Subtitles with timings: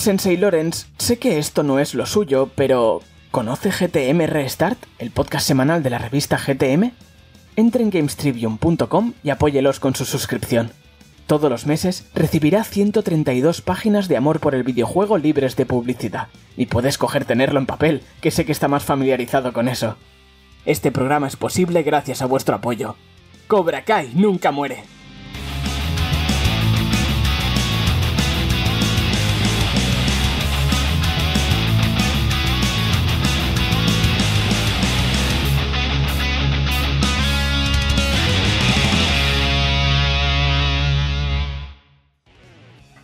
[0.00, 5.46] Sensei Lorenz, sé que esto no es lo suyo, pero ¿conoce GTM Restart, el podcast
[5.46, 6.92] semanal de la revista GTM?
[7.56, 10.72] Entre en gamestribium.com y apóyelos con su suscripción.
[11.26, 16.28] Todos los meses recibirá 132 páginas de amor por el videojuego libres de publicidad.
[16.56, 19.96] Y puedes coger tenerlo en papel, que sé que está más familiarizado con eso.
[20.64, 22.96] Este programa es posible gracias a vuestro apoyo.
[23.48, 24.82] Cobra Kai nunca muere.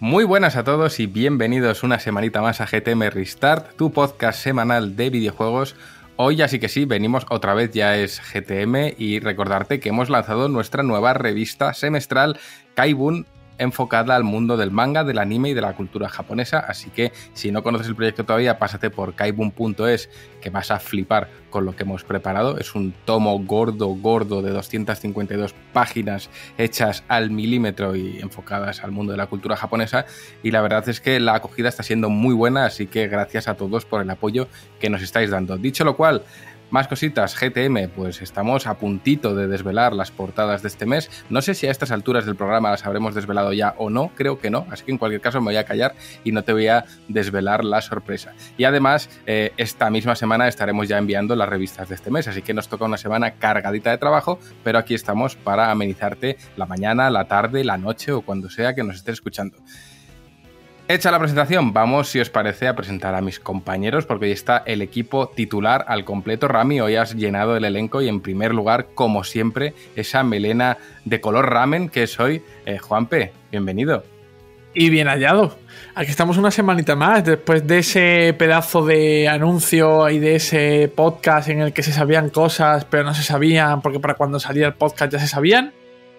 [0.07, 4.95] Muy buenas a todos y bienvenidos una semanita más a GTM Restart, tu podcast semanal
[4.95, 5.75] de videojuegos.
[6.15, 10.09] Hoy ya sí que sí, venimos otra vez, ya es GTM y recordarte que hemos
[10.09, 12.39] lanzado nuestra nueva revista semestral
[12.77, 13.27] Kaibun
[13.59, 16.59] enfocada al mundo del manga, del anime y de la cultura japonesa.
[16.59, 21.29] Así que si no conoces el proyecto todavía, pásate por kaibun.es que vas a flipar
[21.51, 22.59] con lo que hemos preparado.
[22.59, 29.13] Es un tomo gordo, gordo de 252 páginas hechas al milímetro y enfocadas al mundo
[29.13, 30.07] de la cultura japonesa.
[30.43, 33.55] Y la verdad es que la acogida está siendo muy buena, así que gracias a
[33.55, 34.49] todos por el apoyo
[34.81, 35.57] que nos estáis dando.
[35.57, 36.23] Dicho lo cual,
[36.77, 41.11] más cositas, GTM, pues estamos a puntito de desvelar las portadas de este mes.
[41.31, 44.39] No sé si a estas alturas del programa las habremos desvelado ya o no, creo
[44.39, 46.67] que no, así que en cualquier caso me voy a callar y no te voy
[46.67, 48.35] a desvelar la sorpresa.
[48.59, 52.43] Y además, eh, esta misma semana estaremos ya enviando las revistas de este mes, así
[52.43, 57.09] que nos toca una semana cargadita de trabajo, pero aquí estamos para amenizarte la mañana,
[57.09, 59.57] la tarde, la noche o cuando sea que nos estés escuchando.
[60.89, 64.63] Hecha la presentación, vamos, si os parece, a presentar a mis compañeros, porque hoy está
[64.67, 66.47] el equipo titular al completo.
[66.47, 71.21] Rami, hoy has llenado el elenco y en primer lugar, como siempre, esa melena de
[71.21, 72.41] color ramen que es hoy.
[72.67, 74.05] Eh, Juanpe, bienvenido.
[74.75, 75.59] Y bien hallado.
[75.97, 81.49] Aquí estamos una semanita más, después de ese pedazo de anuncio y de ese podcast
[81.49, 84.75] en el que se sabían cosas, pero no se sabían, porque para cuando salía el
[84.75, 85.73] podcast ya se sabían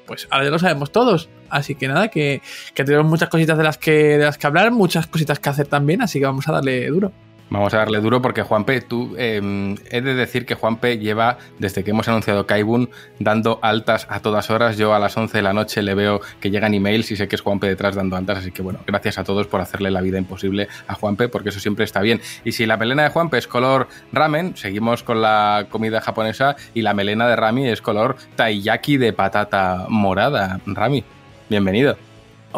[0.07, 1.29] pues ahora ya lo sabemos todos.
[1.49, 2.41] Así que nada, que,
[2.73, 6.01] tenemos muchas cositas de las que, de las que hablar, muchas cositas que hacer también,
[6.01, 7.11] así que vamos a darle duro.
[7.49, 11.83] Vamos a darle duro porque Juanpe, tú em, he de decir que Juanpe lleva, desde
[11.83, 14.77] que hemos anunciado Kaibun, dando altas a todas horas.
[14.77, 17.35] Yo a las 11 de la noche le veo que llegan emails y sé que
[17.35, 18.39] es Juanpe detrás dando altas.
[18.39, 21.59] Así que bueno, gracias a todos por hacerle la vida imposible a Juanpe porque eso
[21.61, 22.19] siempre está bien.
[22.43, 26.81] Y si la melena de Juanpe es color ramen, seguimos con la comida japonesa y
[26.81, 30.59] la melena de Rami es color taiyaki de patata morada.
[30.65, 31.03] Rami,
[31.49, 32.06] bienvenido.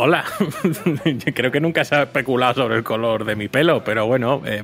[0.01, 0.23] Hola,
[1.35, 4.63] creo que nunca se ha especulado sobre el color de mi pelo, pero bueno, eh,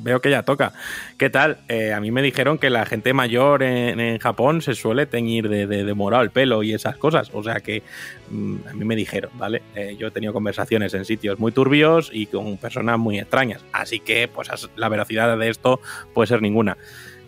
[0.00, 0.72] veo que ya toca.
[1.18, 1.58] ¿Qué tal?
[1.68, 5.94] Eh, a mí me dijeron que la gente mayor en, Japón se suele teñir de,
[5.94, 7.82] morado el pelo y esas cosas, o sea que
[8.30, 9.60] mm, a mí me dijeron, ¿vale?
[9.74, 14.00] Eh, yo he tenido conversaciones en sitios muy turbios y con personas muy extrañas, así
[14.00, 15.82] que pues la veracidad de esto
[16.14, 16.78] puede ser ninguna.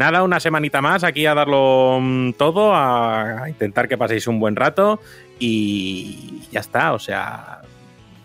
[0.03, 4.57] Nada, una semanita más aquí a darlo mm, todo, a intentar que paséis un buen
[4.57, 4.99] rato
[5.39, 7.61] y ya está, o sea,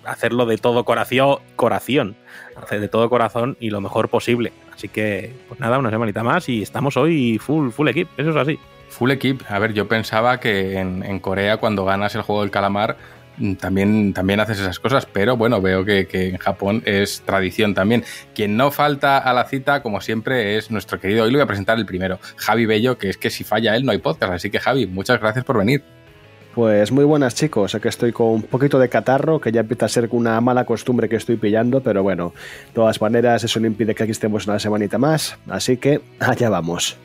[0.04, 2.16] hacerlo de todo corazón, corazón,
[2.60, 4.54] hacer de todo corazón y lo mejor posible.
[4.74, 8.36] Así que, pues nada, una semanita más y estamos hoy full, full equip, eso es
[8.38, 8.60] así.
[8.90, 12.98] Full equip, a ver, yo pensaba que en, Corea cuando ganas el juego del calamar
[13.60, 18.04] también, también haces esas cosas, pero bueno, veo que, en Japón es tradición también.
[18.34, 21.48] Quien no falta a la cita, como siempre, es nuestro querido, hoy lo voy a
[21.48, 24.50] presentar el primero, Javi Bello, que es que si falla él no hay podcast, así
[24.50, 25.84] que Javi, muchas gracias por venir.
[26.56, 29.90] Pues muy buenas chicos, que estoy con un poquito de catarro, que ya empieza a
[29.90, 32.34] ser una mala costumbre que estoy pillando, pero bueno,
[32.70, 36.50] de todas maneras eso no impide que aquí estemos una semanita más, así que allá
[36.50, 36.98] vamos.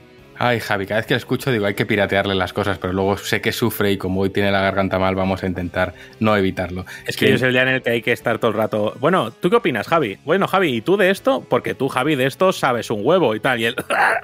[0.45, 3.41] Ay, Javi, cada vez que escucho digo hay que piratearle las cosas, pero luego sé
[3.41, 6.85] que sufre y como hoy tiene la garganta mal, vamos a intentar no evitarlo.
[7.07, 8.97] Es que hoy es el día en el que hay que estar todo el rato.
[8.99, 10.19] Bueno, ¿tú qué opinas, Javi?
[10.25, 11.47] Bueno, Javi, ¿y tú de esto?
[11.49, 13.77] Porque tú, Javi, de esto sabes un huevo y tal, y él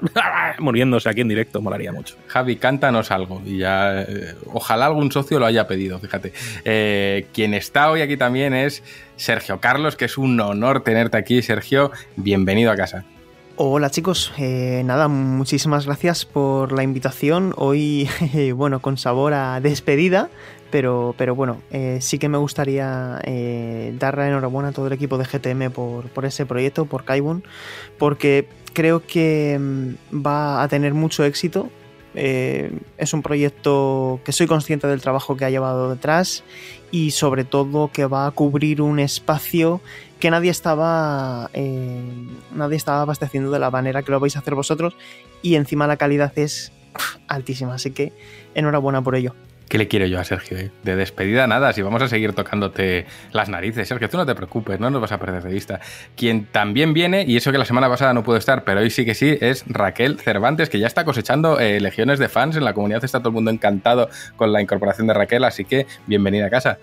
[0.59, 2.17] muriéndose aquí en directo, molaría mucho.
[2.27, 4.01] Javi, cántanos algo y ya.
[4.01, 6.33] Eh, ojalá algún socio lo haya pedido, fíjate.
[6.65, 8.83] Eh, quien está hoy aquí también es
[9.15, 11.93] Sergio Carlos, que es un honor tenerte aquí, Sergio.
[12.17, 13.05] Bienvenido a casa.
[13.61, 17.53] Hola chicos, eh, nada, muchísimas gracias por la invitación.
[17.57, 18.07] Hoy,
[18.55, 20.29] bueno, con sabor a despedida,
[20.71, 24.93] pero, pero bueno, eh, sí que me gustaría eh, dar la enhorabuena a todo el
[24.93, 27.43] equipo de GTM por, por ese proyecto, por Kaibun,
[27.97, 31.69] porque creo que mm, va a tener mucho éxito.
[32.13, 36.45] es un proyecto que soy consciente del trabajo que ha llevado detrás
[36.91, 39.81] y sobre todo que va a cubrir un espacio
[40.19, 42.01] que nadie estaba eh,
[42.53, 44.95] nadie estaba abasteciendo de la manera que lo vais a hacer vosotros
[45.41, 46.71] y encima la calidad es
[47.27, 48.13] altísima, así que
[48.55, 49.35] enhorabuena por ello.
[49.69, 50.57] ¿Qué le quiero yo a Sergio?
[50.57, 50.71] eh?
[50.83, 53.87] De despedida nada, si vamos a seguir tocándote las narices.
[53.87, 55.79] Sergio, tú no te preocupes, no nos vas a perder de vista.
[56.17, 59.05] Quien también viene, y eso que la semana pasada no pudo estar, pero hoy sí
[59.05, 62.73] que sí, es Raquel Cervantes, que ya está cosechando eh, legiones de fans en la
[62.73, 63.05] comunidad.
[63.05, 66.79] Está todo el mundo encantado con la incorporación de Raquel, así que bienvenida a casa.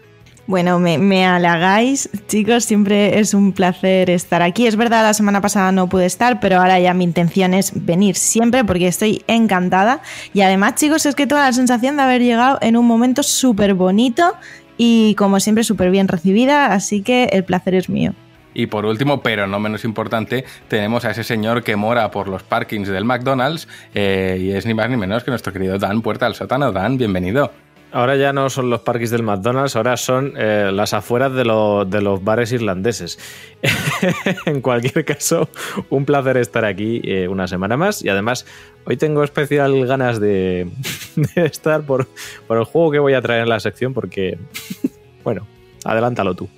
[0.46, 4.68] Bueno, me, halagáis, chicos, siempre es un placer estar aquí.
[4.68, 8.14] Es verdad, la semana pasada no pude estar, pero ahora ya mi intención es venir
[8.14, 10.02] siempre porque estoy encantada.
[10.34, 13.74] Y además, chicos, es que toda la sensación de haber llegado en un momento súper
[13.74, 14.34] bonito
[14.76, 18.12] y como siempre súper bien recibida, así que el placer es mío.
[18.54, 22.44] Y por último, pero no menos importante, tenemos a ese señor que mora por los
[22.44, 26.24] parkings del McDonald's eh, y es ni más ni menos que nuestro querido Dan Puerta
[26.24, 26.70] al Sótano.
[26.70, 27.65] Dan, bienvenido.
[27.96, 31.86] Ahora ya no son los parques del McDonald's, ahora son eh, las afueras de, lo,
[31.86, 33.18] de, los bares irlandeses.
[34.44, 35.48] en cualquier caso,
[35.88, 38.44] un placer estar aquí eh, una semana más y además
[38.84, 40.68] hoy tengo especial ganas de,
[41.36, 42.06] estar por,
[42.46, 44.38] por, el juego que voy a traer en la sección porque,
[45.24, 45.46] bueno,
[45.82, 46.50] adelántalo tú.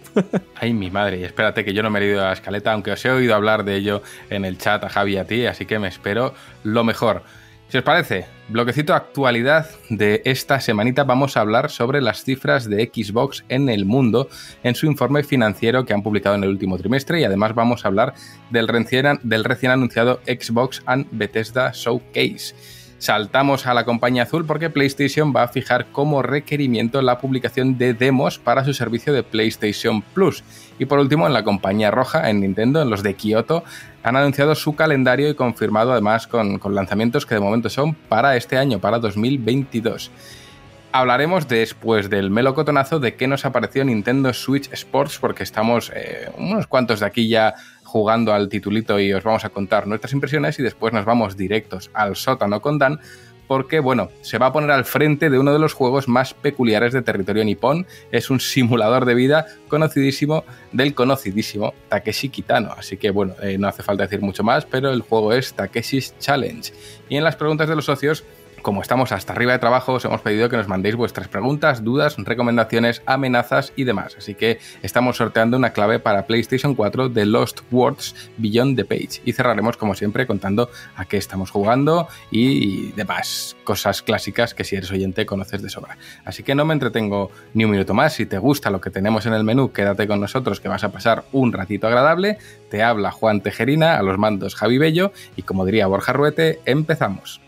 [0.57, 3.05] Ay, mi madre, y espérate que yo no me he leído la escaleta, aunque os
[3.05, 5.79] he oído hablar de ello en el chat a Javi y a ti, así que
[5.79, 7.23] me espero lo mejor.
[7.69, 12.91] Si os parece, bloquecito actualidad de esta semanita vamos a hablar sobre las cifras de
[12.93, 14.29] Xbox en el mundo
[14.63, 17.89] en su informe financiero que han publicado en el último trimestre y además vamos a
[17.89, 18.15] hablar
[18.51, 22.78] del recién, del recién anunciado Xbox and Bethesda Showcase.
[22.99, 27.95] Saltamos a la compañía azul porque PlayStation va a fijar como requerimiento la publicación de
[27.95, 30.43] demos para su servicio de PlayStation Plus.
[30.81, 33.63] Y por último, en la compañía roja, en Nintendo, en los de Kyoto,
[34.03, 38.59] han anunciado su calendario y confirmado además con, lanzamientos que de momento son para este
[38.59, 40.11] año, para 2022
[40.91, 46.67] hablaremos después del melocotonazo de qué nos apareció Nintendo Switch Sports, porque estamos eh, unos
[46.67, 47.55] cuantos de aquí ya
[47.89, 51.91] jugando al titulito y os vamos a contar nuestras impresiones y después nos vamos directos
[51.95, 53.01] al sótano con Dan
[53.47, 56.93] porque, bueno, se va a poner al frente de uno de los juegos más peculiares
[56.93, 57.87] de territorio nipón.
[58.13, 62.75] Es un simulador de vida conocidísimo del conocidísimo Takeshi Kitano.
[62.77, 66.15] Así que, bueno, eh, no hace falta decir mucho más, pero el juego es Takeshi's
[66.19, 66.71] Challenge.
[67.09, 68.23] Y en las preguntas de los socios
[68.63, 72.17] como estamos hasta arriba de trabajo, os hemos pedido que nos mandéis vuestras preguntas, dudas,
[72.19, 74.17] recomendaciones, amenazas y demás.
[74.19, 79.23] Así que estamos sorteando una clave para PlayStation 4 de Lost Words Beyond the Page.
[79.25, 84.77] Y cerraremos, como siempre, contando a qué estamos jugando y demás cosas clásicas que si
[84.77, 85.99] eres oyente conoces de sobra.
[86.25, 88.15] Así que no me entretengo ni un minuto más.
[88.15, 90.91] Si te gusta lo que tenemos en el menú, quédate con nosotros que vas a
[90.91, 92.39] pasar un ratito agradable.
[92.71, 97.41] Te habla Juan Tejerina, a los mandos Javi Bello y como diría Borja Ruete, empezamos.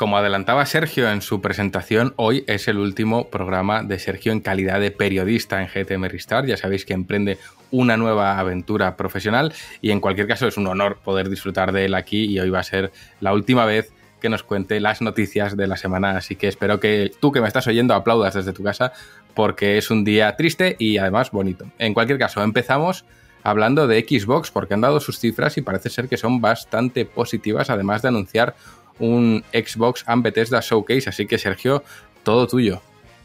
[0.00, 4.80] Como adelantaba Sergio en su presentación, hoy es el último programa de Sergio en calidad
[4.80, 6.46] de periodista en GTM Restart.
[6.48, 7.36] Ya sabéis que emprende
[7.70, 9.52] una nueva aventura profesional
[9.82, 12.60] y en cualquier caso es un honor poder disfrutar de él aquí y hoy va
[12.60, 13.92] a ser la última vez
[14.22, 16.16] que nos cuente las noticias de la semana.
[16.16, 18.94] Así que espero que tú que me estás oyendo aplaudas desde tu casa
[19.34, 21.66] porque es un día triste y además bonito.
[21.78, 23.04] En cualquier caso, empezamos
[23.42, 27.70] hablando de Xbox porque han dado sus cifras y parece ser que son bastante positivas,
[27.70, 28.54] además de anunciar
[29.00, 31.82] un Xbox and Bethesda Showcase, así que Sergio,
[32.22, 32.80] todo tuyo.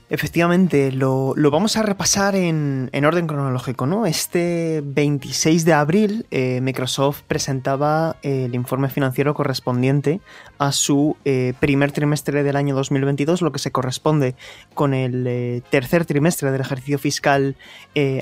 [0.08, 4.06] Efectivamente, lo, lo, vamos a repasar en, en, orden cronológico, ¿no?
[4.06, 10.22] Este 26 de abril eh, Microsoft presentaba eh, el informe financiero correspondiente
[10.60, 14.36] a su eh, primer trimestre del año 2022, lo que se corresponde
[14.76, 17.56] con el tercer trimestre del ejercicio fiscal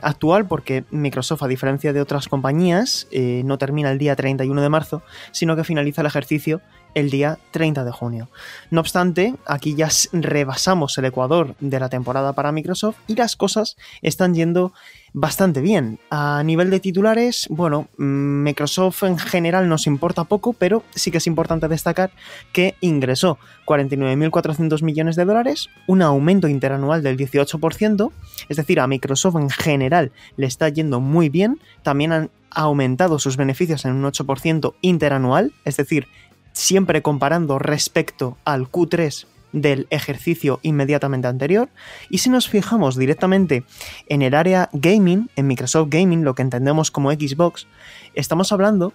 [0.01, 5.03] actual, porque Microsoft, a diferencia de otras compañías, no termina el día 31 de marzo,
[5.31, 6.61] sino que finaliza el ejercicio
[6.93, 8.29] el día 30 de junio.
[8.71, 13.77] No obstante, aquí ya rebasamos el ecuador de la temporada para Microsoft y las cosas
[14.01, 14.73] están yendo
[15.13, 15.99] bastante bien.
[16.09, 21.27] A nivel de titulares, bueno, Microsoft en general nos importa poco, pero sí que es
[21.27, 22.11] importante destacar
[22.51, 28.11] que ingresó 49.400 millones de dólares, un aumento interanual del 18%,
[28.49, 33.37] es decir, a Microsoft en general le está yendo muy bien, también han aumentado sus
[33.37, 36.07] beneficios en un 8% interanual, es decir,
[36.53, 41.69] siempre comparando respecto al Q3 del ejercicio inmediatamente anterior.
[42.09, 43.63] Y si nos fijamos directamente
[44.07, 47.67] en el área gaming, en Microsoft Gaming, lo que entendemos como Xbox,
[48.15, 48.93] estamos hablando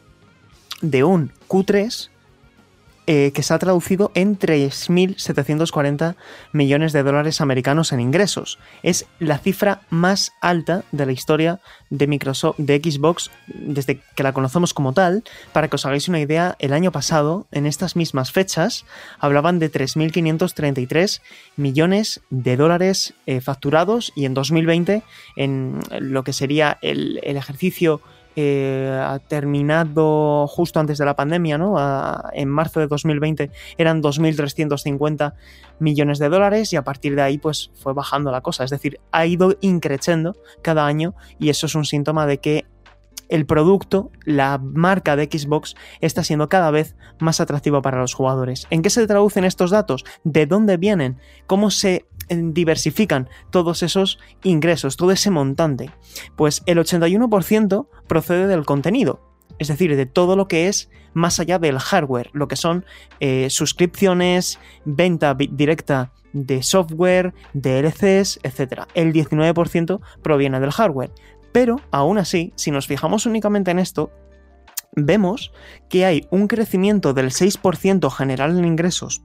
[0.83, 2.11] de un Q3
[3.11, 6.15] eh, que se ha traducido en 3.740
[6.53, 8.59] millones de dólares americanos en ingresos.
[8.83, 14.35] Es la cifra más alta de la historia de Microsoft, de Xbox, desde que la
[14.35, 15.25] conocemos como tal.
[15.55, 18.85] Para que os hagáis una idea, el año pasado, en estas mismas fechas,
[19.19, 21.23] hablaban de 3.533
[21.57, 25.03] millones de dólares eh, facturados y en 2020,
[25.37, 28.03] en lo que sería el, el ejercicio
[28.40, 31.75] eh, ha terminado justo antes de la pandemia, ¿no?
[32.33, 35.35] En marzo de 2020 eran 2.350
[35.80, 38.62] millones de dólares y a partir de ahí pues fue bajando la cosa.
[38.62, 42.66] Es decir, ha ido increciendo cada año y eso es un síntoma de que
[43.28, 48.68] el producto, la marca de Xbox, está siendo cada vez más atractivo para los jugadores.
[48.71, 50.04] ¿En qué se traducen estos datos?
[50.23, 51.18] ¿De dónde vienen?
[51.49, 55.91] ¿Cómo se diversifican todos esos ingresos, todo ese montante?
[56.37, 59.21] Pues el 81% procede del contenido,
[59.59, 62.85] es decir, de todo lo que es más allá del hardware, lo que son
[63.21, 68.83] eh, suscripciones, venta directa de software, DLCs, etc.
[68.95, 71.11] El 19% proviene del hardware.
[71.53, 74.13] Pero, aún así, si nos fijamos únicamente en esto,
[74.95, 75.53] vemos
[75.89, 79.23] que hay un crecimiento del 6% general en ingresos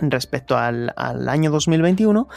[0.00, 2.28] respecto al, año 2021,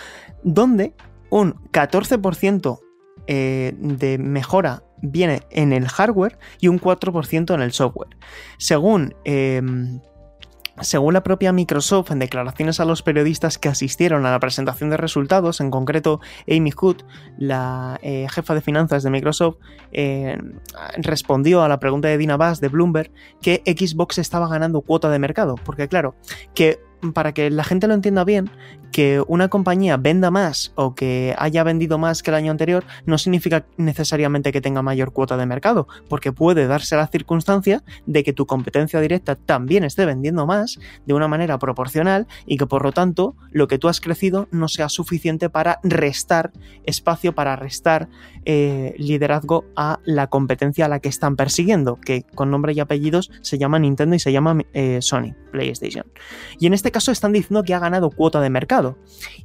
[0.43, 0.93] donde
[1.29, 2.79] un 14%
[3.27, 8.15] eh, de mejora viene en el hardware y un 4% en el software.
[8.57, 9.99] Según em,
[10.81, 14.97] según la propia Microsoft, en declaraciones a los periodistas que asistieron a la presentación de
[14.97, 17.03] resultados, en concreto Amy Hood,
[17.37, 19.57] la eh, jefa de finanzas de Microsoft,
[19.91, 20.35] eh,
[20.97, 25.19] respondió a la pregunta de Dina Bass de Bloomberg que Xbox estaba ganando cuota de
[25.19, 25.55] mercado.
[25.63, 26.15] Porque claro,
[26.55, 26.79] que
[27.11, 28.49] para que la gente lo entienda bien,
[28.93, 33.17] que una compañía venda más o que haya vendido más que el año anterior no
[33.17, 38.33] significa necesariamente que tenga mayor cuota de mercado, porque puede darse la circunstancia de que
[38.33, 42.91] tu competencia directa también esté vendiendo más de una manera proporcional y que por lo
[42.91, 46.51] tanto lo que tú has crecido no sea suficiente para restar
[46.85, 48.09] espacio, para restar
[48.45, 53.31] eh, liderazgo a la competencia a la que están persiguiendo, que con nombre y apellidos
[53.41, 56.05] se llama Nintendo y se llama eh, Sony, PlayStation.
[56.59, 58.82] Y en este caso están diciendo que ha ganado cuota de mercado.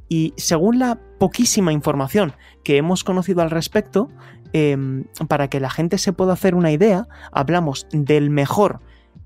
[0.07, 4.09] Y según la poquísima información que hemos conocido al respecto,
[4.53, 8.81] em, para que la gente se pueda hacer una idea, hablamos del mejor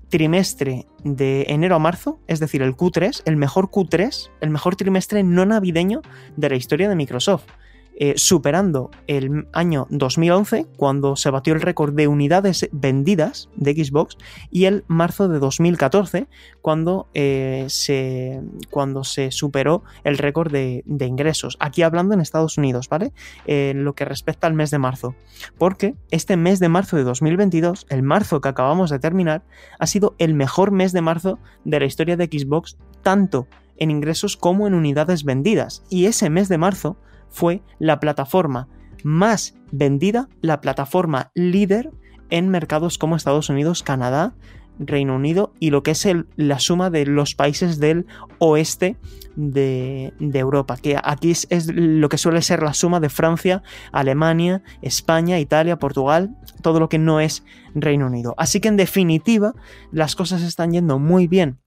[0.08, 5.22] trimestre de enero a marzo, es decir, el Q3, el mejor Q3, el mejor trimestre
[5.22, 6.02] no navideño
[6.36, 7.46] de la historia de Microsoft.
[7.96, 14.16] Eh, superando el año 2011, cuando se batió el récord de unidades vendidas de Xbox,
[14.50, 16.26] y el marzo de 2014,
[16.60, 21.56] cuando, eh, se, cuando se superó el récord de, ingresos.
[21.60, 23.12] Aquí hablando en Estados Unidos, ¿vale?
[23.46, 25.14] En lo que respecta al mes de marzo.
[25.56, 29.44] Porque este mes de marzo de 2022, el marzo que acabamos de terminar,
[29.78, 33.46] ha sido el mejor mes de marzo de la historia de Xbox, tanto
[33.76, 35.84] en ingresos como en unidades vendidas.
[35.90, 36.96] Y ese mes de marzo
[37.34, 38.68] fue la plataforma
[39.02, 41.90] más vendida, la plataforma líder
[42.30, 44.34] en mercados como Estados Unidos, Canadá,
[44.78, 48.06] Reino Unido y lo que es la suma de los países del
[48.38, 48.96] oeste
[49.34, 55.40] de, Europa, que aquí es, lo que suele ser la suma de Francia, Alemania, España,
[55.40, 58.34] Italia, Portugal, todo lo que no es Reino Unido.
[58.38, 59.54] Así que en definitiva,
[59.90, 61.58] las cosas están yendo muy bien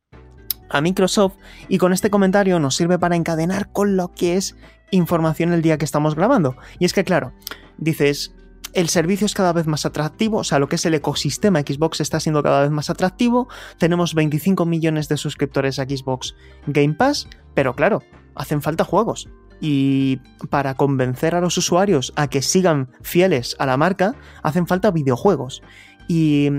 [0.69, 1.35] a Microsoft
[1.67, 4.55] y con este comentario nos sirve para encadenar con lo que es
[4.91, 6.55] información el día que estamos grabando.
[6.79, 7.33] Y es que, claro,
[7.77, 8.35] dices,
[8.73, 12.01] el servicio es cada vez más atractivo, o sea, lo que es el ecosistema Xbox
[12.01, 13.47] está siendo cada vez más atractivo,
[13.77, 16.35] tenemos 25 millones de suscriptores a Xbox
[16.67, 18.03] Game Pass, pero claro,
[18.35, 19.29] hacen falta juegos.
[19.59, 20.17] Y
[20.51, 25.63] para convencer a los usuarios a que sigan fieles a la marca, hacen falta videojuegos.
[26.07, 26.49] Y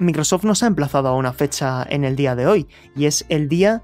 [0.00, 2.66] Microsoft nos ha emplazado a una fecha en el día de hoy,
[2.96, 3.82] y es el día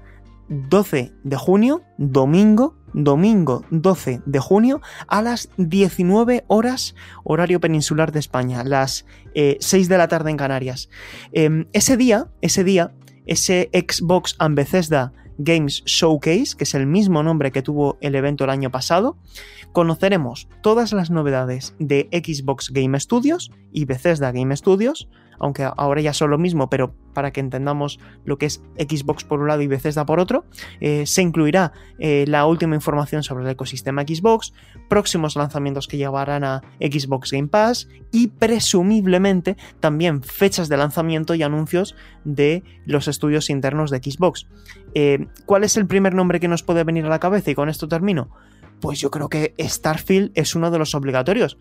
[0.49, 8.19] 12 de junio, domingo, domingo 12 de junio a las 19 horas horario peninsular de
[8.19, 9.05] España, las
[9.35, 10.89] 6 eh, de la tarde en Canarias.
[11.31, 12.93] Em, ese día, ese día,
[13.25, 18.43] ese Xbox and Bethesda Games Showcase, que es el mismo nombre que tuvo el evento
[18.45, 19.17] el año pasado,
[19.71, 25.07] conoceremos todas las novedades de Xbox Game Studios y Bethesda Game Studios,
[25.39, 29.39] aunque ahora ya son lo mismo, pero para que entendamos lo que es Xbox por
[29.39, 30.45] un lado y Bethesda por otro,
[30.79, 34.53] eh, se incluirá eh, la última información sobre el ecosistema Xbox,
[34.87, 41.43] próximos lanzamientos que llevarán a Xbox Game Pass y presumiblemente también fechas de lanzamiento y
[41.43, 44.47] anuncios de los estudios internos de Xbox.
[44.93, 47.51] Eh, ¿Cuál es el primer nombre que nos puede venir a la cabeza?
[47.51, 48.29] Y con esto termino.
[48.79, 51.57] Pues yo creo que Starfield es uno de los obligatorios,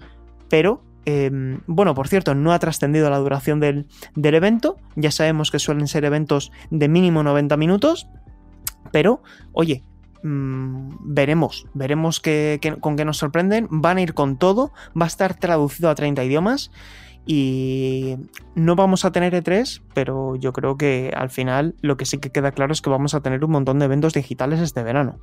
[0.49, 3.87] pero Em, bueno, por cierto, no ha trascendido la duración del,
[4.17, 4.77] evento.
[4.97, 8.09] Ya sabemos que suelen ser eventos de mínimo 90 minutos.
[8.91, 9.23] Pero,
[9.53, 9.83] oye,
[10.25, 13.69] mm, veremos, veremos que- con qué nos sorprenden.
[13.71, 16.73] Van a ir con todo, va a estar traducido a 30 idiomas
[17.25, 18.17] y
[18.57, 22.31] no vamos a tener E3, pero yo creo que al final lo que sí que
[22.31, 25.21] queda claro es que vamos a tener un montón de eventos digitales este verano.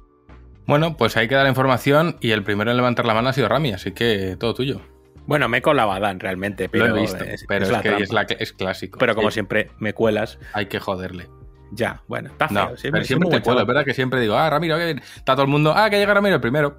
[0.66, 3.50] Bueno, pues ahí queda la información y el primero en levantar la mano ha sido
[3.50, 4.93] Rami, así que todo tuyo.
[5.26, 8.04] Bueno, me colaba Dan realmente, pero Lo he visto, es, pero es es, la que
[8.04, 9.00] es, la que- es clásico.
[9.00, 11.30] Pero como Sí, siempre me cuelas, Hay que joderle.
[11.72, 12.56] ya, bueno, está feo.
[12.72, 15.44] No, siempre, pero siempre te cuelo, verdad que siempre digo, ah, Ramiro, que está todo
[15.44, 16.76] el mundo, ah, que llega Ramiro el primero.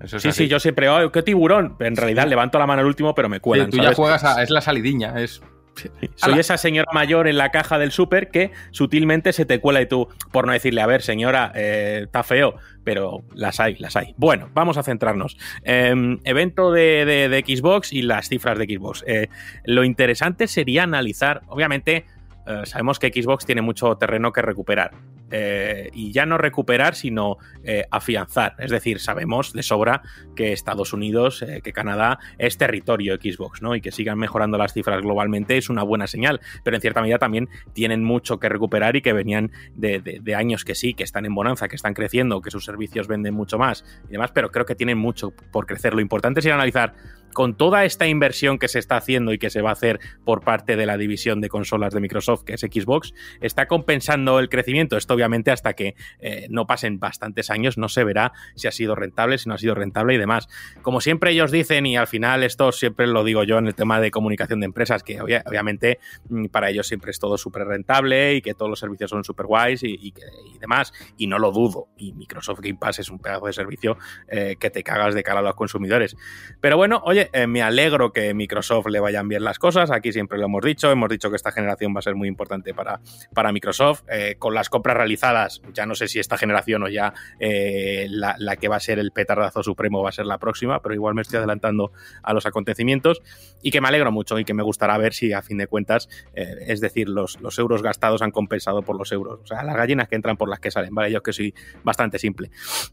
[0.00, 0.44] Eso es Sí, así.
[0.44, 1.76] sí, yo siempre, ¡ay, qué tiburón!
[1.80, 3.70] En realidad levanto la mano al último, pero me Sí, cuelan.
[3.70, 5.40] tú ya juegas a, es la salidiña, es...
[6.16, 9.86] Soy esa señora mayor en la caja del súper que sutilmente se te cuela y
[9.86, 14.14] tú, por no decirle, a ver, señora, eh, está feo, pero las hay, las hay.
[14.16, 15.36] Bueno, vamos a centrarnos.
[15.64, 19.04] Eh, evento de, de- de Xbox y las cifras de Xbox.
[19.06, 19.28] Eh,
[19.64, 22.06] lo interesante sería analizar, obviamente,
[22.46, 24.92] eh, sabemos que Xbox tiene mucho terreno que recuperar.
[25.28, 28.54] Eh, y ya no recuperar, sino eh, afianzar.
[28.60, 30.02] Es decir, sabemos de sobra
[30.36, 33.74] que Estados Unidos, que Canadá es territorio Xbox, ¿no?
[33.74, 37.18] Y que sigan mejorando las cifras globalmente es una buena señal, pero en cierta medida
[37.18, 41.26] también tienen mucho que recuperar y que venían de- de años que sí, que están
[41.26, 44.64] en bonanza, que están creciendo, que sus servicios venden mucho más y demás, pero creo
[44.64, 45.92] que tienen mucho por crecer.
[45.94, 46.94] Lo importante es ir a analizar
[47.32, 50.42] con toda esta inversión que se está haciendo y que se va a hacer por
[50.42, 54.96] parte de la división de consolas de Microsoft, que es Xbox, está compensando el crecimiento.
[54.96, 58.94] Esto obviamente hasta que eh, no pasen bastantes años no se verá si ha sido
[58.94, 60.48] rentable, si no ha sido rentable y demás.
[60.82, 64.00] Como siempre ellos dicen, y al final esto siempre lo digo yo en el tema
[64.00, 68.34] de comunicación de empresas, que obvia- obviamente mm, para ellos siempre es todo súper rentable
[68.34, 70.12] y que todos los servicios son súper guays y
[70.60, 71.88] demás, y no lo dudo.
[71.96, 75.40] Y Microsoft Game Pass es un pedazo de servicio eh, que te cagas de cara
[75.40, 76.16] a los consumidores.
[76.60, 79.90] Pero bueno, oye, eh, me alegro que Microsoft le vayan bien las cosas.
[79.90, 80.90] Aquí siempre lo hemos dicho.
[80.90, 83.00] Hemos dicho que esta generación va a ser muy importante para,
[83.34, 84.02] para Microsoft.
[84.10, 88.36] Eh, con las compras realizadas, ya no sé si esta generación o ya eh, la,
[88.38, 91.14] la que va a ser el petardazo supremo va a ser la próxima, pero igual
[91.14, 93.22] me estoy adelantando a los acontecimientos.
[93.62, 96.08] Y que me alegro mucho y que me gustará ver si a fin de cuentas,
[96.34, 99.40] es decir, los, los euros gastados han compensado por los euros.
[99.42, 101.10] O sea, las gallinas que entran por las que salen, ¿vale?
[101.10, 102.50] Yo que soy bastante simple.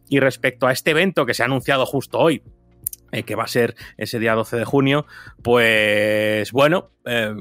[0.10, 2.42] Y respecto a este evento que se ha anunciado justo hoy,
[3.14, 5.06] eh, que va a ser ese día 12 de junio,
[5.42, 7.34] pues bueno, eh,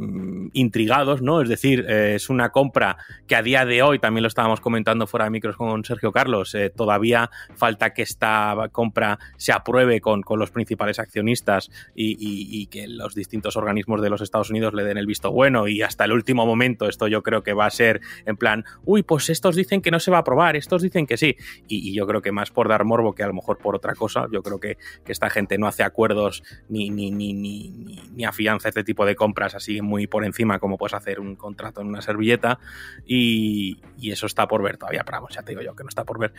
[0.52, 1.40] intrigados, ¿no?
[1.40, 5.06] Es decir, eh, es una compra que a día de hoy, también lo estábamos comentando
[5.06, 10.22] fuera de micros con Sergio Carlos, eh, todavía falta que esta compra se apruebe con,
[10.22, 14.74] con los principales accionistas y, y- y que los distintos organismos de los Estados Unidos
[14.74, 17.66] le den el visto bueno y hasta el último momento esto yo creo que va
[17.66, 20.82] a ser en plan, uy, pues estos dicen que no se va a aprobar, estos
[20.82, 21.36] dicen que sí,
[21.68, 23.94] y, y yo creo que más por dar morbo que a lo mejor por otra
[23.94, 28.68] cosa, yo creo que, que esta gente no hace acuerdos ni, ni, ni, ni, afianza
[28.68, 32.02] este tipo de compras así muy por encima como puedes hacer un contrato en una
[32.02, 32.58] servilleta
[33.06, 35.88] y, y eso está por ver todavía, pero vamos, ya te digo yo que no
[35.88, 36.34] está por ver.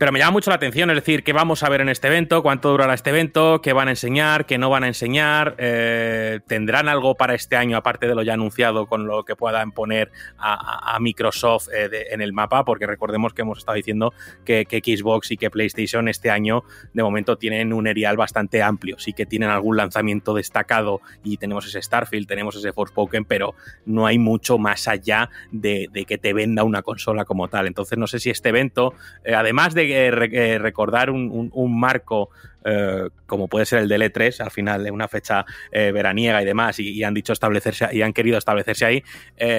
[0.00, 2.42] Pero me llama mucho la atención, es decir, qué vamos a ver en este evento,
[2.42, 6.88] cuánto durará este evento, qué van a enseñar, qué no van a enseñar, eh, tendrán
[6.88, 10.96] algo para este año aparte de lo ya anunciado con lo que puedan poner a,
[11.00, 14.14] Microsoft eh, en el mapa, porque recordemos que hemos estado diciendo
[14.46, 19.12] que, Xbox y que PlayStation este año de momento tienen un erial bastante amplio, sí
[19.12, 24.18] que tienen algún lanzamiento destacado y tenemos ese Starfield, tenemos ese Forspoken, pero no hay
[24.18, 27.66] mucho más allá de, de que te venda una consola como tal.
[27.66, 32.30] Entonces no sé si este evento, eh, además de eh, re- recordar un, marco
[32.64, 36.44] eh, como puede ser el del E3, al final de una fecha eh, veraniega y
[36.44, 39.02] demás, y, han dicho establecerse y han querido establecerse ahí,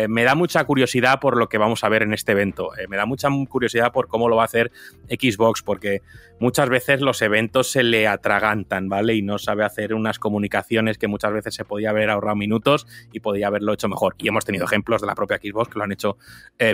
[0.08, 2.70] me da mucha curiosidad por lo que vamos a ver en este evento.
[2.90, 4.72] Me da mucha curiosidad por cómo lo va a hacer
[5.10, 6.02] Xbox, porque
[6.40, 9.16] muchas veces los eventos se le atragantan, ¿vale?
[9.16, 13.20] Y no sabe hacer unas comunicaciones que muchas veces se podía haber ahorrado minutos y
[13.20, 14.16] podía haberlo hecho mejor.
[14.20, 16.18] Y hemos tenido ejemplos de la propia Xbox que lo han hecho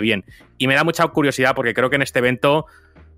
[0.02, 0.24] bien.
[0.58, 2.66] Y me da mucha curiosidad porque creo que en este evento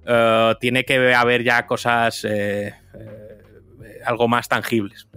[0.06, 5.08] eh, tiene que haber ya cosas eh, eh, algo más tangibles.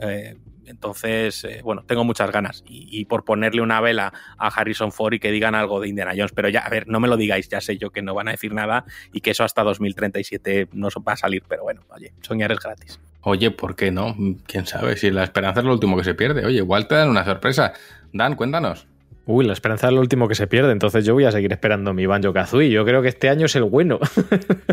[0.65, 2.63] Entonces, bueno, tengo muchas ganas.
[2.65, 6.13] Y, y por ponerle una vela a Harrison Ford y que digan algo de Indiana
[6.15, 6.31] Jones.
[6.33, 8.31] Pero ya, a ver, no me lo digáis, ya sé yo que no van a
[8.31, 11.43] decir nada y que eso hasta 2037 no va a salir.
[11.47, 12.99] Pero bueno, oye, soñar es gratis.
[13.21, 14.15] Oye, ¿por qué no?
[14.47, 14.97] ¿Quién sabe?
[14.97, 16.45] Si la esperanza es lo último que se pierde.
[16.45, 17.73] Oye, igual te dan una sorpresa.
[18.11, 18.87] Dan, cuéntanos.
[19.25, 21.93] Uy, la esperanza es lo último que se pierde, entonces yo voy a seguir esperando
[21.93, 22.69] mi Banjo Kazooie.
[22.69, 23.99] Yo creo que este año es el bueno.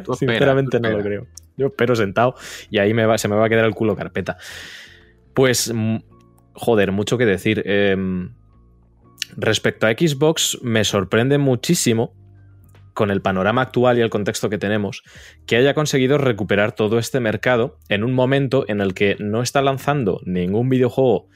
[0.05, 1.27] Tú espera, Sinceramente tú no lo creo.
[1.57, 2.35] Yo espero sentado
[2.69, 4.39] y ahí me va, se me va a quedar el culo carpeta.
[5.35, 5.99] Pues, mm,
[6.55, 7.63] joder, mucho que decir.
[7.65, 8.35] Em,
[9.37, 12.13] respecto a Xbox, me sorprende muchísimo,
[12.93, 15.03] con el panorama actual y el contexto que tenemos,
[15.47, 19.63] que haya conseguido recuperar todo este mercado en un momento en el que no está
[19.63, 21.29] lanzando ningún videojuego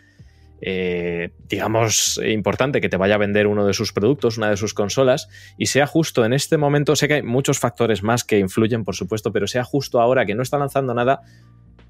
[0.67, 4.73] eh, digamos, importante que te vaya a vender uno de sus productos, una de sus
[4.73, 8.83] consolas, y sea justo en este momento, sé que hay muchos factores más que influyen,
[8.83, 11.21] por supuesto, pero sea justo ahora que no está lanzando nada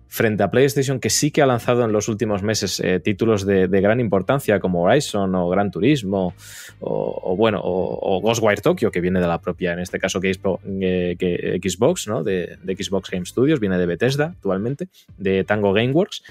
[0.08, 3.68] frente a PlayStation, que sí que ha lanzado en los últimos meses eh, títulos de,
[3.68, 6.34] gran importancia como Horizon o Gran Turismo
[6.80, 12.08] o, bueno, o, Ghostwire Tokyo, que viene de la propia, en este caso, eh, Xbox,
[12.08, 12.24] ¿no?
[12.24, 16.24] De, Xbox Game Studios, viene de Bethesda actualmente, de Tango Gameworks.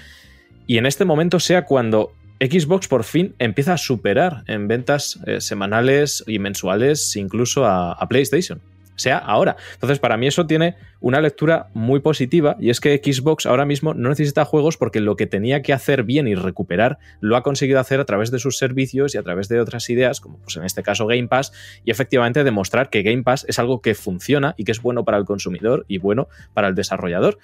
[0.66, 2.12] Y en este momento sea cuando
[2.50, 8.60] Xbox por fin empieza a superar en ventas eh, semanales y mensuales incluso a PlayStation
[8.96, 9.56] sea ahora.
[9.74, 13.92] Entonces, para mí eso tiene una lectura muy positiva y es que Xbox ahora mismo
[13.94, 17.80] no necesita juegos porque lo que tenía que hacer bien y recuperar lo ha conseguido
[17.80, 20.64] hacer a través de sus servicios y a través de otras ideas, como pues en
[20.64, 21.52] este caso Game Pass,
[21.84, 25.18] y efectivamente demostrar que Game Pass es algo que funciona y que es bueno para
[25.18, 27.38] el consumidor y bueno para el desarrollador.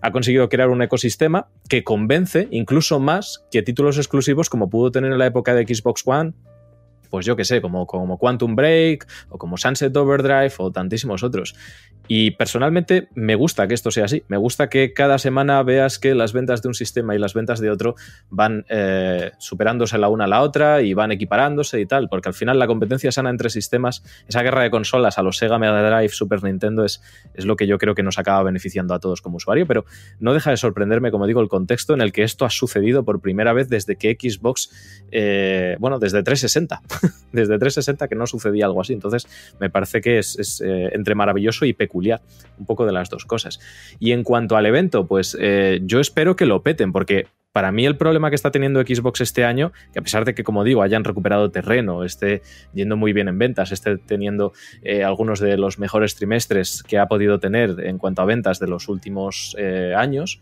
[0.00, 5.12] Ha conseguido crear un ecosistema que convence incluso más que títulos exclusivos como pudo tener
[5.12, 6.32] en la época de Xbox One,
[7.10, 11.54] pues yo qué sé, como, como Quantum Break o como Sunset Overdrive o tantísimos otros.
[12.12, 14.24] Y personalmente me gusta que esto sea así.
[14.26, 17.60] Me gusta que cada semana veas que las ventas de un sistema y las ventas
[17.60, 17.94] de otro
[18.30, 22.34] van eh, superándose la una a la otra y van equiparándose y tal, porque al
[22.34, 26.08] final la competencia sana entre sistemas, esa guerra de consolas a los Sega Mega Drive,
[26.08, 27.00] Super Nintendo es,
[27.34, 29.84] es lo que yo creo que nos acaba beneficiando a todos como usuario, pero
[30.18, 33.20] no deja de sorprenderme, como digo, el contexto en el que esto ha sucedido por
[33.20, 36.82] primera vez desde que Xbox, eh, bueno, desde 360,
[37.32, 38.94] desde 360 que no sucedía algo así.
[38.94, 39.28] Entonces
[39.60, 41.99] me parece que es, eh, entre maravilloso y peculiar
[42.58, 43.60] un poco de las dos cosas.
[43.98, 47.84] Y en cuanto al evento, pues eh, yo espero que lo peten, porque para mí
[47.84, 50.82] el problema que está teniendo Xbox este año, que a pesar de que, como digo,
[50.82, 55.78] hayan recuperado terreno, esté yendo muy bien en ventas, esté teniendo eh, algunos de los
[55.78, 60.40] mejores trimestres que ha podido tener en cuanto a ventas de los últimos eh, años,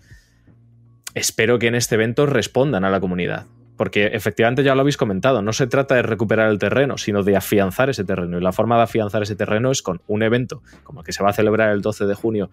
[1.15, 3.47] espero que en este evento respondan a la comunidad.
[3.79, 7.37] Porque efectivamente ya lo habéis comentado, no se trata de recuperar el terreno, sino de
[7.37, 8.37] afianzar ese terreno.
[8.37, 11.23] Y la forma de afianzar ese terreno es con un evento como el que se
[11.23, 12.51] va a celebrar el 12 de junio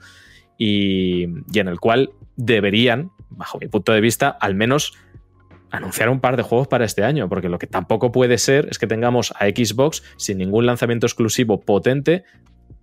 [0.58, 4.94] y, en el cual deberían, bajo mi punto de vista, al menos
[5.72, 8.80] anunciar un par de juegos para este año, porque lo que tampoco puede ser es
[8.80, 12.24] que tengamos a Xbox sin ningún lanzamiento exclusivo potente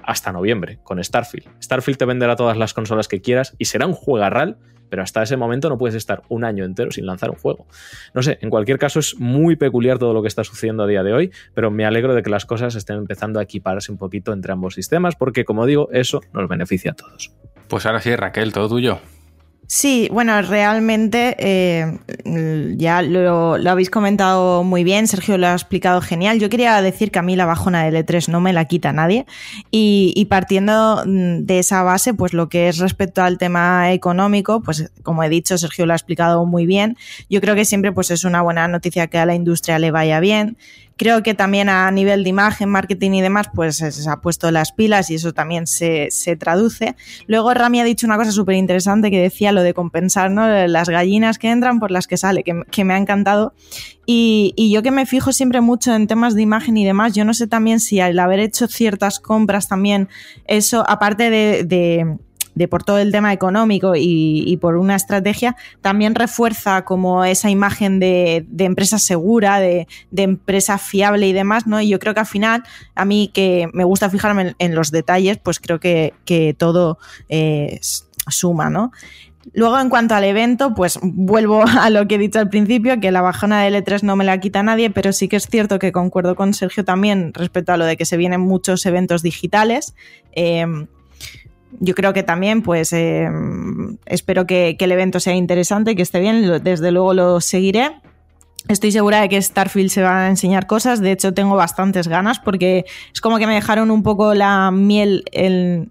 [0.02, 1.48] hasta noviembre con Starfield.
[1.62, 4.58] Starfield te venderá todas las consolas que quieras y será un juegarral
[4.92, 7.66] pero hasta ese momento no puedes estar un año entero sin lanzar un juego.
[8.12, 11.02] No sé, en cualquier caso es muy peculiar todo lo que está sucediendo a día
[11.02, 14.34] de hoy, pero me alegro de que las cosas estén empezando a equiparse un poquito
[14.34, 17.32] entre ambos sistemas, porque como digo, eso nos beneficia a todos.
[17.68, 19.00] Pues ahora sí, Raquel, todo tuyo.
[19.74, 21.98] Sí, bueno, realmente eh,
[22.76, 26.38] ya lo, habéis comentado muy bien, Sergio lo ha explicado genial.
[26.38, 29.24] Yo quería decir que a mí la bajona de L3 no me la quita nadie
[29.70, 34.92] y, partiendo mm, de esa base, pues lo que es respecto al tema económico, pues
[35.02, 36.98] como he dicho, Sergio lo ha explicado muy bien.
[37.30, 40.20] Yo creo que siempre pues es una buena noticia que a la industria le vaya
[40.20, 40.58] bien,
[40.96, 44.72] Creo que también a nivel de imagen, marketing y demás, pues se ha puesto las
[44.72, 46.96] pilas y eso también se, traduce.
[47.26, 50.48] Luego Rami ha dicho una cosa súper interesante que decía lo de compensar ¿no?
[50.66, 53.54] las gallinas que entran por las que sale, que, me ha encantado.
[54.06, 57.34] Y, yo que me fijo siempre mucho en temas de imagen y demás, yo no
[57.34, 60.08] sé también si al haber hecho ciertas compras también,
[60.46, 62.18] eso, aparte de de
[62.68, 68.46] por todo el tema económico y, por una estrategia, también refuerza como esa imagen de,
[68.58, 69.86] empresa segura, de,
[70.16, 71.80] empresa fiable y demás, ¿no?
[71.80, 72.62] Y yo creo que al final,
[72.94, 76.12] a mí que me gusta fijarme en, los detalles, pues creo que,
[76.58, 77.78] todo eh,
[78.28, 78.92] suma, ¿no?
[79.54, 83.10] Luego, en cuanto al evento, pues vuelvo a lo que he dicho al principio, que
[83.10, 85.92] la bajona de L3 no me la quita nadie, pero sí que es cierto que
[85.92, 89.94] concuerdo con Sergio también respecto a lo de que se vienen muchos eventos digitales.
[90.32, 90.66] Eh,
[91.80, 93.28] yo creo que también, pues, eh,
[94.06, 97.90] espero que, el evento sea interesante, que esté bien, desde luego lo seguiré.
[98.68, 102.38] Estoy segura de que Starfield se va a enseñar cosas, de hecho tengo bastantes ganas
[102.38, 105.90] porque es como que me dejaron un poco la miel en,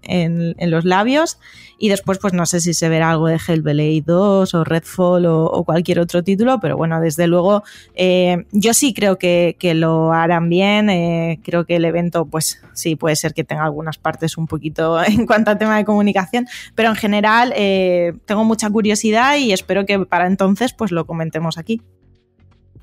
[0.58, 1.38] los labios
[1.82, 5.64] y después pues no sé si se verá algo de Hellblade 2 o Redfall o,
[5.64, 7.64] cualquier otro título, pero bueno, desde luego
[7.96, 12.94] eh, yo sí creo que, lo harán bien, eh, creo que el evento pues sí
[12.94, 16.90] puede ser que tenga algunas partes un poquito en cuanto al tema de comunicación, pero
[16.90, 21.82] en general eh, tengo mucha curiosidad y espero que para entonces pues lo comentemos aquí.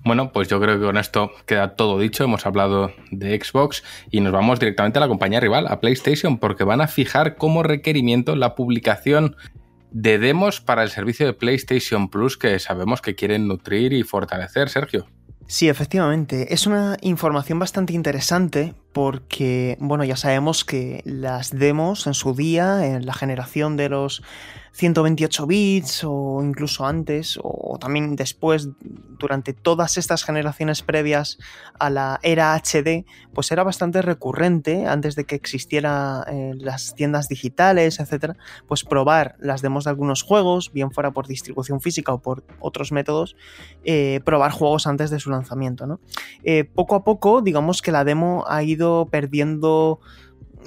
[0.04, 2.24] Bueno, pues yo creo que con esto queda todo dicho.
[2.24, 6.64] Hemos hablado de Xbox y nos vamos directamente a la compañía rival, a PlayStation, porque
[6.64, 9.36] van a fijar como requerimiento la publicación
[9.92, 14.70] de demos para el servicio de PlayStation Plus que sabemos que quieren nutrir y fortalecer,
[14.70, 15.08] Sergio.
[15.48, 16.54] Sí, efectivamente.
[16.54, 22.86] Es una información bastante interesante porque, bueno, ya sabemos que las demos en su día,
[22.86, 24.22] en la generación de los
[24.80, 28.70] 128 bits o incluso antes o también después
[29.20, 31.38] durante todas estas generaciones previas
[31.78, 37.28] a la era HD pues era bastante recurrente antes de que existieran eh, las tiendas
[37.28, 38.38] digitales etcétera
[38.70, 42.94] pues probar las demos de algunos juegos bien fuera por distribución física o por otros
[42.94, 43.36] métodos
[43.84, 46.00] eh, probar juegos antes de su lanzamiento ¿no?
[46.44, 50.00] Eh, poco a poco digamos que la demo ha ido perdiendo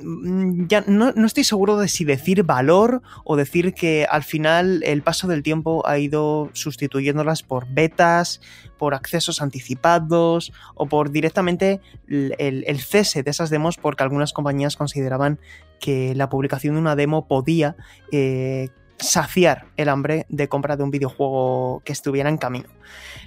[0.00, 5.28] ya no, estoy seguro de si decir valor o decir que al final el paso
[5.28, 8.40] del tiempo ha ido sustituyéndolas por betas,
[8.78, 15.38] por accesos anticipados o por directamente el, cese de esas demos porque algunas compañías consideraban
[15.78, 17.76] que la publicación de una demo podía
[18.10, 22.68] eh, saciar el hambre de compra de un videojuego que estuviera en camino.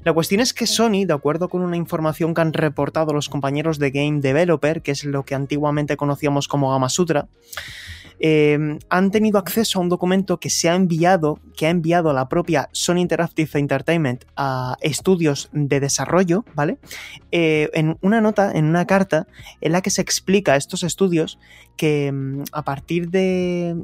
[0.03, 3.79] La cuestión es que Sony, de acuerdo con una información que han reportado los compañeros
[3.79, 7.27] de Game Developer, que es lo que antiguamente conocíamos como Gamasutra,
[8.19, 12.29] eh, han tenido acceso a un documento que se ha enviado, que ha enviado la
[12.29, 16.77] propia Sony Interactive Entertainment a estudios de desarrollo, ¿vale?
[17.31, 19.27] Eh, en una nota, en una carta,
[19.61, 21.39] en la que se explica a estos estudios
[21.77, 23.75] que mm, a partir de,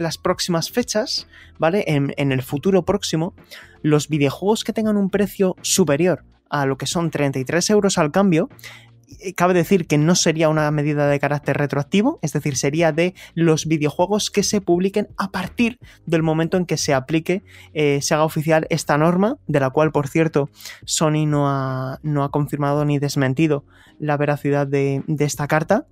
[0.00, 1.26] las próximas fechas,
[1.58, 1.84] ¿vale?
[1.86, 3.34] En, en el futuro próximo,
[3.82, 8.50] los videojuegos que tengan un precio superior a lo que son 33 euros al cambio,
[9.36, 13.66] cabe decir que no sería una medida de carácter retroactivo, es decir, sería de los
[13.66, 17.42] videojuegos que se publiquen a partir del momento en que se aplique,
[17.74, 20.50] eh, se haga oficial esta norma, de la cual, por cierto,
[20.84, 23.64] Sony no ha, no ha confirmado ni desmentido
[23.98, 25.86] la veracidad de, de esta carta.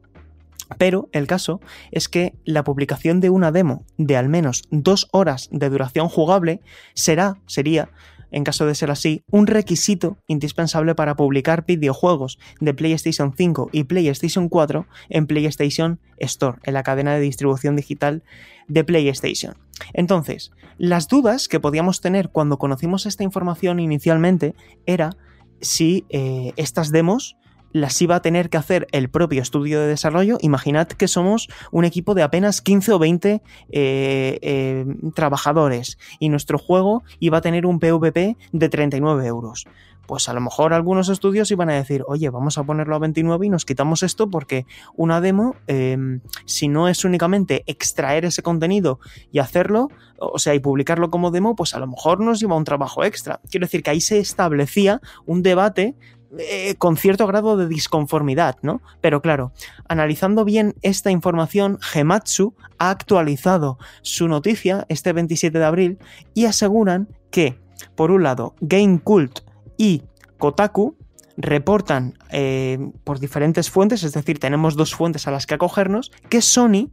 [0.78, 5.48] Pero el caso es que la publicación de una demo de al menos dos horas
[5.50, 6.60] de duración jugable
[6.94, 7.90] será, sería
[8.30, 13.84] en caso de ser así, un requisito indispensable para publicar videojuegos de PlayStation 5 y
[13.84, 18.22] PlayStation 4 en PlayStation Store, en la cadena de distribución digital
[18.68, 19.54] de PlayStation.
[19.92, 24.54] Entonces, las dudas que podíamos tener cuando conocimos esta información inicialmente
[24.86, 25.16] era
[25.60, 27.36] si eh, estas demos
[27.72, 30.38] las iba a tener que hacer el propio estudio de desarrollo.
[30.40, 36.58] Imaginad que somos un equipo de apenas 15 o 20 eh, eh, trabajadores y nuestro
[36.58, 39.66] juego iba a tener un PVP de 39 euros.
[40.10, 43.46] Pues a lo mejor algunos estudios iban a decir, oye, vamos a ponerlo a 29
[43.46, 48.98] y nos quitamos esto porque una demo, em, si no es únicamente extraer ese contenido
[49.30, 49.86] y hacerlo,
[50.18, 53.40] o sea, y publicarlo como demo, pues a lo mejor nos lleva un trabajo extra.
[53.52, 55.94] Quiero decir que ahí se establecía un debate
[56.38, 58.80] eh, con cierto grado de disconformidad, ¿no?
[59.00, 59.52] Pero claro,
[59.88, 65.98] analizando bien esta información, Gematsu ha actualizado su noticia este 27 de abril
[66.34, 67.58] y aseguran que,
[67.96, 69.40] por un lado, Game Cult
[69.76, 70.02] y
[70.38, 70.96] Kotaku
[71.36, 76.42] reportan eh, por diferentes fuentes, es decir, tenemos dos fuentes a las que acogernos, que
[76.42, 76.90] Sony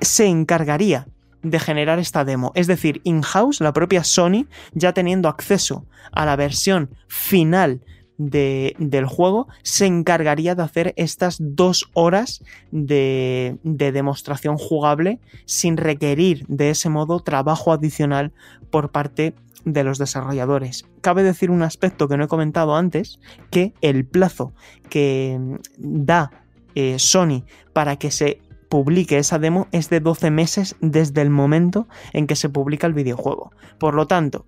[0.00, 1.08] se encargaría
[1.42, 2.52] de generar esta demo.
[2.54, 7.82] Es decir, in-house, la propia Sony, ya teniendo acceso a la versión final
[8.18, 16.46] del juego se encargaría de hacer estas dos horas de, de, demostración jugable sin requerir
[16.48, 18.32] de ese modo trabajo adicional
[18.70, 19.34] por parte
[19.66, 20.86] de los desarrolladores.
[21.02, 23.18] Cabe decir un aspecto que no he comentado antes,
[23.50, 24.54] que el plazo
[24.88, 25.38] que
[25.76, 26.30] da
[26.74, 31.88] eh, Sony para que se publique esa demo es de 12 meses desde el momento
[32.12, 33.50] en que se publica el videojuego.
[33.78, 34.46] Por lo tanto,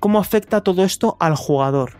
[0.00, 1.92] ¿Cómo afecta todo esto al jugador?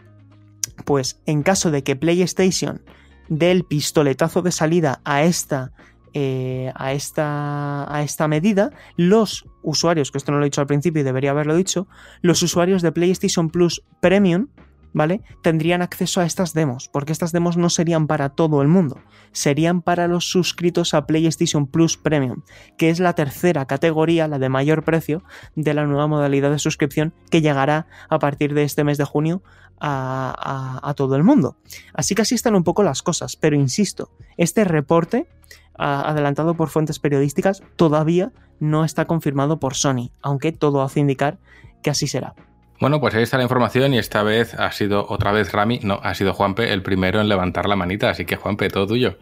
[0.85, 2.83] Pues en caso de que PlayStation
[3.29, 5.73] dé el pistoletazo de salida a esta,
[6.15, 10.67] eh, a esta, a esta medida, los usuarios, que esto no lo he dicho al
[10.67, 11.89] principio y debería haberlo dicho,
[12.23, 14.49] los usuarios de PlayStation Plus Premium
[14.93, 15.23] ¿vale?
[15.43, 19.01] Tendrían acceso a estas demos, porque estas demos no serían para todo el mundo,
[19.33, 22.43] serían para los suscritos a PlayStation Plus Premium,
[22.77, 25.23] que es la tercera categoría, la de mayor precio,
[25.55, 29.43] de la nueva modalidad de suscripción que llegará a partir de este mes de junio
[29.81, 31.57] a, todo el mundo.
[31.95, 35.29] Así que así están un poco las cosas, pero insisto, este reporte
[35.77, 41.39] adelantado por fuentes periodísticas todavía no está confirmado por Sony, aunque todo hace indicar
[41.83, 42.35] que así será.
[42.81, 46.01] Bueno, pues ahí está la información y esta vez ha sido otra vez Rami, no,
[46.03, 49.17] ha sido Juanpe el primero en levantar la manita, así que Juanpe, todo tuyo.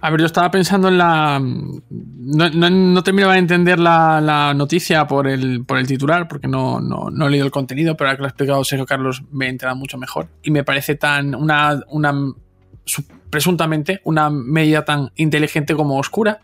[0.00, 1.40] A ver, yo estaba pensando en la...
[1.40, 7.30] No, terminaba de entender la, noticia por el, por el titular, porque no, no, he
[7.30, 10.26] leído el contenido, pero ahora que lo ha explicado Sergio Carlos me he mucho mejor.
[10.42, 12.12] Y me parece tan una, una
[13.30, 16.40] presuntamente una medida tan inteligente como oscura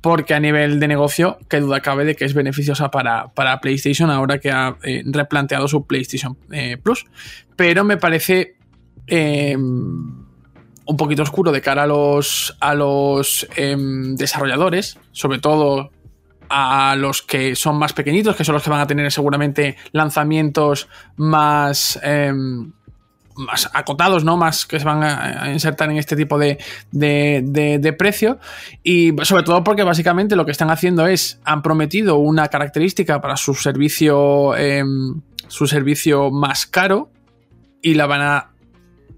[0.00, 4.38] porque a nivel de negocio, qué duda cabe de que es beneficiosa para, PlayStation ahora
[4.38, 7.06] que ha eh, replanteado su PlayStation eh, Plus.
[7.56, 8.56] Pero me parece
[9.06, 15.90] eh, un poquito oscuro de cara a los, a los em, desarrolladores, sobre todo
[16.48, 20.88] a los que son más pequeñitos, que son los que van a tener seguramente lanzamientos
[21.16, 22.72] más, em,
[23.36, 24.36] más acotados, ¿no?
[24.36, 26.58] Más que se van a, insertar en este tipo de,
[26.92, 28.38] de, precio.
[28.82, 33.36] Y sobre todo porque básicamente lo que están haciendo es, han prometido una característica para
[33.36, 37.10] su servicio, em, su servicio más caro
[37.82, 38.50] y la van a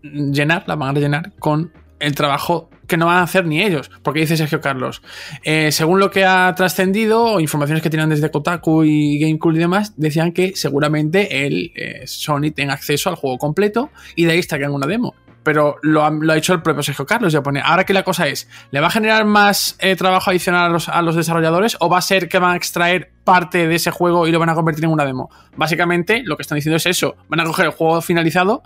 [0.03, 3.91] llenar, la van a rellenar con el trabajo que no van a hacer ni ellos.
[4.03, 5.03] Porque dice Sergio Carlos,
[5.45, 9.95] eh, según lo que ha trascendido, informaciones que tienen desde Kotaku y GameCube y demás,
[9.97, 14.71] decían que seguramente el eh, Sony tenga acceso al juego completo y de ahí en
[14.71, 15.15] una demo.
[15.43, 17.61] Pero lo ha, dicho el propio Sergio Carlos, ya pone.
[17.65, 20.89] Ahora que la cosa es, ¿le va a generar más eh, trabajo adicional a los,
[20.89, 24.27] a los, desarrolladores o va a ser que van a extraer parte de ese juego
[24.27, 25.31] y lo van a convertir en una demo?
[25.57, 27.15] Básicamente, lo que están diciendo es eso.
[27.29, 28.65] Van a coger el juego finalizado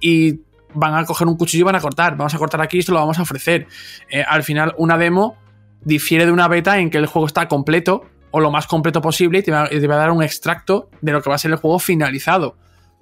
[0.00, 0.40] y
[0.74, 2.16] van a coger un cuchillo y van a cortar.
[2.16, 3.66] Vamos a cortar aquí y esto lo vamos a ofrecer.
[4.10, 5.36] Eh, al final, una demo
[5.82, 9.38] difiere de una beta en que el juego está completo o lo más completo posible
[9.38, 11.78] y te va, a dar un extracto de lo que va a ser el juego
[11.78, 12.56] finalizado.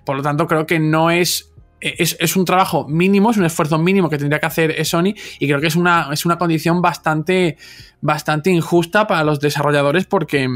[0.05, 4.09] Por lo tanto, creo que no es es, un trabajo mínimo, es un esfuerzo mínimo
[4.09, 7.57] que tendría que hacer Sony y creo que es una, es una condición bastante,
[8.01, 10.49] bastante injusta para los desarrolladores porque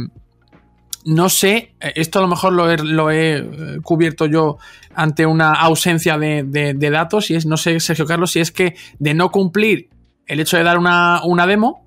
[1.06, 4.58] no sé, eh, esto a lo mejor lo he, eh, cubierto yo
[4.94, 9.14] ante una ausencia de, datos y es, no sé, Sergio Carlos, si es que de
[9.14, 9.88] no cumplir
[10.26, 11.84] el hecho de dar una, demo,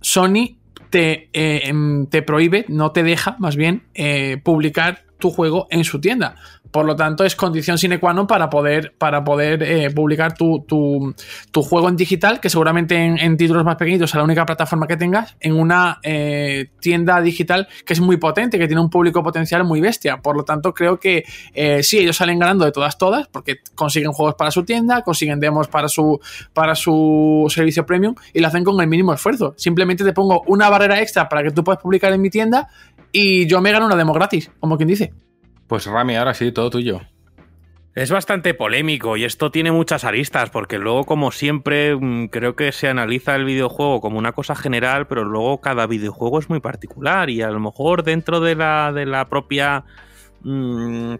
[0.00, 0.56] Sony
[0.88, 3.82] te, eh, em, te, prohíbe, no te deja más bien
[4.42, 6.36] publicar tu juego en su tienda.
[6.70, 10.60] Por lo tanto, es condición sine qua non para poder, para poder eh, publicar tu,
[11.54, 15.36] juego en digital, que seguramente en, títulos más pequeñitos sea la única plataforma que tengas,
[15.40, 19.80] en una eh, tienda digital que es muy potente, que tiene un público potencial muy
[19.80, 20.18] bestia.
[20.18, 21.24] Por lo tanto, creo que
[21.54, 25.40] eh, sí, ellos salen ganando de todas, todas, porque consiguen juegos para su tienda, consiguen
[25.40, 26.20] demos para su,
[26.52, 29.54] para su servicio premium y lo hacen con el mínimo esfuerzo.
[29.56, 32.68] Simplemente te pongo una barrera extra para que tú puedas publicar en mi tienda
[33.12, 35.12] y yo me gano una demo gratis, como quien dice.
[35.66, 37.00] Pues Rami, ahora sí, todo tuyo.
[37.96, 42.70] Es bastante polémico y esto tiene muchas aristas porque luego, como siempre, mm, creo que
[42.70, 47.30] se analiza el videojuego como una cosa general, pero luego cada videojuego es muy particular
[47.30, 49.84] y a lo mejor dentro de la, de la propia
[50.42, 51.14] mm,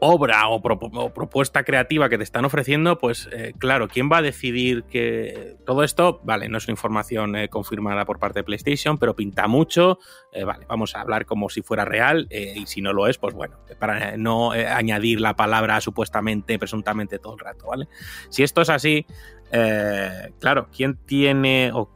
[0.00, 4.84] obra o, propuesta creativa que te están ofreciendo, pues eh, claro, ¿quién va a decidir
[4.84, 9.14] que todo esto, vale, no es una información eh, confirmada por parte de PlayStation, pero
[9.14, 9.98] pinta mucho,
[10.32, 13.34] eh, vale, vamos a hablar como si fuera real y si no lo es, pues
[13.34, 17.88] bueno, para no añadir la palabra supuestamente, presuntamente todo el rato, ¿vale?
[18.30, 19.06] Si esto es así,
[19.52, 21.90] eh, claro, ¿quién tiene o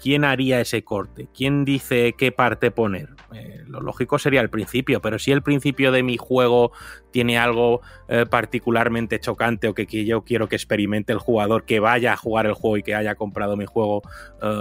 [0.00, 1.28] quién haría ese corte?
[1.34, 3.08] ¿Quién dice qué parte poner?
[3.34, 6.70] Eh, lo lógico sería el principio, pero si el principio de mi juego
[7.10, 12.12] tiene algo eh, particularmente chocante o que, yo quiero que experimente el jugador, que vaya
[12.12, 14.02] a jugar el juego y que haya comprado mi juego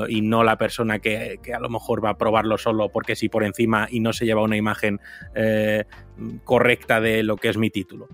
[0.07, 3.29] y no la persona que, que, a lo mejor va a probarlo solo porque si
[3.29, 4.99] por encima y no se lleva una imagen
[6.43, 8.07] correcta de lo que es mi título.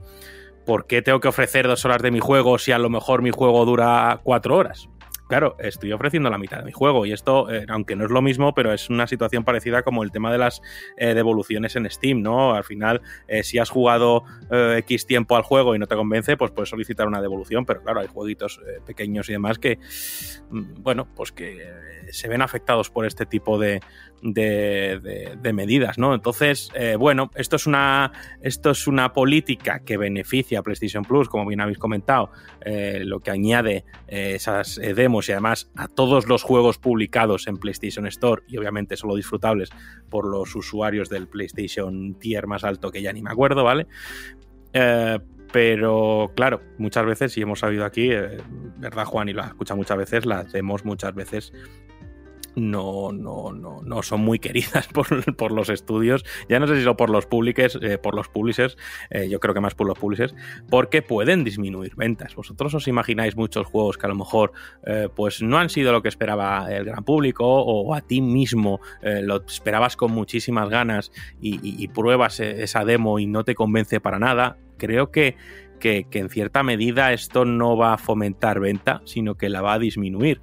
[0.66, 3.32] ¿Por qué tengo que ofrecer dos horas de mi juego si a lo mejor mi
[3.32, 4.90] juego dura cuatro horas?
[5.28, 8.22] Claro, estoy ofreciendo la mitad de mi juego y esto, eh, aunque no es lo
[8.22, 10.62] mismo, pero es una situación parecida como el tema de las
[10.98, 12.54] eh, devoluciones en Steam, ¿no?
[12.54, 16.52] Al final, eh, si has jugado X tiempo al juego y no te convence, pues
[16.52, 19.80] puedes solicitar una devolución, pero claro, hay jueguitos pequeños y demás que,
[20.52, 21.58] mm, bueno, pues que
[22.12, 23.82] se ven afectados por este tipo de,
[24.22, 26.14] de, medidas, ¿no?
[26.14, 31.30] Entonces, eh, bueno, esto es, una, esto es una política que beneficia a PlayStation Plus,
[31.30, 36.28] como bien habéis comentado, eh, lo que añade eh, esas demos y además a todos
[36.28, 39.70] los juegos publicados en PlayStation Store y obviamente solo disfrutables
[40.10, 43.88] por los usuarios del PlayStation Tier más alto que ya ni me acuerdo, ¿vale?
[45.54, 48.10] pero claro, muchas veces, y hemos sabido aquí,
[48.78, 49.30] ¿verdad, Juan?
[49.30, 51.54] Y lo has escuchado muchas veces, las demos muchas veces
[52.56, 56.26] no, no, no, no son muy queridas por, los estudios.
[56.50, 58.78] Ya no sé si son por los publishers, eh, por los publishers,
[59.10, 60.36] eh, yo creo que más por los publishers,
[60.70, 62.36] porque pueden disminuir ventas.
[62.36, 64.54] Vosotros os imagináis muchos juegos que a lo mejor
[64.86, 68.80] eh, pues no han sido lo que esperaba el gran público o a ti mismo
[69.02, 74.58] lo esperabas con muchísimas ganas y, pruebas esa demo y no te convence para nada.
[74.78, 75.38] Creo que,
[75.80, 79.80] que en cierta medida esto no va a fomentar venta, sino que la va a
[79.80, 80.42] disminuir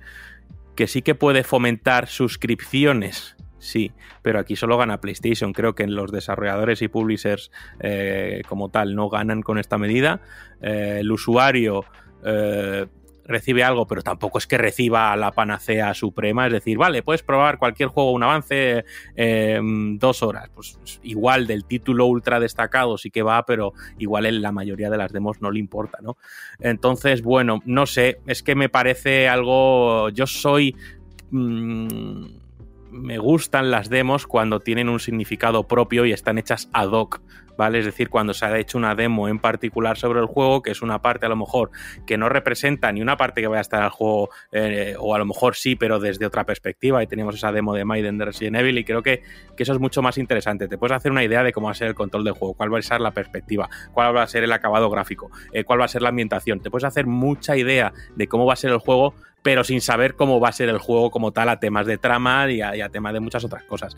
[0.75, 3.37] que sí que puede fomentar suscripciones.
[3.59, 3.93] Sí,
[4.23, 5.53] pero aquí solo gana PlayStation.
[5.53, 10.21] Creo que los desarrolladores y publishers eh, como tal no ganan con esta medida.
[10.61, 11.85] Eh, el usuario,
[12.25, 12.87] eh,
[13.25, 17.59] recibe algo, pero tampoco es que reciba la panacea suprema, es decir, vale, puedes probar
[17.59, 18.85] cualquier juego, un avance,
[19.17, 24.43] eh, dos horas, pues igual del título ultra destacado sí que va, pero igual en
[24.43, 26.17] la mayoría de las demos no le importa, ¿no?
[26.61, 30.77] Entonces, bueno, no sé, es que me parece algo, yo soy...
[31.31, 32.43] Mmm,
[32.93, 37.23] me gustan las demos cuando tienen un significado propio y están hechas ad hoc
[37.57, 37.79] ¿vale?
[37.79, 40.83] Es decir, cuando se ha hecho una demo en particular sobre el juego, que es
[40.83, 41.71] una parte a lo mejor
[42.07, 45.19] que no representa ni una parte que vaya a estar al juego, eh, o a
[45.19, 48.57] lo mejor sí, pero desde otra perspectiva, y teníamos esa demo de Maiden de Resident
[48.57, 49.23] Evil, y creo que,
[49.57, 50.69] que, eso es mucho más interesante.
[50.69, 52.73] Te puedes hacer una idea de cómo va a ser el control del juego, cuál
[52.73, 55.85] va a ser la perspectiva, cuál va a ser el acabado gráfico, eh, cuál va
[55.85, 56.61] a ser la ambientación.
[56.61, 60.15] Te puedes hacer mucha idea de cómo va a ser el juego pero sin saber
[60.15, 63.13] cómo va a ser el juego como tal a temas de trama y a temas
[63.13, 63.97] de muchas otras cosas.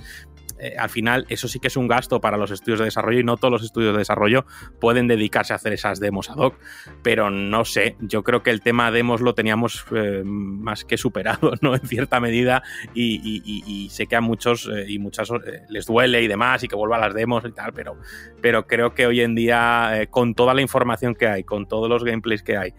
[0.58, 3.24] Eh, al final eso sí que es un gasto para los estudios de desarrollo y
[3.24, 4.46] no todos los estudios de desarrollo
[4.80, 6.58] pueden dedicarse a hacer esas demos ad hoc.
[7.02, 11.52] Pero no sé, yo creo que el tema demos lo teníamos eh, más que superado,
[11.60, 11.74] ¿no?
[11.74, 12.62] En cierta medida
[12.94, 15.28] y, sé que a muchos eh, y muchas
[15.68, 17.96] les duele y demás y que vuelvan las demos y tal, pero,
[18.40, 22.04] pero creo que hoy en día con toda la información que hay, con todos los
[22.04, 22.74] gameplays que hay,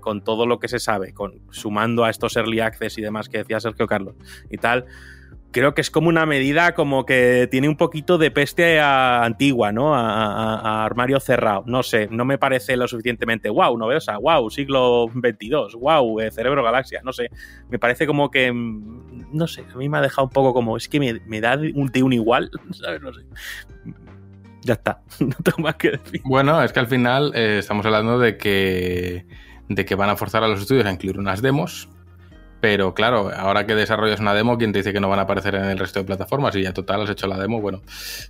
[0.00, 3.38] con todo lo que se sabe, con, sumando a estos early access y demás que
[3.38, 4.14] decía Sergio Carlos
[4.50, 4.86] y tal,
[5.54, 9.94] creo que es como una medida como que tiene un poquito de peste antigua, ¿no?
[9.94, 11.62] A, armario cerrado.
[11.66, 16.62] No sé, no me parece lo suficientemente wow, novedosa, wow, siglo XXII, wow, eh, cerebro
[16.62, 17.30] galaxia, no sé.
[17.70, 20.76] Me parece como que, mm, no sé, a mí me ha dejado un poco como,
[20.76, 23.00] es que me, da un, de un igual, ¿sabes?
[23.00, 23.20] No sé.
[24.62, 26.20] Ya está, no tengo más que decir.
[26.24, 29.24] Bueno, es que al final eh, estamos hablando de que,
[29.68, 31.88] de que van a forzar a los estudios a incluir unas demos
[32.64, 35.54] pero claro, ahora que desarrollas una demo, ¿quién te dice que no van a aparecer
[35.54, 36.56] en el resto de plataformas?
[36.56, 37.82] Y ya total has hecho la demo, bueno,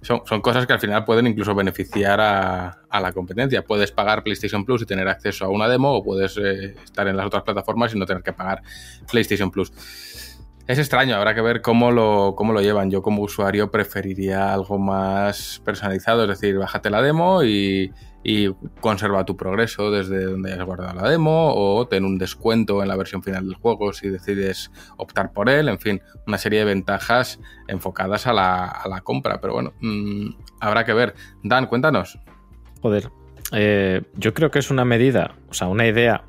[0.03, 3.63] son, cosas que al final pueden incluso beneficiar a, la competencia.
[3.63, 7.17] Puedes pagar PlayStation Plus y tener acceso a una demo, o puedes eh, estar en
[7.17, 8.61] las otras plataformas y no tener que pagar
[9.09, 9.71] PlayStation Plus.
[10.67, 12.91] Es extraño, habrá que ver cómo lo, cómo lo llevan.
[12.91, 17.93] Yo como usuario preferiría algo más personalizado, es decir, bájate la demo y,
[18.23, 18.51] y
[18.81, 22.97] conserva tu progreso desde donde hayas guardado la demo o ten un descuento en la
[22.97, 27.39] versión final del juego si decides optar por él, en fin, una serie de ventajas
[27.69, 31.15] enfocadas a la, compra, pero bueno, mm, habrá que ver.
[31.43, 32.19] Dan, cuéntanos.
[32.81, 33.11] Joder,
[33.53, 36.25] eh, yo creo que es una medida, o sea, una idea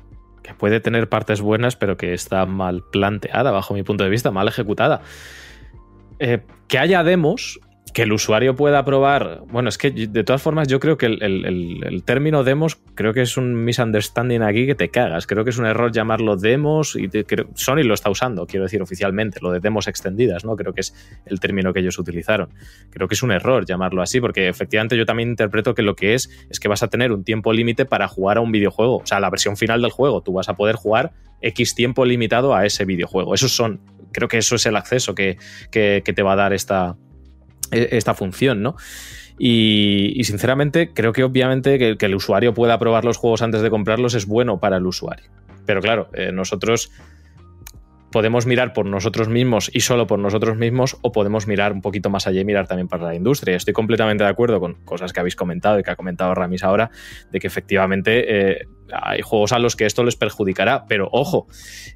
[0.46, 4.30] que puede tener partes buenas, pero que está mal planteada, bajo mi punto de vista,
[4.30, 5.02] mal ejecutada.
[6.18, 7.60] Eh, que haya demos
[7.96, 9.40] que el usuario pueda probar.
[9.50, 13.38] Bueno, es que de todas formas, yo creo que el, término demos, creo que es
[13.38, 15.26] un misunderstanding aquí que te cagas.
[15.26, 17.08] Creo que es un error llamarlo demos y
[17.54, 20.56] Sony lo está usando, quiero decir oficialmente, lo de demos extendidas, ¿no?
[20.56, 20.94] Creo que es
[21.24, 22.50] el término que ellos utilizaron.
[22.90, 26.12] Creo que es un error llamarlo así, porque efectivamente yo también interpreto que lo que
[26.12, 28.98] es es que vas a tener un tiempo límite para jugar a un videojuego.
[28.98, 32.54] O sea, la versión final del juego, tú vas a poder jugar X tiempo limitado
[32.54, 33.32] a ese videojuego.
[33.32, 33.80] Esos son,
[34.12, 35.38] creo que eso es el acceso que
[35.70, 36.98] te va a dar esta
[37.70, 38.76] esta función, ¿no?
[39.38, 44.14] Y, sinceramente creo que obviamente que, el usuario pueda probar los juegos antes de comprarlos
[44.14, 45.30] es bueno para el usuario.
[45.66, 46.90] Pero claro, eh, nosotros
[48.12, 52.08] podemos mirar por nosotros mismos y solo por nosotros mismos o podemos mirar un poquito
[52.08, 53.56] más allá y mirar también para la industria.
[53.56, 56.90] Estoy completamente de acuerdo con cosas que habéis comentado y que ha comentado Ramis ahora,
[57.30, 61.46] de que efectivamente eh, hay juegos a los que esto les perjudicará, pero ojo,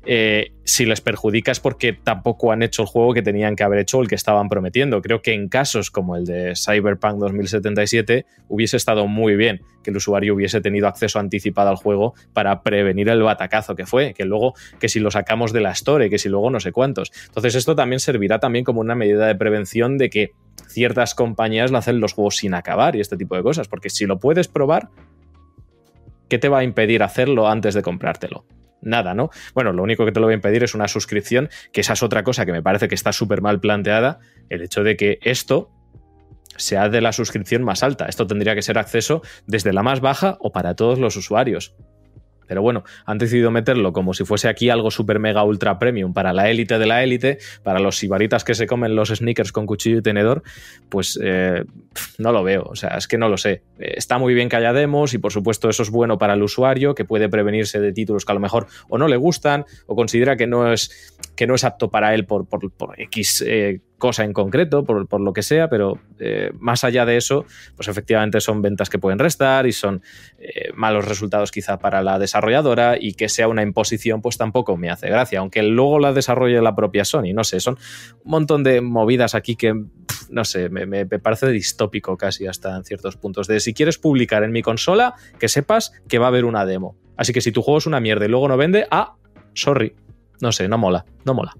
[0.07, 3.80] eh, si les perjudica es porque tampoco han hecho el juego que tenían que haber
[3.80, 5.03] hecho o el que estaban prometiendo.
[5.03, 9.97] Creo que en casos como el de Cyberpunk 2077 hubiese estado muy bien que el
[9.97, 14.55] usuario hubiese tenido acceso anticipado al juego para prevenir el batacazo que fue, que luego,
[14.78, 17.11] que si lo sacamos de la store, que si luego no sé cuántos.
[17.26, 20.32] Entonces esto también servirá también como una medida de prevención de que
[20.68, 24.07] ciertas compañías lo hacen los juegos sin acabar y este tipo de cosas, porque si
[24.07, 24.88] lo puedes probar,
[26.30, 28.46] ¿qué te va a impedir hacerlo antes de comprártelo?
[28.80, 29.28] Nada, ¿no?
[29.52, 32.02] Bueno, lo único que te lo va a impedir es una suscripción, que esa es
[32.02, 35.70] otra cosa que me parece que está súper mal planteada, el hecho de que esto
[36.56, 38.06] sea de la suscripción más alta.
[38.06, 41.74] Esto tendría que ser acceso desde la más baja o para todos los usuarios.
[42.51, 46.32] Pero bueno, han decidido meterlo como si fuese aquí algo super mega ultra premium para
[46.32, 49.98] la élite de la élite, para los sibaritas que se comen los sneakers con cuchillo
[49.98, 50.42] y tenedor,
[50.88, 51.62] pues eh,
[52.18, 52.64] no lo veo.
[52.64, 53.62] O sea, es que no lo sé.
[53.78, 56.42] Eh, está muy bien que haya demos y por supuesto eso es bueno para el
[56.42, 59.94] usuario, que puede prevenirse de títulos que a lo mejor o no le gustan o
[59.94, 62.61] considera que no es, que no es apto para él por, por,
[62.96, 67.46] X eh, cosa en concreto, por, lo que sea, pero eh, más allá de eso,
[67.76, 70.03] pues efectivamente son ventas que pueden restar y son
[70.40, 74.90] eh, malos resultados quizá para la desarrolladora y que sea una imposición, pues tampoco me
[74.90, 77.78] hace gracia, aunque luego la desarrolle la propia Sony, no sé, son
[78.24, 79.72] un montón de movidas aquí que,
[80.30, 84.42] no sé, me, me parece distópico casi hasta en ciertos puntos, de si quieres publicar
[84.42, 86.96] en mi consola, que sepas que va a haber una demo.
[87.16, 89.16] Así que si tu juego es una mierda y luego no vende, ah,
[89.55, 89.94] Sorry.
[90.40, 91.55] No sé, no mola, no mola.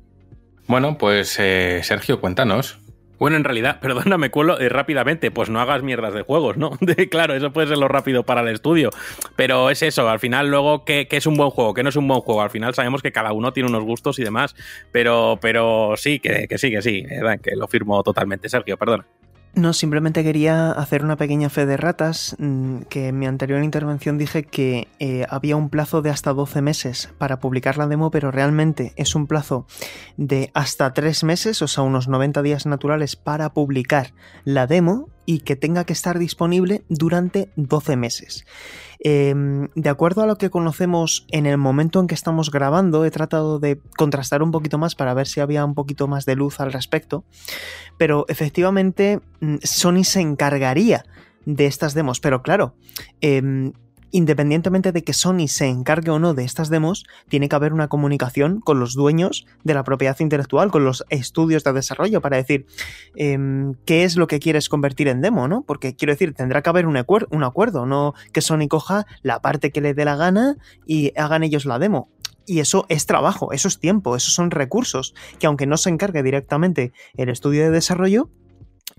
[0.71, 2.79] Bueno, pues eh, Sergio, cuéntanos.
[3.19, 6.71] Bueno, en realidad, perdona, me cuelo eh, rápidamente, pues no hagas mierdas de juegos, ¿no?
[7.11, 8.91] claro, eso puede ser lo rápido para el estudio,
[9.35, 11.75] pero es eso, al final luego, ¿qué, es un buen juego?
[11.75, 12.41] ¿Qué no es un buen juego?
[12.41, 14.55] Al final sabemos que cada uno tiene unos gustos y demás,
[14.93, 19.05] pero, pero sí, que, que sí, que sí, eh, que lo firmo totalmente, Sergio, perdona.
[19.53, 24.17] No, simplemente quería hacer una pequeña fe de ratas, mm, que en mi anterior intervención
[24.17, 28.31] dije que eh, había un plazo de hasta 12 meses para publicar la demo, pero
[28.31, 29.67] realmente es un plazo
[30.17, 34.13] de hasta 3 meses, o sea, unos 90 días naturales para publicar
[34.45, 38.45] la demo y que tenga que estar disponible durante 12 meses.
[39.03, 43.11] Em, de acuerdo a lo que conocemos en el momento en que estamos grabando, he
[43.11, 46.61] tratado de contrastar un poquito más para ver si había un poquito más de luz
[46.61, 47.25] al respecto,
[47.97, 51.05] pero efectivamente mm, Sony se encargaría
[51.47, 52.75] de estas demos, pero claro,
[53.23, 53.73] em,
[54.11, 57.89] independientemente de que Sony se encargue o no de estas demos, tiene que haber una
[57.89, 62.67] comunicación con los dueños de la propiedad intelectual, con los estudios de desarrollo, para decir
[63.15, 65.63] em, qué es lo que quieres convertir en demo, ¿no?
[65.63, 66.97] Porque quiero decir, tendrá que haber un,
[67.31, 70.57] un acuerdo, no que Sony coja la parte que le dé la gana
[70.87, 72.09] y hagan ellos la demo.
[72.47, 76.23] Y eso es trabajo, eso es tiempo, esos son recursos que aunque no se encargue
[76.23, 78.29] directamente el estudio de desarrollo,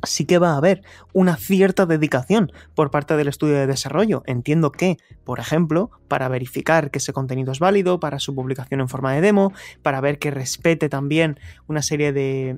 [0.04, 0.82] sí que va a haber
[1.14, 4.24] una cierta dedicación por parte del estudio de desarrollo.
[4.26, 8.90] Entiendo que, por ejemplo, para verificar que ese contenido es válido, para su publicación en
[8.90, 12.58] forma de demo, para ver que respete también una serie de,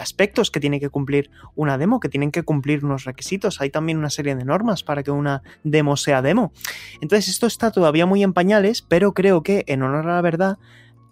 [0.00, 3.60] aspectos que tiene que cumplir una demo, que tienen que cumplir unos requisitos.
[3.60, 6.52] Hay también una serie de normas para que una demo sea demo.
[7.00, 10.58] Entonces esto está todavía muy en pañales, pero creo que, en honor a la verdad,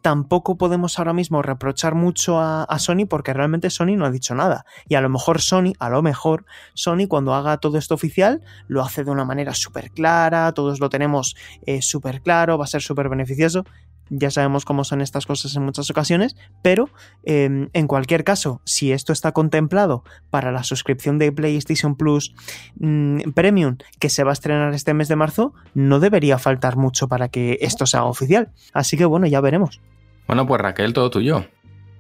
[0.05, 4.67] tampoco podemos ahora mismo reprochar mucho a, Sony porque realmente Sony no ha dicho nada.
[4.87, 6.45] Y a lo mejor Sony, a lo mejor
[6.75, 10.91] Sony cuando haga todo esto oficial lo hace de una manera súper clara, todos lo
[10.91, 13.65] tenemos eh, súper claro, va a ser súper beneficioso.
[14.11, 16.91] Ya sabemos cómo son estas cosas en muchas ocasiones, pero
[17.23, 22.35] em, en cualquier caso, si esto está contemplado para la suscripción de PlayStation Plus
[22.79, 27.09] mm, Premium que se va a estrenar este mes de marzo, no debería faltar mucho
[27.09, 28.53] para que esto sea oficial.
[28.75, 29.81] Así que bueno, ya veremos.
[30.27, 31.47] Bueno, pues Raquel, todo tuyo.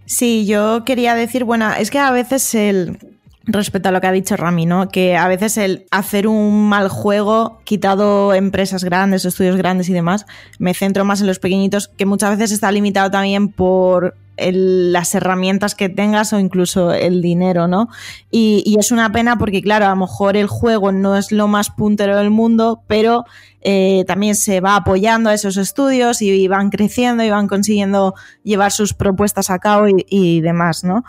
[0.06, 2.98] Sí, yo quería decir, bueno, es que a veces el,
[3.46, 4.88] respecto a lo que ha dicho Rami, ¿no?
[4.88, 10.26] Que a veces el hacer un mal juego, quitado empresas grandes, estudios grandes y demás,
[10.58, 15.76] me centro más en los pequeñitos, que muchas veces está limitado también por las herramientas
[15.76, 17.88] que tengas o incluso el dinero, ¿no?
[18.30, 21.70] Y, es una pena porque, claro, a lo mejor el juego no es lo más
[21.70, 23.24] puntero del mundo, pero
[23.60, 28.72] eh, también se va apoyando a esos estudios y van creciendo y van consiguiendo llevar
[28.72, 31.04] sus propuestas a cabo y, y demás, ¿no?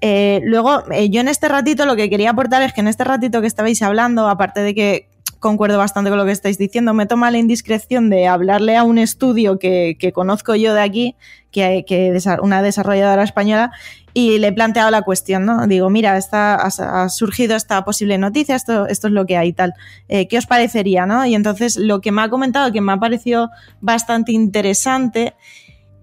[0.00, 3.04] Eh, luego, eh, yo en este ratito lo que quería aportar es que en este
[3.04, 7.06] ratito que estabais hablando, aparte de que concuerdo bastante con lo que estáis diciendo, me
[7.06, 11.16] toma la indiscreción de hablarle a un estudio que, conozco yo de aquí,
[11.50, 13.72] que, que una desarrolladora española,
[14.16, 15.66] y le he planteado la cuestión, ¿no?
[15.66, 19.74] Digo, mira, está, ha, surgido esta posible noticia, esto, es lo que hay tal.
[20.08, 21.26] Eh, ¿Qué os parecería, no?
[21.26, 23.50] Y entonces lo que me ha comentado, que me ha parecido
[23.82, 25.34] bastante interesante,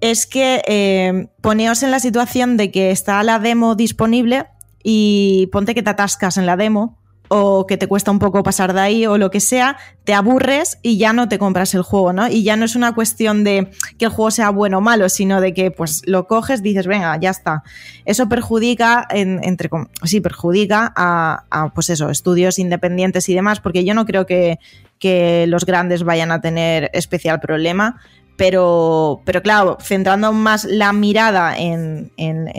[0.03, 4.47] es que eh, poneos en la situación de que está la demo disponible
[4.83, 6.99] y ponte que te atascas en la demo
[7.29, 10.77] o que te cuesta un poco pasar de ahí o lo que sea, te aburres
[10.81, 12.27] y ya no te compras el juego, ¿no?
[12.27, 15.39] Y ya no es una cuestión de que el juego sea bueno o malo, sino
[15.39, 17.63] de que pues lo coges, dices, venga, ya está.
[18.03, 19.69] Eso perjudica, entre,
[20.03, 24.59] sí, perjudica a, a, pues eso, estudios independientes y demás, porque yo no creo que,
[24.99, 28.01] que los grandes vayan a tener especial problema,
[28.43, 32.11] pero, pero claro, centrando más la mirada en,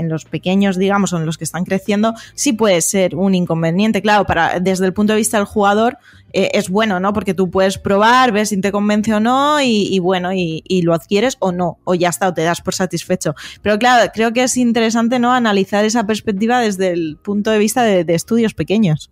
[0.08, 4.00] los pequeños, digamos, o en los que están creciendo, sí puede ser un inconveniente.
[4.00, 5.98] Claro, para, desde el punto de vista del jugador
[6.32, 7.12] eh, es bueno, ¿no?
[7.12, 11.36] Porque tú puedes probar, ver si te convence o no, y, bueno, y, lo adquieres
[11.40, 13.34] o no, o ya está, o te das por satisfecho.
[13.60, 15.32] Pero claro, creo que es interesante, ¿no?
[15.32, 19.10] Analizar esa perspectiva desde el punto de vista de estudios pequeños.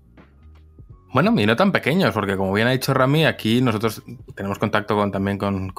[1.13, 4.03] Bueno, y no tan pequeños, porque como bien ha dicho Rami, aquí nosotros
[4.35, 5.71] tenemos contacto con, también con,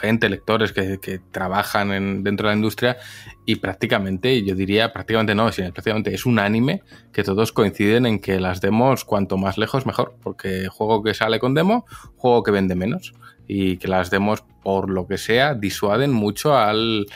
[0.00, 2.96] gente, lectores que, trabajan en, dentro de la industria
[3.44, 8.38] y prácticamente, yo diría prácticamente no, sino prácticamente es unánime que todos coinciden en que
[8.38, 11.84] las demos cuanto más lejos mejor, porque juego que sale con demo,
[12.16, 13.12] juego que vende menos
[13.48, 17.06] y que las demos, por lo que sea, disuaden mucho al,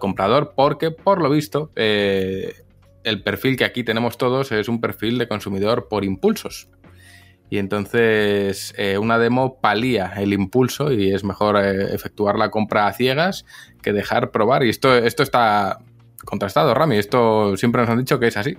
[0.00, 1.70] comprador, porque por lo visto...
[1.76, 2.52] Eh,
[3.06, 6.68] el perfil que aquí tenemos todos es un perfil de consumidor por impulsos.
[7.48, 12.86] Y entonces eh, una demo palía el impulso y es mejor eh, efectuar la compra
[12.86, 13.44] a ciegas
[13.82, 14.64] que dejar probar.
[14.64, 15.78] Y esto, esto está
[16.24, 16.96] contrastado, Rami.
[16.96, 18.56] Esto siempre nos han dicho que es así.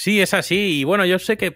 [0.00, 0.80] Sí, es así.
[0.80, 1.54] Y bueno, yo sé que.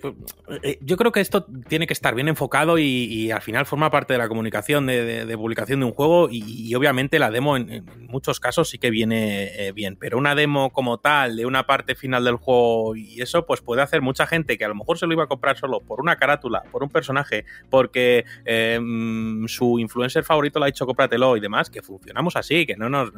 [0.62, 4.12] eh, Yo creo que esto tiene que estar bien enfocado y, al final forma parte
[4.12, 6.28] de la comunicación de, publicación de un juego.
[6.30, 9.96] Y, obviamente la demo en, muchos casos sí que viene eh, bien.
[9.96, 13.80] Pero una demo como tal, de una parte final del juego y eso, pues puede
[13.80, 16.16] hacer mucha gente que a lo mejor se lo iba a comprar solo por una
[16.16, 21.40] carátula, por un personaje, porque eh, mm, su influencer favorito le ha dicho cómpratelo y
[21.40, 23.10] demás, que funcionamos así, que no nos.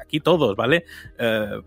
[0.00, 0.84] aquí todos, ¿vale?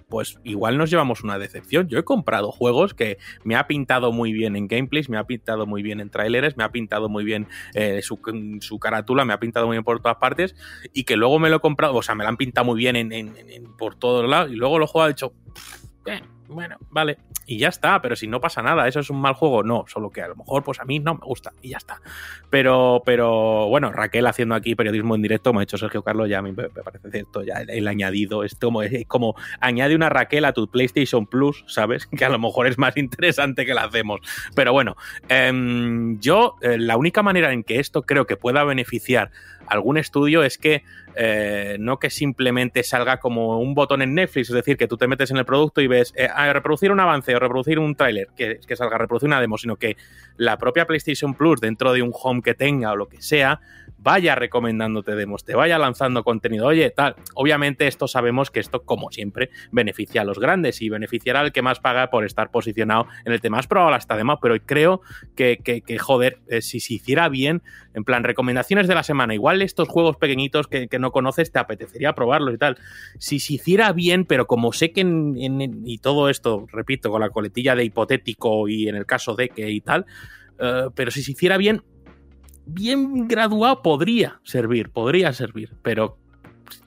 [0.07, 1.89] Pues igual nos llevamos una decepción.
[1.89, 3.01] Yo he comprado juegos que
[3.43, 6.64] me ha pintado muy bien en gameplays, me ha pintado muy bien en trailers, me
[6.64, 8.20] ha pintado muy bien eh, su,
[8.62, 10.56] su carátula, me ha pintado muy bien por todas partes
[10.93, 12.95] y que luego me lo he comprado, o sea, me lo han pintado muy bien
[12.95, 13.34] en,
[13.78, 15.16] por todos lados y luego lo he jugado y
[16.10, 16.22] "Eh,
[16.52, 19.64] bueno, vale, y ya está, pero si no pasa nada, ¿eso es un mal juego?
[19.64, 22.02] No, solo que a lo mejor pues a mí no me gusta y ya está.
[22.49, 26.39] Pero, pero bueno, Raquel haciendo aquí periodismo en directo, me ha dicho Sergio Carlos, ya
[26.39, 30.45] a mí me, parece cierto, ya el, añadido, es como, es como añade una Raquel
[30.45, 32.08] a tu PlayStation Plus, ¿sabes?
[32.22, 34.20] Que a lo mejor es más interesante que la hacemos.
[34.56, 34.95] Pero bueno,
[35.30, 39.32] em, yo eh, la única manera en que esto creo que pueda beneficiar
[39.68, 40.84] algún estudio es que
[41.16, 45.07] eh, no que simplemente salga como un botón en Netflix, es decir, que tú te
[45.07, 48.30] metes en el producto y ves eh, a reproducir un avance o reproducir un tráiler,
[48.36, 49.97] que, que salga reproducir una demo, sino que
[50.38, 53.62] la propia PlayStation Plus dentro de un home que tenga o lo que sea,
[54.02, 56.68] vaya recomendándote demos, te vaya lanzando contenido.
[56.68, 57.16] Oye, tal.
[57.36, 61.62] Obviamente, esto sabemos que esto, como siempre, beneficia a los grandes y beneficiará al que
[61.62, 63.60] más paga por estar posicionado en el tema.
[63.60, 65.02] Has probado esta demo, pero creo
[65.36, 67.62] que, joder, eh, si se hiciera bien,
[67.93, 72.14] en plan, recomendaciones de la semana, igual estos juegos pequeñitos que, no conoces te apetecería
[72.14, 72.78] probarlos y tal.
[73.18, 77.76] Si se hiciera bien, pero como sé que y todo esto, repito, con la coletilla
[77.76, 80.06] de hipotético y en el caso de que y tal,
[80.60, 81.84] eh, pero si se hiciera bien,
[82.66, 86.18] bien graduado podría servir, podría servir, pero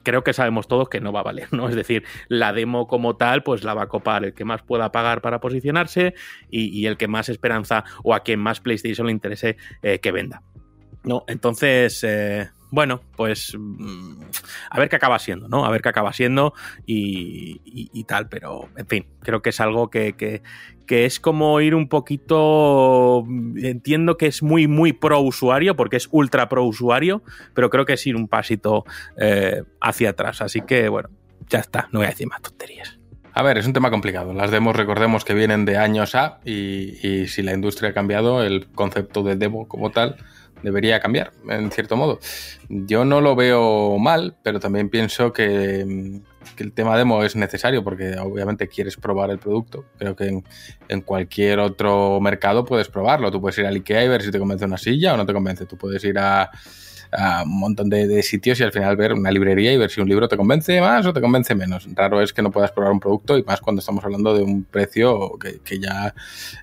[0.03, 1.69] creo que sabemos todos que no va a valer, ¿no?
[1.69, 4.91] Es decir, la demo como tal, pues la va a copar el que más pueda
[4.91, 6.13] pagar para posicionarse
[6.49, 10.41] y, el que más esperanza o a quien más PlayStation le interese eh, que venda.
[11.03, 11.23] ¿No?
[11.27, 14.21] Entonces, eh, bueno, pues mm,
[14.69, 15.65] a ver qué acaba siendo, ¿no?
[15.65, 16.53] A ver qué acaba siendo
[16.85, 20.43] y, tal, pero en fin, creo que es algo que, que-
[20.85, 26.07] que es como ir un poquito, entiendo que es muy, muy pro usuario, porque es
[26.11, 27.23] ultra pro usuario,
[27.55, 28.85] pero creo que es ir un pasito
[29.17, 31.09] eh, hacia atrás, así que bueno,
[31.49, 32.99] ya está, no voy a decir más tonterías.
[33.33, 34.31] A ver, es un tema complicado.
[34.33, 38.43] Las demos, recordemos que vienen de años A y, y si la industria ha cambiado,
[38.43, 40.17] el concepto de demo como tal
[40.63, 42.19] debería cambiar, en cierto modo.
[42.69, 47.35] Yo no lo veo mal, pero también pienso que, mm, que el tema demo es
[47.35, 49.85] necesario porque obviamente quieres probar el producto.
[49.97, 50.43] Creo que en,
[50.87, 53.31] en cualquier otro mercado puedes probarlo.
[53.31, 55.33] Tú puedes ir al IKEA y ver si te convence una silla o no te
[55.33, 55.65] convence.
[55.65, 56.49] Tú puedes ir a,
[57.11, 60.09] a un montón de, sitios y al final ver una librería y ver si un
[60.09, 61.87] libro te convence más o te convence menos.
[61.93, 64.63] Raro es que no puedas probar un producto y más cuando estamos hablando de un
[64.63, 66.13] precio que, ya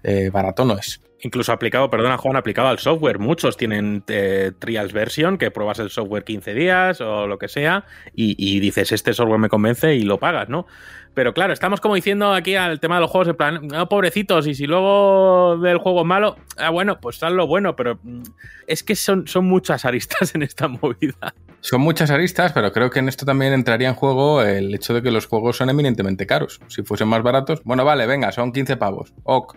[0.03, 1.01] eh, barato no es.
[1.25, 3.21] Incluso aplicado, perdona Juan, aplicado al software.
[3.21, 7.85] Muchos tienen eh, trials version, que pruebas el software 15 días o lo que sea,
[8.13, 10.67] y dices, este software me convence y lo pagas, ¿no?
[11.15, 14.47] Pero claro, estamos como diciendo aquí al tema de los juegos, en plan, no, pobrecitos,
[14.47, 18.23] y si luego del juego es malo, ah, bueno, pues haz lo bueno, pero mm,
[18.67, 21.35] es que son, son muchas aristas en esta movida.
[21.61, 25.03] Son muchas aristas, pero creo que en esto también entraría en juego el hecho de
[25.03, 26.61] que los juegos son eminentemente caros.
[26.69, 29.57] Si fuesen más baratos, bueno, vale, venga, son 15 pavos, ok.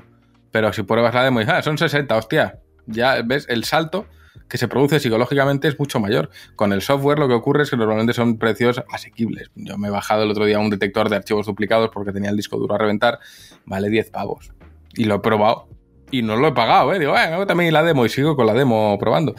[0.51, 4.06] Pero si pruebas la demo y ah, son 60, hostia, ya ves, el salto
[4.50, 6.30] que se produce psicológicamente es mucho mayor.
[6.56, 9.50] Con el software lo que ocurre es que normalmente son precios asequibles.
[9.56, 12.38] Yo me he bajado el otro día un detector de archivos duplicados porque tenía el
[12.38, 13.20] disco duro a reventar,
[13.66, 14.52] vale 10 pavos.
[14.96, 15.68] Y lo he probado
[16.12, 17.00] y no lo he pagado, ¿eh?
[17.00, 19.34] Digo, bueno, también la demo y sigo con la demo probando.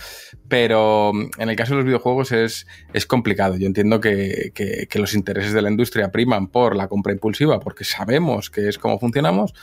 [0.49, 3.57] Pero mm, en el caso de los videojuegos es, es complicado.
[3.57, 7.61] Yo entiendo que, que- que los intereses de la industria priman por la compra impulsiva
[7.61, 9.55] porque sabemos que es como funcionamos,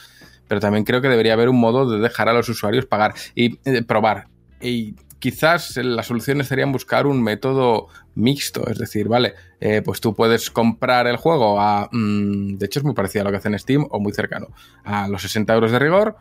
[0.48, 3.60] pero también creo que debería haber un modo de dejar a los usuarios pagar y
[3.66, 4.28] eh, probar.
[4.62, 10.14] Y quizás la solución sería buscar un método mixto, es decir, vale, eh, pues tú
[10.14, 13.48] puedes comprar el juego a, mm, de hecho es muy parecido a lo que hace
[13.48, 14.48] en Steam o muy cercano,
[14.84, 16.18] a los 60 euros de rigor,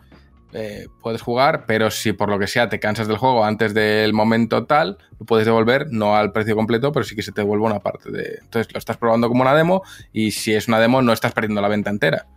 [0.53, 4.13] eh, puedes jugar, pero si por lo que sea te cansas del juego antes del
[4.13, 7.65] momento tal, lo puedes devolver, no al precio completo, pero sí que se te devuelve
[7.65, 8.39] una parte de...
[8.39, 9.83] Entonces lo estás probando como una demo
[10.13, 12.27] y si es una demo no estás perdiendo la venta entera.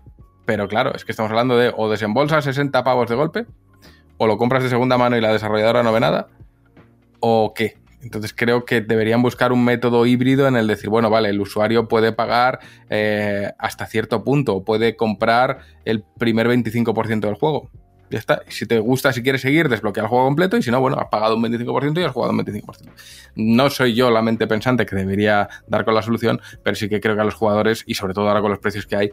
[0.44, 3.46] Pero claro, es que estamos hablando de o desembolsas 60 pavos de golpe,
[4.18, 6.28] o lo compras de segunda mano y la desarrolladora no ve nada,
[7.26, 7.76] o qué.
[8.02, 11.88] Entonces creo que deberían buscar un método híbrido en el decir, bueno, vale, el usuario
[11.88, 17.70] puede pagar eh, hasta cierto punto, puede comprar el primer 25% del juego.
[18.08, 18.42] Ya está.
[18.48, 21.08] Si te gusta, si quieres seguir, desbloquea el juego completo y si no, bueno, has
[21.08, 22.90] pagado un 25% y has jugado un 25%.
[23.34, 27.00] No soy yo la mente pensante que debería dar con la solución, pero sí que
[27.00, 29.10] creo que a los jugadores, y sobre todo ahora con los precios que hay,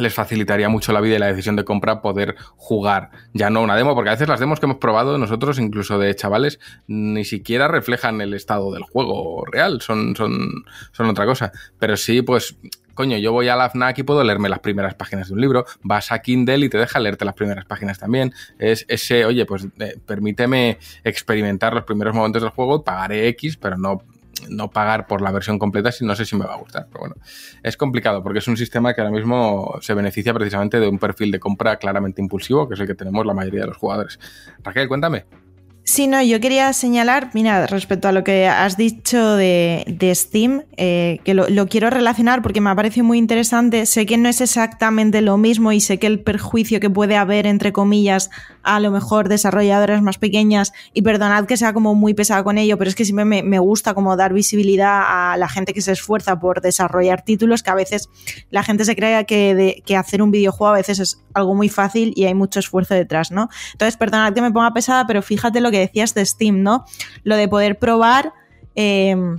[0.00, 3.76] les facilitaría mucho la vida y la decisión de compra poder jugar ya no una
[3.76, 7.68] demo, porque a veces las demos que hemos probado nosotros, incluso de chavales, ni siquiera
[7.68, 11.52] reflejan el estado del juego real, son, son, son otra cosa.
[11.78, 12.56] Pero sí, pues
[12.98, 15.64] coño, yo voy a la FNAC y puedo leerme las primeras páginas de un libro,
[15.82, 18.34] vas a Kindle y te deja leerte las primeras páginas también.
[18.58, 23.76] Es ese, oye, pues eh, permíteme experimentar los primeros momentos del juego, pagaré X, pero
[23.76, 24.02] no
[24.48, 26.86] no pagar por la versión completa si no sé si me va a gustar.
[26.88, 27.14] Pero bueno,
[27.62, 31.30] es complicado porque es un sistema que ahora mismo se beneficia precisamente de un perfil
[31.30, 34.18] de compra claramente impulsivo, que es el que tenemos la mayoría de los jugadores.
[34.62, 35.47] Raquel, cuéntame.
[35.88, 41.18] Sí, no, yo quería señalar, mira, respecto a lo que has dicho de, Steam, eh,
[41.24, 43.86] que lo, quiero relacionar porque me ha parecido muy interesante.
[43.86, 47.46] Sé que no es exactamente lo mismo y sé que el perjuicio que puede haber,
[47.46, 48.28] entre comillas,
[48.62, 52.76] a lo mejor desarrolladoras más pequeñas, y perdonad que sea como muy pesada con ello,
[52.76, 56.38] pero es que siempre me, gusta como dar visibilidad a la gente que se esfuerza
[56.38, 58.10] por desarrollar títulos, que a veces
[58.50, 62.12] la gente se cree que, que hacer un videojuego a veces es algo muy fácil
[62.14, 63.48] y hay mucho esfuerzo detrás, ¿no?
[63.72, 66.84] Entonces, perdonad que me ponga pesada, pero fíjate lo que decías de Steam, ¿no?
[67.24, 68.32] Lo de poder probar
[68.74, 69.38] em,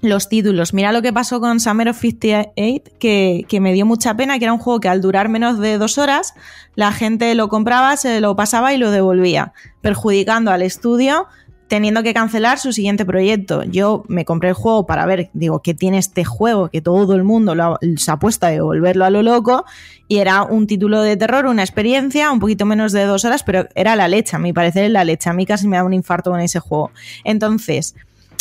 [0.00, 0.74] los títulos.
[0.74, 4.44] Mira lo que pasó con Summer of 58, que, que, me dio mucha pena, que
[4.44, 6.34] era un juego que al durar menos de dos horas,
[6.74, 11.26] la gente lo compraba, se lo pasaba y lo devolvía, perjudicando al estudio
[11.68, 13.62] teniendo que cancelar su siguiente proyecto.
[13.64, 16.68] Yo me compré el juego para ver, digo, ¿qué tiene este juego?
[16.68, 17.54] Que todo el mundo
[17.96, 19.64] se ha puesto a devolverlo a lo loco.
[20.06, 23.66] Y era un título de terror, una experiencia, un poquito menos de dos horas, pero
[23.74, 25.30] era la leche, a mi parecer, la leche.
[25.30, 26.90] A mí casi me da un infarto con ese juego.
[27.24, 27.94] Entonces,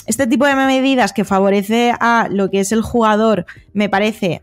[0.05, 4.41] este tipo de medidas que favorece a lo que es el jugador, me parece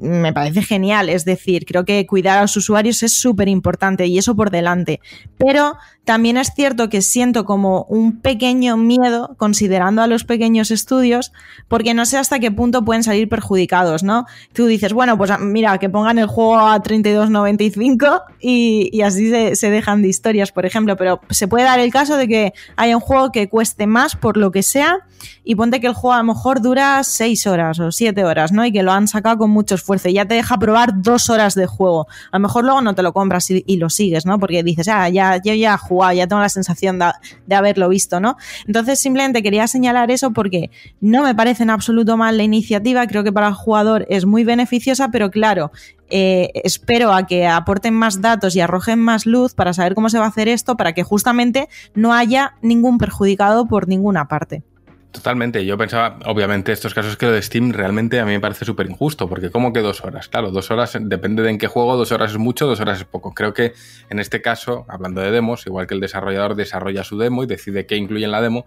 [0.00, 1.08] me parece genial.
[1.08, 5.00] Es decir, creo que cuidar a los usuarios es súper importante y eso por delante.
[5.36, 11.32] Pero también es cierto que siento como un pequeño miedo, considerando a los pequeños estudios,
[11.68, 14.24] porque no sé hasta qué punto pueden salir perjudicados, ¿no?
[14.52, 19.70] Tú dices, bueno, pues mira, que pongan el juego a 32.95 y, y así se,
[19.70, 23.02] dejan de historias, por ejemplo, pero se puede dar el caso de que haya un
[23.02, 25.06] juego que cueste más por lo que sea
[25.44, 28.64] y ponte que el juego a lo mejor dura 6 horas o 7 horas, ¿no?
[28.64, 32.06] Y que lo han sacado con mucho ya te deja probar dos horas de juego.
[32.30, 34.38] A lo mejor luego no te lo compras y, lo sigues, ¿no?
[34.38, 38.36] Porque dices, ah, ya, yo ya jugado, ya tengo la sensación de, haberlo visto, ¿no?
[38.66, 40.70] Entonces simplemente quería señalar eso porque
[41.00, 44.44] no me parece en absoluto mal la iniciativa, creo que para el jugador es muy
[44.44, 45.72] beneficiosa, pero claro,
[46.10, 50.18] eh, espero a que aporten más datos y arrojen más luz para saber cómo se
[50.18, 54.62] va a hacer esto, para que justamente no haya ningún perjudicado por ninguna parte.
[55.12, 55.66] Totalmente.
[55.66, 58.88] Yo pensaba, obviamente, estos casos que lo de Steam realmente a mí me parece súper
[58.88, 60.28] injusto, porque ¿cómo que dos horas?
[60.28, 63.04] Claro, dos horas, depende de en qué juego, dos horas es mucho, dos horas es
[63.04, 63.34] poco.
[63.34, 63.72] Creo que
[64.08, 67.86] en este caso, hablando de demos, igual que el desarrollador desarrolla su demo y decide
[67.86, 68.66] qué incluye en la demo,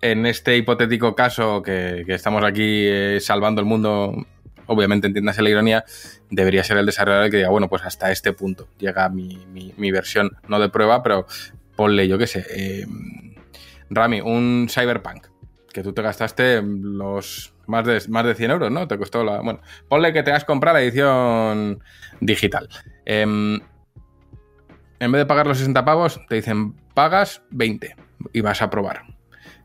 [0.00, 4.26] en este hipotético caso que, estamos aquí eh, salvando el mundo,
[4.66, 5.84] obviamente entiéndase la ironía,
[6.28, 10.32] debería ser el desarrollador el que diga, bueno, pues hasta este punto llega mi, versión,
[10.48, 11.26] no de prueba, pero
[11.76, 12.86] ponle, yo qué sé, eh,
[13.90, 15.28] Rami, un cyberpunk
[15.78, 18.88] que tú te gastaste los más de, más de 100 euros, ¿no?
[18.88, 19.40] Te costó la...
[19.40, 21.80] Bueno, ponle que te has comprado la edición
[22.20, 22.68] digital.
[23.04, 23.60] Em,
[24.98, 27.94] en vez de pagar los 60 pavos, te dicen, pagas 20
[28.32, 29.04] y vas a probar.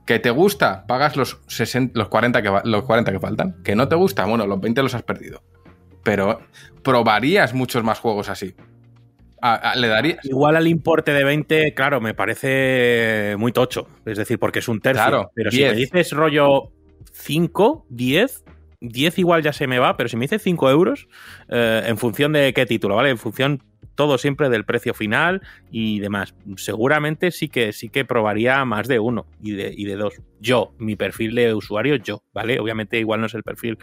[0.06, 0.86] ¿Que te gusta?
[0.86, 3.64] Pagas los, 60, los, 40 que, los 40 que faltan.
[3.64, 4.26] ¿Que no te gusta?
[4.26, 5.42] Bueno, los 20 los has perdido.
[6.04, 6.42] Pero
[6.84, 8.56] probarías muchos más juegos así.
[9.76, 10.18] ¿Le daría?
[10.24, 13.88] Igual al importe de 20, claro, me parece muy tocho.
[14.06, 15.04] Es decir, porque es un tercio.
[15.04, 16.72] Claro, pero si me dices rollo
[17.12, 18.44] 5, 10,
[18.80, 21.08] 10 igual ya se me va, pero si me dices 5 euros,
[21.50, 23.10] eh, en función de qué título, ¿vale?
[23.10, 23.62] En función
[23.96, 25.42] todo siempre del precio final
[25.72, 26.34] y demás.
[26.58, 30.16] Seguramente sí que sí que probaría más de uno y de, y de dos.
[30.40, 32.60] Yo, mi perfil de usuario, yo, ¿vale?
[32.60, 33.78] Obviamente igual no es el perfil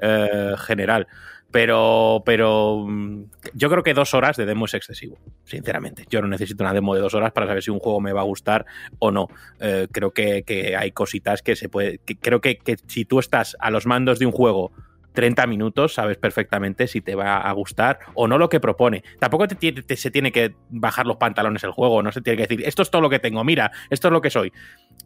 [0.00, 1.06] eh, general.
[1.52, 3.24] Pero, pero mm,
[3.54, 6.06] yo creo que dos horas de demo es excesivo, sinceramente.
[6.08, 8.22] Yo no necesito una demo de dos horas para saber si un juego me va
[8.22, 8.66] a gustar
[8.98, 9.28] o no.
[9.60, 10.42] Eh, creo que,
[10.76, 12.00] hay cositas que se puede.
[12.20, 14.72] creo que, que si tú estás a los mandos de un juego
[15.12, 19.04] 30 minutos sabes perfectamente si te va a gustar o no lo que propone.
[19.18, 22.66] Tampoco te, se tiene que bajar los pantalones el juego, no se tiene que decir,
[22.66, 24.52] esto es todo lo que tengo, mira, esto es lo que soy.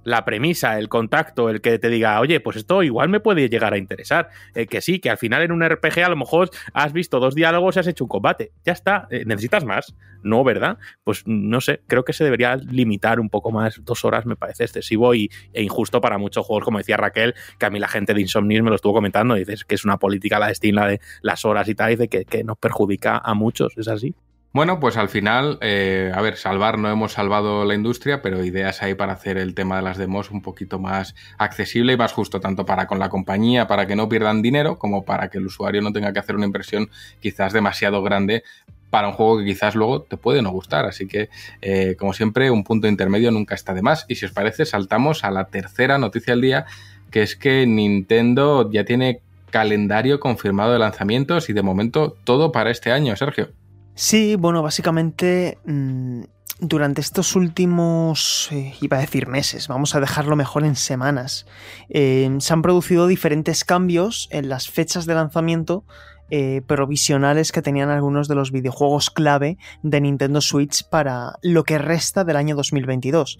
[0.05, 3.75] La premisa, el contacto, el que te diga, oye, pues esto igual me puede llegar
[3.75, 4.29] a interesar.
[4.55, 7.35] Eh, que sí, que al final en un RPG a lo mejor has visto dos
[7.35, 8.53] diálogos y has hecho un combate.
[8.65, 10.45] Ya está, eh, necesitas más, ¿no?
[10.45, 10.79] ¿Verdad?
[11.03, 13.83] Pues no sé, creo que se debería limitar un poco más.
[13.85, 17.67] Dos horas me parece excesivo y, e injusto para muchos juegos, como decía Raquel, que
[17.67, 20.39] a mí la gente de Insomnis me lo estuvo comentando, dices que es una política
[20.39, 23.89] la de de las horas y tal, y de que, nos perjudica a muchos, ¿es
[23.89, 24.15] así?
[24.57, 28.83] Bueno, pues al final, eh, a ver, salvar no hemos salvado la industria, pero ideas
[28.83, 32.41] hay para hacer el tema de las demos un poquito más accesible y más justo,
[32.41, 35.83] tanto para con la compañía, para que no pierdan dinero, como para que el usuario
[35.83, 36.89] no tenga que hacer una impresión
[37.21, 38.45] quizás demasiado grande
[38.89, 40.87] para un juego que quizás luego te puede no gustar.
[40.87, 41.29] Así que,
[41.61, 44.07] eh, como siempre, un punto intermedio nunca está de más.
[44.09, 46.65] Y si os parece, saltamos a la tercera noticia del día,
[47.11, 52.71] que es que Nintendo ya tiene calendario confirmado de lanzamientos y de momento todo para
[52.71, 53.51] este año, Sergio.
[53.99, 56.25] Sí, bueno, básicamente mm,
[56.61, 61.47] durante estos últimos, eh, iba a decir meses, vamos a dejarlo mejor en semanas,
[61.89, 65.85] eh, se han producido diferentes cambios en las fechas de lanzamiento
[66.31, 71.79] eh, provisionales que tenían algunos de los videojuegos clave de Nintendo Switch para lo que
[71.79, 73.39] resta del año 2022,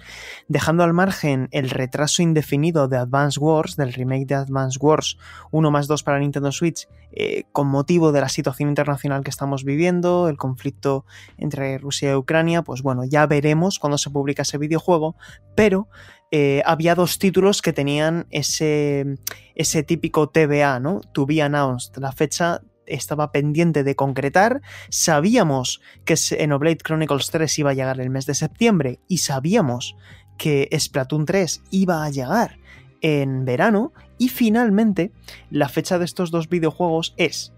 [0.49, 5.19] dejando al margen el retraso indefinido de Advance Wars, del remake de Advance Wars
[5.51, 9.65] 1 más 2 para Nintendo Switch, eh, con motivo de la situación internacional que estamos
[9.65, 11.05] viviendo, el conflicto
[11.39, 15.17] entre Rusia y Ucrania, pues bueno, ya veremos cuando se publica ese videojuego,
[15.55, 15.89] pero
[16.31, 19.17] eh, había dos títulos que tenían ese,
[19.55, 21.01] ese típico TBA, ¿no?
[21.13, 24.63] To be announced, la fecha estaba pendiente de concretar.
[24.89, 29.97] Sabíamos que Xenoblade Chronicles 3 iba a llegar el mes de septiembre y sabíamos
[30.39, 32.59] que Splatoon 3 iba a llegar
[33.01, 35.13] en verano y finalmente
[35.51, 37.53] la fecha de estos dos videojuegos es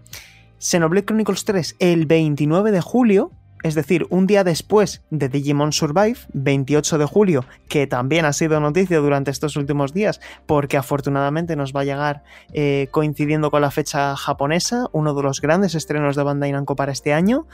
[0.59, 3.31] Xenoblade Chronicles 3 el 29 de julio
[3.61, 8.59] es decir, un día después de Digimon Survive, 28 de julio, que también ha sido
[8.59, 13.71] noticia durante estos últimos días, porque afortunadamente nos va a llegar eh, coincidiendo con la
[13.71, 17.47] fecha japonesa, uno de los grandes estrenos de Bandai Namco para este año.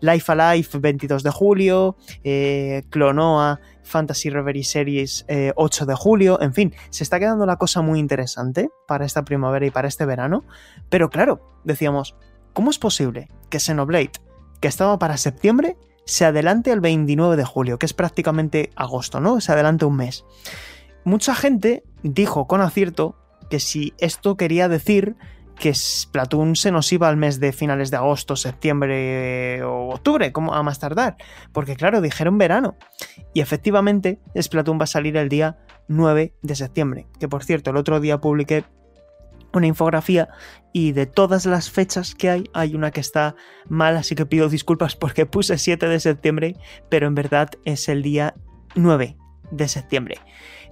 [0.00, 6.54] Life Alive, 22 de julio, eh, Clonoa, Fantasy Reverie Series, 8 eh, de julio, en
[6.54, 10.44] fin, se está quedando la cosa muy interesante para esta primavera y para este verano,
[10.88, 12.16] pero claro, decíamos,
[12.54, 14.12] ¿cómo es posible que Xenoblade
[14.60, 19.40] que estaba para septiembre, se adelante al 29 de julio, que es prácticamente agosto, ¿no?
[19.40, 20.24] Se adelante un mes.
[21.04, 23.16] Mucha gente dijo con acierto
[23.48, 25.16] que si esto quería decir
[25.60, 30.54] que Splatoon se nos iba al mes de finales de agosto, septiembre o octubre, como
[30.54, 31.16] a más tardar.
[31.52, 32.76] Porque claro, dijeron verano.
[33.34, 35.58] Y efectivamente, Splatoon va a salir el día
[35.88, 37.06] 9 de septiembre.
[37.18, 38.64] Que por cierto, el otro día publiqué
[39.52, 40.28] una infografía
[40.72, 43.34] y de todas las fechas que hay, hay una que está
[43.68, 46.56] mal, así que pido disculpas porque puse 7 de septiembre,
[46.88, 48.34] pero en verdad es el día
[48.74, 49.16] 9
[49.50, 50.16] de septiembre.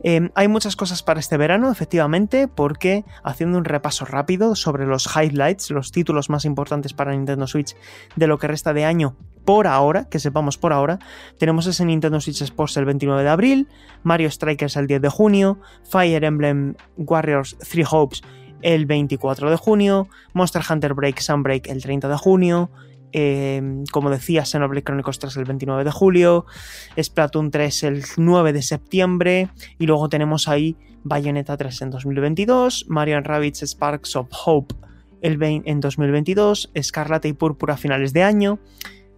[0.05, 5.09] Em, hay muchas cosas para este verano, efectivamente, porque haciendo un repaso rápido sobre los
[5.17, 7.75] highlights, los títulos más importantes para Nintendo Switch
[8.15, 10.99] de lo que resta de año por ahora, que sepamos por ahora,
[11.39, 13.69] tenemos ese Nintendo Switch Sports el 29 de abril,
[14.03, 15.59] Mario Strikers el 10 de junio,
[15.91, 18.23] Fire Emblem Warriors 3 Hopes
[18.63, 22.71] el 24 de junio, Monster Hunter Break Sunbreak el 30 de junio,
[23.13, 26.47] eh, como decía, Xenoblade Chronicles 3 el 29 de julio,
[27.01, 29.49] Splatoon 3 el 9 de septiembre,
[29.79, 34.75] y luego tenemos ahí Bayonetta 3 en 2022, Mario Rabbids Sparks of Hope
[35.21, 38.61] el en 2022, Escarlata y Púrpura a finales de año,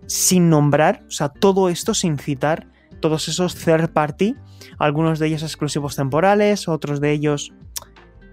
[0.06, 2.68] sin nombrar, o sea, todo esto sin citar
[3.00, 4.36] todos esos third party,
[4.78, 7.52] algunos de ellos exclusivos temporales, otros de ellos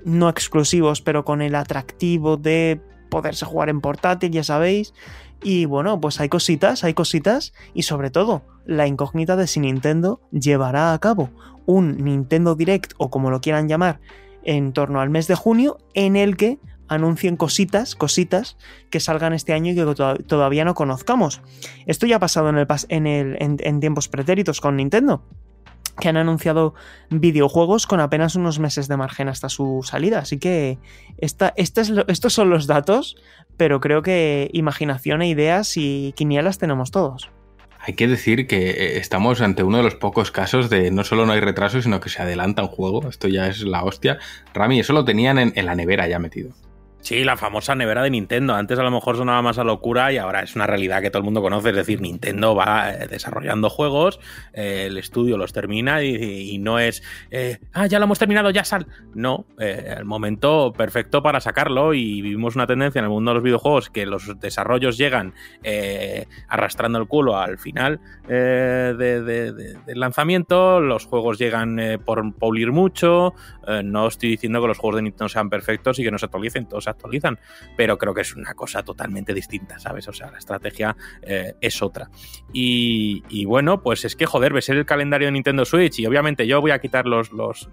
[0.07, 4.93] no exclusivos, pero con el atractivo de poderse jugar en portátil, ya sabéis.
[5.43, 10.21] Y bueno, pues hay cositas, hay cositas, y sobre todo, la incógnita de si Nintendo
[10.31, 11.29] llevará a cabo
[11.65, 13.99] un Nintendo Direct, o como lo quieran llamar,
[14.43, 18.55] en torno al mes de junio, en el que anuncien cositas, cositas
[18.89, 21.41] que salgan este año y que todavía no conozcamos.
[21.85, 25.21] Esto ya ha pasado en, el, en, el, en tiempos pretéritos con Nintendo
[25.99, 26.73] que han anunciado
[27.09, 30.19] videojuegos con apenas unos meses de margen hasta su salida.
[30.19, 30.77] Así que
[31.17, 31.73] esta, es
[32.07, 33.17] estos son los datos,
[33.57, 37.29] pero creo que imaginación e ideas y quinielas tenemos todos.
[37.79, 41.25] Hay que decir que eh, estamos ante uno de los pocos casos de no solo
[41.25, 43.07] no hay retraso, sino que se adelanta un juego.
[43.07, 44.19] Esto ya es la hostia.
[44.53, 46.51] Rami, eso lo tenían en la nevera ya metido.
[46.99, 48.53] Sí, la famosa nevera de Nintendo.
[48.55, 51.19] Antes a lo mejor sonaba más a locura y ahora es una realidad que todo
[51.19, 51.69] el mundo conoce.
[51.69, 54.19] Es decir, Nintendo va eh, desarrollando juegos,
[54.53, 58.63] eh, el estudio los termina y, no es, eh, ah, ya lo hemos terminado, ya
[58.63, 58.87] sal.
[59.13, 63.43] No, el momento perfecto para sacarlo y vivimos una tendencia en el mundo de los
[63.43, 65.33] videojuegos que los desarrollos llegan
[66.49, 73.33] arrastrando el culo al final del lanzamiento, los juegos llegan por pulir mucho.
[73.83, 76.67] no estoy diciendo que los juegos de Nintendo sean perfectos y que no se actualicen,
[76.67, 77.39] todos se actualizan,
[77.75, 80.07] pero creo que es una cosa totalmente distinta, ¿sabes?
[80.07, 82.09] O sea, la estrategia eh, es otra.
[82.53, 86.61] Y, bueno, pues es que, joder, ves el calendario de Nintendo Switch y obviamente yo
[86.61, 87.69] voy a quitar los, los,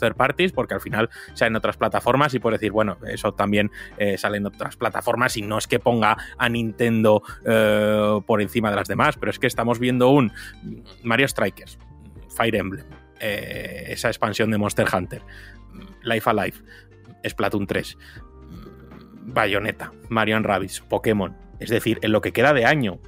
[0.00, 4.16] third parties porque al final salen otras plataformas y por decir, bueno, eso también eh,
[4.18, 8.76] sale en otras plataformas y no es que ponga a Nintendo eh, por encima de
[8.76, 10.32] las demás, pero es que estamos viendo un
[11.02, 11.78] Mario Strikers,
[12.28, 12.86] Fire Emblem,
[13.20, 15.22] eh, esa expansión de Monster Hunter,
[16.02, 16.56] Life Alive,
[17.26, 17.96] Splatoon 3,
[19.24, 21.36] Bayonetta, Mario Rabbids, Pokémon.
[21.60, 22.98] Es decir, en lo que queda de año,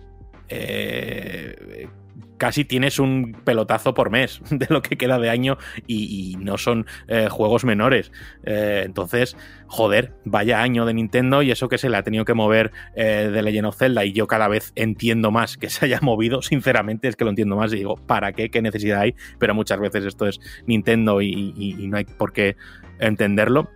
[0.49, 1.89] eh,
[2.37, 6.87] casi tienes un pelotazo por mes de lo que queda de año y, no son
[7.09, 8.13] eh, juegos menores.
[8.45, 9.37] Eh, entonces,
[9.67, 13.31] joder, vaya año de Nintendo y eso que se le ha tenido que mover eh,
[13.33, 17.09] de Legend of Zelda y yo cada vez entiendo más que se haya movido, sinceramente
[17.09, 18.51] es que lo entiendo más y digo, ¿para qué?
[18.51, 19.15] ¿Qué necesidad hay?
[19.39, 22.57] Pero muchas veces esto es Nintendo y no hay por qué
[22.99, 23.71] entenderlo.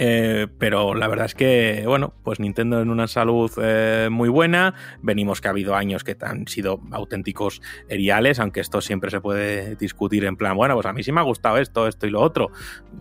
[0.00, 4.74] Eh, pero la verdad es que, bueno, pues Nintendo en una salud eh, muy buena.
[5.02, 9.74] Venimos que ha habido años que han sido auténticos eriales, aunque esto siempre se puede
[9.74, 12.20] discutir en plan, bueno, pues a mí sí me ha gustado esto, esto y lo
[12.20, 12.50] otro.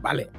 [0.01, 0.29] Vale,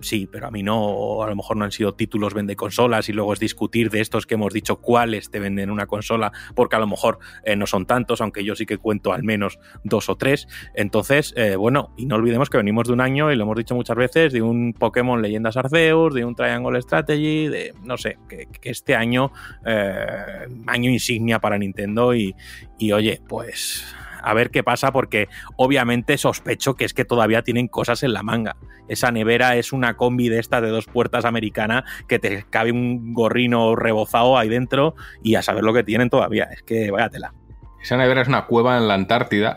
[0.00, 3.12] sí, pero a mí no, a lo mejor no han sido títulos vende consolas y
[3.12, 6.78] luego es discutir de estos que hemos dicho cuáles te venden una consola, porque a
[6.78, 10.16] lo mejor eh, no son tantos, aunque yo sí que cuento al menos dos o
[10.16, 10.48] tres.
[10.74, 13.74] Entonces, eh, bueno, y no olvidemos que venimos de un año, y lo hemos dicho
[13.74, 18.46] muchas veces, de un Pokémon Leyendas Arceus, de un Triangle Strategy, de, no sé, que,
[18.46, 19.32] que este año,
[19.64, 22.34] eh, año insignia para Nintendo y,
[22.78, 23.84] y oye, pues
[24.22, 28.22] a ver qué pasa porque obviamente sospecho que es que todavía tienen cosas en la
[28.22, 28.56] manga.
[28.88, 33.14] Esa nevera es una combi de esta de dos puertas americana que te cabe un
[33.14, 36.44] gorrino rebozado ahí dentro y a saber lo que tienen todavía.
[36.44, 37.34] Es que váyatela.
[37.82, 39.56] Esa nevera es una cueva en la Antártida.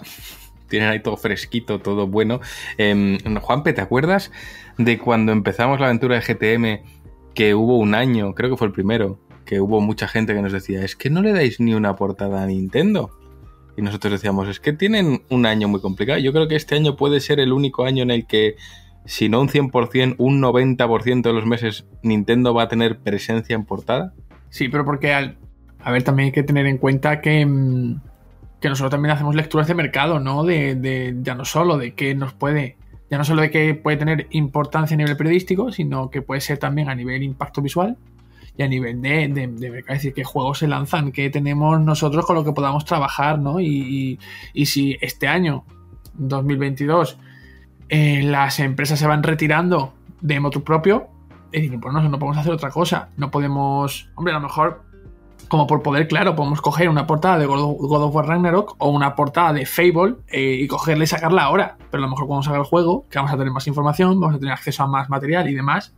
[0.69, 2.39] Tienen ahí todo fresquito, todo bueno.
[2.77, 4.31] Eh, Juanpe, ¿te acuerdas
[4.77, 6.83] de cuando empezamos la aventura de GTM
[7.33, 10.51] que hubo un año, creo que fue el primero, que hubo mucha gente que nos
[10.51, 13.11] decía, es que no le dais ni una portada a Nintendo?
[13.75, 16.19] Y nosotros decíamos, es que tienen un año muy complicado.
[16.19, 18.55] Yo creo que este año puede ser el único año en el que,
[19.05, 23.65] si no un 100%, un 90% de los meses Nintendo va a tener presencia en
[23.65, 24.13] portada.
[24.49, 25.37] Sí, pero porque, al,
[25.79, 28.01] a ver, también hay que tener en cuenta que, mm,
[28.61, 30.43] que nosotros también hacemos lecturas de mercado, ¿no?
[30.43, 32.77] De, de, ya no solo de que nos puede,
[33.09, 36.59] ya no solo de que puede tener importancia a nivel periodístico, sino que puede ser
[36.59, 37.97] también a nivel impacto visual
[38.57, 42.25] y a nivel de, de, de es decir, qué juegos se lanzan, qué tenemos nosotros
[42.25, 43.59] con lo que podamos trabajar, ¿no?
[43.59, 44.19] Y,
[44.53, 45.65] y, si este año,
[46.13, 47.17] 2022,
[47.89, 51.07] eh, las empresas se van retirando de motu propio,
[51.51, 54.83] es decir, pues no, no podemos hacer otra cosa, no podemos, hombre, a lo mejor
[55.47, 59.15] como por poder, claro, podemos coger una portada de God of War Ragnarok o una
[59.15, 61.77] portada de Fable eh, y cogerla y sacarla ahora.
[61.91, 64.37] Pero a lo mejor cuando salga el juego, que vamos a tener más información, vamos
[64.37, 65.93] a tener acceso a más material y demás,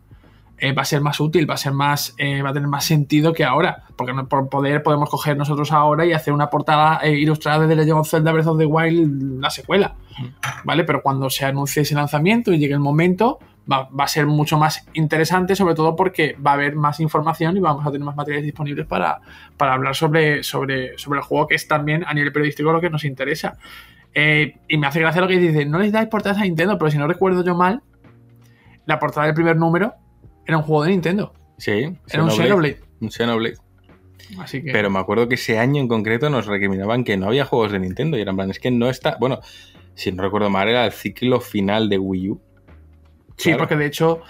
[0.58, 2.86] eh, va a ser más útil, va a ser más, eh, va a tener más
[2.86, 3.84] sentido que ahora.
[3.96, 7.76] Porque no, por poder podemos coger nosotros ahora y hacer una portada eh, ilustrada de
[7.76, 9.96] Legend of Zelda Breath of the Wild, la secuela.
[10.64, 10.86] ¿Vale?
[10.86, 13.40] Pero cuando se anuncie ese lanzamiento y llegue el momento,
[13.70, 17.58] va, va, a ser mucho más interesante, sobre todo porque va a haber más información
[17.58, 19.20] y vamos a tener más materiales disponibles para,
[19.58, 22.90] para hablar sobre, sobre, sobre el juego, que es también a nivel periodístico lo que
[22.90, 23.58] nos interesa.
[24.14, 26.90] Eh, y me hace gracia lo que dice, no les dais portadas a Nintendo, pero
[26.90, 27.82] si no recuerdo yo mal,
[28.86, 29.96] la portada del primer número
[30.46, 31.34] era un juego de Nintendo.
[31.58, 31.72] Sí,
[32.10, 32.80] era un Xenoblade.
[33.02, 33.58] Un Xenoblade.
[34.40, 34.72] Así que...
[34.72, 37.80] Pero me acuerdo que ese año en concreto nos recriminaban que no había juegos de
[37.80, 39.18] Nintendo y eran plan, es que no está.
[39.20, 39.40] Bueno,
[39.94, 42.42] si no recuerdo mal, era el ciclo final de Wii U.
[43.38, 43.60] Sí, claro.
[43.60, 44.22] porque de hecho,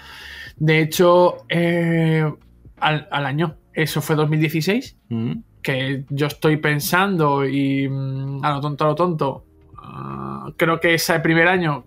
[0.56, 2.30] de hecho, eh,
[2.78, 5.32] al, al, año, eso fue 2016, mm.
[5.62, 9.44] que yo estoy pensando y mm, a lo tonto, a lo tonto,
[9.74, 11.84] uh, creo que ese primer año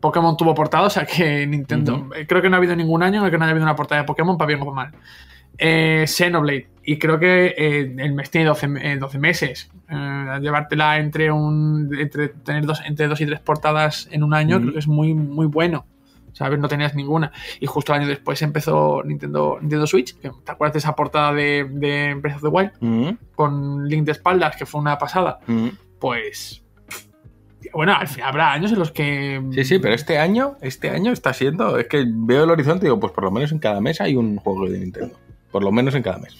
[0.00, 2.26] Pokémon tuvo portada, o sea que Nintendo, uh -huh.
[2.26, 4.02] creo que no ha habido ningún año en el que no haya habido una portada
[4.02, 4.92] de Pokémon, para bien o para mal.
[5.58, 9.70] Eh, Xenoblade, y creo que eh, el mes tiene 12, eh, 12 meses.
[10.40, 11.90] llevártela entre un.
[11.98, 14.62] entre tener dos, entre dos y tres portadas en un año, uh -huh.
[14.62, 15.84] creo que es muy, muy bueno.
[16.32, 16.60] ¿sabes?
[16.60, 17.32] No tenías ninguna.
[17.58, 20.14] Y justo el año después empezó Nintendo, Nintendo Switch.
[20.20, 22.70] ¿Te acuerdas de esa portada de, de Breath of the Wild?
[22.80, 23.18] Uh -huh.
[23.34, 25.40] Con Link de espaldas, que fue una pasada.
[25.98, 26.62] Pues.
[27.72, 29.42] Bueno, al final habrá años en los que.
[29.52, 31.78] Sí, sí, pero este año, este año está siendo.
[31.78, 34.16] Es que veo el horizonte y digo, pues por lo menos en cada mes hay
[34.16, 35.16] un juego de Nintendo.
[35.50, 36.36] Por lo menos en cada mes.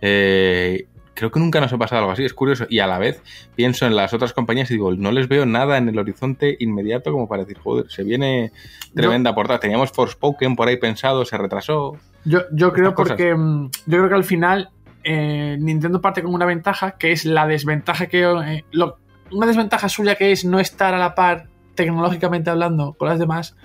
[0.00, 2.66] Eh, creo que nunca nos ha pasado algo así, es curioso.
[2.68, 3.22] Y a la vez
[3.54, 7.12] pienso en las otras compañías y digo, no les veo nada en el horizonte inmediato
[7.12, 8.52] como para decir, joder, se viene
[8.94, 9.60] tremenda yo, portada.
[9.60, 11.96] Teníamos Forspoken por ahí pensado, se retrasó.
[12.24, 13.82] Yo, yo creo porque cosas.
[13.86, 14.70] yo creo que al final
[15.04, 18.98] eh, Nintendo parte con una ventaja que es la desventaja que eh, lo,
[19.32, 23.56] una desventaja suya que es no estar a la par tecnológicamente hablando con las demás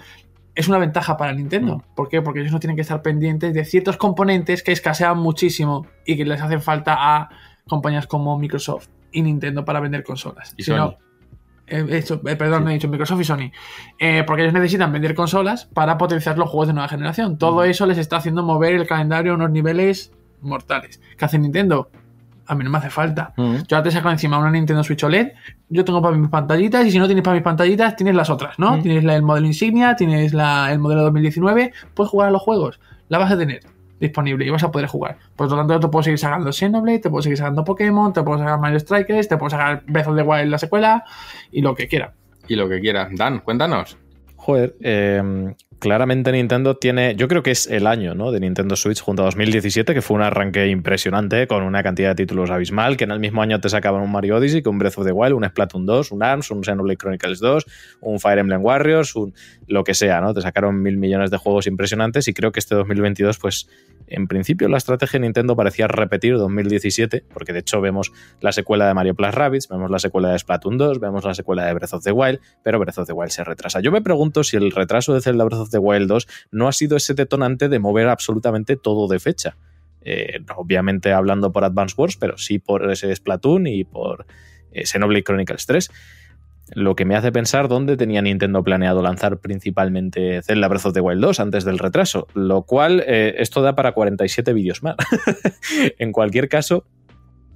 [0.55, 1.77] es una ventaja para Nintendo.
[1.77, 1.95] Mm.
[1.95, 2.21] ¿Por qué?
[2.21, 6.25] Porque ellos no tienen que estar pendientes de ciertos componentes que escasean muchísimo y que
[6.25, 7.29] les hacen falta a
[7.67, 10.53] compañías como Microsoft y Nintendo para vender consolas.
[10.57, 10.97] Y Si no-
[11.65, 13.51] eh, esto- eh, perdón, no he dicho Microsoft y Sony.
[13.97, 17.37] Eh, porque ellos necesitan vender consolas para potenciar los juegos de nueva generación.
[17.39, 20.11] Todo eso les está haciendo mover el calendario a unos niveles
[20.41, 21.01] mortales.
[21.17, 21.89] ¿Qué hace Nintendo?
[22.47, 23.33] A mí no me hace falta.
[23.37, 23.55] Mm.
[23.67, 25.31] Yo ahora te saco encima una Nintendo Switch OLED.
[25.69, 28.59] Yo tengo para mis pantallitas y si no tienes para mis pantallitas, tienes las otras,
[28.59, 28.77] ¿no?
[28.77, 28.81] Mm.
[28.81, 32.79] Tienes la- el modelo insignia, tienes la- el modelo 2019, puedes jugar a los juegos.
[33.09, 33.61] La vas a tener
[33.99, 35.17] disponible y vas a poder jugar.
[35.37, 38.37] Por lo tanto, te puedo seguir sacando Xenoblade, te puedo seguir sacando Pokémon, te puedo
[38.39, 41.05] sacar Mario Strikers, te puedo sacar Breath of the Wild la secuela
[41.51, 42.13] y lo que quiera.
[42.49, 43.07] Y lo que quiera.
[43.13, 43.97] Dan, cuéntanos.
[44.45, 48.29] Joder, eh, claramente Nintendo tiene, yo creo que es el año ¿no?
[48.33, 52.15] de Nintendo Switch junto a 2017, que fue un arranque impresionante con una cantidad de
[52.15, 54.97] títulos abismal, que en el mismo año te sacaban un Mario Odyssey, que un Breath
[54.97, 57.65] of the Wild, un Splatoon 2, un ARMS, un Xenoblade Chronicles 2,
[58.01, 59.33] un Fire Emblem Warriors, un
[59.67, 60.33] lo que sea, ¿no?
[60.33, 63.69] Te sacaron mil millones de juegos impresionantes y creo que este 2022, pues
[64.07, 68.87] en principio la estrategia de Nintendo parecía repetir 2017, porque de hecho vemos la secuela
[68.87, 71.93] de Mario Plus Rabbids, vemos la secuela de Splatoon 2, vemos la secuela de Breath
[71.93, 73.79] of the Wild, pero Breath of the Wild se retrasa.
[73.79, 76.71] Yo me pregunto si el retraso de Zelda Breath of the Wild 2 no ha
[76.71, 79.57] sido ese detonante de mover absolutamente todo de fecha.
[80.05, 84.25] Eh, obviamente hablando por Advance Wars, pero sí por ese Splatoon y por
[84.71, 85.91] eh, Xenoblade Chronicles 3.
[86.75, 91.01] Lo que me hace pensar dónde tenía Nintendo planeado lanzar principalmente Zelda Breath of the
[91.01, 94.95] Wild 2 antes del retraso, lo cual eh, esto da para 47 vídeos más.
[95.97, 96.85] en cualquier caso,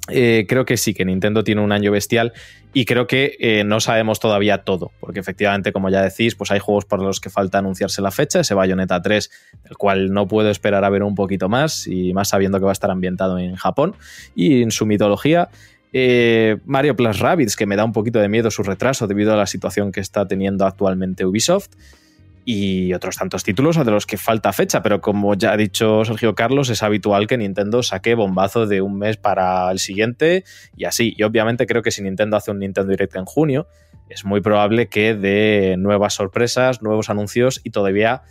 [0.09, 2.31] eh, creo que sí, que Nintendo tiene un año bestial
[2.73, 6.59] y creo que eh, no sabemos todavía todo, porque efectivamente, como ya decís, pues hay
[6.59, 9.29] juegos para los que falta anunciarse la fecha, ese Bayonetta 3,
[9.65, 12.71] el cual no puedo esperar a ver un poquito más, y más sabiendo que va
[12.71, 13.95] a estar ambientado en Japón
[14.35, 15.49] y en su mitología.
[15.93, 19.37] Eh, Mario Plus Rabbids, que me da un poquito de miedo su retraso debido a
[19.37, 21.69] la situación que está teniendo actualmente Ubisoft
[22.49, 26.33] y otros tantos títulos de los que falta fecha, pero como ya ha dicho Sergio
[26.33, 30.45] Carlos, es habitual que Nintendo saque bombazo de un mes para el siguiente
[30.77, 31.13] y así.
[31.17, 33.67] Y obviamente creo que si Nintendo hace un Nintendo Direct en junio,
[34.07, 38.21] es muy probable que dé nuevas sorpresas, nuevos anuncios y todavía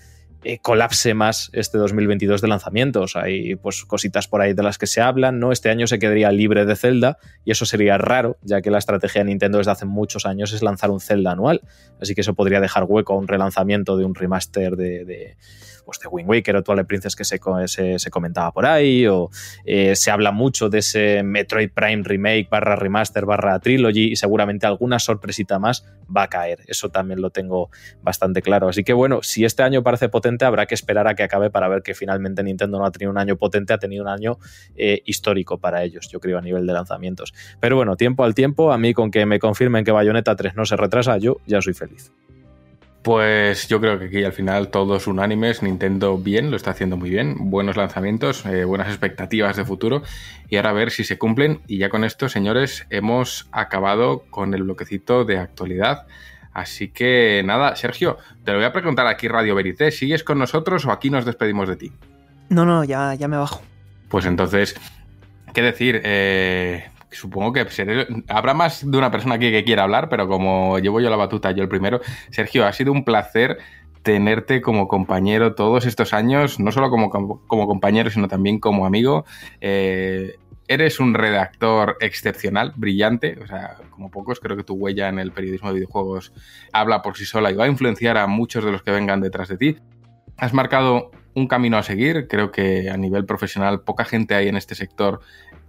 [0.49, 3.17] eh, colapse más este 2022 de lanzamientos.
[3.17, 5.51] Hay pues cositas por ahí de las que se hablan, ¿no?
[5.51, 9.23] Este año se quedaría libre de Zelda y eso sería raro, ya que la estrategia
[9.23, 11.63] de Nintendo desde hace muchos años es lanzar un Zelda anual.
[12.01, 15.37] Así que eso podría dejar hueco a un relanzamiento de un remaster de, de,
[15.87, 17.39] pues de Wind Waker o Twilight Princess que se,
[17.99, 19.31] se comentaba por ahí, o
[19.65, 24.67] eh, se habla mucho de ese Metroid Prime Remake barra remaster barra trilogy y seguramente
[24.67, 26.61] alguna sorpresita más va a caer.
[26.67, 27.71] Eso también lo tengo
[28.03, 28.69] bastante claro.
[28.69, 31.69] Así que bueno, si este año parece potente, habrá que esperar a que acabe para
[31.69, 34.39] ver que finalmente Nintendo no ha tenido un año potente, ha tenido un año
[34.77, 37.33] eh, histórico para ellos, yo creo, a nivel de lanzamientos.
[37.61, 40.65] Pero bueno, tiempo al tiempo, a mí con que me confirmen que Bayonetta 3 no
[40.65, 42.13] se retrasa, yo ya soy feliz.
[43.07, 47.09] Pues yo creo que aquí al final todos unánimes, Nintendo bien, lo está haciendo muy
[47.09, 50.03] bien, buenos lanzamientos, eh, buenas expectativas de futuro
[50.49, 51.61] y ahora a ver si se cumplen.
[51.69, 56.09] Y ya con esto, señores, hemos acabado con el bloquecito de actualidad.
[56.53, 60.85] Así que nada, Sergio, te lo voy a preguntar aquí Radio Verité, ¿sigues con nosotros
[60.85, 61.93] o aquí nos despedimos de ti?
[62.49, 63.63] No, no, ya, ya me bajo.
[64.09, 64.75] Pues entonces,
[65.55, 66.01] ¿qué decir?
[66.03, 67.67] Eh, supongo que
[68.29, 71.51] habrá más de una persona aquí que quiera hablar, pero como llevo yo la batuta,
[71.53, 72.01] yo el primero.
[72.31, 73.59] Sergio, ha sido un placer
[74.03, 79.25] tenerte como compañero todos estos años, no solo como, como compañero, sino también como amigo.
[79.61, 80.37] Eh,
[80.69, 85.33] eres un redactor excepcional, brillante, o sea, como pocos, creo que tu huella en el
[85.33, 86.33] periodismo de videojuegos
[86.73, 89.49] habla por sí sola y va a influenciar a muchos de los que vengan detrás
[89.49, 89.77] de ti.
[90.37, 94.57] Has marcado un camino a seguir, creo que a nivel profesional poca gente hay en
[94.57, 95.21] este sector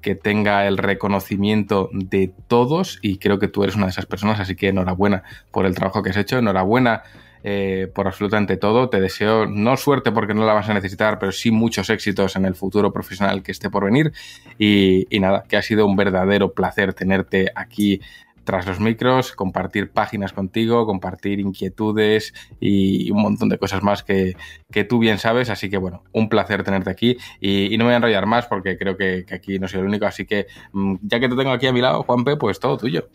[0.02, 4.40] que tenga el reconocimiento de todos y creo que tú eres una de esas personas,
[4.40, 7.04] así que enhorabuena por el trabajo que has hecho, enhorabuena
[7.44, 8.90] eh, por absolutamente todo.
[8.90, 12.46] Te deseo no suerte porque no la vas a necesitar, pero sí muchos éxitos en
[12.46, 14.12] el futuro profesional que esté por venir.
[14.58, 18.02] Y, y nada, que ha sido un verdadero placer tenerte aquí
[18.48, 24.38] tras los micros, compartir páginas contigo, compartir inquietudes y un montón de cosas más que,
[24.72, 25.50] que tú bien sabes.
[25.50, 28.78] Así que bueno, un placer tenerte aquí y, no me voy a enrollar más porque
[28.78, 30.06] creo que, aquí no soy el único.
[30.06, 33.10] Así que mm, ya que te tengo aquí a mi lado, Juanpe, pues todo tuyo.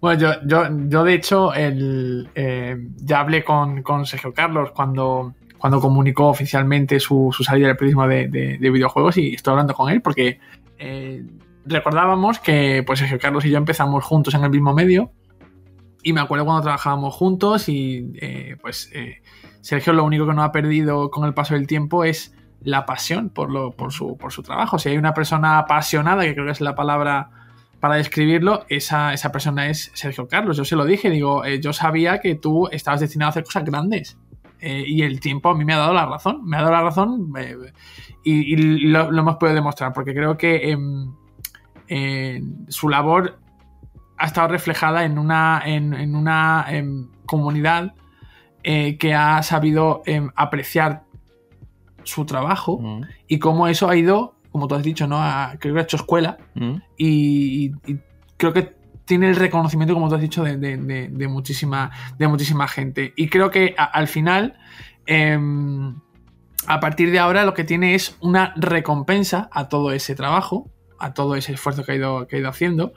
[0.00, 5.80] Bueno, yo, yo, de hecho el, eh, ya hablé con, con Sergio Carlos cuando, cuando
[5.80, 9.90] comunicó oficialmente su, su salida del periodismo de, de- de videojuegos y estoy hablando con
[9.90, 10.38] él porque
[10.78, 11.24] eh,
[11.64, 15.12] recordábamos que pues Sergio Carlos y yo empezamos juntos en el mismo medio
[16.02, 19.22] y me acuerdo cuando trabajábamos juntos y eh, pues eh,
[19.60, 23.30] Sergio lo único que no ha perdido con el paso del tiempo es la pasión
[23.30, 24.78] por, lo, por, su, por su trabajo.
[24.78, 27.30] Si hay una persona apasionada, que creo que es la palabra
[27.80, 30.56] para describirlo, esa, esa persona es Sergio Carlos.
[30.56, 33.64] Yo se lo dije, digo, eh, yo sabía que tú estabas destinado a hacer cosas
[33.64, 34.18] grandes.
[34.60, 36.44] Eh, y el tiempo a mí me ha dado la razón.
[36.44, 37.56] Me ha dado la razón eh,
[38.22, 38.56] y, y
[38.88, 40.76] lo, lo, hemos podido demostrar, porque creo que
[41.90, 43.38] eh, su labor
[44.16, 47.94] ha estado reflejada en una, en, en una em, comunidad
[48.62, 51.04] que ha sabido em, apreciar
[52.04, 53.02] su trabajo mm.
[53.28, 55.18] y cómo eso ha ido, como tú has dicho, ¿no?
[55.58, 56.74] creo que ha hecho escuela mm.
[56.98, 57.98] y, y,
[58.36, 58.74] creo que
[59.10, 63.12] tiene el reconocimiento, como tú has dicho, de, de, de, de muchísima, de muchísima gente.
[63.16, 64.56] Y creo que a, al final,
[65.06, 65.36] eh,
[66.66, 71.14] a partir de ahora, lo que tiene es una recompensa a todo ese trabajo, a
[71.14, 72.92] todo ese esfuerzo que ha ido, que ha ido haciendo.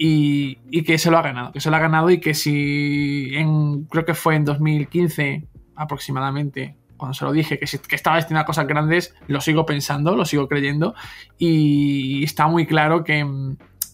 [0.00, 3.30] Y, y, que se lo ha ganado, que se lo ha ganado y que si
[3.34, 8.42] en, creo que fue en 2015 aproximadamente, cuando se lo dije, que, que estaba destinado
[8.42, 10.94] a cosas grandes, lo sigo pensando, lo sigo creyendo
[11.36, 13.26] y está muy claro que,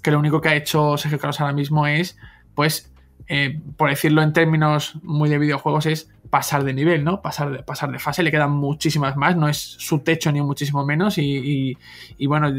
[0.02, 2.18] que lo único que ha hecho Sergio Carlos ahora mismo es,
[2.54, 2.92] pues,
[3.28, 7.22] eh, por decirlo en términos muy de videojuegos, es pasar de nivel, ¿no?
[7.22, 10.84] Pasar de, pasar de fase, le quedan muchísimas más, no es su techo ni muchísimo
[10.84, 11.78] menos y,
[12.18, 12.52] y bueno,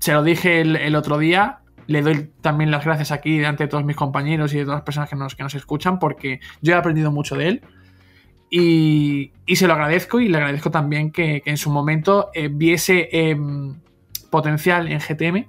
[0.00, 3.84] se lo dije el, otro día, le doy también las gracias aquí delante de todos
[3.84, 6.76] mis compañeros y de todas las personas que nos, que nos escuchan porque yo he
[6.76, 7.62] aprendido mucho de él.
[8.48, 13.08] Y, y, se lo agradezco y le agradezco también que, en su momento eh, viese
[13.10, 13.36] eh,
[14.30, 15.46] potencial en GTM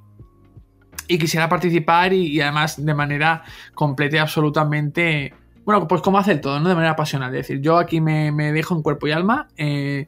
[1.07, 3.43] y quisiera participar y, además de manera
[3.73, 5.33] completa y absolutamente,
[5.63, 6.69] bueno, pues como hace el todo, ¿no?
[6.69, 7.31] De manera apasionada.
[7.37, 10.07] Es decir, yo aquí me, me dejo en cuerpo y alma, eh,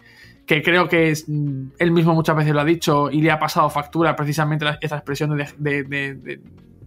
[0.49, 3.69] que creo que es, él mismo muchas veces lo ha dicho y le ha pasado
[3.69, 6.41] factura precisamente esta expresión de, de, de, de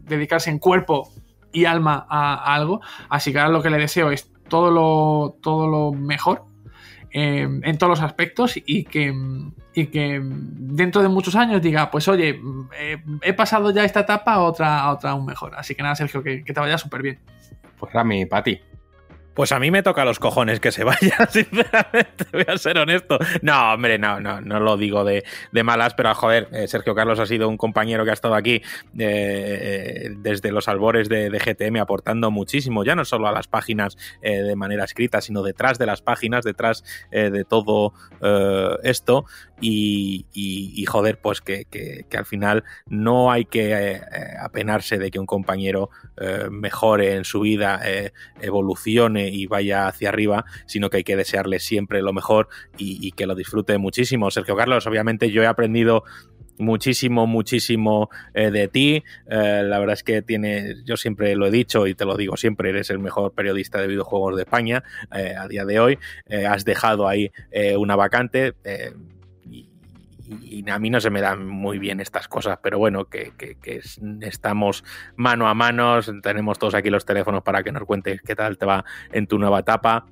[0.04, 1.12] dedicarse en cuerpo
[1.52, 2.80] y alma a, algo.
[3.08, 6.42] Así que ahora lo que le deseo es todo lo, todo lo mejor
[7.12, 9.14] eh, en todos los aspectos y que,
[9.74, 12.40] y que dentro de muchos años diga, pues oye,
[12.76, 15.54] eh, he pasado ya esta etapa a otra, a otra aún mejor.
[15.54, 17.20] Así que nada, Sergio, que, te vaya súper bien.
[17.78, 18.60] Pues Rami, para ti.
[19.34, 23.18] Pues a mí me toca los cojones que se vaya, sinceramente, voy a ser honesto.
[23.40, 27.18] No, hombre, no, no, no lo digo de, de malas, pero joder, eh, Sergio Carlos
[27.18, 28.62] ha sido un compañero que ha estado aquí
[28.98, 33.96] eh, desde los albores de, de, GTM aportando muchísimo, ya no solo a las páginas
[34.20, 39.24] eh, de manera escrita, sino detrás de las páginas, detrás eh, de todo eh, esto.
[39.64, 44.00] Y, y, joder, pues que, que, al final no hay que
[44.42, 45.88] apenarse de que un compañero
[46.50, 47.80] mejore en su vida,
[48.40, 53.26] evolucione y vaya hacia arriba, sino que hay que desearle siempre lo mejor y, que
[53.26, 54.30] lo disfrute muchísimo.
[54.30, 56.04] Sergio Carlos, obviamente yo he aprendido
[56.58, 59.04] muchísimo, muchísimo eh, de ti.
[59.28, 62.36] Eh, la verdad es que tiene, yo siempre lo he dicho y te lo digo
[62.36, 64.82] siempre, eres el mejor periodista de videojuegos de España
[65.14, 65.98] eh, a día de hoy.
[66.48, 67.30] has dejado ahí
[67.76, 68.54] una vacante
[70.40, 73.56] y a mí no se me dan muy bien estas cosas, pero bueno, que, que,
[73.56, 73.80] que,
[74.20, 74.84] estamos
[75.16, 78.66] mano a mano, tenemos todos aquí los teléfonos para que nos cuentes qué tal te
[78.66, 80.06] va en tu nueva etapa.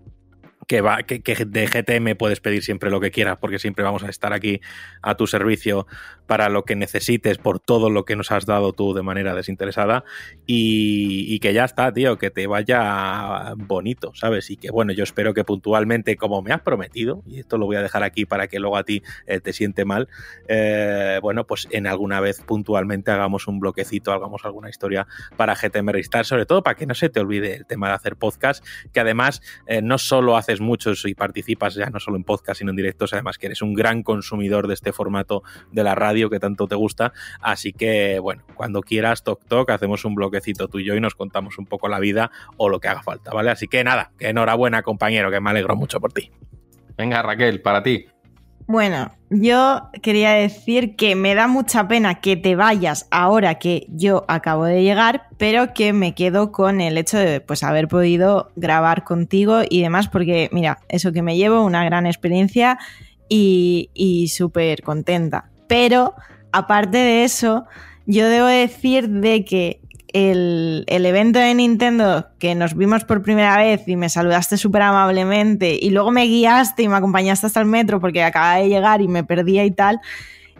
[0.70, 4.08] Que, va, que, de GTM puedes pedir siempre lo que quieras, porque siempre vamos a
[4.08, 4.60] estar aquí
[5.02, 5.88] a tu servicio
[6.28, 10.04] para lo que necesites, por todo lo que nos has dado tú de manera desinteresada
[10.46, 14.48] y, y, que ya está, tío, que te vaya bonito, ¿sabes?
[14.50, 17.74] Y que bueno, yo espero que puntualmente, como me has prometido, y esto lo voy
[17.74, 20.08] a dejar aquí para que luego a ti eh, te siente mal,
[20.46, 25.88] eh, bueno, pues en alguna vez puntualmente hagamos un bloquecito, hagamos alguna historia para GTM
[25.88, 29.00] Restart, sobre todo para que no se te olvide el tema de hacer podcast, que
[29.00, 32.76] además eh, no solo haces muchos y participas ya no solo en podcast, sino en
[32.76, 35.42] directos, además que eres un gran consumidor de este formato
[35.72, 37.12] de la radio que tanto te gusta.
[37.40, 41.58] Así que, bueno, cuando quieras, toc toc, hacemos un bloquecito tú y y nos contamos
[41.58, 43.50] un poco la vida o lo que haga falta, ¿vale?
[43.50, 46.30] Así que nada, que enhorabuena, compañero, que me alegro mucho por ti.
[46.96, 48.06] Venga, Raquel, para ti.
[48.70, 54.24] Bueno, yo quería decir que me da mucha pena que te vayas ahora que yo
[54.28, 59.02] acabo de llegar, pero que me quedo con el hecho de pues haber podido grabar
[59.02, 62.78] contigo y demás, porque mira, eso que me llevo, una gran experiencia
[63.28, 65.50] y, y súper contenta.
[65.66, 66.14] Pero
[66.52, 67.64] aparte de eso,
[68.06, 69.80] yo debo decir de que
[70.12, 74.82] el, el, evento de Nintendo que nos vimos por primera vez y me saludaste súper
[74.82, 79.00] amablemente y luego me guiaste y me acompañaste hasta el metro porque acababa de llegar
[79.00, 80.00] y me perdía y tal,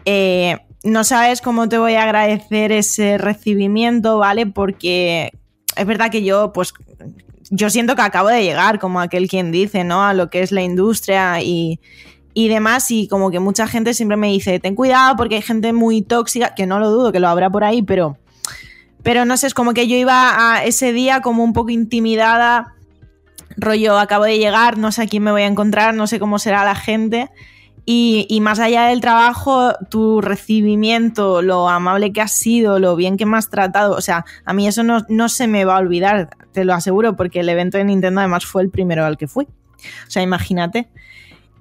[0.05, 4.47] eh, no sabes cómo te voy a agradecer ese recibimiento, ¿vale?
[4.47, 5.31] Porque
[5.75, 6.73] es verdad que yo, pues,
[7.49, 10.03] yo siento que acabo de llegar, como aquel quien dice, ¿no?
[10.03, 11.79] A lo que es la industria y,
[12.33, 15.73] y demás, y como que mucha gente siempre me dice, ten cuidado porque hay gente
[15.73, 18.17] muy tóxica, que no lo dudo, que lo habrá por ahí, pero,
[19.03, 22.75] pero no sé, es como que yo iba a ese día como un poco intimidada,
[23.57, 26.39] rollo, acabo de llegar, no sé a quién me voy a encontrar, no sé cómo
[26.39, 27.29] será la gente.
[27.83, 33.17] Y, y, más allá del trabajo, tu recibimiento, lo amable que has sido, lo bien
[33.17, 35.79] que me has tratado, o sea, a mí eso no, no se me va a
[35.79, 39.27] olvidar, te lo aseguro, porque el evento de Nintendo además fue el primero al que
[39.27, 39.45] fui.
[39.45, 40.89] O sea, imagínate.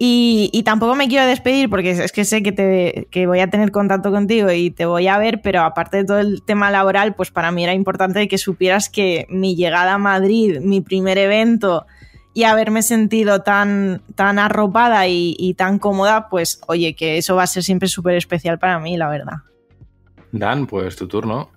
[0.03, 3.71] Y, tampoco me quiero despedir porque es que sé que, te, que voy a tener
[3.71, 7.31] contacto contigo y te voy a ver, pero aparte de todo el tema laboral, pues
[7.31, 11.85] para mí era importante que supieras que mi llegada a Madrid, mi primer evento
[12.33, 17.47] y haberme sentido tan, tan arropada y, tan cómoda, pues oye, que eso va a
[17.47, 19.37] ser siempre súper especial para mí, la verdad.
[20.33, 21.51] Dan, pues tu turno.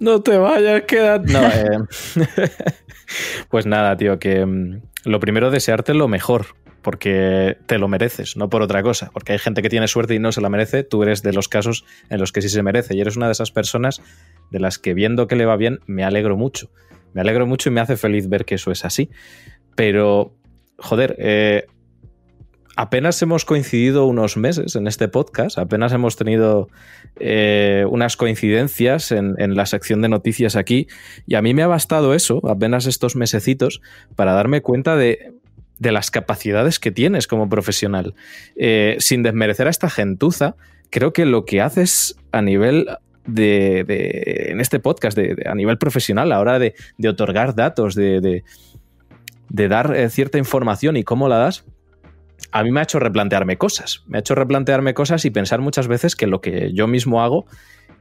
[0.00, 1.32] No te vayas, quédate.
[1.32, 1.78] No, eh,
[3.48, 6.46] pues nada, tío, que mm, lo primero desearte lo mejor,
[6.82, 9.10] porque te lo mereces, no por otra cosa.
[9.12, 11.48] Porque hay gente que tiene suerte y no se la merece, tú eres de los
[11.48, 12.96] casos en los que sí se merece.
[12.96, 14.02] Y eres una de esas personas
[14.50, 16.70] de las que viendo que le va bien, me alegro mucho.
[17.12, 19.10] Me alegro mucho y me hace feliz ver que eso es así.
[19.74, 20.34] Pero,
[20.78, 21.66] joder, eh,
[22.76, 26.68] apenas hemos coincidido unos meses en este podcast, apenas hemos tenido
[27.18, 30.86] eh, unas coincidencias en, la sección de noticias aquí,
[31.26, 33.82] y a mí me ha bastado eso, apenas estos mesecitos,
[34.16, 35.34] para darme cuenta de,
[35.80, 38.14] las capacidades que tienes como profesional.
[38.56, 40.56] Eh, sin desmerecer a esta gentuza,
[40.90, 42.86] creo que lo que haces a nivel
[43.26, 43.84] de,
[44.50, 46.74] en este podcast, a nivel profesional, a la hora de,
[47.08, 48.44] otorgar datos, de,
[49.48, 51.64] dar eh, cierta información y cómo la das,
[52.52, 54.02] a mí me ha hecho replantearme cosas.
[54.06, 57.46] Me ha hecho replantearme cosas y pensar muchas veces que lo que yo mismo hago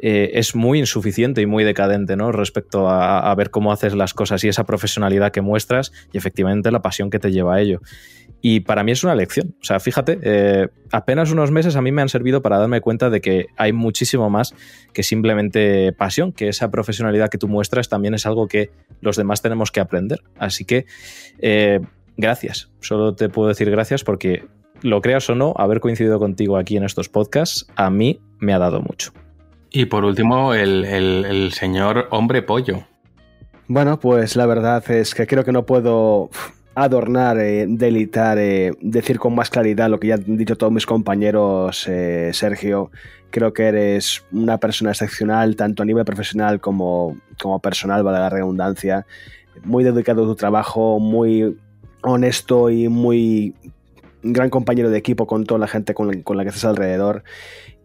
[0.02, 2.32] eh, es muy insuficiente y muy decadente, ¿no?
[2.32, 6.82] Respecto a, ver cómo haces las cosas y esa profesionalidad que muestras y efectivamente la
[6.82, 7.82] pasión que te lleva a ello.
[8.42, 9.56] Y para mí es una lección.
[9.62, 13.10] O sea, fíjate, eh, apenas unos meses a mí me han servido para darme cuenta
[13.10, 14.56] de que hay muchísimo más
[14.94, 18.72] que simplemente pasión, que esa profesionalidad que tú muestras también es algo que
[19.02, 20.22] los demás tenemos que aprender.
[20.38, 20.86] Así que
[21.40, 21.82] eh,
[22.16, 22.72] gracias.
[22.80, 24.44] Solo te puedo decir gracias porque,
[24.82, 28.60] lo creas o no, haber coincidido contigo aquí en estos podcasts a mí me ha
[28.60, 29.12] dado mucho.
[29.72, 32.84] Y por último, el, señor hombre pollo.
[33.68, 36.30] Bueno, pues la verdad es que creo que no puedo
[36.74, 40.86] adornar, eh, delitar, eh, decir con más claridad lo que ya han dicho todos mis
[40.86, 42.90] compañeros, eh, Sergio.
[43.30, 48.30] Creo que eres una persona excepcional, tanto a nivel profesional como, como personal, vale la
[48.30, 49.06] redundancia.
[49.64, 51.58] Muy dedicado a tu trabajo, muy
[52.02, 53.54] honesto y muy
[54.22, 57.24] gran compañero de equipo con toda la gente con la, que estás alrededor.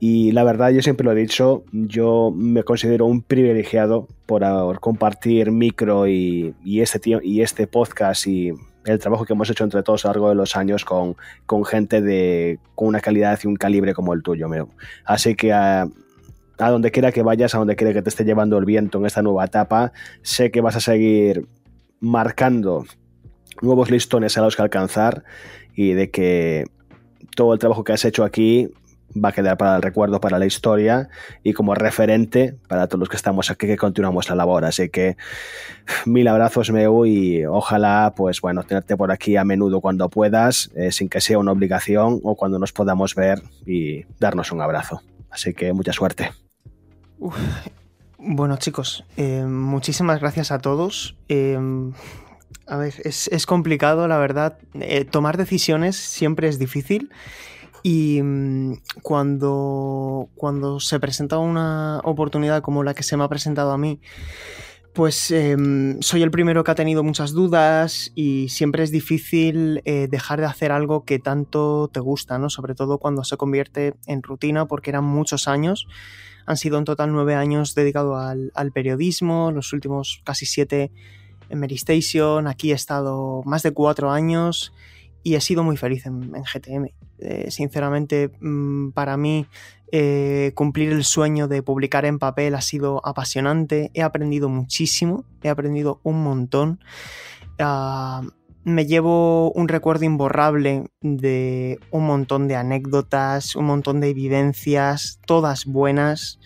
[0.00, 5.50] Y la verdad, yo siempre lo he dicho, yo me considero un privilegiado por compartir
[5.50, 8.52] micro y, este, y este podcast y
[8.84, 11.16] el trabajo que hemos hecho entre todos a lo largo de los años con,
[11.46, 14.48] con gente de, con una calidad y un calibre como el tuyo.
[15.04, 15.88] Así que a,
[16.58, 19.06] a donde quiera que vayas, a donde quiera que te esté llevando el viento en
[19.06, 19.92] esta nueva etapa,
[20.22, 21.46] sé que vas a seguir
[22.00, 22.84] marcando
[23.62, 25.24] nuevos listones a los que alcanzar
[25.74, 26.64] y de que
[27.34, 28.70] todo el trabajo que has hecho aquí
[29.16, 31.08] va a quedar para el recuerdo, para la historia
[31.42, 34.64] y como referente para todos los que estamos aquí que continuamos la labor.
[34.64, 35.16] Así que
[36.04, 40.90] mil abrazos, Meu, y ojalá, pues bueno, tenerte por aquí a menudo cuando puedas, eh,
[40.92, 45.02] sin que sea una obligación o cuando nos podamos ver y darnos un abrazo.
[45.30, 46.30] Así que mucha suerte.
[48.18, 51.16] Bueno, chicos, eh, muchísimas gracias a todos.
[51.28, 51.58] Eh,
[52.66, 54.58] a ver, es, complicado, la verdad.
[54.74, 57.10] Eh, tomar decisiones siempre es difícil.
[57.82, 63.72] Y mm, cuando, cuando se presenta una oportunidad como la que se me ha presentado
[63.72, 64.00] a mí,
[64.94, 70.06] pues em, soy el primero que ha tenido muchas dudas y siempre es difícil eh,
[70.08, 72.48] dejar de hacer algo que tanto te gusta, ¿no?
[72.48, 75.86] Sobre todo cuando se convierte en rutina, porque eran muchos años.
[76.46, 80.92] Han sido en total nueve años dedicados al, al periodismo, los últimos casi siete
[81.48, 84.72] en Mary Station, aquí he estado más de cuatro años
[85.22, 86.90] y he sido muy feliz en, GTM.
[87.18, 89.46] Eh, sinceramente, mm, para mí
[89.92, 95.48] eh, cumplir el sueño de publicar en papel ha sido apasionante, he aprendido muchísimo, he
[95.48, 96.80] aprendido un montón.
[97.58, 98.22] Ah,
[98.64, 105.66] me llevo un recuerdo imborrable de un montón de anécdotas, un montón de vivencias, todas
[105.66, 106.40] buenas.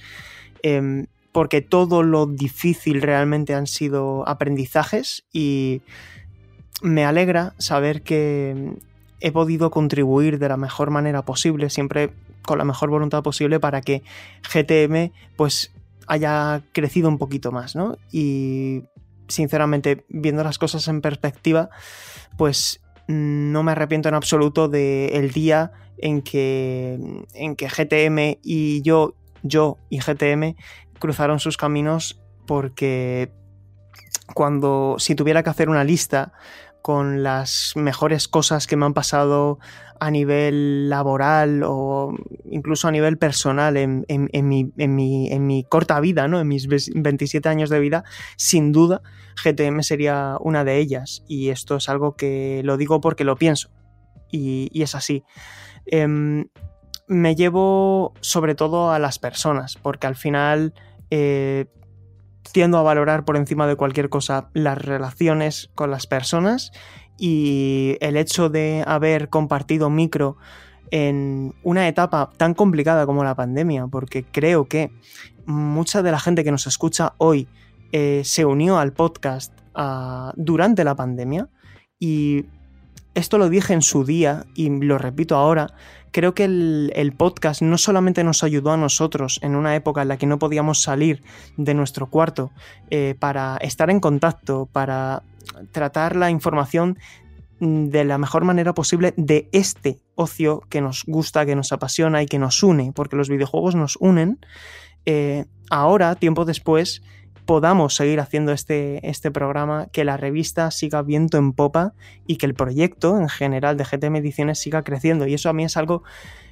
[0.62, 1.06] Em,
[1.38, 5.82] porque todo lo difícil realmente han sido aprendizajes y
[6.82, 8.72] me alegra saber que
[9.20, 12.10] he podido contribuir de la mejor manera posible, siempre
[12.42, 14.02] con la mejor voluntad posible para que
[14.52, 15.70] GTM pues
[16.08, 17.96] haya crecido un poquito más, ¿no?
[18.10, 18.82] Y
[19.28, 21.70] sinceramente, viendo las cosas en perspectiva,
[22.36, 26.98] pues no me arrepiento en absoluto del día en que,
[27.32, 30.56] en que GTM y yo, yo y GTM
[30.98, 33.32] cruzaron sus caminos porque
[34.34, 36.32] cuando si tuviera que hacer una lista
[36.82, 39.58] con las mejores cosas que me han pasado
[40.00, 42.14] a nivel laboral o
[42.44, 46.40] incluso a nivel personal en, mi, en mi, corta vida, ¿no?
[46.40, 48.04] en mis 27 años de vida,
[48.36, 49.02] sin duda
[49.42, 51.24] GTM sería una de ellas.
[51.28, 53.70] Y esto es algo que lo digo porque lo pienso.
[54.30, 55.24] Y, es así.
[55.86, 56.48] Em,
[57.06, 60.74] me llevo sobre todo a las personas, porque al final
[61.10, 61.66] eh,
[62.52, 66.72] tiendo a valorar por encima de cualquier cosa las relaciones con las personas
[67.18, 70.36] y el hecho de haber compartido micro
[70.90, 74.90] en una etapa tan complicada como la pandemia, porque creo que
[75.44, 77.48] mucha de la gente que nos escucha hoy
[77.92, 81.48] eh, se unió al podcast ah, durante la pandemia.
[81.98, 82.46] Y
[83.14, 85.74] esto lo dije en su día y lo repito ahora,
[86.10, 90.16] creo que el, podcast no solamente nos ayudó a nosotros en una época en la
[90.16, 91.22] que no podíamos salir
[91.56, 92.50] de nuestro cuarto
[92.90, 95.22] eh, para estar en contacto, para
[95.72, 96.98] tratar la información
[97.60, 102.26] de la mejor manera posible de este ocio que nos gusta, que nos apasiona y
[102.26, 104.38] que nos une, porque los videojuegos nos unen.
[105.06, 107.02] Eh, ahora, tiempo después,
[107.48, 111.94] podamos seguir haciendo este, este programa, que la revista siga viento en popa
[112.26, 115.26] y que el proyecto en general de GTM Ediciones siga creciendo.
[115.26, 116.02] Y eso a mí es algo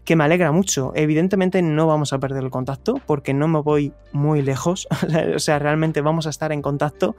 [0.06, 0.92] que me alegra mucho.
[0.94, 4.88] Evidentemente no vamos a perder el contacto porque no me voy muy lejos.
[5.36, 7.14] o sea, realmente vamos a estar en contacto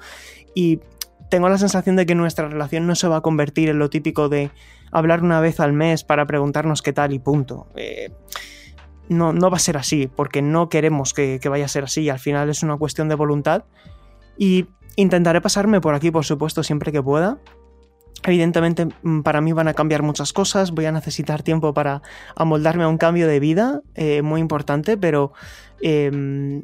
[0.55, 0.79] y
[1.29, 4.27] tengo la sensación de que nuestra relación no se va a convertir en lo típico
[4.27, 4.49] de
[4.91, 7.67] hablar una vez al mes para preguntarnos qué tal y punto.
[7.75, 8.09] Eh,
[9.09, 12.09] no, no va a ser así, porque no queremos que, vaya a ser así.
[12.09, 13.63] Al final es una cuestión de voluntad.
[14.37, 17.37] Y intentaré pasarme por aquí, por supuesto, siempre que pueda.
[18.23, 22.01] Evidentemente, mm, para mí van a cambiar muchas cosas, voy a necesitar tiempo para
[22.35, 25.33] amoldarme a un cambio de vida eh, muy importante, pero
[25.81, 26.63] em,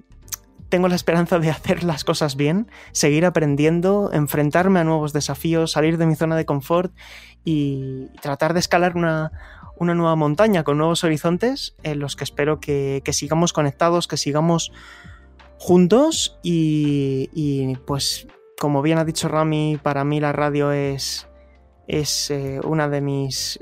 [0.70, 5.98] tengo la esperanza de hacer las cosas bien, seguir aprendiendo, enfrentarme a nuevos desafíos, salir
[5.98, 6.92] de mi zona de confort
[7.46, 9.32] y tratar de escalar una,
[9.84, 14.72] una nueva montaña con nuevos horizontes en los que espero que, sigamos conectados, que sigamos
[15.60, 18.28] juntos y, pues
[18.60, 21.28] como bien ha dicho Rami, para mí la radio es,
[21.88, 23.60] es eh, una de mis...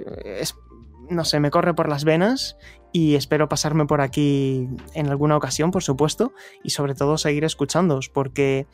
[1.09, 2.57] no sé, me corre por las venas
[2.93, 6.33] y espero pasarme por aquí en alguna ocasión, por supuesto,
[6.63, 8.67] y sobre todo seguir escuchándoos, porque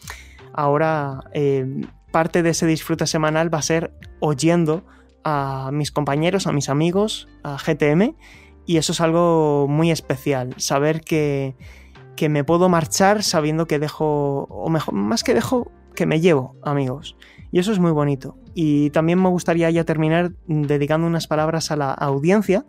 [0.54, 1.66] ahora eh,
[2.12, 4.86] parte de ese disfrute semanal va a ser oyendo
[5.30, 8.16] a mis compañeros, a mis amigos, a GTM,
[8.66, 11.58] y eso es algo muy especial, saber que,
[12.16, 16.56] que me puedo marchar sabiendo que dejo, o mejor, más que dejo, que me llevo
[16.64, 17.18] amigos.
[17.52, 18.38] Y eso es muy bonito.
[18.54, 22.66] Y también me gustaría ya terminar dedicando unas palabras a la audiencia,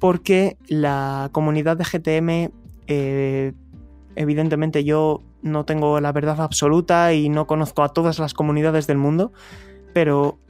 [0.00, 2.52] porque la comunidad de GTM,
[2.88, 3.52] eh,
[4.16, 8.98] evidentemente yo no tengo la verdad absoluta y no conozco a todas las comunidades del
[8.98, 9.32] mundo,
[9.92, 10.40] pero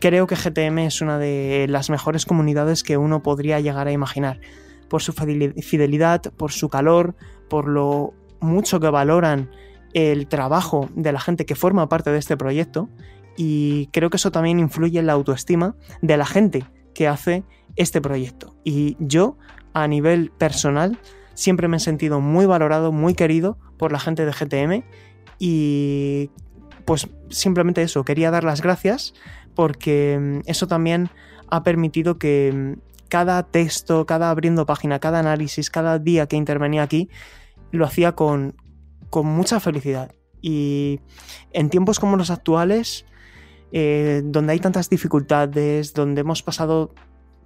[0.00, 4.40] Creo que GTM es una de las mejores comunidades que uno podría llegar a imaginar,
[4.88, 7.14] por su fidelidad, por su calor,
[7.48, 9.50] por lo mucho que valoran
[9.92, 12.88] el trabajo de la gente que forma parte de este proyecto
[13.36, 17.44] y creo que eso también influye en la autoestima de la gente que hace
[17.76, 18.56] este proyecto.
[18.64, 19.38] Y yo,
[19.72, 20.98] a nivel personal,
[21.34, 24.84] siempre me he sentido muy valorado, muy querido por la gente de GTM
[25.38, 26.30] y
[26.84, 29.14] pues simplemente eso, quería dar las gracias
[29.58, 31.10] porque mm, eso también
[31.50, 36.84] ha permitido que mm, cada texto, cada abriendo página, cada análisis, cada día que intervenía
[36.84, 37.10] aquí,
[37.72, 38.54] lo hacía con,
[39.12, 40.14] mucha felicidad.
[40.40, 41.00] Y
[41.50, 43.04] en tiempos como los actuales,
[43.72, 46.94] eh, donde hay tantas dificultades, donde hemos pasado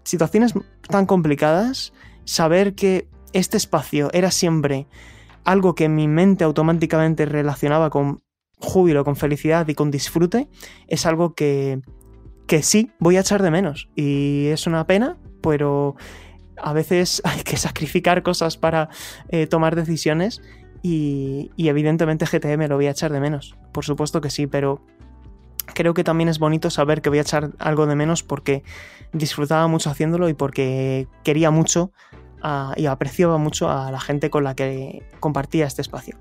[0.05, 0.53] situaciones
[0.89, 1.95] tan complicadas,
[2.27, 4.87] saber que este espacio era siempre
[5.45, 8.21] algo que mi mente automáticamente relacionaba con
[8.59, 10.51] júbilo, con felicidad y con disfrute,
[10.89, 11.81] es algo que,
[12.47, 13.89] que sí voy a echar de menos.
[13.97, 15.97] Y es una pena, pero
[16.57, 18.89] a veces hay que sacrificar cosas para
[19.29, 20.43] eh, tomar decisiones
[20.83, 23.57] y, evidentemente GTM lo voy a echar de menos.
[23.73, 24.85] Por supuesto que sí, pero
[25.75, 28.65] creo que también es bonito saber que voy a echar algo de menos porque
[29.13, 31.93] disfrutaba mucho haciéndolo y porque quería mucho
[32.43, 36.19] ah, y apreciaba mucho a la gente con la que compartía este espacio.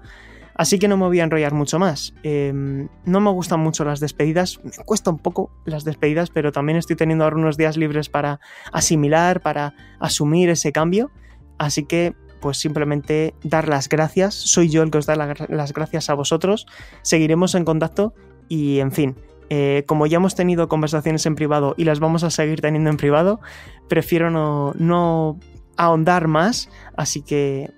[0.55, 2.13] Así que no me voy a enrollar mucho más.
[2.23, 6.77] Em, no me gustan mucho las despedidas, me cuesta un poco las despedidas, pero también
[6.77, 8.39] estoy teniendo ahora unos días libres para
[8.71, 11.11] asimilar, para asumir ese cambio.
[11.57, 14.33] Así que pues simplemente dar las gracias.
[14.33, 16.65] Soy yo el que os da las gracias a vosotros.
[17.03, 18.13] Seguiremos en contacto
[18.49, 19.15] y en fin.
[19.49, 22.97] Eh, como ya hemos tenido conversaciones en privado y las vamos a seguir teniendo en
[22.97, 23.41] privado,
[23.89, 25.39] prefiero no, no
[25.77, 26.69] ahondar más.
[26.95, 27.69] Así que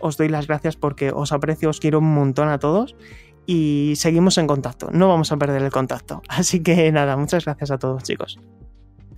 [0.00, 2.96] os doy las gracias porque os aprecio, os quiero un montón a todos
[3.46, 4.90] y seguimos en contacto.
[4.92, 6.22] No vamos a perder el contacto.
[6.28, 8.38] Así que nada, muchas gracias a todos, chicos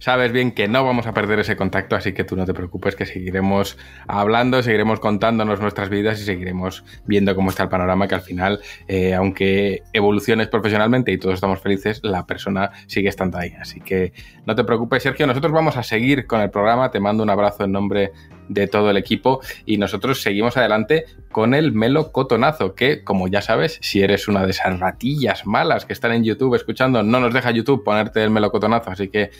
[0.00, 2.96] sabes bien que no vamos a perder ese contacto, así que tú no te preocupes,
[2.96, 3.78] que seguiremos
[4.08, 8.60] hablando, seguiremos contándonos nuestras vidas y seguiremos viendo cómo está el panorama, que al final,
[8.88, 13.52] eh, aunque evoluciones profesionalmente y todos estamos felices, la persona sigue estando ahí.
[13.60, 14.12] Así que
[14.46, 17.64] no te preocupes, Sergio, nosotros vamos a seguir con el programa, te mando un abrazo
[17.64, 18.12] en nombre
[18.50, 23.78] de todo el equipo y nosotros seguimos adelante con el melocotonazo que como ya sabes
[23.80, 27.52] si eres una de esas ratillas malas que están en YouTube escuchando no nos deja
[27.52, 29.30] YouTube ponerte el melocotonazo así que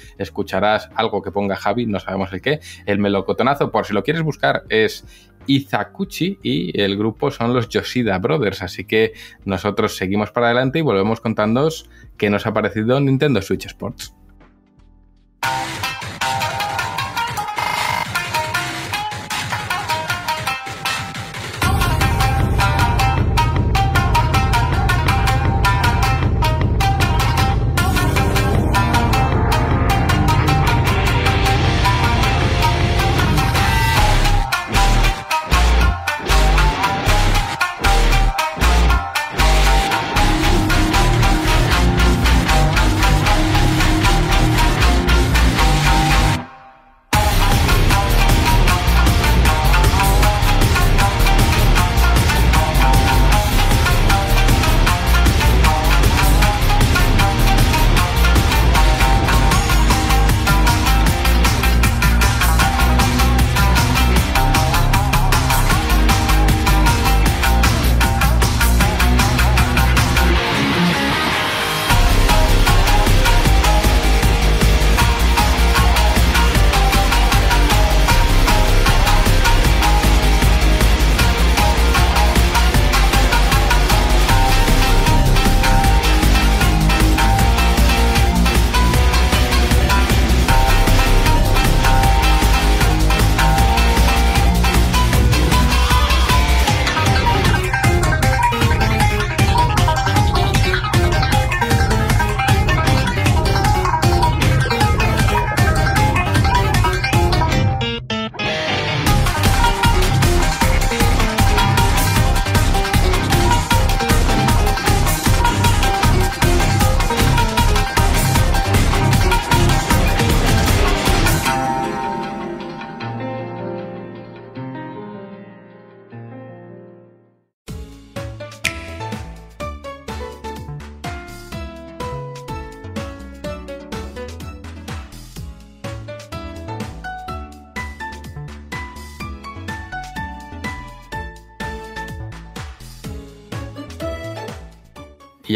[0.51, 2.61] escucharás algo que ponga Javi no sabemos el qué.
[2.87, 5.05] El melocotonazo por si lo quieres buscar es
[5.47, 8.63] Izakuchi y el grupo son los Yoshida Brothers.
[8.63, 9.13] Así que
[9.45, 14.15] nosotros seguimos para adelante y volvemos contándoos qué nos ha parecido Nintendo Switch Sports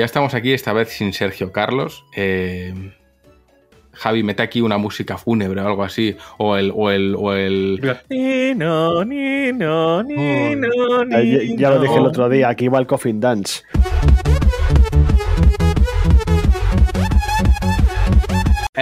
[0.05, 2.05] ya estamos aquí, esta vez sin Sergio Carlos.
[2.15, 2.93] Eh,
[3.93, 6.15] Javi, mete aquí una música fúnebre o algo así.
[6.37, 6.71] O el.
[6.75, 7.81] O el, o el...
[8.11, 13.63] Nino, nino, nino, ya, ya, lo dije el otro día, aquí va el Coffin Dance.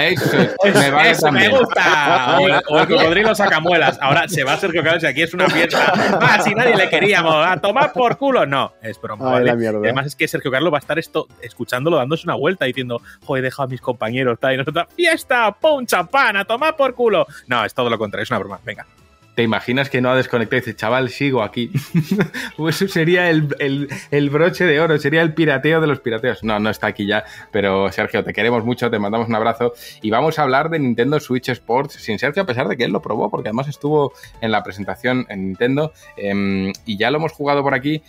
[1.04, 2.38] Eso, me, me gusta.
[2.68, 3.98] O, el cocodrilo sacamuelas.
[4.00, 5.92] Ahora se va Sergio Carlos y aquí es una fiesta.
[6.20, 7.34] Ah, si nadie le queríamos.
[7.46, 8.46] A tomar por culo.
[8.46, 9.36] No, es broma.
[9.36, 13.44] Además es que Sergio Carlos va a estar esto escuchándolo, dándose una vuelta, diciendo, joder,
[13.44, 14.38] he dejado a mis compañeros.
[14.40, 17.26] Tal, y nosotros, fiesta, pum, champán, a tomar por culo.
[17.46, 18.60] No, es todo lo contrario, es una broma.
[18.64, 18.86] Venga.
[19.34, 21.70] ¿Te imaginas que no ha desconectado y dice, chaval, sigo aquí?
[22.68, 26.44] Eso sería el, broche de oro, sería el pirateo de los pirateos.
[26.44, 29.72] No, no está aquí ya, pero Sergio, te queremos mucho, te mandamos un abrazo
[30.02, 32.92] y vamos a hablar de Nintendo Switch Sports sin Sergio, a pesar de que él
[32.92, 37.32] lo probó, porque además estuvo en la presentación en Nintendo em, y ya lo hemos
[37.32, 38.02] jugado por aquí.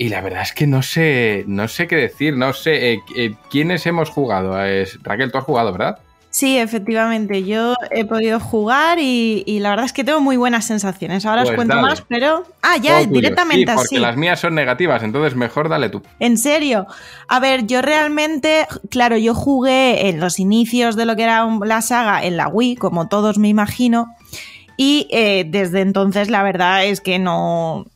[0.00, 3.34] Y la verdad es que no sé, no sé qué decir, no sé eh, eh,
[3.50, 4.56] quiénes hemos jugado.
[5.02, 5.98] Raquel, tú has jugado, ¿verdad?
[6.30, 11.24] Sí, efectivamente, yo he podido jugar y, la verdad es que tengo muy buenas sensaciones.
[11.24, 12.44] Ahora os pues cuento más, pero...
[12.62, 16.02] Ah, ya, directamente sí, porque las mías son negativas, entonces mejor dale tú.
[16.20, 16.86] En serio.
[17.28, 21.82] A ver, yo realmente, claro, yo jugué en los inicios de lo que era la
[21.82, 24.14] saga en la Wii, como todos me imagino,
[24.76, 27.86] y eh, desde entonces la verdad es que no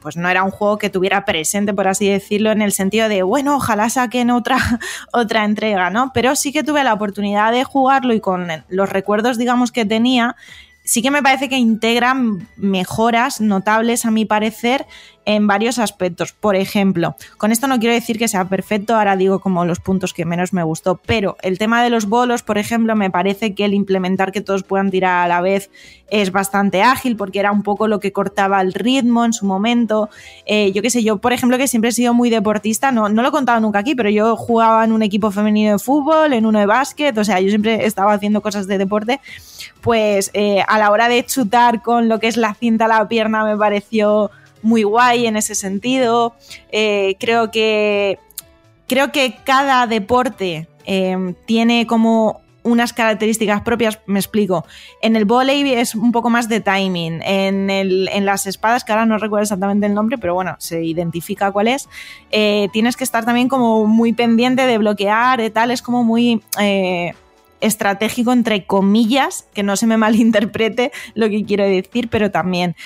[0.00, 3.22] pues no era un juego que tuviera presente, por así decirlo, en el sentido de,
[3.22, 4.58] bueno, ojalá saquen otra,
[5.12, 6.12] otra entrega, ¿no?
[6.14, 10.36] Pero sí que tuve la oportunidad de jugarlo y con los recuerdos, digamos, que tenía,
[10.84, 14.86] sí que me parece que integran mejoras notables, a mi parecer,
[15.28, 16.32] en varios aspectos.
[16.32, 20.14] Por ejemplo, con esto no quiero decir que sea perfecto, ahora digo como los puntos
[20.14, 23.66] que menos me gustó, pero el tema de los bolos, por ejemplo, me parece que
[23.66, 25.70] el implementar que todos puedan tirar a la vez
[26.10, 30.08] es bastante ágil porque era un poco lo que cortaba el ritmo en su momento.
[30.46, 33.20] Eh, yo qué sé, yo por ejemplo que siempre he sido muy deportista, no, no
[33.20, 36.46] lo he contado nunca aquí, pero yo jugaba en un equipo femenino de fútbol, en
[36.46, 39.20] uno de básquet, o sea, yo siempre estaba haciendo cosas de deporte,
[39.82, 43.08] pues eh, a la hora de chutar con lo que es la cinta a la
[43.08, 44.30] pierna me pareció
[44.62, 46.34] muy guay en ese sentido.
[46.70, 48.18] Eh, creo que
[48.88, 54.64] creo que cada deporte eh, tiene como unas características propias, me explico.
[55.00, 57.20] En el volei es un poco más de timing.
[57.22, 60.84] En, el, en, las espadas, que ahora no recuerdo exactamente el nombre, pero bueno, se
[60.84, 61.88] identifica cuál es.
[62.30, 65.70] Eh, tienes que estar también como muy pendiente de bloquear y tal.
[65.70, 67.14] Es como muy eh,
[67.60, 72.76] estratégico, entre comillas, que no se me malinterprete lo que quiero decir, pero también.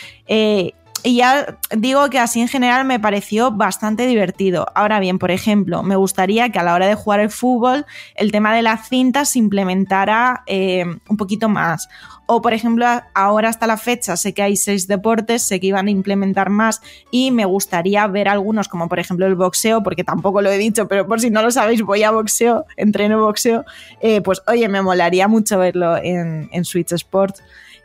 [1.05, 4.67] Y ya digo que así en general me pareció bastante divertido.
[4.75, 8.31] Ahora bien, por ejemplo, me gustaría que a la hora de jugar el fútbol el
[8.31, 11.89] tema de las cintas se implementara eh, un poquito más.
[12.27, 15.89] O, por ejemplo, ahora hasta la fecha sé que hay seis deportes, sé que iban
[15.89, 16.81] a implementar más
[17.11, 20.87] y me gustaría ver algunos, como por ejemplo el boxeo, porque tampoco lo he dicho,
[20.87, 23.65] pero por si no lo sabéis, voy a boxeo, entreno boxeo,
[24.01, 27.43] eh, pues oye, me molaría mucho verlo en, en Switch Sports.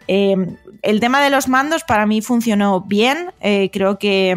[0.08, 0.38] Eh,
[0.82, 3.32] el tema de los mandos para mí funcionó bien.
[3.42, 4.36] Eh, creo que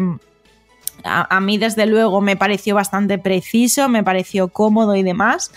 [1.03, 5.51] a, a, mí, desde luego, me pareció bastante preciso, me pareció cómodo y demás.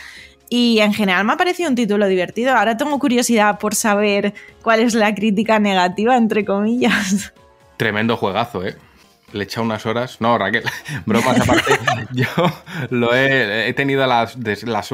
[0.48, 2.54] Y en general me ha parecido un título divertido.
[2.54, 7.32] Ahora tengo curiosidad por saber cuál es la crítica negativa, entre comillas.
[7.76, 8.76] Tremendo juegazo, ¿eh?
[9.34, 10.20] Le he echado unas horas.
[10.20, 10.62] No, Raquel,
[11.06, 11.78] bromas aparte.
[12.12, 12.26] yo
[12.90, 14.28] lo he, he tenido la,
[14.64, 14.84] la,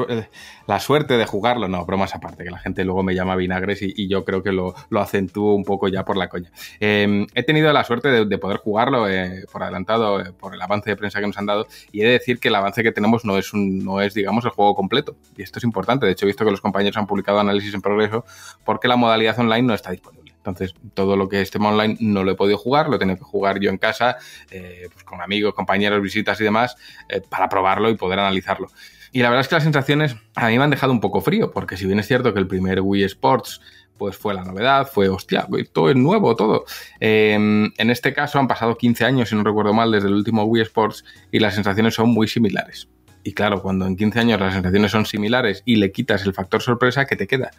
[0.67, 1.67] la, suerte de jugarlo.
[1.67, 4.51] No, bromas aparte, que la gente luego me llama vinagres y, y yo creo que
[4.51, 6.51] lo, lo, acentúo un poco ya por la coña.
[6.79, 10.61] Eh, he tenido la suerte de, de poder jugarlo eh, por adelantado, eh, por el
[10.61, 11.67] avance de prensa que nos han dado.
[11.91, 14.43] Y he de decir que el avance que tenemos no es, un, no es, digamos,
[14.45, 15.15] el juego completo.
[15.37, 16.05] Y esto es importante.
[16.05, 18.25] De hecho, he visto que los compañeros han publicado análisis en progreso
[18.65, 20.20] porque la modalidad online no está disponible.
[20.41, 23.17] Entonces, todo lo que es tema online no lo he podido jugar, lo he tenido
[23.17, 24.17] que jugar yo en casa,
[24.49, 26.75] eh, pues con amigos, compañeros, visitas y demás,
[27.09, 28.67] eh, para probarlo y poder analizarlo.
[29.11, 31.51] Y la verdad es que las sensaciones a mí me han dejado un poco frío,
[31.51, 33.61] porque si bien es cierto que el primer Wii Sports
[33.97, 36.65] pues fue la novedad, fue, hostia, todo es nuevo, todo.
[36.99, 40.43] Eh, en este caso han pasado 15 años, si no recuerdo mal, desde el último
[40.45, 42.89] Wii Sports y las sensaciones son muy similares.
[43.23, 46.63] Y claro, cuando en 15 años las sensaciones son similares y le quitas el factor
[46.63, 47.51] sorpresa, ¿qué te queda?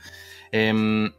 [0.51, 1.13] Eh,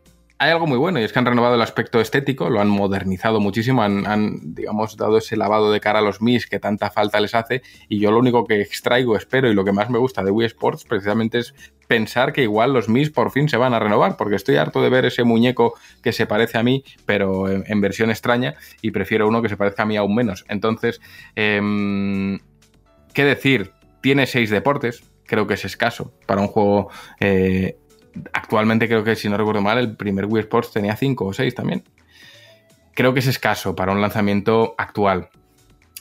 [0.44, 3.40] hay algo muy bueno y es que han renovado el aspecto estético, lo han modernizado
[3.40, 7.34] muchísimo, han, digamos, dado ese lavado de cara a los Mis que tanta falta les
[7.34, 10.32] hace y yo lo único que extraigo, espero y lo que más me gusta de
[10.32, 11.56] Wii Sports precisamente es
[11.88, 14.90] pensar que igual los Mis por fin se van a renovar porque estoy harto de
[14.90, 19.42] ver ese muñeco que se parece a mí pero en, versión extraña y prefiero uno
[19.42, 20.44] que se parezca a mí aún menos.
[20.50, 21.00] Entonces,
[21.38, 22.38] eh,
[23.14, 23.72] ¿qué decir?
[24.02, 26.90] Tiene seis deportes, creo que es escaso para un juego
[27.20, 27.78] eh,
[28.34, 31.56] actualmente creo que, si no recuerdo mal, el primer Wii Sports tenía 5 o 6
[31.56, 31.84] también.
[32.94, 35.30] Creo que es escaso para un lanzamiento actual.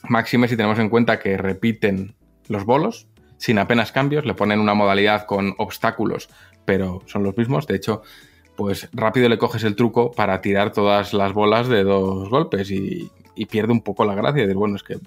[0.09, 2.15] Máxime si tenemos en cuenta que repiten
[2.49, 3.09] los bolos
[3.39, 6.29] sin apenas cambios, le ponen una modalidad con obstáculos,
[6.65, 7.67] pero son los mismos.
[7.67, 8.03] De hecho,
[8.55, 13.11] pues rápido le coges el truco para tirar todas las bolas de dos golpes y,
[13.35, 14.47] y pierde un poco la gracia.
[14.47, 14.99] De, bueno, es que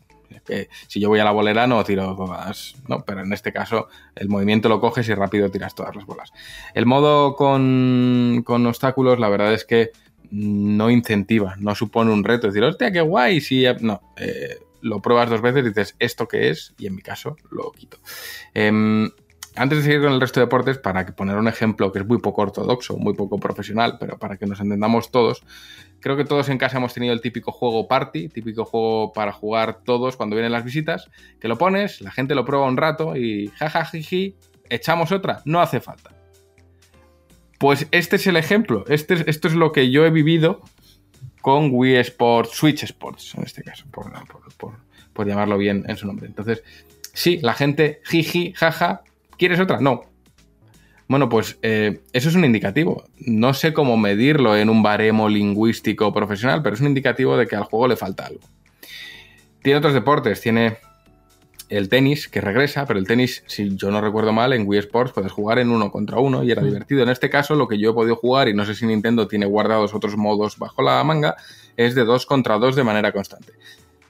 [0.45, 3.03] que si yo voy a la bolera no tiro todas, ¿no?
[3.05, 6.31] Pero en este caso el movimiento lo coges y rápido tiras todas las bolas.
[6.73, 9.91] El modo con, con obstáculos, la verdad es que
[10.31, 12.47] no incentiva, no supone un reto.
[12.47, 13.65] Es decir, hostia, qué guay, si...
[13.81, 16.75] No, eh, lo pruebas dos veces dices, ¿esto qué es?
[16.77, 17.97] Y en mi caso lo quito.
[18.53, 19.09] Eh,
[19.55, 22.19] antes de seguir con el resto de deportes, para poner un ejemplo que es muy
[22.19, 25.43] poco ortodoxo, muy poco profesional, pero para que nos entendamos todos,
[25.99, 29.79] creo que todos en casa hemos tenido el típico juego party, típico juego para jugar
[29.83, 31.09] todos cuando vienen las visitas,
[31.39, 34.35] que lo pones, la gente lo prueba un rato y jajajiji,
[34.69, 36.11] echamos otra, no hace falta.
[37.57, 40.61] Pues este es el ejemplo, este, esto es lo que yo he vivido
[41.41, 44.11] con Wii Sports, Switch Sports, en este caso, por,
[45.13, 46.25] por, llamarlo bien en su nombre.
[46.25, 46.63] Entonces,
[47.13, 49.03] sí, la gente, jiji, jaja,
[49.37, 49.79] ¿Quieres otra?
[49.79, 50.01] No.
[51.07, 53.03] Bueno, pues eh, eso es un indicativo.
[53.17, 57.55] No sé cómo medirlo en un baremo lingüístico profesional, pero es un indicativo de que
[57.55, 58.41] al juego le falta algo.
[59.61, 60.77] Tiene otros deportes, tiene
[61.69, 65.13] el tenis que regresa, pero el tenis, si yo no recuerdo mal, en Wii Sports
[65.13, 67.03] puedes jugar en uno contra uno y era divertido.
[67.03, 69.45] En este caso, lo que yo he podido jugar, y no sé si Nintendo tiene
[69.45, 71.35] guardados otros modos bajo la manga,
[71.77, 73.53] es de dos contra dos de manera constante.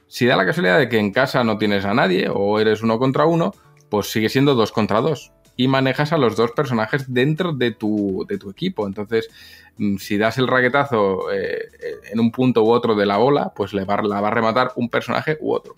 [0.08, 2.98] Si da la casualidad de que en casa no tienes a nadie o eres uno
[2.98, 3.52] contra uno,
[3.88, 5.32] pues sigue siendo 2 contra 2.
[5.58, 8.86] y manejas a los dos personajes dentro de tu, de tu equipo.
[8.86, 9.30] Entonces,
[9.78, 11.70] mm, si das el raquetazo eh,
[12.12, 14.72] en un punto u otro de la bola, pues le va, la va a rematar
[14.76, 15.74] un personaje u otro.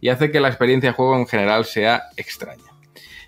[0.00, 2.76] Y hace que la experiencia de juego en general sea extraña.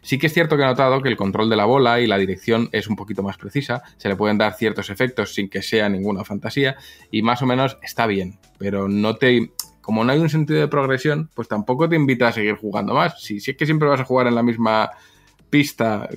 [0.09, 2.17] Sí que es cierto que he notado que el control de la bola y la
[2.17, 5.89] dirección es un poquito más precisa, se le pueden dar ciertos efectos sin que sea
[5.89, 6.77] ninguna fantasía
[7.11, 9.53] y más o menos está bien, pero no te...
[9.89, 13.23] Como no hay un sentido de progresión, pues tampoco te invita a seguir jugando más.
[13.23, 14.91] Si, si es que siempre vas a jugar en la misma
[15.49, 16.11] pista,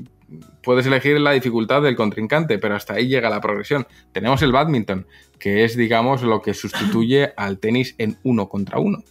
[0.62, 3.88] puedes elegir la dificultad del contrincante, pero hasta ahí llega la progresión.
[4.12, 5.08] Tenemos el badminton,
[5.40, 9.06] que es, digamos, lo que sustituye al tenis en uno contra uno.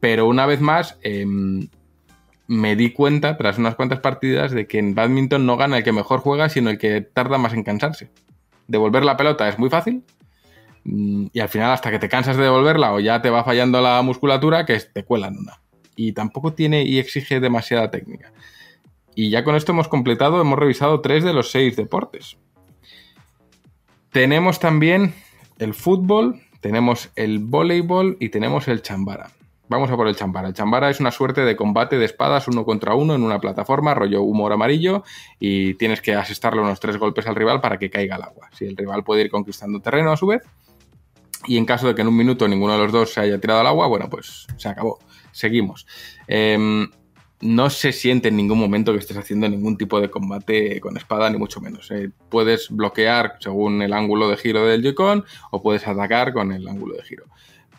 [0.00, 1.68] Pero una vez más, em,
[2.48, 5.92] me di cuenta, tras unas cuantas partidas, de que en badminton no gana el que
[5.92, 8.10] mejor juega, sino el que tarda más en cansarse.
[8.66, 10.02] Devolver la pelota es muy fácil.
[10.86, 13.80] Mm, y al final, hasta que te cansas de devolverla o ya te va fallando
[13.80, 15.60] la musculatura, que te cuelan una.
[15.96, 18.32] Y tampoco tiene y exige demasiada técnica.
[19.14, 22.36] Y ya con esto hemos completado, hemos revisado tres de los seis deportes.
[24.12, 25.14] Tenemos también
[25.58, 29.30] el fútbol, tenemos el voleibol y tenemos el chambara.
[29.68, 30.48] Vamos a por el chambara.
[30.48, 33.94] El chambara es una suerte de combate de espadas uno contra uno en una plataforma,
[33.94, 35.02] rollo humor amarillo,
[35.40, 38.48] y tienes que asestarle unos tres golpes al rival para que caiga al agua.
[38.52, 40.42] Si el rival puede ir conquistando terreno a su vez,
[41.46, 43.60] y en caso de que en un minuto ninguno de los dos se haya tirado
[43.60, 44.98] al agua, bueno, pues se acabó.
[45.32, 45.86] Seguimos.
[46.26, 46.88] Em,
[47.40, 51.28] no se siente en ningún momento que estés haciendo ningún tipo de combate con espada,
[51.30, 51.90] ni mucho menos.
[51.90, 56.66] Eh, puedes bloquear según el ángulo de giro del Joy-Con o puedes atacar con el
[56.66, 57.26] ángulo de giro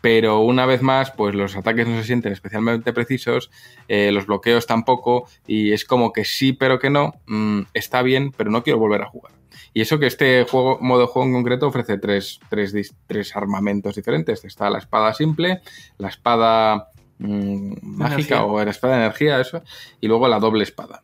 [0.02, 3.52] pero una vez más, pues los ataques no se sienten especialmente precisos,
[3.88, 8.32] eh, los bloqueos tampoco, y es como que sí, pero que no, mm, está bien,
[8.32, 9.34] pero no quiero volver a jugar.
[9.74, 14.44] Y eso que este juego, modo de juego en concreto ofrece tres, tres, armamentos diferentes.
[14.46, 15.62] Está la espada simple,
[15.98, 16.90] la espada
[17.20, 19.64] mm, mágica o la espada de energía, eso,
[20.02, 21.02] y luego la doble espada.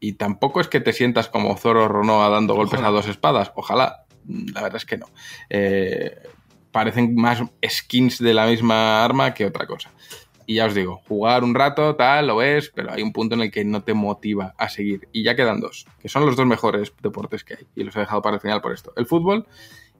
[0.00, 4.04] Y tampoco es que te sientas como Zoro Ronoa dando golpes a dos espadas, ojalá,
[4.26, 5.06] la verdad es que no.
[5.48, 6.22] Eh,
[6.70, 9.90] parecen más skins de la misma arma que otra cosa.
[10.46, 13.42] Y ya os digo, jugar un rato, tal, lo es, pero hay un punto en
[13.42, 15.08] el que no te motiva a seguir.
[15.12, 17.66] Y ya quedan dos, que son los dos mejores deportes que hay.
[17.74, 18.92] Y los he dejado para el final por esto.
[18.96, 19.46] El fútbol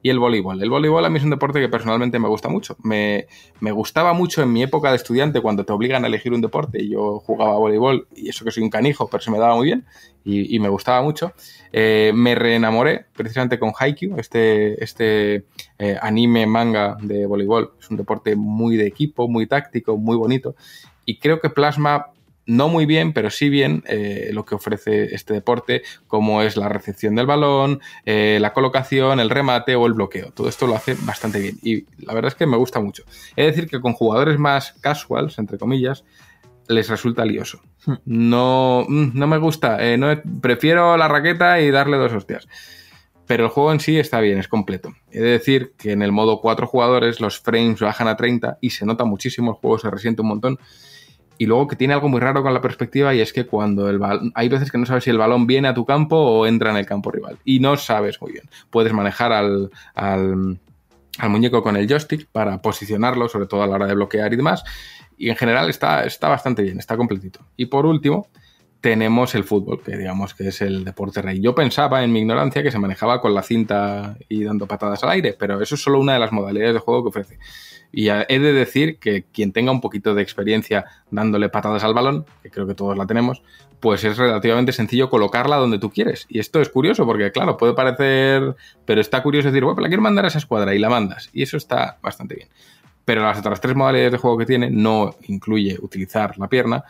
[0.07, 0.63] y el voleibol.
[0.63, 2.77] El voleibol a mí es un deporte que personalmente me gusta mucho.
[2.81, 3.27] Me,
[3.59, 6.91] gustaba mucho en mi época de estudiante cuando te obligan a elegir un deporte y
[6.91, 9.85] yo jugaba voleibol y eso que soy un canijo, pero se me daba muy bien
[10.23, 11.33] y, me gustaba mucho.
[11.73, 15.43] Eh, me reenamoré precisamente con Haikyuu, este, este
[15.77, 17.73] eh, anime manga de voleibol.
[17.77, 20.55] Es un deporte muy de equipo, muy táctico, muy bonito
[21.03, 22.07] y creo que plasma
[22.47, 26.69] no muy bien, pero sí bien eh, lo que ofrece este deporte, como es la
[26.69, 30.31] recepción del balón, eh, la colocación, el remate o el bloqueo.
[30.31, 33.03] Todo esto lo hace bastante bien y la verdad es que me gusta mucho.
[33.35, 36.05] Es decir, que con jugadores más casuals, entre comillas,
[36.67, 37.61] les resulta lioso.
[38.05, 40.07] No, no me gusta, eh, no,
[40.41, 42.47] prefiero la raqueta y darle dos hostias.
[43.25, 44.93] Pero el juego en sí está bien, es completo.
[45.11, 48.69] He de decir que en el modo 4 jugadores los frames bajan a 30 y
[48.69, 50.59] se nota muchísimo, el juego se resiente un montón
[51.37, 53.99] y luego que tiene algo muy raro con la perspectiva y es que cuando el
[53.99, 56.71] balón, hay veces que no sabes si el balón viene a tu campo o entra
[56.71, 57.37] en el campo rival.
[57.45, 58.49] Y no sabes muy bien.
[58.69, 60.59] Puedes manejar al, al,
[61.29, 64.63] muñeco con el joystick para posicionarlo, sobre todo a la hora de bloquear y demás.
[65.17, 67.39] Y en general está, está bastante bien, está completito.
[67.55, 68.27] Y por último,
[68.87, 71.41] tenemos el fútbol, que digamos que es el deporte rey.
[71.41, 75.09] Yo pensaba en mi ignorancia que se manejaba con la cinta y dando patadas al
[75.09, 77.37] aire, pero eso es solo una de las modalidades de juego que ofrece.
[77.91, 82.25] Y he de decir que quien tenga un poquito de experiencia dándole patadas al balón,
[82.41, 83.43] que creo que todos la tenemos,
[83.81, 86.25] pues es relativamente sencillo colocarla donde tú quieres.
[86.29, 88.55] Y esto es curioso porque, claro, puede parecer,
[88.85, 91.29] pero está curioso decir, bueno, la quiero mandar a esa escuadra y la mandas.
[91.33, 92.47] Y eso está bastante bien.
[93.03, 96.85] Pero las otras tres modalidades de juego que tiene no incluye utilizar la pierna.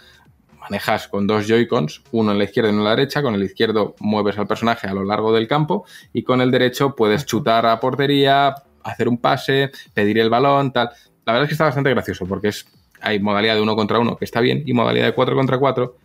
[0.69, 3.21] Manejas con dos Joy-Cons, uno en la izquierda y uno en la derecha.
[3.21, 6.95] Con el izquierdo mueves al personaje a lo largo del campo y con el derecho
[6.95, 10.89] puedes chutar a portería, hacer un pase, pedir el balón, tal.
[11.25, 12.65] La verdad es que está bastante gracioso porque es,
[13.01, 15.97] hay modalidad de uno contra uno que está bien y modalidad de cuatro contra cuatro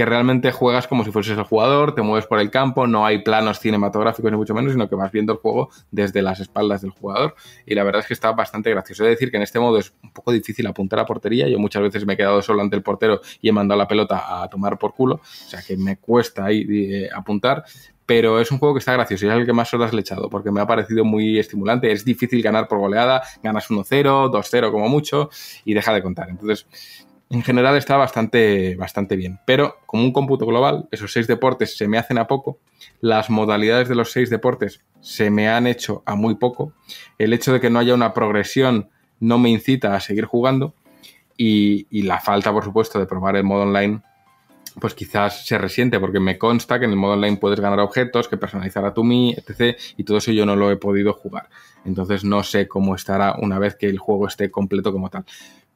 [0.00, 3.18] que realmente juegas como si fueses el jugador, te mueves por el campo, no hay
[3.18, 6.90] planos cinematográficos ni mucho menos, sino que vas viendo el juego desde las espaldas del
[6.90, 7.34] jugador.
[7.66, 9.04] Y la verdad es que está bastante gracioso.
[9.04, 11.48] Es decir, que en este modo es un poco difícil apuntar a portería.
[11.48, 14.42] Yo muchas veces me he quedado solo ante el portero y he mandado la pelota
[14.42, 15.16] a tomar por culo.
[15.16, 17.62] O sea que me cuesta ahí eh, apuntar
[18.06, 20.00] pero es un juego que está gracioso y es el que más horas le he
[20.00, 21.92] echado porque me ha parecido muy estimulante.
[21.92, 25.28] Es difícil ganar por goleada, ganas 1-0, 2-0 como mucho
[25.64, 26.28] y deja de contar.
[26.30, 26.66] Entonces,
[27.30, 29.38] en general está bastante, bastante bien.
[29.46, 32.58] Pero como un cómputo global, esos seis deportes se me hacen a poco.
[33.00, 36.72] Las modalidades de los seis deportes se me han hecho a muy poco.
[37.18, 38.90] El hecho de que no haya una progresión
[39.20, 40.74] no me incita a seguir jugando.
[41.36, 44.02] Y, y la falta, por supuesto, de probar el modo online
[44.78, 48.28] pues quizás se resiente porque me consta que en el modo online puedes ganar objetos,
[48.28, 49.76] que personalizar a tu Mi, etc.
[49.96, 51.48] Y todo eso yo no lo he podido jugar.
[51.84, 55.24] Entonces no sé cómo estará una vez que el juego esté completo como tal.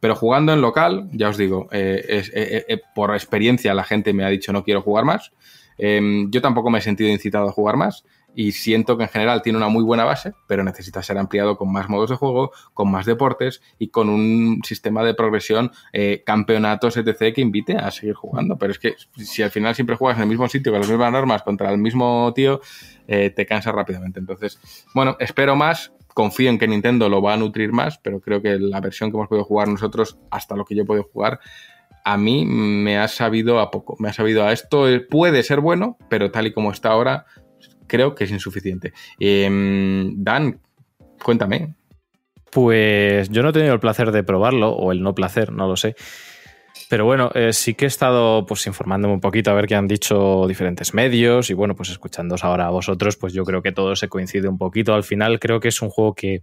[0.05, 4.23] Pero jugando en local, ya os digo, eh, eh, eh, por experiencia la gente me
[4.23, 5.33] ha dicho no quiero jugar más.
[5.79, 9.43] Em, yo tampoco me he sentido incitado a jugar más y siento que en general
[9.43, 12.90] tiene una muy buena base, pero necesita ser ampliado con más modos de juego, con
[12.90, 18.15] más deportes y con un sistema de progresión, eh, campeonatos, etc., que invite a seguir
[18.15, 18.56] jugando.
[18.56, 21.12] Pero es que si al final siempre juegas en el mismo sitio con las mismas
[21.12, 22.61] normas contra el mismo tío,
[23.06, 24.20] eh, te cansas rápidamente.
[24.20, 24.59] Entonces,
[24.94, 25.93] bueno, espero más.
[26.15, 29.16] Confío en que Nintendo lo va a nutrir más, pero creo que la versión que
[29.16, 31.40] hemos podido jugar nosotros, hasta lo que yo he podido jugar,
[32.05, 35.97] a mí me ha sabido a poco, me ha sabido a esto, puede ser bueno,
[36.09, 37.24] pero tal y como está ahora,
[37.86, 38.93] creo que es insuficiente.
[39.19, 40.61] Em, Dan,
[41.23, 41.74] cuéntame.
[42.51, 45.77] Pues yo no he tenido el placer de probarlo, o el no placer, no lo
[45.77, 45.97] sé.
[46.89, 49.89] Pero bueno, eh, sí que he estado pues informándome un poquito a ver qué han
[49.89, 53.97] dicho diferentes medios y bueno, pues escuchándoos ahora a vosotros, pues yo creo que todo
[53.97, 54.94] se coincide un poquito.
[54.94, 56.43] Al final creo que es un juego que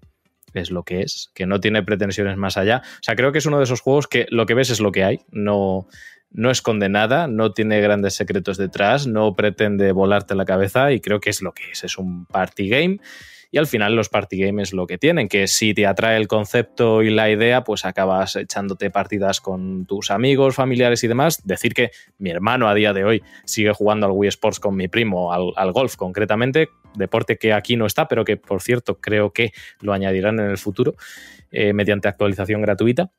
[0.53, 2.81] es lo que es, que no tiene pretensiones más allá.
[2.83, 4.91] O sea, creo que es uno de esos juegos que lo que ves es lo
[4.91, 5.87] que hay, no,
[6.31, 11.19] no esconde nada, no tiene grandes secretos detrás, no pretende volarte la cabeza y creo
[11.19, 12.99] que es lo que es, es un party game.
[13.53, 16.29] Y al final los party games es lo que tienen, que si te atrae el
[16.29, 21.45] concepto y la idea, pues acabas echándote partidas con tus amigos, familiares y demás.
[21.45, 24.87] Decir que mi hermano a día de hoy sigue jugando al Wii Sports con mi
[24.87, 29.51] primo, al, golf concretamente, deporte que aquí no está, pero que por cierto creo que
[29.81, 30.95] lo añadirán en el futuro
[31.51, 33.11] eh, mediante actualización gratuita.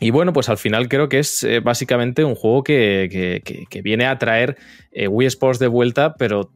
[0.00, 3.42] Y bueno, pues al final creo que es eh, básicamente un juego que,
[3.82, 4.56] viene a traer
[4.90, 6.52] eh, Wii Sports de vuelta, pero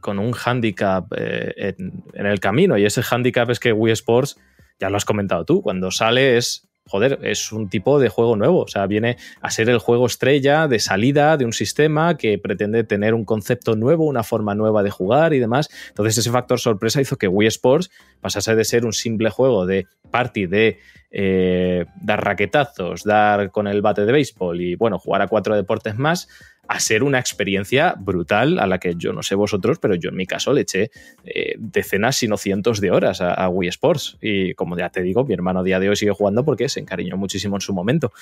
[0.00, 2.76] con un handicap eh, en, el camino.
[2.76, 4.36] Y ese handicap es que Wii Sports,
[4.78, 8.62] ya lo has comentado tú, cuando sale es, joder, es un tipo de juego nuevo.
[8.62, 12.84] O sea, viene a ser el juego estrella de salida de un sistema que pretende
[12.84, 15.70] tener un concepto nuevo, una forma nueva de jugar y demás.
[15.88, 17.90] Entonces ese factor sorpresa hizo que Wii Sports
[18.20, 20.78] pasase de ser un simple juego de party de
[21.10, 25.96] eh, dar raquetazos, dar con el bate de béisbol y bueno, jugar a cuatro deportes
[25.96, 26.28] más,
[26.68, 30.16] a ser una experiencia brutal a la que yo no sé vosotros, pero yo en
[30.16, 30.90] mi caso le eché
[31.24, 34.18] eh, decenas, si no cientos de horas a, Wii Sports.
[34.20, 36.80] Y como ya te digo, mi hermano a día de hoy sigue jugando porque se
[36.80, 38.12] encariñó muchísimo en su momento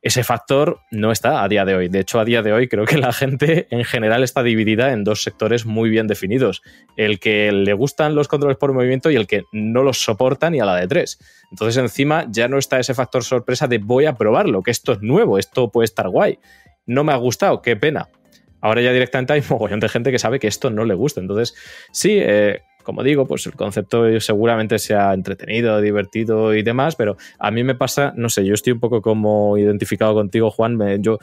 [0.00, 1.88] ese factor no está a día de hoy.
[1.88, 5.04] De hecho, a día de hoy creo que la gente en general está dividida en
[5.04, 6.62] dos sectores muy bien definidos.
[6.96, 10.60] El que le gustan los controles por movimiento y el que no los soporta ni
[10.60, 11.18] a la de tres.
[11.50, 15.02] Entonces encima ya no está ese factor sorpresa de voy a probarlo, que esto es
[15.02, 16.38] nuevo, esto puede estar guay.
[16.88, 18.08] No me ha gustado, qué pena.
[18.60, 21.20] Ahora ya directamente hay mogollón de gente que sabe que esto no le gusta.
[21.20, 21.54] Entonces,
[21.92, 27.50] sí, eh, como digo, pues el concepto seguramente sea entretenido, divertido y demás, pero a
[27.50, 31.18] mí me pasa, no sé, yo estoy un poco como identificado contigo, Juan, yo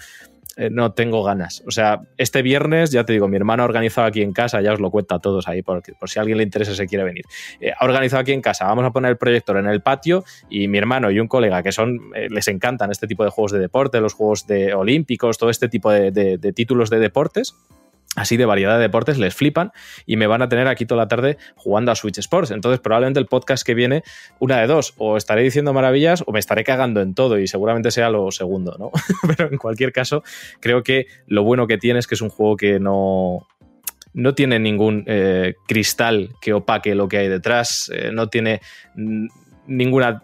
[0.58, 1.64] eh, no tengo ganas.
[1.68, 4.74] O sea, este viernes, ya te digo, mi hermano ha organizado aquí en casa, ya
[4.74, 7.04] os lo cuento a todos ahí, por, por si a alguien le interesa se quiere
[7.04, 7.26] venir.
[7.60, 10.68] Eh, ha organizado aquí en casa, vamos a poner el proyector en el patio y
[10.68, 13.60] mi hermano y un colega que son, eh, les encantan este tipo de juegos de
[13.60, 17.56] deporte, los juegos de olímpicos, todo este tipo de títulos de deportes
[18.16, 19.72] así de variedad de deportes, les flipan
[20.06, 22.52] y me van a tener aquí toda la tarde jugando a Switch Sports.
[22.52, 24.04] Entonces, probablemente el podcast que viene,
[24.40, 27.92] una de dos, o estaré diciendo maravillas o me estaré cagando en todo y seguramente
[27.92, 28.92] sea lo segundo, ¿no?
[29.36, 30.24] Pero en cualquier caso,
[30.60, 33.48] creo que lo bueno que tiene es que es un juego que no,
[34.14, 38.62] no tiene ningún eh, cristal que opaque lo que hay detrás, eh, no tiene
[39.68, 40.24] ninguna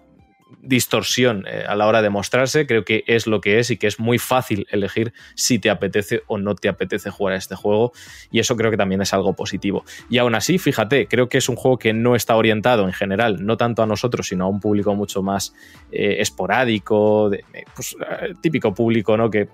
[0.62, 3.88] distorsión eh, a la hora de mostrarse, creo que es lo que es y que
[3.88, 7.92] es muy fácil elegir si te apetece o no te apetece jugar a este juego
[8.32, 9.84] y eso creo que también es algo positivo.
[10.10, 13.46] Y aún así, fíjate, creo que es un juego que no está orientado en general,
[13.46, 15.54] no tanto a nosotros, sino a un público mucho más
[15.92, 17.44] eh, esporádico, de,
[17.76, 19.30] pues, eh, típico público, ¿no?
[19.30, 19.50] Que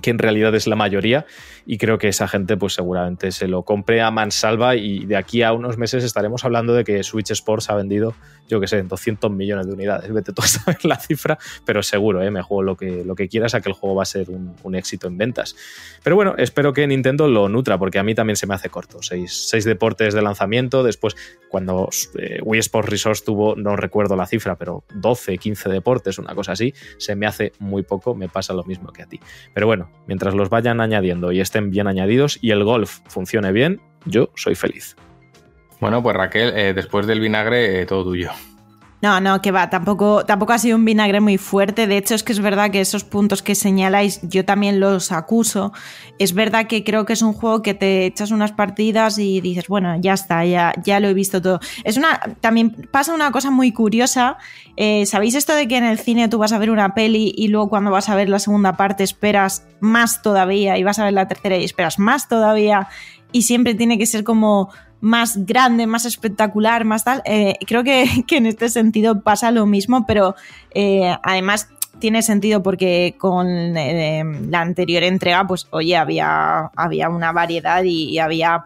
[0.00, 1.26] que en realidad es la mayoría
[1.66, 5.42] y creo que esa gente pues seguramente se lo compre a mansalva y de aquí
[5.42, 8.14] a unos meses estaremos hablando de que Switch Sports ha vendido,
[8.48, 12.22] yo que sé, 200 millones de unidades, vete tú a saber la cifra, pero seguro,
[12.22, 12.30] ¿eh?
[12.30, 14.74] me juego lo que, lo que quieras a que el juego va a ser un,
[14.74, 15.56] éxito en ventas.
[16.04, 18.98] Pero bueno, espero que Nintendo lo nutra porque a mí también se me hace corto,
[19.02, 21.16] seis, deportes de lanzamiento, después
[21.48, 21.88] cuando
[22.18, 26.52] eh, Wii Sports Resource tuvo, no recuerdo la cifra, pero 12, 15 deportes, una cosa
[26.52, 29.18] así, se me hace muy poco, me pasa lo mismo que a ti.
[29.54, 33.80] Pero bueno, mientras los vayan añadiendo y estén bien añadidos y el golf funcione bien,
[34.04, 34.96] yo soy feliz.
[35.80, 38.30] Bueno, pues Raquel, eh, después del vinagre, eh, todo tuyo.
[39.00, 41.86] No, no, que va, tampoco, tampoco ha sido un vinagre muy fuerte.
[41.86, 45.72] De hecho, es que es verdad que esos puntos que señaláis, yo también los acuso.
[46.18, 49.68] Es verdad que creo que es un juego que te echas unas partidas y dices,
[49.68, 51.60] bueno, ya está, ya, ya lo he visto todo.
[51.84, 52.18] Es una.
[52.40, 54.36] También pasa una cosa muy curiosa.
[54.76, 57.48] Eh, ¿Sabéis esto de que en el cine tú vas a ver una peli y
[57.48, 61.12] luego cuando vas a ver la segunda parte esperas más todavía y vas a ver
[61.12, 62.88] la tercera y esperas más todavía?
[63.30, 64.70] Y siempre tiene que ser como
[65.00, 67.22] más grande, más espectacular, más tal.
[67.24, 70.34] Eh, creo que, en este sentido pasa lo mismo, pero
[70.72, 71.68] eh, además
[71.98, 78.18] tiene sentido porque con eh, la anterior entrega, pues oye, había, había una variedad y,
[78.18, 78.62] había,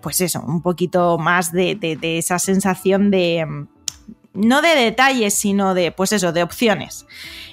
[0.00, 3.66] pues eso, un poquito más de, esa sensación de,
[4.32, 7.04] no de detalles, sino de, pues eso, de opciones.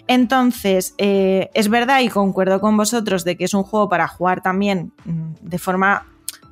[0.07, 4.93] Entonces, es verdad y concuerdo con vosotros de que es un juego para jugar también
[5.03, 6.05] mm, de forma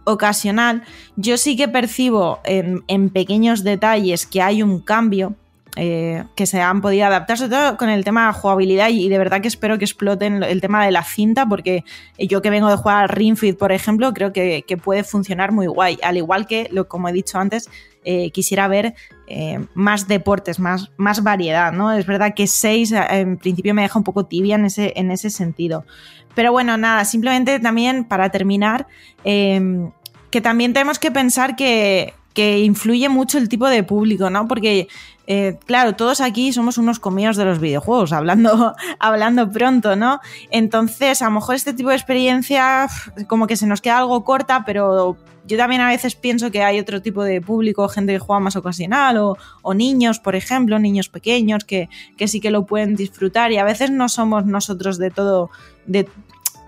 [0.07, 0.83] ocasional,
[1.17, 5.35] yo sí que percibo en, pequeños detalles que hay un cambio.
[5.79, 9.17] Eh, que se han podido adaptar, sobre todo con el tema de jugabilidad, y de
[9.19, 11.83] verdad que espero que exploten el tema de la cinta, porque
[12.17, 15.99] yo que vengo de jugar a Ring por ejemplo, creo que, puede funcionar muy guay.
[16.01, 17.69] Al igual que, lo, como he dicho antes,
[18.05, 18.95] eh, quisiera ver
[19.27, 21.91] eh, más deportes, más, más variedad, ¿no?
[21.91, 25.29] Es verdad que 6 en principio me deja un poco tibia en ese, en ese
[25.29, 25.85] sentido.
[26.37, 28.85] Pero bueno, nada, simplemente también para terminar,
[30.29, 34.47] que también tenemos que pensar que, influye mucho el tipo de público, ¿no?
[34.47, 34.87] Porque,
[35.25, 40.19] eh, claro, todos aquí somos unos comidos de los videojuegos, hablando, hablando pronto, ¿no?
[40.51, 42.87] Entonces, a lo mejor este tipo de experiencia
[43.27, 45.17] como que se nos queda algo corta, pero
[45.47, 48.55] yo también a veces pienso que hay otro tipo de público, gente que juega más
[48.55, 53.57] ocasional, o, niños, por ejemplo, niños pequeños que, que, sí que lo pueden disfrutar y
[53.57, 55.49] a veces no somos nosotros de todo,
[55.85, 56.07] de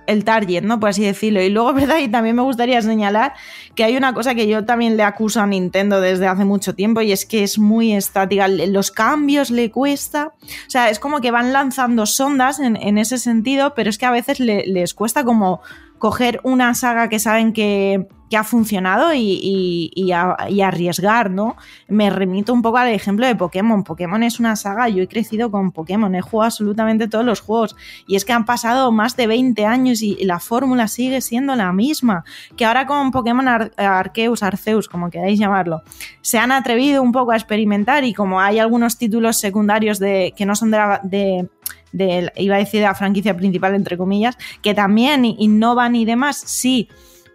[0.10, 0.80] el target, ¿no?
[0.80, 1.42] Por así decirlo.
[1.42, 2.00] Y luego, ¿verdad?
[2.00, 3.34] Y también me gustaría señalar
[3.76, 7.02] que hay una cosa que yo también le acuso a Nintendo desde hace mucho tiempo
[7.02, 8.48] y es que es muy estática.
[8.48, 10.34] Los cambios le cuesta.
[10.42, 14.12] O sea, es como que van lanzando sondas en, ese sentido, pero es que a
[14.12, 15.62] veces les cuesta como
[16.00, 18.08] coger una saga que saben que,
[18.38, 21.56] ha funcionado y, arriesgar, ¿no?
[21.88, 23.84] Me remito un poco al ejemplo de Pokémon.
[23.84, 27.76] Pokémon es una saga, yo he crecido con Pokémon, he jugado absolutamente todos los juegos
[28.08, 31.74] y es que han pasado más de 20 años y, la fórmula sigue siendo la
[31.74, 32.24] misma.
[32.56, 33.48] Que ahora con Pokémon
[33.78, 35.82] Arceus, Arceus, como queráis llamarlo,
[36.22, 40.46] se han atrevido un poco a experimentar y como hay algunos títulos secundarios de, que
[40.46, 41.50] no son de
[41.94, 46.90] iba a decir de la franquicia principal, entre comillas, que también innovan y demás, sí,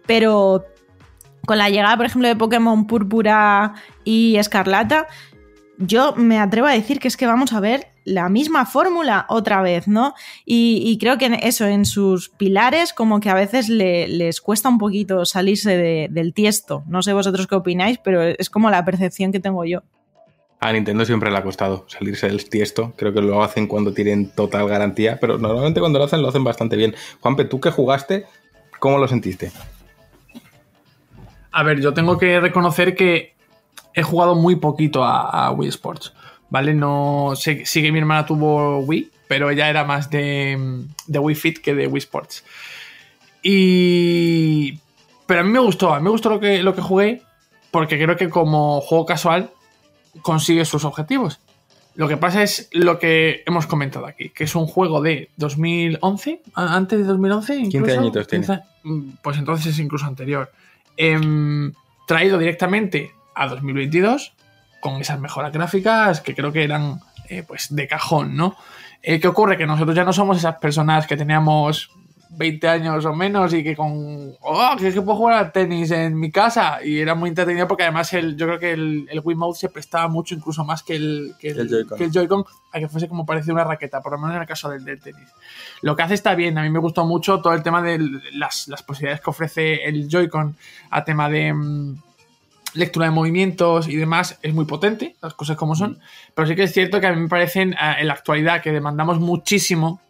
[0.05, 0.65] pero
[1.45, 5.07] con la llegada, por ejemplo, de Pokémon Púrpura y Escarlata,
[5.77, 9.61] yo me atrevo a decir que es que vamos a ver la misma fórmula otra
[9.61, 10.13] vez, ¿no?
[10.45, 15.25] Y, creo que eso, en sus pilares, como que a veces les cuesta un poquito
[15.25, 16.83] salirse del tiesto.
[16.87, 19.81] No sé vosotros qué opináis, pero es como la percepción que tengo yo.
[20.59, 22.93] A Nintendo siempre le ha costado salirse del tiesto.
[22.95, 26.43] Creo que lo hacen cuando tienen total garantía, pero normalmente cuando lo hacen lo hacen
[26.43, 26.95] bastante bien.
[27.19, 28.25] Juanpe, tú que jugaste,
[28.79, 29.51] ¿cómo lo sentiste?
[31.55, 33.33] A ver, yo tengo que reconocer que
[33.93, 36.11] he jugado muy poquito a, Wii Sports.
[36.49, 36.73] ¿Vale?
[36.73, 41.35] No sé, sí que mi hermana tuvo Wii, pero ella era más de, de Wii
[41.35, 42.43] Fit que de Wii Sports.
[43.41, 44.79] Y.
[45.25, 47.21] Pero a mí me gustó, a mí me gustó lo que, lo que jugué,
[47.71, 49.51] porque creo que como juego casual
[50.21, 51.39] consigue sus objetivos.
[51.95, 56.41] Lo que pasa es lo que hemos comentado aquí, que es un juego de 2011,
[56.53, 57.85] antes de 2011 incluso.
[57.85, 58.61] 15 añitos tiene.
[58.83, 60.51] Mm, pues entonces es incluso anterior.
[60.97, 61.71] Em,
[62.07, 64.33] traído directamente a 2022
[64.79, 66.99] con esas mejoras gráficas que creo que eran
[67.29, 68.55] eh, pues de cajón, ¿no?
[69.01, 69.57] Eh, ¿Qué ocurre?
[69.57, 71.91] Que nosotros ya no somos esas personas que teníamos
[72.29, 76.19] 20 años o menos y que con, oh, que, que puedo jugar al tenis en
[76.19, 79.59] mi casa y era muy entretenido porque además el, yo creo que el, el Wiimote
[79.59, 83.53] se prestaba mucho, incluso más que el, que el, Joy-Con, a que fuese como parecía
[83.53, 85.27] una raqueta, por lo menos en el caso del, del, tenis.
[85.81, 87.99] Lo que hace está bien, a mí me gustó mucho todo el tema de
[88.33, 90.55] las, las posibilidades que ofrece el Joy-Con
[90.89, 91.53] a tema de...
[91.53, 91.95] Mm,
[92.75, 95.97] lectura de movimientos y demás es muy potente, las cosas como son,
[96.33, 99.19] pero sí que es cierto que a mí me parecen en la actualidad que demandamos
[99.19, 100.01] muchísimo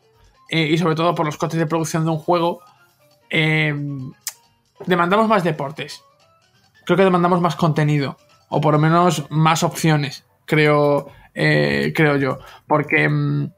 [0.49, 2.61] eh, y sobre todo por los costes de producción de un juego,
[3.29, 3.73] eh,
[4.85, 6.03] demandamos más deportes.
[6.85, 8.17] Creo que demandamos más contenido,
[8.49, 12.39] o por lo menos más opciones, creo, eh, creo yo.
[12.67, 13.51] Porque mm,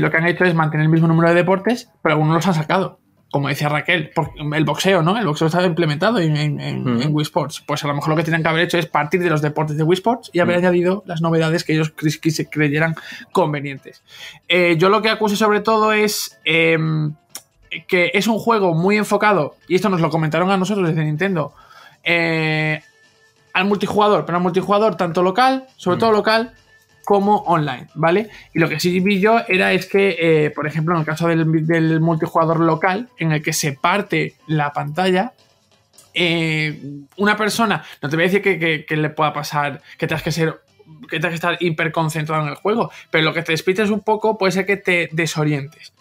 [0.00, 2.54] lo que han hecho es mantener el mismo número de deportes, pero algunos los han
[2.54, 3.00] sacado
[3.30, 4.12] como decía Raquel,
[4.54, 5.18] el boxeo, ¿no?
[5.18, 7.62] El boxeo estaba implementado en, en, Wii Sports.
[7.66, 9.76] Pues a lo mejor lo que tenían que haber hecho es partir de los deportes
[9.76, 12.94] de Wii Sports y haber añadido las novedades que ellos se creyeran
[13.32, 14.02] convenientes.
[14.48, 17.14] Eh, yo lo que acuso sobre todo es em,
[17.88, 21.52] que es un juego muy enfocado, y esto nos lo comentaron a nosotros desde Nintendo,
[22.04, 22.80] eh,
[23.52, 26.52] al multijugador, pero al multijugador tanto local, sobre todo local,
[27.06, 28.28] como online, ¿vale?
[28.52, 31.28] Y lo que sí vi yo era es que, eh, por ejemplo, en el caso
[31.28, 35.32] del, multijugador local, en el que se parte la pantalla,
[36.14, 36.82] eh,
[37.16, 40.60] una persona, no te voy a decir que, le pueda pasar, que tengas que ser,
[41.08, 44.00] que tengas que estar hiper concentrado en el juego, pero lo que te despites un
[44.00, 45.92] poco puede ser que te desorientes.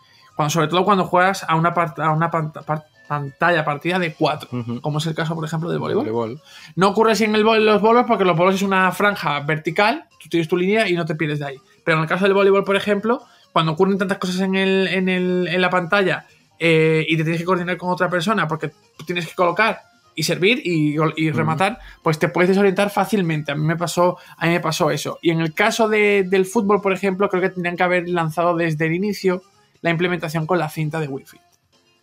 [0.49, 4.49] Sobre todo cuando juegas a una, part- a una pant- par- pantalla partida de 4,
[4.51, 4.81] Ujú.
[4.81, 6.05] como es el caso, por ejemplo, del voleibol.
[6.11, 6.41] Voleibol.
[6.75, 10.29] No ocurre así en el los bolos porque los bolos es una franja vertical, tú
[10.29, 11.55] tienes tu línea y no te pierdes de ahí.
[11.83, 13.21] Pero en el caso del voleibol, por ejemplo,
[13.53, 16.25] cuando ocurren tantas cosas en, el- en el- en la pantalla
[16.59, 18.71] eh, y te tienes que coordinar con otra persona porque
[19.05, 19.81] tienes que colocar
[20.17, 23.51] y servir y, y rematar, pues te puedes desorientar fácilmente.
[23.51, 25.19] A mí me pasó, a mí me pasó eso.
[25.21, 28.55] Y en el caso de- del fútbol, por ejemplo, creo que tendrían que haber lanzado
[28.55, 29.41] desde el inicio
[29.81, 31.37] la implementación con la cinta de Wi-Fi.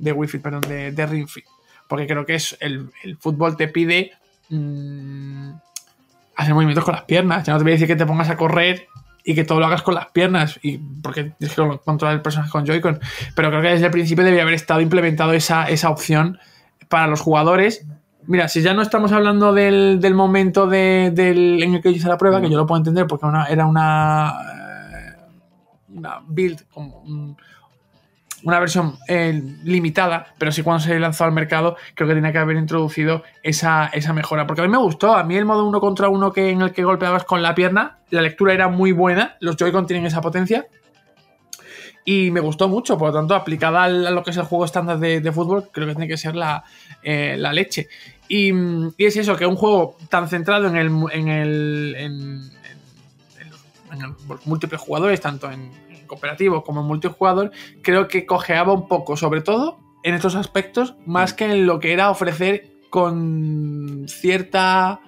[0.02, 1.44] De Wi-Fi, perdón, de, de Ring Fit.
[1.88, 4.12] Porque creo que es el, el fútbol te pide
[4.50, 5.50] mm,
[6.36, 7.44] hacer movimientos con las piernas.
[7.46, 8.86] Ya no te voy a decir que te pongas a correr
[9.24, 12.50] y que todo lo hagas con las piernas, y porque tienes que controlar el personaje
[12.50, 12.98] con Joy-Con.
[13.36, 16.38] Pero creo que desde el principio debería haber estado implementado esa, esa opción
[16.88, 17.86] para los jugadores.
[18.26, 22.08] Mira, si ya no estamos hablando del, del momento de- del, en el que hice
[22.08, 25.16] la prueba, que yo lo puedo entender porque una- era una, eh,
[25.94, 27.36] una build, como
[28.44, 32.38] una versión eh, limitada, pero sí cuando se lanzó al mercado creo que tenía que
[32.38, 34.46] haber introducido esa, esa mejora.
[34.46, 36.72] Porque a mí me gustó, a mí el modo uno contra uno que, en el
[36.72, 40.66] que golpeabas con la pierna, la lectura era muy buena, los Joy-Con tienen esa potencia.
[42.04, 44.98] Y me gustó mucho, por lo tanto, aplicada a lo que es el juego estándar
[44.98, 46.64] de, fútbol, creo que tiene que ser la,
[47.02, 47.88] eh, la leche.
[48.26, 52.12] Y, mm, y es eso, que un juego tan centrado en el, en el, en,
[52.12, 55.70] en- en los, múltiples jugadores, tanto en
[56.12, 57.50] cooperativo como en multijugador,
[57.82, 61.92] creo que cojeaba un poco, sobre todo en estos aspectos, más que en lo que
[61.92, 65.00] era ofrecer con cierta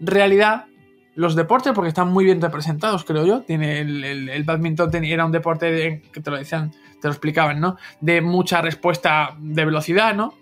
[0.00, 0.66] realidad
[1.14, 3.42] los deportes, porque están muy bien representados, creo yo.
[3.42, 6.70] Tiene el, el, el badminton era un deporte de- que te lo decían,
[7.00, 7.76] te lo explicaban, ¿no?
[8.00, 10.34] De mucha respuesta de velocidad, ¿no?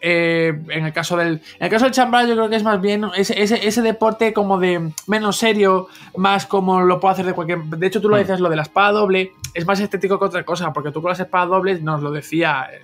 [0.00, 1.40] Eh, en el caso del.
[1.58, 4.32] En el caso del chambral, yo creo que es más bien ese, ese, ese deporte
[4.32, 7.60] como de menos serio, más como lo puedo hacer de cualquier.
[7.64, 10.44] De hecho, tú lo dices, lo de la espada doble, es más estético que otra
[10.44, 12.68] cosa, porque tú con las espadas dobles nos lo decía.
[12.72, 12.82] eh,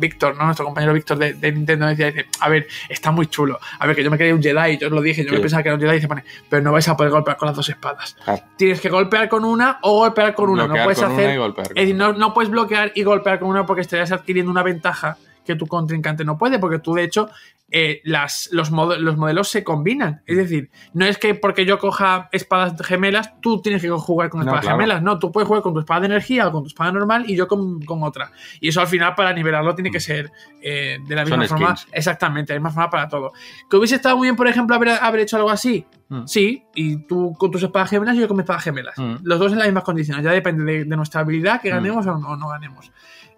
[0.00, 0.44] Víctor, ¿no?
[0.44, 3.58] Nuestro compañero Víctor de, de Nintendo decía, dice, a ver, está muy chulo.
[3.80, 5.42] A ver, que yo me quería un Jedi, yo os lo dije, yo me Sí.
[5.42, 7.46] pensaba que era un Jedi y se pone, pero no vais a poder golpear con
[7.46, 8.16] las dos espadas.
[8.24, 8.40] Claro.
[8.56, 10.66] Tienes que golpear con una o golpear con una.
[10.66, 11.40] Bloquear no puedes hacer.
[11.70, 15.16] es decir, no, no puedes bloquear y golpear con una porque estarías adquiriendo una ventaja
[15.48, 17.28] que tu contrincante no puede, porque tú, de hecho,
[17.70, 20.22] eh, las, los, modo- los modelos se combinan.
[20.26, 24.40] Es decir, no es que porque yo coja espadas gemelas, tú tienes que jugar con
[24.40, 24.76] No, espadas claro.
[24.78, 25.02] gemelas.
[25.02, 27.34] No, tú puedes jugar con tu espada de energía o con tu espada normal y
[27.34, 28.30] yo con, con otra.
[28.60, 30.30] Y eso al final, para nivelarlo, tiene que ser
[30.62, 31.76] eh, de la Son misma forma.
[31.76, 31.92] skins.
[31.94, 33.32] Exactamente, de la misma forma para todo.
[33.70, 35.84] ¿Que hubiese estado muy bien, por ejemplo, haber, haber hecho algo así?
[36.10, 36.26] Mm.
[36.26, 38.94] Sí, y tú con tus espadas gemelas y yo con mis espadas gemelas.
[38.96, 39.16] Mm.
[39.24, 40.24] Los dos en las mismas condiciones.
[40.24, 41.74] Ya depende de, de nuestra habilidad que Mm.
[41.74, 42.90] ganemos o, no, o no ganemos.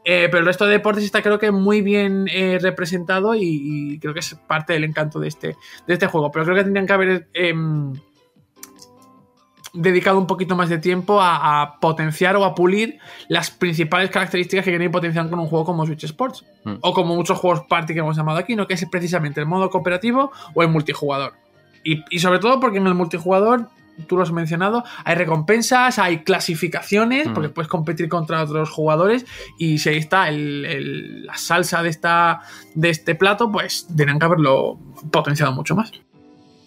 [0.04, 3.98] Eh, pero el resto de deportes está creo que muy bien eh, representado y, y
[3.98, 5.56] creo que es parte del encanto de este,
[5.86, 6.30] de este juego.
[6.30, 7.92] Pero creo que tendrían que haber em,
[9.72, 12.98] dedicado un poquito más de tiempo a, a potenciar o a pulir
[13.28, 16.44] las principales características que quieren potenciar con un juego como Switch Sports.
[16.64, 16.76] Mm.
[16.80, 18.66] O como muchos juegos party que hemos llamado aquí, ¿no?
[18.66, 21.34] que es precisamente el modo cooperativo o el multijugador.
[21.84, 23.68] Y, y sobre todo porque en el multijugador,
[24.06, 27.34] tú lo has mencionado, hay recompensas, hay clasificaciones, Mm.
[27.34, 29.26] porque puedes competir contra otros jugadores.
[29.58, 32.40] Y si ahí está el- el- la salsa de, esta,
[32.74, 34.78] de este plato, pues tendrían que haberlo
[35.10, 35.92] potenciado mucho más.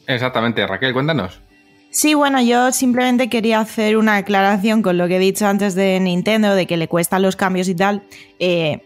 [0.08, 1.42] Exactamente, Raquel, cuéntanos.
[1.90, 6.00] Sí, bueno, yo simplemente quería hacer una aclaración con lo que he dicho antes de
[6.00, 8.02] Nintendo, de que le cuestan los cambios y tal.
[8.40, 8.82] Eh,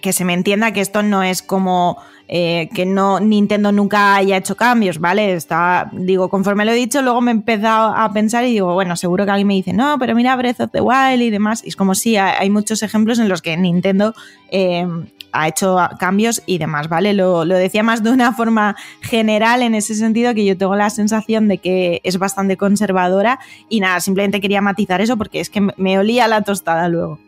[0.00, 1.98] que se me entienda que esto no es como
[2.32, 5.32] eh, que no Nintendo nunca haya hecho cambios, ¿vale?
[5.32, 8.94] Está, digo, conforme lo he dicho, luego me he empezado a pensar y digo, bueno,
[8.94, 11.62] seguro que alguien me dice, no, pero mira Breath of the Wild y demás.
[11.64, 14.14] Y es como si hay hay muchos ejemplos en los que Nintendo
[14.50, 14.86] eh,
[15.32, 17.14] ha hecho cambios y demás, ¿vale?
[17.14, 20.90] Lo, lo decía más de una forma general en ese sentido que yo tengo la
[20.90, 25.60] sensación de que es bastante conservadora y nada, simplemente quería matizar eso porque es que
[25.76, 27.18] me olía la tostada luego.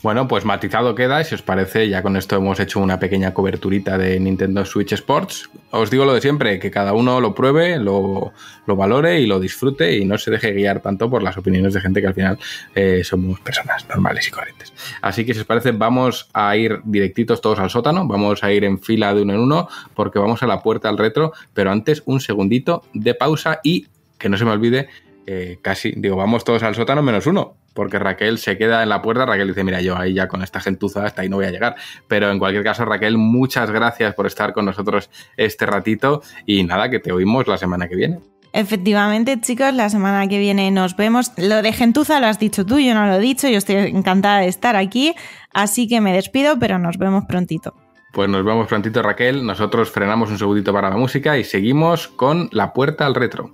[0.00, 3.98] Bueno, pues matizado queda, si os parece, ya con esto hemos hecho una pequeña coberturita
[3.98, 5.50] de Nintendo Switch Sports.
[5.72, 8.32] Os digo lo de siempre, que cada uno lo pruebe, lo,
[8.66, 11.80] lo valore y lo disfrute y no se deje guiar tanto por las opiniones de
[11.80, 12.38] gente que al final
[12.76, 14.72] eh, somos personas normales y corrientes.
[15.02, 18.62] Así que si os parece, vamos a ir directitos todos al sótano, vamos a ir
[18.62, 22.04] en fila de uno en uno porque vamos a la puerta al retro, pero antes
[22.06, 24.88] un segundito de pausa y que no se me olvide
[25.30, 29.02] eh, casi, digo, vamos todos al sótano menos uno, porque Raquel se queda en la
[29.02, 31.50] puerta, Raquel dice, mira, yo ahí ya con esta gentuza hasta ahí no voy a
[31.50, 31.76] llegar,
[32.06, 36.88] pero en cualquier caso, Raquel, muchas gracias por estar con nosotros este ratito y nada,
[36.88, 38.20] que te oímos la semana que viene.
[38.54, 41.32] Efectivamente, chicos, la semana que viene nos vemos.
[41.36, 44.38] Lo de gentuza lo has dicho tú, yo no lo he dicho, yo estoy encantada
[44.38, 45.14] de estar aquí,
[45.52, 47.74] así que me despido, pero nos vemos prontito.
[48.14, 49.44] Pues nos vemos prontito, Raquel.
[49.44, 53.50] Nosotros frenamos un segundito para la música y seguimos con La Puerta al Retro.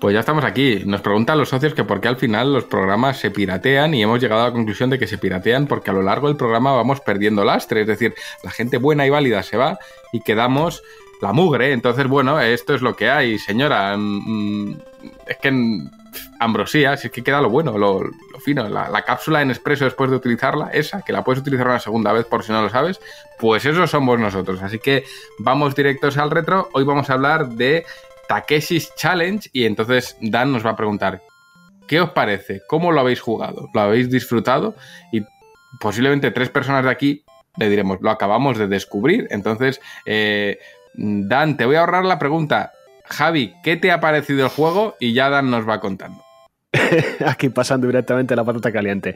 [0.00, 0.82] Pues ya estamos aquí.
[0.86, 4.20] Nos preguntan los socios que por qué al final los programas se piratean y hemos
[4.20, 7.00] llegado a la conclusión de que se piratean porque a lo largo del programa vamos
[7.00, 9.78] perdiendo lastre, es decir, la gente buena y válida se va
[10.12, 10.82] y quedamos
[11.20, 11.72] la mugre.
[11.72, 13.96] Entonces, bueno, esto es lo que hay, señora.
[13.96, 14.76] Mm,
[15.26, 15.50] es que
[16.38, 18.02] ambrosía, si es que queda lo bueno, lo,
[18.40, 18.68] fino.
[18.68, 22.26] La, cápsula en expreso después de utilizarla, esa, que la puedes utilizar una segunda vez
[22.26, 23.00] por si no lo sabes,
[23.38, 24.62] pues eso somos nosotros.
[24.62, 25.04] Así que
[25.38, 26.68] vamos directos al retro.
[26.72, 27.84] Hoy vamos a hablar de
[28.28, 31.22] Takeshi's Challenge y entonces Dan nos va a preguntar,
[31.86, 32.62] ¿qué os parece?
[32.68, 33.68] ¿Cómo lo habéis jugado?
[33.74, 34.74] ¿Lo habéis disfrutado?
[35.12, 35.22] Y
[35.80, 37.24] posiblemente tres personas de aquí
[37.56, 39.26] le diremos, lo acabamos de descubrir.
[39.30, 40.58] Entonces, eh,
[40.96, 42.72] Dan, te voy a ahorrar la pregunta.
[43.04, 44.96] Javi, ¿qué te ha parecido el juego?
[44.98, 46.22] Y ya Dan nos va contando.
[47.26, 49.14] Aquí pasando directamente la patata caliente.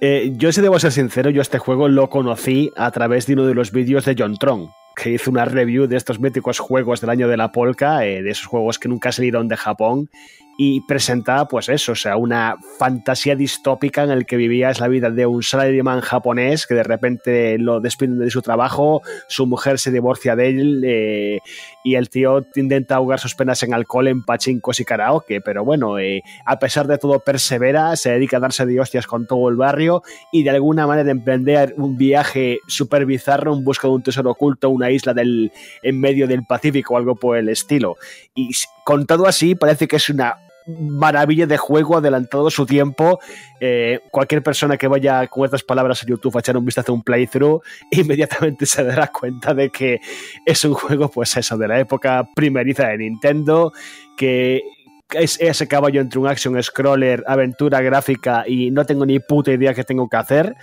[0.00, 3.46] Eh, yo si debo ser sincero, yo este juego lo conocí a través de uno
[3.46, 7.10] de los vídeos de John Tron, que hizo una review de estos míticos juegos del
[7.10, 10.10] año de la polka, eh, de esos juegos que nunca salieron de Japón
[10.56, 15.10] y presentaba pues eso, o sea, una fantasía distópica en el que vivías la vida
[15.10, 19.90] de un salaryman japonés que de repente lo despiden de su trabajo, su mujer se
[19.90, 21.40] divorcia de él eh,
[21.84, 25.98] y el tío intenta ahogar sus penas en alcohol, en pachincos y karaoke, pero bueno,
[25.98, 29.56] eh, a pesar de todo persevera, se dedica a darse de hostias con todo el
[29.56, 34.30] barrio y de alguna manera emprender un viaje súper bizarro en busca de un tesoro
[34.30, 35.52] oculto, una isla del,
[35.82, 37.96] en medio del Pacífico o algo por el estilo.
[38.34, 38.50] Y
[38.84, 40.36] contado así, parece que es una
[40.66, 43.20] maravilla de juego adelantado su tiempo.
[43.60, 46.94] Eh, cualquier persona que vaya con estas palabras a YouTube a echar un vistazo a
[46.94, 50.00] un playthrough, inmediatamente se dará cuenta de que
[50.46, 53.72] es un juego, pues eso, de la época primeriza de Nintendo,
[54.16, 54.62] que
[55.10, 59.74] es ese caballo entre un action scroller, aventura gráfica y no tengo ni puta idea
[59.74, 60.54] qué tengo que hacer.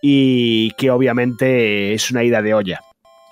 [0.00, 2.80] Y que obviamente es una ida de olla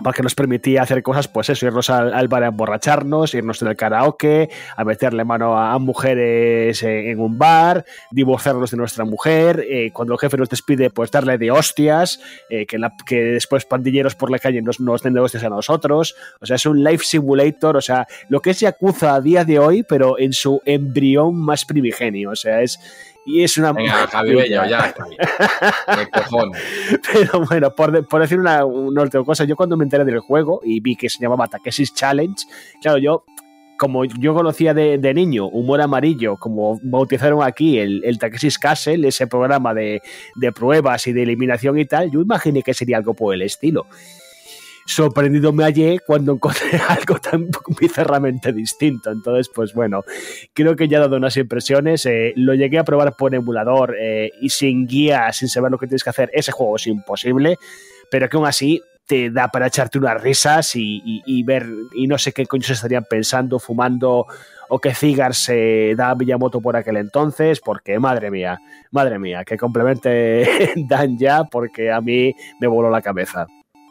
[0.03, 3.77] porque nos permitía hacer cosas, pues eso, irnos al, bar a emborracharnos, irnos en el
[3.77, 10.15] karaoke, a meterle mano a, mujeres en, un bar, divorciarnos de nuestra mujer, eh, cuando
[10.15, 12.21] el jefe nos despide, pues darle de hostias,
[12.51, 16.15] eh, que, que después pandilleros por la calle nos, nos den de hostias a nosotros,
[16.41, 19.59] o sea, es un life simulator, o sea, lo que es Yakuza a día de
[19.59, 22.79] hoy, pero en su embrión más primigenio, o sea, es
[23.27, 23.73] y es una.
[23.73, 24.95] Venga, Javi Bello, ya.
[27.13, 30.61] Pero bueno, por, por decir una, una última cosa, yo cuando me enteré del juego
[30.63, 32.47] y vi que se llamaba Takeshi's Challenge,
[32.81, 33.25] claro, yo
[33.79, 38.19] como yo conocía de, de, niño Humor Amarillo, como bautizaron aquí el, el
[38.59, 40.01] Castle, ese programa de,
[40.37, 43.87] de, pruebas y de eliminación y tal, yo imaginé que sería algo por el estilo
[44.87, 47.49] sorprendido me hallé cuando encontré algo tan
[47.79, 49.11] bizarramente distinto.
[49.11, 50.05] Entonces, pues bueno,
[50.55, 52.07] creo que ya he dado unas impresiones.
[52.07, 55.87] Eh, lo llegué a probar por emulador eh, y sin guía, sin saber lo que
[55.87, 56.31] tienes que hacer.
[56.33, 57.59] Ese juego es imposible,
[58.11, 62.33] pero que aún así te da para echarte unas risas y, ver, y no sé
[62.33, 64.27] qué coño se estarían pensando, fumando
[64.69, 68.59] o qué cigar se da a Villamoto por aquel entonces, porque madre mía,
[68.91, 73.47] madre mía, que complemente Dan ya, porque a mí me voló la cabeza.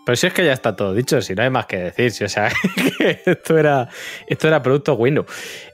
[0.06, 2.24] Pero si es que ya está todo dicho, si no hay más que decir, si,
[2.24, 2.52] o sea,
[2.98, 3.90] que esto era,
[4.28, 5.26] esto era producto bueno.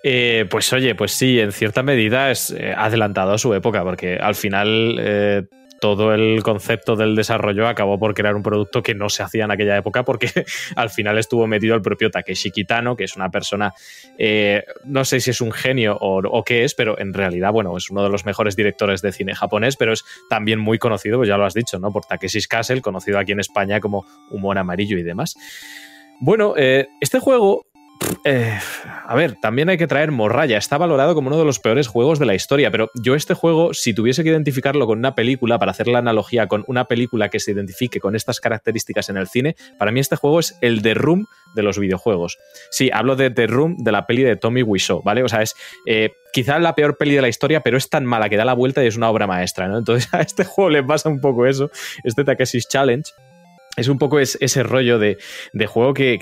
[0.03, 4.17] Eh, pues oye, pues sí, en cierta medida es eh, adelantado a su época, porque
[4.17, 5.43] al final eh,
[5.81, 9.51] todo el concepto del desarrollo acabó por crear un producto que no se hacía en
[9.51, 10.29] aquella época porque
[10.75, 13.73] al final estuvo metido el propio Takeshi Kitano, que es una persona,
[14.17, 17.89] eh, no sé si es un genio o, qué es, pero en realidad, bueno, es
[17.89, 21.37] uno de los mejores directores de cine japonés, pero es también muy conocido, pues ya
[21.37, 21.91] lo has dicho, ¿no?
[21.91, 25.35] Por Takeshi's Castle, conocido aquí en España como Humor Amarillo y demás.
[26.19, 27.65] Bueno, eh, este juego
[28.23, 28.59] eh,
[29.05, 30.57] a ver, también hay que traer Morraya.
[30.57, 33.73] Está valorado como uno de los peores juegos de la historia, pero yo este juego,
[33.73, 37.39] si tuviese que identificarlo con una película, para hacer la analogía con una película que
[37.39, 40.93] se identifique con estas características en el cine, para mí este juego es el The
[40.93, 42.37] Room de los videojuegos.
[42.69, 45.23] Sí, hablo de The Room de la peli de Tommy Wiseau, ¿vale?
[45.23, 45.55] O sea, es
[45.85, 48.53] eh, quizá la peor peli de la historia, pero es tan mala que da la
[48.53, 49.77] vuelta y es una obra maestra, ¿no?
[49.79, 51.71] Entonces a este juego le pasa un poco eso,
[52.03, 53.11] este Takeshi's Challenge
[53.77, 55.17] es un poco ese rollo de,
[55.65, 56.19] juego que,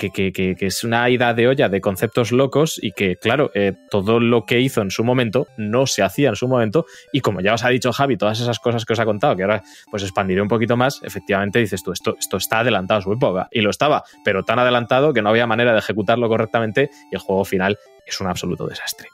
[0.60, 4.60] es una ida de olla de conceptos locos y que, claro, eh, todo lo que
[4.60, 6.86] hizo en su momento no se hacía en su momento.
[7.12, 9.44] Y como ya os ha dicho Javi, todas esas cosas que os ha contado, que
[9.44, 13.14] ahora pues expandiré un poquito más, efectivamente dices tú, esto, esto está adelantado a su
[13.14, 13.48] época.
[13.52, 17.22] Y lo estaba, pero tan adelantado que no había manera de ejecutarlo correctamente y el
[17.22, 19.10] juego final es un absoluto desastre.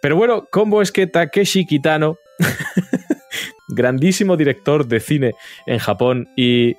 [0.00, 2.16] Pero bueno, ¿cómo es que Takeshi Kitano,
[3.68, 5.32] grandísimo director de cine
[5.66, 6.76] en Japón y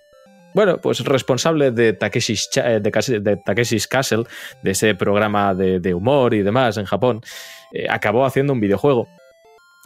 [0.58, 4.24] bueno, pues responsable de Takeshi's, eh, de, Castle,
[4.64, 7.22] de ese programa de, humor y demás en Japón,
[7.74, 9.08] eh, acabó haciendo un videojuego.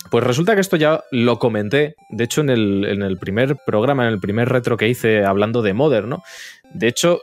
[0.09, 4.07] Pues resulta que esto ya lo comenté, de hecho, en el, en el, primer programa,
[4.07, 6.23] en el primer retro que hice hablando de Modern, ¿no?
[6.73, 7.19] De hecho,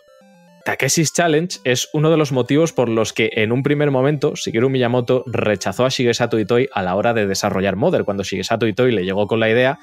[0.67, 4.69] Takeshi's Challenge es uno de los motivos por los que en un primer momento Shigeru
[4.69, 8.05] Miyamoto rechazó a Shigesato Itoi a la hora de desarrollar Modern.
[8.05, 9.79] Cuando Shigesato Itoi le llegó con la idea,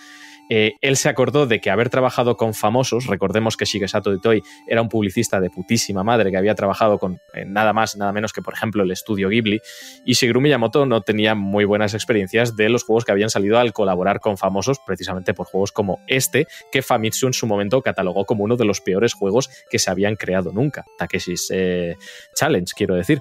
[0.50, 4.82] eh, él se acordó de que haber trabajado con famosos, recordemos que Shigesato Itoi era
[4.82, 8.42] un publicista de putísima madre que había trabajado con eh, nada más, nada menos que,
[8.42, 9.60] por ejemplo, el estudio Ghibli,
[10.06, 13.74] y Shigeru Miyamoto no tenía muy buenas experiencias de los juegos que habían salido al
[13.74, 18.44] colaborar con famosos, precisamente por juegos como este, que Famitsu en su momento catalogó como
[18.44, 21.96] uno de los peores juegos que se habían creado nunca, Takeshi's eh,
[22.36, 23.20] Challenge, quiero decir.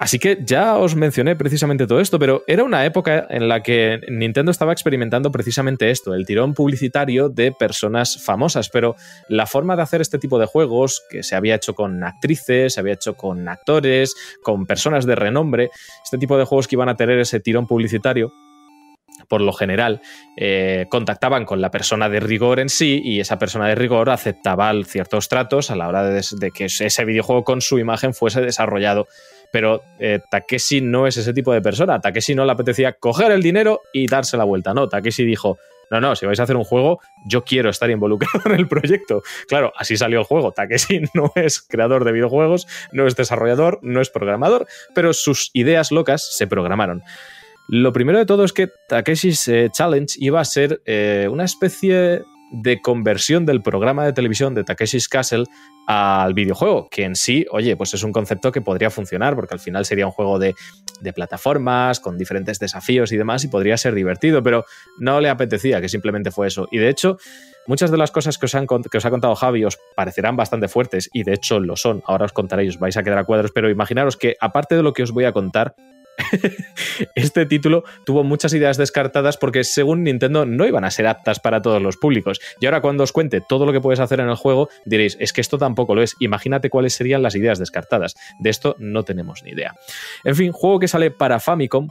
[0.00, 4.00] Así que ya os mencioné precisamente todo esto, pero era una época en la que
[4.08, 8.96] Nintendo estaba experimentando precisamente esto, el tirón publicitario de personas famosas, pero
[9.28, 12.80] la forma de hacer este tipo de juegos, que se había hecho con actrices, se
[12.80, 15.68] había hecho con actores, con personas de renombre,
[16.02, 18.32] este tipo de juegos que iban a tener ese tirón publicitario,
[19.28, 20.00] por lo general,
[20.38, 24.72] eh, contactaban con la persona de rigor en sí y esa persona de rigor aceptaba
[24.84, 29.06] ciertos tratos a la hora de que ese videojuego con su imagen fuese desarrollado
[29.52, 32.00] pero eh, Takeshi no es ese tipo de persona.
[32.00, 34.74] Takeshi no le apetecía coger el dinero y darse la vuelta.
[34.74, 35.58] No, Takeshi dijo,
[35.90, 39.22] no, no, si vais a hacer un juego, yo quiero estar involucrado en el proyecto.
[39.48, 40.52] Claro, así salió el juego.
[40.52, 45.90] Takeshi no es creador de videojuegos, no es desarrollador, no es programador, pero sus ideas
[45.90, 47.02] locas se programaron.
[47.68, 52.80] Lo primero de todo es que Takeshi's Challenge iba a ser eh, una especie de
[52.80, 55.44] conversión del programa de televisión de Takeshi's Castle
[55.86, 59.60] al videojuego, que en sí, oye, pues es un concepto que podría funcionar, porque al
[59.60, 60.54] final sería un juego de,
[61.14, 64.64] plataformas, con diferentes desafíos y demás, y podría ser divertido, pero
[64.98, 66.68] no le apetecía que simplemente fue eso.
[66.70, 67.18] Y de hecho,
[67.66, 70.68] muchas de las cosas que os, han, que os ha contado Javi os parecerán bastante
[70.68, 73.24] fuertes, y de hecho lo son, ahora os contaré y os vais a quedar a
[73.24, 75.74] cuadros, pero imaginaros que aparte de lo que os voy a contar,
[77.14, 81.62] este título tuvo muchas ideas descartadas porque según Nintendo no iban a ser aptas para
[81.62, 82.40] todos los públicos.
[82.60, 85.32] Y ahora cuando os cuente todo lo que puedes hacer en el juego, diréis, es
[85.32, 86.16] que esto tampoco lo es.
[86.20, 88.14] Imagínate cuáles serían las ideas descartadas.
[88.38, 89.74] De esto no tenemos ni idea.
[90.24, 91.88] En fin, juego que sale para Famicom,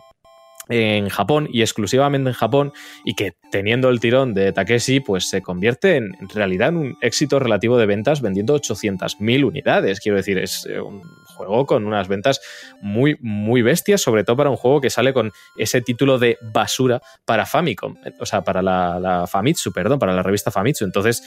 [0.69, 2.73] en Japón y exclusivamente en Japón
[3.03, 7.39] y que teniendo el tirón de Takeshi pues se convierte en, realidad en un éxito
[7.39, 9.99] relativo de ventas vendiendo 800.000 unidades.
[9.99, 12.41] Quiero decir, es eh, un juego con unas ventas
[12.81, 17.01] muy muy bestias, sobre todo para un juego que sale con ese título de basura
[17.25, 20.85] para Famicom, o sea, para la, la Famitsu, perdón, para la revista Famitsu.
[20.85, 21.23] Entonces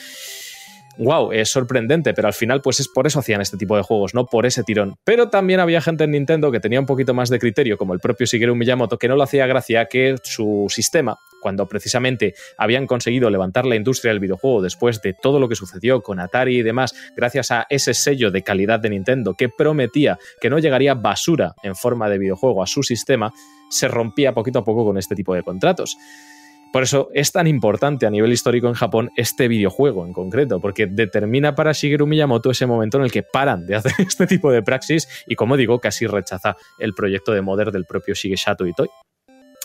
[0.98, 4.14] wow, es sorprendente, pero al final pues es por eso hacían este tipo de juegos,
[4.14, 4.97] no por ese tirón.
[5.05, 8.01] Pero también había gente en Nintendo que tenía un poquito más de criterio, como el
[8.01, 13.31] propio Shigeru Miyamoto, que no lo hacía gracia que su sistema, cuando precisamente habían conseguido
[13.31, 16.94] levantar la industria del videojuego después de todo lo que sucedió con Atari y demás,
[17.16, 21.74] gracias a ese sello de calidad de Nintendo que prometía que no llegaría basura en
[21.74, 23.32] forma de videojuego a su sistema,
[23.70, 25.97] se rompía poquito a poco con este tipo de contratos.
[26.73, 30.86] Por eso es tan importante a nivel histórico en Japón este videojuego en concreto, porque
[30.86, 34.62] determina para Shigeru Miyamoto ese momento en el que paran de hacer este tipo de
[34.62, 38.89] praxis y, como digo, casi rechaza el proyecto de Modern del propio Shigesato Itoi.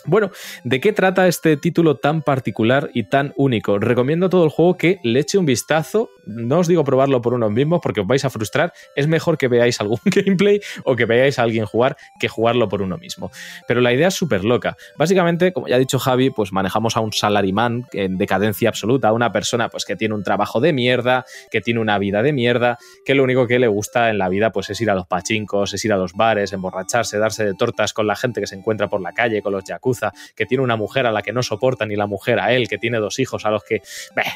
[0.08, 0.30] Bueno,
[0.64, 3.78] ¿de qué trata este título tan particular y tan único?
[3.78, 6.08] Recomiendo todo el juego que le eche un vistazo.
[6.24, 8.72] No os digo probarlo por uno mismo porque os vais a frustrar.
[8.96, 12.80] Es mejor que veáis algún gameplay o que veáis a alguien jugar que jugarlo por
[12.80, 13.30] uno mismo.
[13.66, 14.78] Pero la idea es súper loca.
[14.96, 19.30] Básicamente, como ya ha dicho Javi, pues manejamos a un salarimán en decadencia absoluta, una
[19.30, 23.14] persona pues que tiene un trabajo de mierda, que tiene una vida de mierda, que
[23.14, 25.84] lo único que le gusta en la vida pues es ir a los pachincos, es
[25.84, 29.02] ir a los bares, emborracharse, darse de tortas con la gente que se encuentra por
[29.02, 29.97] la calle, con los jacuzzi
[30.34, 32.78] que tiene una mujer a la que no soporta ni la mujer a él, que
[32.78, 33.82] tiene dos hijos a los que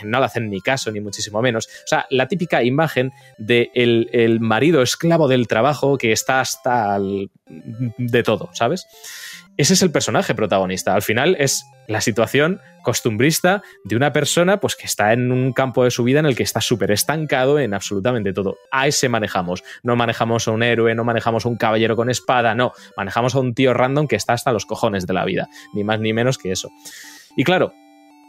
[0.04, 1.66] no le hacen ni caso, ni muchísimo menos.
[1.66, 8.22] O sea, la típica imagen de el, marido esclavo del trabajo que está hasta de
[8.22, 8.86] todo, ¿sabes?
[9.62, 10.94] Ese es el personaje protagonista.
[10.94, 15.84] Al final es la situación costumbrista de una persona pues, que está en un campo
[15.84, 18.56] de su vida en el que está súper estancado en absolutamente todo.
[18.72, 19.62] A ese manejamos.
[19.84, 22.72] No manejamos a un héroe, no manejamos a un caballero con espada, no.
[22.96, 25.48] Manejamos a un tío random que está hasta los cojones de la vida.
[25.74, 26.68] Ni más ni menos que eso.
[27.36, 27.72] Y claro,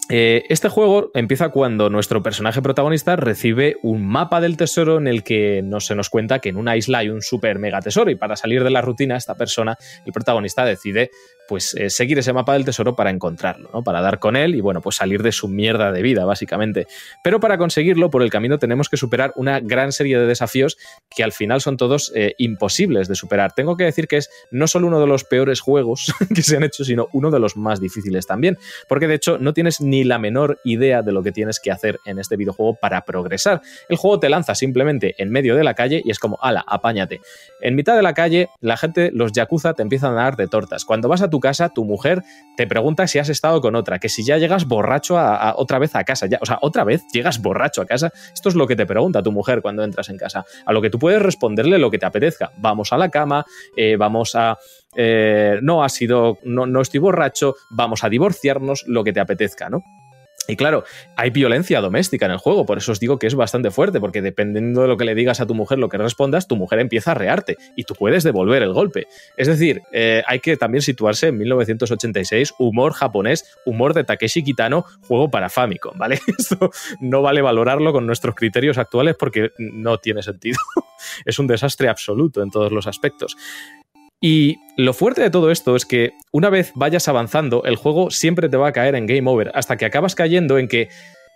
[0.09, 5.23] eh, este juego empieza cuando nuestro personaje protagonista recibe un mapa del tesoro en el
[5.23, 8.15] que no se nos cuenta que en una isla hay un super mega tesoro y
[8.15, 11.09] para salir de la rutina esta persona, el protagonista decide
[11.47, 13.83] pues eh, seguir ese mapa del tesoro para encontrarlo, ¿no?
[13.83, 16.87] Para dar con él y bueno, pues salir de su mierda de vida, básicamente.
[17.23, 20.77] Pero para conseguirlo, por el camino tenemos que superar una gran serie de desafíos
[21.15, 23.53] que al final son todos eh, imposibles de superar.
[23.53, 26.63] Tengo que decir que es no solo uno de los peores juegos que se han
[26.63, 28.57] hecho, sino uno de los más difíciles también,
[28.87, 31.99] porque de hecho no tienes ni la menor idea de lo que tienes que hacer
[32.05, 33.61] en este videojuego para progresar.
[33.89, 37.21] El juego te lanza simplemente en medio de la calle y es como, ala, apáñate.
[37.61, 40.85] En mitad de la calle, la gente, los yakuza, te empiezan a dar de tortas.
[40.85, 42.23] Cuando vas a tu casa, tu mujer
[42.57, 45.95] te pregunta si has estado con otra, que si ya llegas borracho a, otra vez
[45.95, 48.11] a casa, ya, o sea, otra vez llegas borracho a casa.
[48.33, 50.45] Esto es lo que te pregunta tu mujer cuando entras en casa.
[50.65, 52.51] A lo que tú puedes responderle lo que te apetezca.
[52.57, 53.45] Vamos a la cama,
[53.75, 54.57] eh, vamos a
[54.95, 59.69] eh, no ha sido, no, no, estoy borracho, vamos a divorciarnos, lo que te apetezca,
[59.69, 59.83] ¿no?
[60.45, 60.83] Y claro,
[61.15, 64.21] hay violencia doméstica en el juego, por eso os digo que es bastante fuerte, porque
[64.21, 67.11] dependiendo de lo que le digas a tu mujer, lo que respondas, tu mujer empieza
[67.11, 69.07] a rearte y tú puedes devolver el golpe.
[69.37, 74.83] Es decir, eh, hay que también situarse en 1986, humor japonés, humor de Takeshi Kitano,
[75.07, 76.19] juego para Famicom, ¿vale?
[76.37, 80.57] Esto no vale valorarlo con nuestros criterios actuales porque no tiene sentido.
[81.25, 83.37] es un desastre absoluto en todos los aspectos.
[84.25, 88.47] Y lo fuerte de todo esto es que una vez vayas avanzando, el juego siempre
[88.47, 90.87] te va a caer en game over, hasta que acabas cayendo en que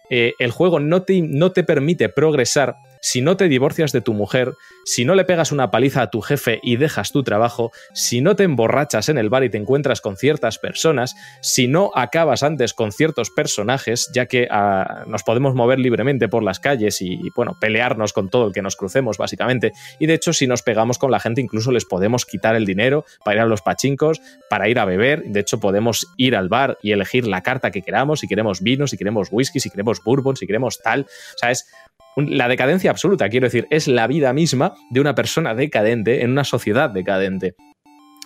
[0.09, 4.13] eh, el juego no te, no te permite progresar si no te divorcias de tu
[4.13, 4.53] mujer,
[4.85, 8.35] si no le pegas una paliza a tu jefe y dejas tu trabajo, si no
[8.35, 12.73] te emborrachas en el bar y te encuentras con ciertas personas, si no acabas antes
[12.73, 17.57] con ciertos personajes, ya que ah, nos podemos mover libremente por las calles y, bueno,
[17.59, 19.73] pelearnos con todo el que nos crucemos, básicamente.
[19.99, 23.05] Y de hecho, si nos pegamos con la gente, incluso les podemos quitar el dinero
[23.23, 25.23] para ir a los pachincos, para ir a beber.
[25.25, 28.87] De hecho, podemos ir al bar y elegir la carta que queramos, si queremos vino,
[28.87, 31.01] si queremos whisky, si queremos bourbon, si queremos tal.
[31.01, 31.67] O sea, es
[32.17, 36.43] la decadencia absoluta, quiero decir, es la vida misma de una persona decadente en una
[36.43, 37.55] sociedad decadente.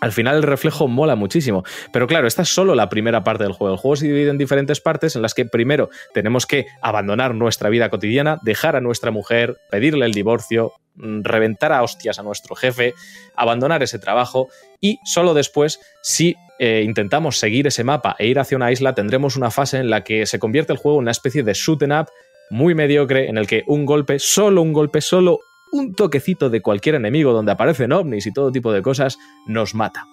[0.02, 1.64] Al final el reflejo mola muchísimo.
[1.94, 3.76] Pero claro, esta es solo la primera parte del juego.
[3.76, 7.70] El juego se divide en diferentes partes en las que primero tenemos que abandonar nuestra
[7.70, 12.56] vida cotidiana, dejar a nuestra mujer, pedirle el divorcio, mm, reventar a hostias a nuestro
[12.56, 12.96] jefe,
[13.36, 14.48] abandonar ese trabajo
[14.80, 19.36] y solo después, si eh, intentamos seguir ese mapa e ir hacia una isla, tendremos
[19.36, 22.08] una fase en la que se convierte el juego en una especie de shoot up
[22.52, 25.40] muy mediocre en el que un golpe, solo un golpe, solo
[25.72, 29.18] un toquecito de cualquier enemigo donde aparecen ovnis y todo tipo de cosas,
[29.48, 30.11] nos mata.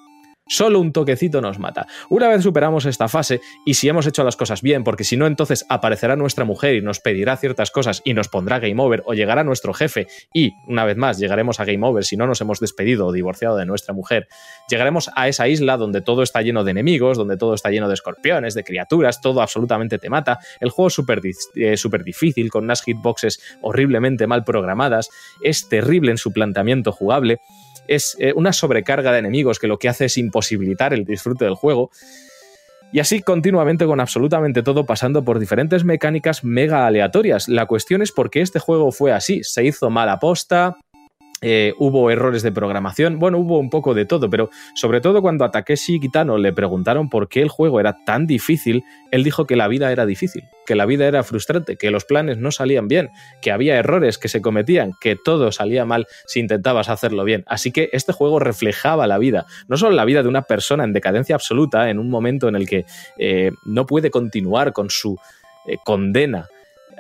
[0.49, 1.87] Solo un toquecito nos mata.
[2.09, 5.27] Una vez superamos esta fase, y si hemos hecho las cosas bien, porque si no,
[5.27, 9.15] entonces aparecerá nuestra mujer y nos pedirá ciertas cosas y nos pondrá game over, o
[9.15, 12.61] llegará nuestro jefe y, una vez más, llegaremos a game over si no nos hemos
[12.61, 14.29] despedido o divorciado de nuestra mujer.
[14.71, 17.95] Llegaremos a esa isla donde todo está lleno de enemigos, donde todo está lleno de
[17.95, 20.39] escorpiones, de criaturas, todo absolutamente te mata.
[20.61, 21.21] El juego es súper
[21.57, 25.11] eh, difícil, con unas hitboxes horriblemente mal programadas,
[25.43, 27.41] es terrible en su planteamiento jugable
[27.89, 31.55] es eh, una sobrecarga de enemigos que lo que hace es imposibilitar el disfrute del
[31.55, 31.91] juego.
[32.93, 37.49] Y así continuamente con absolutamente todo pasando por diferentes mecánicas mega aleatorias.
[37.49, 39.43] La cuestión es por qué este juego fue así.
[39.43, 40.77] Se hizo mal aposta,
[41.41, 45.45] eh, hubo errores de programación, bueno, hubo un poco de todo, pero sobre todo cuando
[45.45, 48.83] a Takeshi Kitano le preguntaron por qué el juego era tan difícil,
[49.13, 52.39] él dijo que la vida era difícil, que la vida era frustrante, que los planes
[52.39, 53.11] no salían bien,
[53.41, 57.45] que había errores que se cometían, que todo salía mal si intentabas hacerlo bien.
[57.47, 60.93] Así que este juego reflejaba la vida, no solo la vida de una persona en
[60.93, 62.85] decadencia absoluta, en un momento en el que
[63.17, 65.17] eh, no puede continuar con su
[65.67, 66.49] eh, condena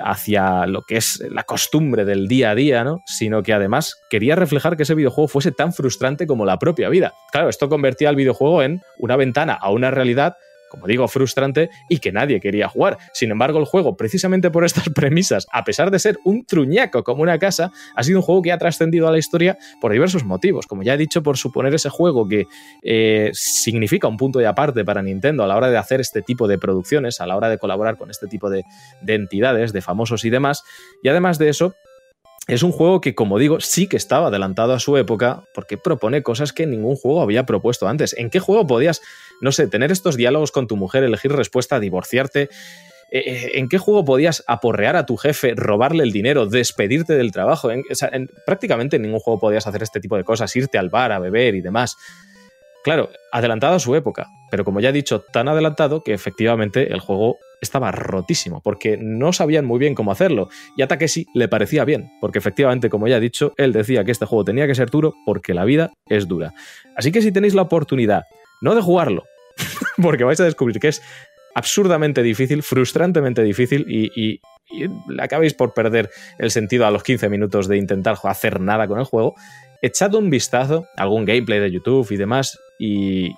[0.00, 3.02] hacia lo que es la costumbre del día a día, ¿no?
[3.06, 7.12] Sino que además quería reflejar que ese videojuego fuese tan frustrante como la propia vida.
[7.32, 10.36] Claro, esto convertía al videojuego en una ventana a una realidad
[10.68, 12.98] como digo, frustrante y que nadie quería jugar.
[13.12, 17.22] Sin embargo, el juego, precisamente por estas premisas, a pesar de ser un truñaco como
[17.22, 20.66] una casa, ha sido un juego que ha trascendido a la historia por diversos motivos.
[20.66, 22.46] Como ya he dicho, por suponer ese juego que
[22.82, 26.48] eh, significa un punto de aparte para Nintendo a la hora de hacer este tipo
[26.48, 28.64] de producciones, a la hora de colaborar con este tipo de,
[29.02, 30.62] de entidades, de famosos y demás.
[31.02, 31.74] Y además de eso,
[32.48, 36.22] es un juego que, como digo, sí que estaba adelantado a su época porque propone
[36.22, 38.16] cosas que ningún juego había propuesto antes.
[38.16, 39.02] ¿En qué juego podías,
[39.42, 42.48] no sé, tener estos diálogos con tu mujer, elegir respuesta, divorciarte?
[43.10, 47.32] Eh, eh, ¿En qué juego podías aporrear a tu jefe, robarle el dinero, despedirte del
[47.32, 47.70] trabajo?
[47.70, 47.84] En,
[48.46, 51.54] prácticamente en ningún juego podías hacer este tipo de cosas, irte al bar a beber
[51.54, 51.98] y demás.
[52.88, 57.00] Claro, adelantado a su época, pero como ya he dicho, tan adelantado que efectivamente el
[57.00, 61.84] juego estaba rotísimo, porque no sabían muy bien cómo hacerlo, y a Takeshi le parecía
[61.84, 64.88] bien, porque efectivamente, como ya he dicho, él decía que este juego tenía que ser
[64.88, 66.54] duro porque la vida es dura.
[66.96, 68.24] Así que si tenéis la oportunidad,
[68.62, 69.24] no de jugarlo,
[70.02, 71.02] porque vais a descubrir que es
[71.54, 74.40] absurdamente difícil, frustrantemente difícil y,
[74.70, 78.98] le acabáis por perder el sentido a los 15 minutos de intentar hacer nada con
[78.98, 79.34] el juego,
[79.82, 83.30] echad un vistazo a algún gameplay de YouTube y demás y,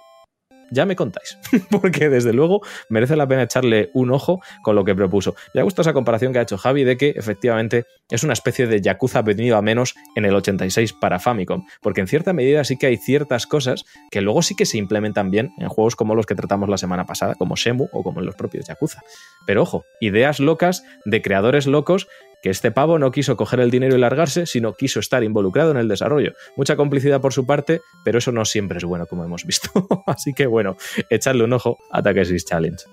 [0.71, 1.39] ya me contáis,
[1.71, 5.35] porque desde luego merece la pena echarle un ojo con lo que propuso.
[5.55, 8.81] Me gusta esa comparación que ha hecho Javi de que efectivamente es una especie de
[8.81, 12.87] Yakuza venido a menos en el 86 para Famicom, porque en cierta medida sí que
[12.87, 16.35] hay ciertas cosas que luego sí que se implementan bien en juegos como los que
[16.35, 19.03] tratamos la semana pasada, como Shemu o como en los propios Yakuza.
[19.47, 22.09] Pero ojo, ideas locas de creadores locos
[22.43, 25.77] que este pavo no quiso coger el dinero y largarse, sino quiso estar involucrado en
[25.77, 26.33] el desarrollo.
[26.57, 29.71] Mucha complicidad por su parte, pero eso no siempre es bueno, como hemos visto.
[30.07, 30.77] Así que bueno,
[31.09, 32.85] echarle un ojo a Takeshi's Challenge.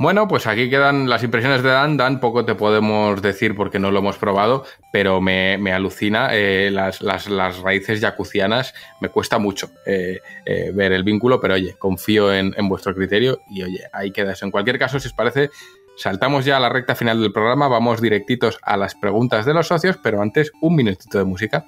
[0.00, 1.96] Bueno, pues aquí quedan las impresiones de Dan.
[1.96, 7.60] Dan, poco te podemos decir porque no lo hemos probado, pero me, alucina eh, las,
[7.60, 8.74] raíces yacucianas.
[9.00, 13.40] Me cuesta mucho eh, eh, ver el vínculo, pero oye, confío en, en, vuestro criterio
[13.50, 14.40] y oye, ahí quedas.
[14.44, 15.50] En cualquier caso, si os parece,
[15.98, 19.66] Saltamos ya a la recta final del programa, vamos directitos a las preguntas de los
[19.66, 21.66] socios, pero antes un minutito de música.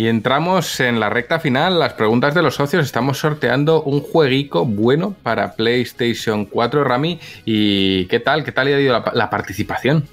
[0.00, 2.86] Y entramos en la recta final, las preguntas de los socios.
[2.86, 7.20] Estamos sorteando un jueguico bueno para PlayStation 4, Rami.
[7.44, 8.42] ¿Y qué tal?
[8.42, 10.08] ¿Qué tal ha ido la, participación?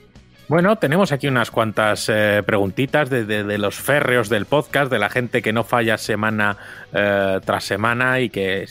[0.49, 5.41] Bueno, tenemos aquí unas cuantas eh, preguntitas de, los férreos del podcast, de la gente
[5.41, 6.57] que no falla semana
[6.91, 8.67] eh, tras semana y que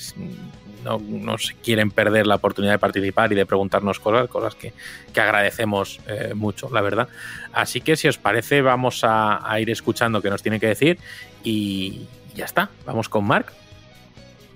[0.86, 4.72] no, se quieren perder la oportunidad de participar y de preguntarnos cosas, cosas que,
[5.20, 7.08] agradecemos eh, mucho, la verdad.
[7.52, 10.98] Así que si os parece, vamos a, ir escuchando qué nos tiene que decir
[11.42, 12.70] y ya está.
[12.84, 13.52] Vamos con Mark.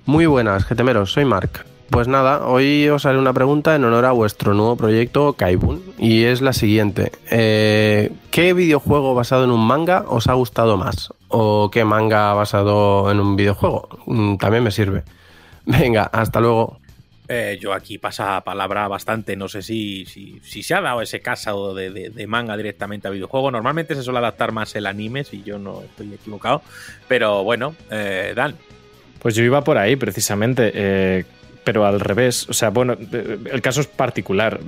[0.07, 1.65] Muy buenas, GTMeros, soy Mark.
[1.90, 6.23] Pues nada, hoy os haré una pregunta en honor a vuestro nuevo proyecto Kaibun y
[6.23, 7.11] es la siguiente.
[7.32, 11.12] Eh, ¿Qué videojuego basado en un manga os ha gustado más?
[11.27, 13.89] ¿O qué manga basado en un videojuego?
[14.07, 15.02] Mm, también me sirve.
[15.64, 16.80] Venga, hasta luego.
[17.28, 21.74] Eh, yo aquí pasa palabra bastante, no sé si, si, se ha dado ese caso
[21.74, 23.52] de, manga directamente a videojuego.
[23.52, 26.62] Normalmente se suele adaptar más el anime, si yo no estoy equivocado.
[27.06, 28.56] Pero bueno, eh, Dan.
[29.20, 31.24] Pues yo iba por ahí precisamente, eh,
[31.62, 32.48] pero al revés.
[32.48, 34.58] O sea, bueno, el caso es particular.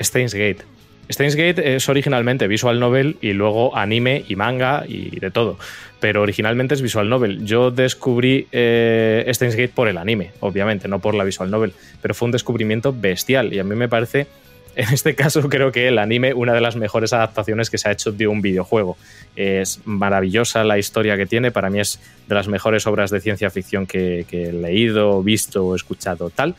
[0.00, 0.64] Steins Gate.
[1.10, 5.58] Steins Gate es originalmente visual novel y luego anime y manga y de todo
[6.00, 7.44] pero originalmente es visual novel.
[7.44, 12.14] Yo descubrí eh, Steins Gate por el anime, obviamente, no por la visual novel, pero
[12.14, 14.26] fue un descubrimiento bestial y a mí me parece,
[14.74, 17.92] en este caso creo que el anime, una de las mejores adaptaciones que se ha
[17.92, 18.96] hecho de un videojuego.
[19.36, 23.50] Es maravillosa la historia que tiene, para mí es de las mejores obras de ciencia
[23.50, 26.56] ficción que, que he leído, visto o escuchado tal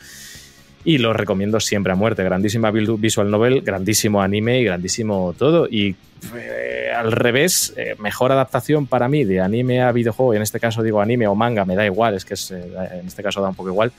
[0.84, 2.24] y lo recomiendo siempre a muerte.
[2.24, 5.68] Grandísima visual novel, grandísimo anime y grandísimo todo.
[5.70, 5.95] Y
[6.36, 10.60] eh, al revés, eh, mejor adaptación para mí de anime a videojuego, y en este
[10.60, 13.49] caso digo anime o manga, me da igual, es que eh, en este caso da
[13.49, 13.91] un poco igual.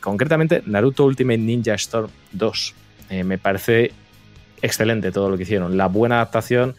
[0.00, 2.74] concretamente, Naruto Ultimate Ninja Storm 2.
[3.24, 3.92] me parece
[4.60, 5.76] excelente todo lo que hicieron.
[5.76, 6.74] La buena adaptación.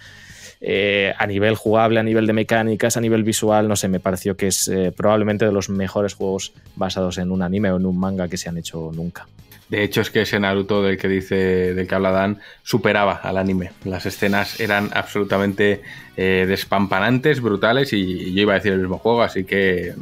[0.62, 4.48] A nivel jugable, a nivel de mecánicas, a nivel visual, no sé, me pareció que
[4.48, 8.38] es probablemente de los mejores juegos basados en un anime o en un manga que
[8.38, 9.26] se han hecho nunca.
[9.70, 13.38] De hecho, es que ese Naruto del que dice, del que habla Dan, superaba al
[13.38, 13.72] anime.
[13.86, 15.84] Las escenas eran absolutamente
[16.18, 19.94] eh, despampanantes, brutales, y, yo iba a decir el mismo juego, así que.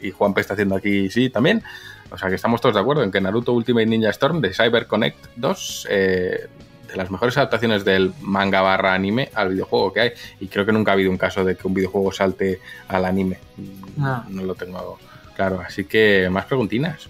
[0.00, 1.64] Y Juanpe está haciendo aquí sí también.
[2.10, 4.86] O sea que estamos todos de acuerdo en que Naruto Ultimate Ninja Storm de Cyber
[4.86, 6.46] Connect 2, eh,
[6.88, 10.10] de las mejores adaptaciones del manga barra anime al videojuego que hay.
[10.40, 13.38] Y creo que nunca ha habido un caso de que un videojuego salte al anime.
[13.96, 14.98] No, no lo tengo
[15.36, 15.60] claro.
[15.64, 17.08] Así que más preguntinas.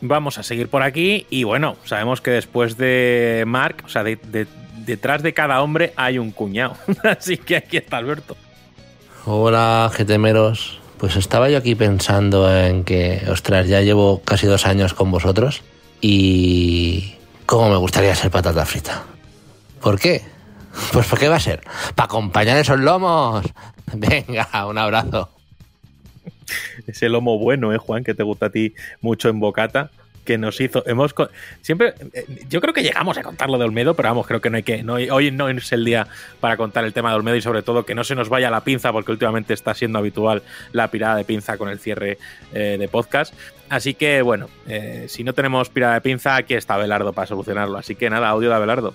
[0.00, 5.22] Vamos a seguir por aquí y bueno, sabemos que después de Mark, o sea, detrás
[5.22, 6.76] de cada hombre hay un cuñado.
[7.02, 8.36] Así que aquí está Alberto.
[9.24, 10.80] Hola, GTMeros.
[10.98, 15.62] Pues estaba yo aquí pensando en que, ostras, ya llevo casi dos años con vosotros
[16.00, 17.15] y
[17.46, 19.04] cómo me gustaría ser patata frita.
[19.80, 20.22] ¿Por qué?
[20.92, 21.62] Pues porque va a ser
[21.94, 23.46] para acompañar esos lomos.
[23.94, 25.30] Venga, un abrazo.
[26.86, 28.04] Ese lomo bueno, ¿eh, Juan?
[28.04, 29.90] Que te gusta a ti mucho en bocata.
[30.26, 30.82] Que nos hizo.
[30.86, 31.14] Hemos.
[31.62, 31.94] Siempre.
[32.12, 34.56] eh, Yo creo que llegamos a contar lo de Olmedo, pero vamos, creo que no
[34.56, 34.84] hay que.
[35.10, 36.06] Hoy no es el día
[36.40, 38.62] para contar el tema de Olmedo y sobre todo que no se nos vaya la
[38.62, 40.42] pinza, porque últimamente está siendo habitual
[40.72, 42.18] la pirada de pinza con el cierre
[42.52, 43.32] eh, de podcast.
[43.68, 47.78] Así que, bueno, eh, si no tenemos pirada de pinza, aquí está Abelardo para solucionarlo.
[47.78, 48.94] Así que nada, audio de Abelardo.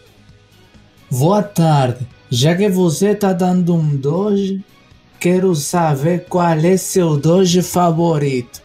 [1.09, 2.05] Boa tarde.
[2.29, 4.63] Já que você tá dando um doge,
[5.19, 8.60] quero saber qual é seu doge favorito.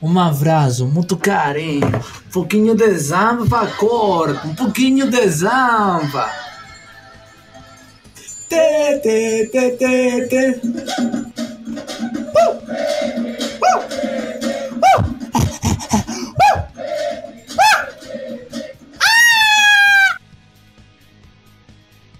[0.00, 1.86] Um abraço, muito carinho.
[1.86, 6.30] Um pouquinho de zamba pra corpo, um pouquinho de zamba.
[8.48, 10.60] Tê, tê, tê, tê, tê.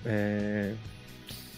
[0.05, 0.75] Eh,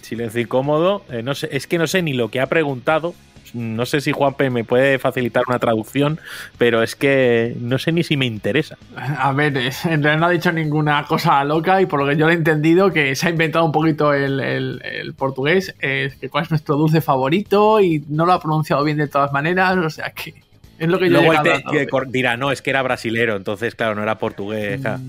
[0.03, 1.03] silencio incómodo.
[1.09, 3.15] Eh, no sé, es que no sé ni lo que ha preguntado.
[3.55, 6.21] No sé si Juanpe me puede facilitar una traducción,
[6.59, 8.77] pero es que no sé ni si me interesa.
[8.97, 12.17] A ver, eh, en realidad no ha dicho ninguna cosa loca y por lo que
[12.17, 16.15] yo lo he entendido que se ha inventado un poquito el, el- el portugués, es
[16.17, 19.77] que cuál es nuestro dulce favorito y no lo ha pronunciado bien de todas maneras,
[19.77, 20.35] o sea que
[20.79, 21.63] es lo que yo Luego te-
[22.09, 24.81] dirá, no, es que era brasilero, entonces, claro, no era portugués.
[24.81, 25.01] claro.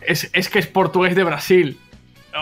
[0.00, 1.78] es, es que es portugués de Brasil.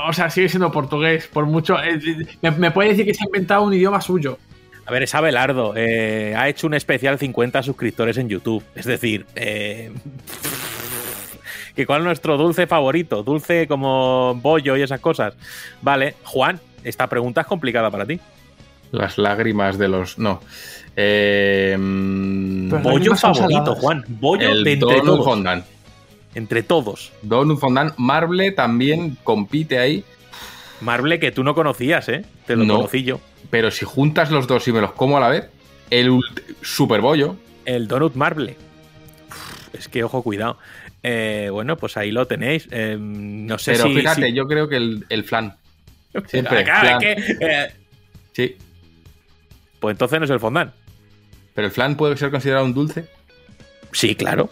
[0.09, 1.77] O sea, sigue siendo portugués, por mucho...
[1.83, 1.99] eh,
[2.43, 4.39] me, me puede decir que se ha inventado un idioma suyo.
[4.91, 5.73] A ver, es Abelardo.
[5.77, 8.65] eh, ha hecho un especial 50 suscriptores en YouTube.
[8.75, 9.93] Es decir, eh,
[11.77, 13.23] que ¿cuál es nuestro dulce favorito?
[13.23, 15.35] Dulce como bollo y esas cosas.
[15.81, 18.19] Vale, Juan, esta pregunta es complicada para ti.
[18.91, 20.19] Las lágrimas de los.
[20.19, 20.41] No.
[20.97, 23.79] Eh, Bollo favorito, saladas.
[23.79, 24.05] Juan.
[24.09, 25.25] Bollo el de entre Donut todos.
[25.25, 25.65] Fondant.
[26.35, 27.13] Entre todos.
[27.23, 27.95] Donut Fondant.
[27.97, 30.03] Marble también compite ahí.
[30.81, 32.25] Marble que tú no conocías, ¿eh?
[32.45, 32.79] Te lo No.
[32.79, 33.21] conocí yo.
[33.51, 35.47] Pero si juntas los dos y me los como a la vez,
[35.91, 36.19] el
[36.63, 37.37] super bollo.
[37.65, 38.57] El Donut Marble.
[39.29, 40.59] Uf, Es que, ojo, cuidado.
[41.03, 42.69] Eh, bueno, pues ahí lo tenéis.
[42.71, 43.95] Eh, no sé Pero si.
[43.95, 45.57] fíjate, si- yo creo que el, el flan.
[46.29, 46.65] Siempre.
[46.65, 47.03] Claro, flan.
[47.03, 47.71] es que, eh,
[48.33, 48.57] Sí.
[49.81, 50.73] pues entonces no es el fondant.
[51.55, 53.07] Pero el flan puede ser considerado un dulce.
[53.93, 54.49] Sí, claro.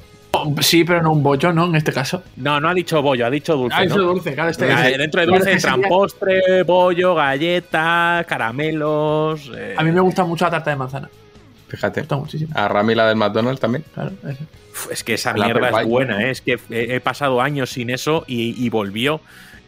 [0.60, 1.66] Sí, pero no un bollo, ¿no?
[1.66, 2.22] En este caso.
[2.36, 3.76] No, no ha dicho bollo, ha dicho dulce.
[3.78, 3.94] Ah, ¿no?
[3.94, 4.50] eso dulce, claro.
[4.50, 9.50] Este, Ah, dentro de dulce sería- entran postre, bollo, galletas, caramelos.
[9.56, 11.08] eh, A mí me gusta mucho la tarta de manzana.
[11.08, 12.00] Me Fíjate.
[12.00, 12.52] gusta muchísimo.
[12.54, 13.84] A Rami la del McDonald's también.
[13.94, 14.12] Claro,
[14.72, 16.30] uf, es que esa la mierda es buena, ¿eh?
[16.30, 19.20] es que he, he pasado años sin eso y, y volvió.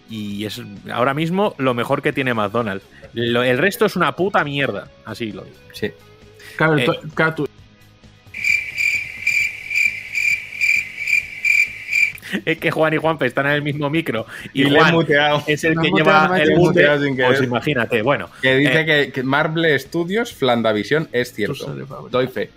[0.09, 0.60] Y es
[0.92, 2.84] ahora mismo lo mejor que tiene McDonald's.
[3.12, 4.88] Lo- el resto es una puta mierda.
[5.05, 5.56] Así lo digo.
[5.72, 5.90] Sí.
[6.56, 7.48] Claro, Eh, claro, tú-
[12.44, 14.27] Es que Juan y Juanpe están en el mismo micro.
[14.52, 15.43] Y, Y le he Juan muteado.
[15.47, 16.98] es el que muteado, lleva el mute.
[17.02, 18.28] sin Pues imagínate, bueno.
[18.43, 21.74] Que dice Eh, que, que Marble Studios, Flandavisión, es cierto.
[22.11, 22.51] Doy fe.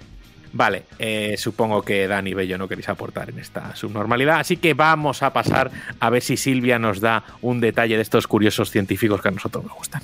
[0.56, 4.76] Vale, eh, supongo que Dani y Bello no queréis aportar en esta subnormalidad, así que
[4.76, 9.20] vamos a pasar a ver si Silvia nos da un detalle de estos curiosos científicos
[9.20, 10.04] que a nosotros nos gustan.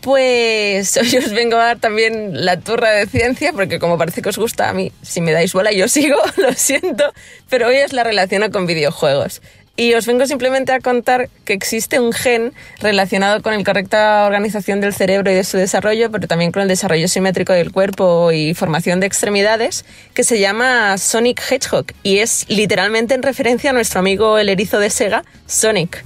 [0.00, 4.30] Pues hoy os vengo a dar también la turra de ciencia, porque como parece que
[4.30, 7.12] os gusta a mí, si me dais bola yo sigo, lo siento,
[7.48, 9.42] pero hoy os la relaciono con videojuegos.
[9.76, 14.82] Y os vengo simplemente a contar que existe un gen relacionado con la correcta organización
[14.82, 18.52] del cerebro y de su desarrollo, pero también con el desarrollo simétrico del cuerpo y
[18.52, 24.00] formación de extremidades, que se llama Sonic Hedgehog y es literalmente en referencia a nuestro
[24.00, 26.04] amigo el erizo de Sega, Sonic.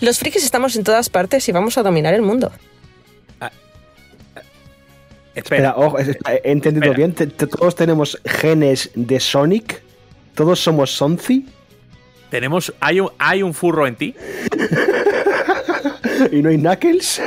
[0.00, 2.52] Los frikis estamos en todas partes y vamos a dominar el mundo.
[5.34, 7.12] Espera, ojo, he entendido Espera.
[7.14, 7.32] bien.
[7.36, 9.82] Todos tenemos genes de Sonic.
[10.34, 11.46] Todos somos Sonzi.
[12.30, 14.14] Tenemos, hay un, hay un furro en ti.
[16.32, 17.22] Y no hay Knuckles.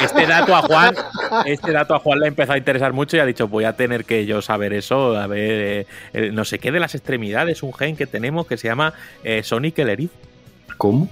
[0.00, 0.94] Este dato a Juan,
[1.46, 3.74] este dato a Juan le ha empezado a interesar mucho y ha dicho, voy a
[3.74, 7.72] tener que yo saber eso, a ver, eh, no sé qué de las extremidades, un
[7.74, 8.94] gen que tenemos que se llama
[9.24, 10.14] eh, Sonic el erizo.
[10.76, 11.08] ¿Cómo?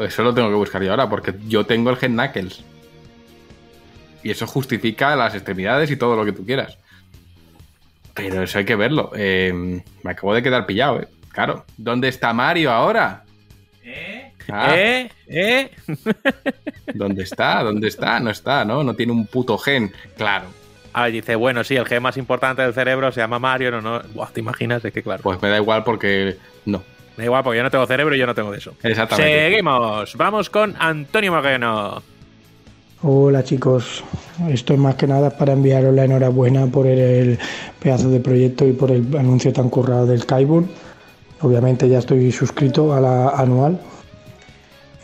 [0.00, 2.62] Eso lo tengo que buscar yo ahora, porque yo tengo el gen Knuckles.
[4.22, 6.78] Y eso justifica las extremidades y todo lo que tú quieras.
[8.14, 9.12] Pero eso hay que verlo.
[9.14, 11.08] Eh, me acabo de quedar pillado, ¿eh?
[11.32, 11.64] Claro.
[11.76, 13.24] ¿Dónde está Mario ahora?
[14.52, 15.10] Ah, ¿Eh?
[15.26, 15.70] ¿Eh?
[16.94, 17.62] ¿Dónde está?
[17.62, 18.20] ¿Dónde está?
[18.20, 18.82] No está, ¿no?
[18.82, 19.92] No tiene un puto gen.
[20.16, 20.46] Claro.
[20.92, 24.00] Ah, dice, bueno, sí, el gen más importante del cerebro se llama Mario, no, no.
[24.12, 24.84] Buah, ¿te imaginas?
[24.84, 25.22] Es que claro.
[25.22, 26.82] Pues me da igual porque no.
[27.16, 28.74] Da igual, porque yo no tengo cerebro y yo no tengo de eso.
[28.82, 29.50] Exactamente.
[29.50, 30.16] Seguimos.
[30.16, 32.02] Vamos con Antonio Moreno.
[33.02, 34.04] Hola chicos,
[34.50, 37.38] esto es más que nada para enviaros la enhorabuena por el
[37.82, 40.68] pedazo de proyecto y por el anuncio tan currado del Kaibun.
[41.40, 43.80] Obviamente ya estoy suscrito a la anual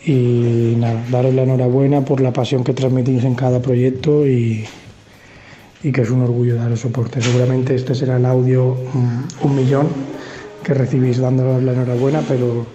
[0.05, 4.67] y nada, daros la enhorabuena por la pasión que transmitís en cada proyecto y,
[5.81, 7.23] que es un orgullo daros soporte.
[7.23, 9.89] Seguramente este será el audio mm, un millón
[10.63, 12.67] que recibís dándonos la enhorabuena, pero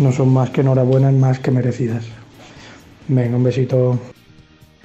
[0.00, 2.06] no son más que enhorabuenas, más que merecidas.
[3.06, 4.15] Venga, un besito.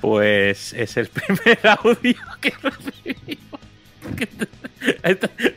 [0.02, 3.62] Pues es el primer audio que recibimos.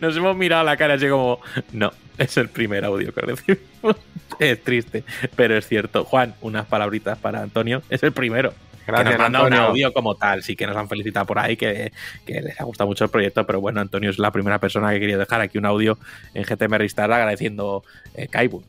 [0.00, 1.40] Nos hemos mirado la cara así como,
[1.72, 3.96] no, es el primer audio que recibimos.
[4.40, 5.04] Es triste,
[5.36, 6.04] pero es cierto.
[6.04, 7.82] Juan, unas palabritas para Antonio.
[7.88, 8.52] Es el primero.
[8.84, 9.68] Gracias, que nos manda un Antonio.
[9.68, 10.42] audio como tal.
[10.42, 11.92] Sí que nos han felicitado por ahí, que,
[12.26, 13.46] que les ha gustado mucho el proyecto.
[13.46, 15.98] Pero bueno, Antonio es la primera persona que quería dejar aquí un audio
[16.34, 18.64] en GTM Restart agradeciendo eh, Kaibun.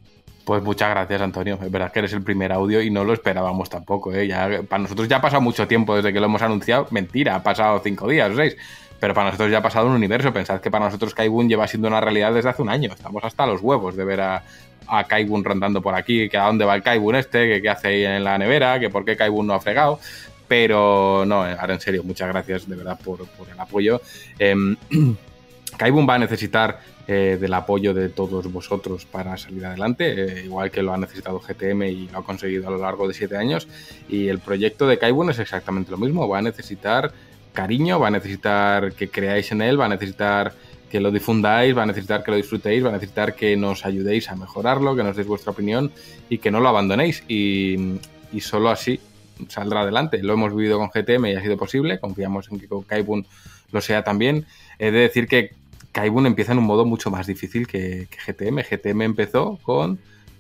[0.46, 1.58] Pues muchas gracias, Antonio.
[1.60, 4.14] Es verdad que eres el primer audio y no lo esperábamos tampoco.
[4.14, 4.28] ¿eh?
[4.28, 6.88] Ya, para nosotros ya ha pasado mucho tiempo desde que lo hemos anunciado.
[6.92, 8.56] Mentira, ha pasado cinco días o seis.
[9.00, 10.32] Pero para nosotros ya ha pasado un universo.
[10.32, 12.92] Pensad que para nosotros Kaibun lleva siendo una realidad desde hace un año.
[12.94, 14.44] Estamos hasta los huevos de ver a,
[14.88, 18.06] a Kaibun rondando por aquí, que a dónde va el Kaibun este, qué hace ahí
[18.06, 20.00] en la nevera, que por qué Kaibun no ha fregado.
[20.48, 24.00] Pero no, ahora en serio, muchas gracias de verdad por, por el apoyo.
[24.38, 24.76] Em,
[25.78, 30.72] Kaibun va a necesitar eh, del apoyo de todos vosotros para salir adelante, eh, igual
[30.72, 33.68] que lo ha necesitado GTM y lo ha conseguido a lo largo de siete años.
[34.10, 37.12] Y el proyecto de Kaibun es exactamente lo mismo, va a necesitar
[37.54, 40.54] cariño, va a necesitar que creáis en él, va a necesitar
[40.90, 44.30] que lo difundáis, va a necesitar que lo disfrutéis, va a necesitar que nos ayudéis
[44.30, 45.92] a mejorarlo, que nos deis vuestra opinión
[46.30, 47.24] y que no lo abandonéis.
[47.28, 48.00] Y,
[48.32, 49.00] y solo así
[49.48, 50.22] saldrá adelante.
[50.22, 52.00] Lo hemos vivido con GTM y ha sido posible.
[52.00, 53.26] Confiamos en que con Kaibun
[53.72, 54.46] lo sea también.
[54.80, 55.52] He de decir que
[55.96, 58.60] Kaibun empieza en un modo mucho más difícil que, GTM.
[58.70, 59.98] GTM empezó con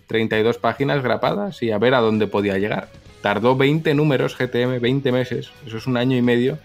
[0.07, 2.89] 32 páginas grapadas y a ver a dónde podía llegar.
[3.21, 5.51] Tardó 20 números GTM, 20 meses.
[5.65, 6.57] Eso es un año y medio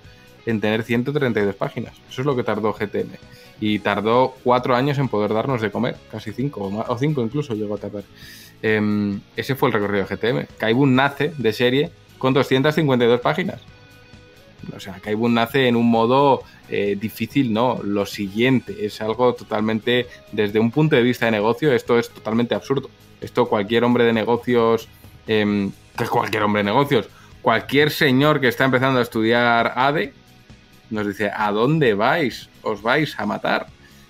[0.45, 1.93] en tener 132 páginas.
[2.11, 3.13] Eso es lo que tardó GTM.
[3.61, 7.23] Y tardó cuatro años en poder darnos de comer, casi cinco, o, más- o cinco
[7.23, 8.03] incluso llegó a tardar.
[8.61, 10.47] Em, ese fue el recorrido de GTM.
[10.59, 13.61] Kaibun nace de serie con 252 páginas.
[14.75, 17.81] O sea, Kaibun nace en un modo eh, difícil, no.
[17.83, 22.55] Lo siguiente es algo totalmente, desde un punto de vista de negocio, esto es totalmente
[22.55, 22.91] absurdo.
[23.21, 24.89] Esto cualquier hombre de negocios,
[25.27, 27.09] em, que cualquier hombre de negocios,
[27.43, 30.13] cualquier señor que está empezando a estudiar ADE,
[30.91, 32.49] nos dice, ¿a dónde vais?
[32.63, 33.67] ¿Os vais a matar?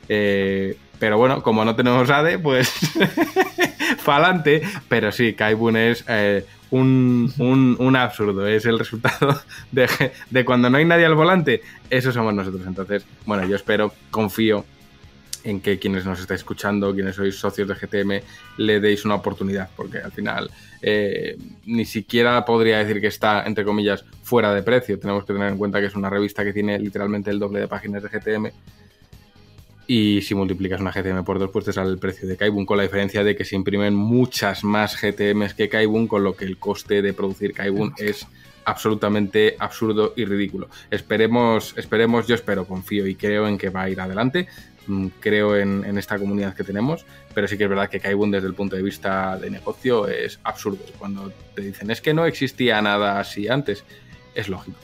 [0.09, 2.73] Eh, pero bueno, como no tenemos ADE, pues
[3.99, 4.63] falante.
[4.89, 8.47] Pero sí, Kaibun es eh, un, un- un absurdo.
[8.47, 9.41] Es el resultado
[9.73, 9.89] de,
[10.31, 11.63] de cuando no hay nadie al volante.
[11.89, 12.63] Eso somos nosotros.
[12.67, 14.65] Entonces, bueno, yo espero, confío
[15.43, 18.23] en que quienes nos estáis escuchando, quienes sois socios de GTM,
[18.59, 20.51] le deis una oportunidad, porque al final
[20.83, 24.99] eh, ni siquiera podría decir que está, entre comillas, fuera de precio.
[24.99, 27.69] Tenemos que tener en cuenta que es una revista que tiene literalmente el doble de
[27.69, 28.51] páginas de GTM.
[29.93, 32.77] Y si multiplicas una GTM por dos, pues te sale el precio de Kaibun, con
[32.77, 36.59] la diferencia de que se imprimen muchas más GTMs que Kaibun, con lo que el
[36.59, 38.25] coste de producir Kaibun es
[38.65, 40.69] absolutamente absurdo y ridículo.
[40.93, 44.47] Esperemos, esperemos, yo espero, confío y creo en que va a ir adelante.
[44.87, 47.05] Mm, Creo en, en esta comunidad que tenemos,
[47.35, 50.39] pero sí que es verdad que Kaibun desde el punto de vista de negocio es
[50.45, 50.85] absurdo.
[51.01, 53.83] Cuando te dicen es que no existía nada así antes,
[54.37, 54.79] es lógico.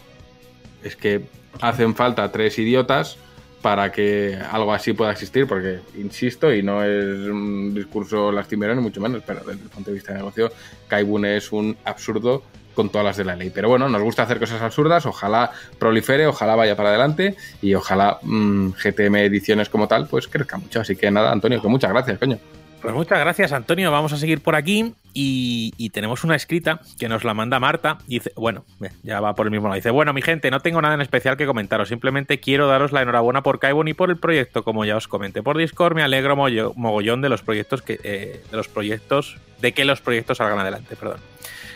[0.83, 1.27] Es que
[1.61, 3.19] hacen falta tres idiotas
[3.67, 8.81] para que algo así pueda existir, porque, insisto, y no es un discurso lastimero ni
[8.81, 10.53] mucho menos, pero desde el punto de vista de negocio,
[10.87, 12.45] Kaibun es un absurdo
[12.77, 13.51] con todas las de la ley.
[13.53, 18.21] Pero bueno, nos gusta hacer cosas absurdas, ojalá prolifere, ojalá vaya para adelante y ojalá
[18.23, 20.83] mm, GTM Ediciones como tal, pues crezca mucho.
[20.83, 22.39] Así que nada, Antonio, que muchas gracias, coño.
[22.81, 23.91] Pues muchas gracias, Antonio.
[23.91, 24.95] Vamos a seguir por aquí.
[25.13, 27.99] Y, y tenemos una escrita que nos la manda Marta.
[28.07, 29.77] Y dice, bueno, eh, ya va por el mismo lado.
[29.77, 31.89] Dice, bueno, mi gente, no tengo nada en especial que comentaros.
[31.89, 35.43] Simplemente quiero daros la enhorabuena por Kaibon y por el proyecto, como ya os comenté
[35.43, 35.95] por Discord.
[35.95, 40.39] Me alegro mogollón de los proyectos que, eh, de los proyectos, de que los proyectos
[40.39, 41.21] salgan adelante, perdón.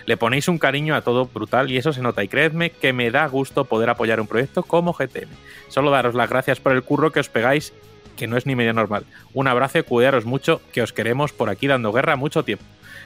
[0.07, 2.23] Le ponéis un cariño a todo brutal y eso se nota.
[2.23, 5.31] Y creedme que me da gusto poder apoyar un proyecto como GTM.
[5.69, 7.73] Solo daros las gracias por el curro que os pegáis,
[8.17, 9.05] que no es ni medio normal.
[9.33, 12.65] Un abrazo cuidaros mucho, que os queremos por aquí dando guerra mucho tiempo.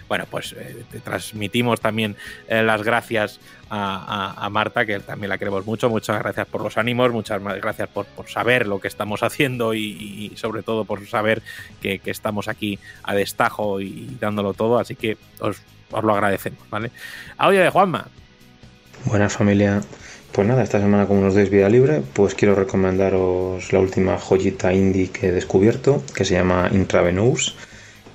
[0.08, 2.16] Bueno, pues eh, te transmitimos también
[2.48, 5.88] eh, las gracias a, Marta, que también la queremos mucho.
[5.88, 10.30] Muchas gracias por los ánimos, muchas gracias por, por saber lo que estamos haciendo y,
[10.32, 11.42] y sobre todo por saber
[11.80, 14.78] que, que estamos aquí a destajo y dándolo todo.
[14.78, 15.60] Así que os,
[15.90, 16.92] os lo agradecemos, ¿vale?
[17.36, 18.06] Audio de Juanma.
[19.06, 19.82] Buenas familia.
[20.34, 24.72] Pues nada, esta semana como nos deis vida libre, pues quiero recomendaros la última joyita
[24.72, 27.54] indie que he descubierto, que se llama Intravenous,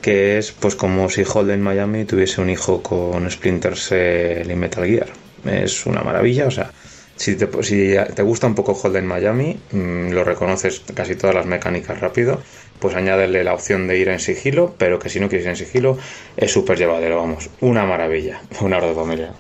[0.02, 4.86] que es pues como si Holden Miami tuviese un hijo con Splinter Cell y Metal
[4.86, 5.08] Gear.
[5.46, 6.74] es una maravilla, o sea,
[7.16, 11.46] si te, si te gusta un poco Holden Miami, mmm, lo reconoces casi todas las
[11.46, 12.42] mecánicas rápido,
[12.80, 15.56] pues añádele la opción de ir en sigilo, pero que si no quieres ir en
[15.56, 15.98] sigilo,
[16.36, 19.32] es súper llevadero, vamos, una maravilla, un abrazo familia.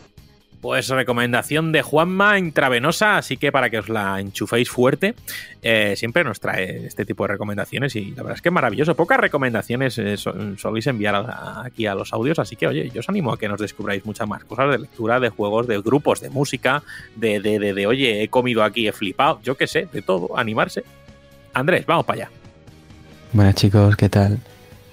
[0.62, 5.16] Pues recomendación de Juanma intravenosa, así que para que os la enchuféis fuerte,
[5.62, 8.94] eh, siempre nos trae este tipo de recomendaciones y la verdad es que es maravilloso.
[8.94, 13.08] Pocas recomendaciones eh, soléis enviar a, aquí a los audios, así que oye, yo os
[13.08, 16.30] animo a que nos descubráis muchas más cosas de lectura, de juegos, de grupos, de
[16.30, 16.84] música,
[17.16, 20.38] de, de, de, de oye, he comido aquí, he flipado, yo qué sé, de todo,
[20.38, 20.84] animarse.
[21.54, 22.32] Andrés, vamos para allá.
[23.32, 24.40] Buenas chicos, ¿qué tal?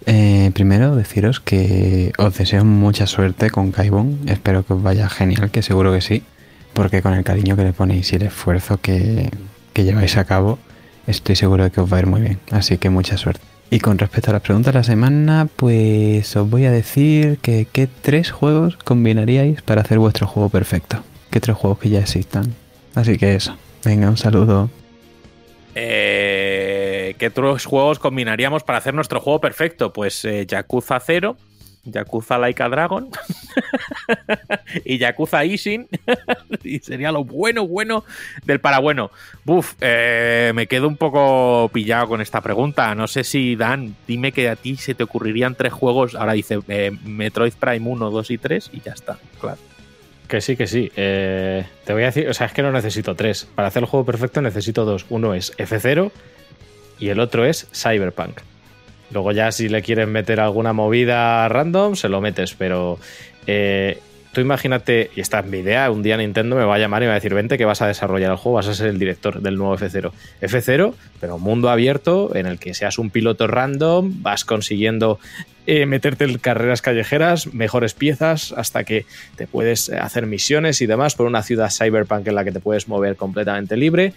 [0.06, 4.20] Eh, primero deciros que os deseo mucha suerte con Kaibon.
[4.26, 6.22] Espero que os vaya genial, que seguro que sí.
[6.72, 9.30] Porque con el cariño que le ponéis y el esfuerzo que,
[9.74, 10.58] lleváis a cabo,
[11.06, 12.38] estoy seguro de que os va a ir muy bien.
[12.52, 13.40] Así que mucha suerte.
[13.68, 17.66] Y con respecto a las preguntas de la semana, pues os voy a decir que
[17.70, 21.02] qué tres juegos combinaríais para hacer vuestro juego perfecto.
[21.30, 22.54] ¿Qué tres juegos que ya existan?
[22.94, 23.56] Así que eso.
[23.84, 24.70] Venga, un saludo.
[25.74, 26.55] Eh,
[27.18, 29.92] ¿Qué otros juegos combinaríamos para hacer nuestro juego perfecto?
[29.92, 31.36] Pues eh, Yakuza 0,
[31.84, 33.08] Yakuza Laika Dragon
[34.84, 35.88] y Yakuza Ishin.
[36.62, 38.04] y sería lo bueno, bueno
[38.44, 39.10] del para bueno.
[39.44, 42.94] Buf, eh, me quedo un poco pillado con esta pregunta.
[42.94, 46.14] No sé si, Dan, dime que a ti se te ocurrirían tres juegos.
[46.14, 49.58] Ahora dice eh, Metroid Prime 1, 2 y 3 y ya está, claro.
[50.28, 50.90] Que sí, que sí.
[50.96, 53.46] Eh, te voy a decir, o sea, es que no necesito tres.
[53.54, 55.06] Para hacer el juego perfecto necesito dos.
[55.08, 56.10] Uno es F0
[56.98, 58.40] y el otro es Cyberpunk.
[59.10, 62.98] Luego ya si le quieres meter alguna movida random, se lo metes, pero
[63.46, 64.00] eh,
[64.32, 67.04] tú imagínate, y esta es mi idea, un día Nintendo me va a llamar y
[67.04, 68.98] me va a decir, vente que vas a desarrollar el juego, vas a ser el
[68.98, 70.12] director del nuevo F0.
[70.42, 75.20] F0, pero mundo abierto en el que seas un piloto random, vas consiguiendo
[75.66, 81.14] eh, meterte en carreras callejeras, mejores piezas, hasta que te puedes hacer misiones y demás
[81.14, 84.12] por una ciudad cyberpunk en la que te puedes mover completamente libre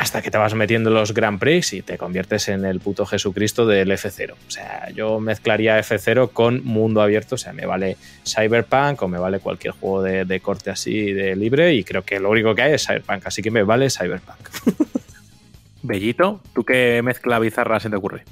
[0.00, 3.04] hasta que te vas metiendo en los Grand Prix y te conviertes en el puto
[3.04, 4.32] Jesucristo del F0.
[4.32, 9.18] O sea, yo mezclaría F0 con mundo abierto, o sea, me vale Cyberpunk o me
[9.18, 12.62] vale cualquier juego de, de corte así de libre y creo que lo único que
[12.62, 14.48] hay es Cyberpunk, así que me vale Cyberpunk.
[15.82, 18.24] Bellito, ¿tú qué mezcla bizarra se te ocurre?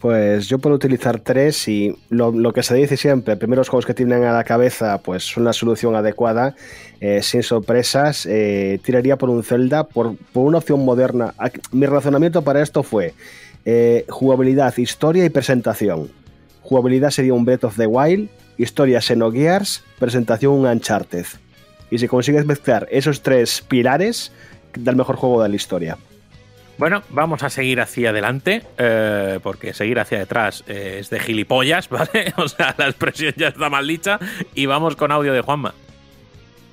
[0.00, 4.22] Pues yo puedo utilizar tres y lo, que se dice siempre, primeros juegos que tienen
[4.22, 6.54] a la cabeza, pues una solución adecuada,
[7.00, 11.34] eh, sin sorpresas, eh, tiraría por un Zelda, por, por, una opción moderna.
[11.72, 13.12] Mi razonamiento para esto fue
[13.64, 16.10] eh, jugabilidad, historia y presentación.
[16.62, 21.26] Jugabilidad sería un Breath of the Wild, historia Xenogears, presentación un Uncharted.
[21.90, 24.30] Y si consigues mezclar esos tres pilares,
[24.78, 25.98] da el mejor juego de la historia.
[26.78, 31.88] Bueno, vamos a seguir hacia adelante, eh, porque seguir hacia detrás eh, es de gilipollas,
[31.90, 32.32] ¿vale?
[32.36, 34.20] O sea, la expresión ya está mal dicha.
[34.54, 35.74] Y vamos con audio de Juanma.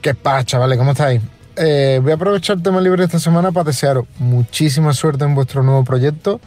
[0.02, 0.78] ¿Qué pasa, chavales?
[0.78, 1.22] ¿Cómo estáis?
[1.56, 5.64] Eh, voy a aprovechar el tema libre esta semana para desearos muchísima suerte en vuestro
[5.64, 6.40] nuevo proyecto.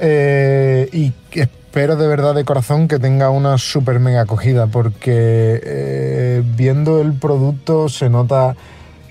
[0.00, 7.12] Y espero de verdad de corazón que tenga una super mega acogida, porque viendo el
[7.12, 8.56] producto se nota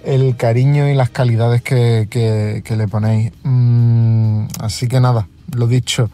[0.07, 3.31] el cariño y las calidades que, que, le ponéis.
[3.43, 6.09] Mm, así que nada, lo dicho,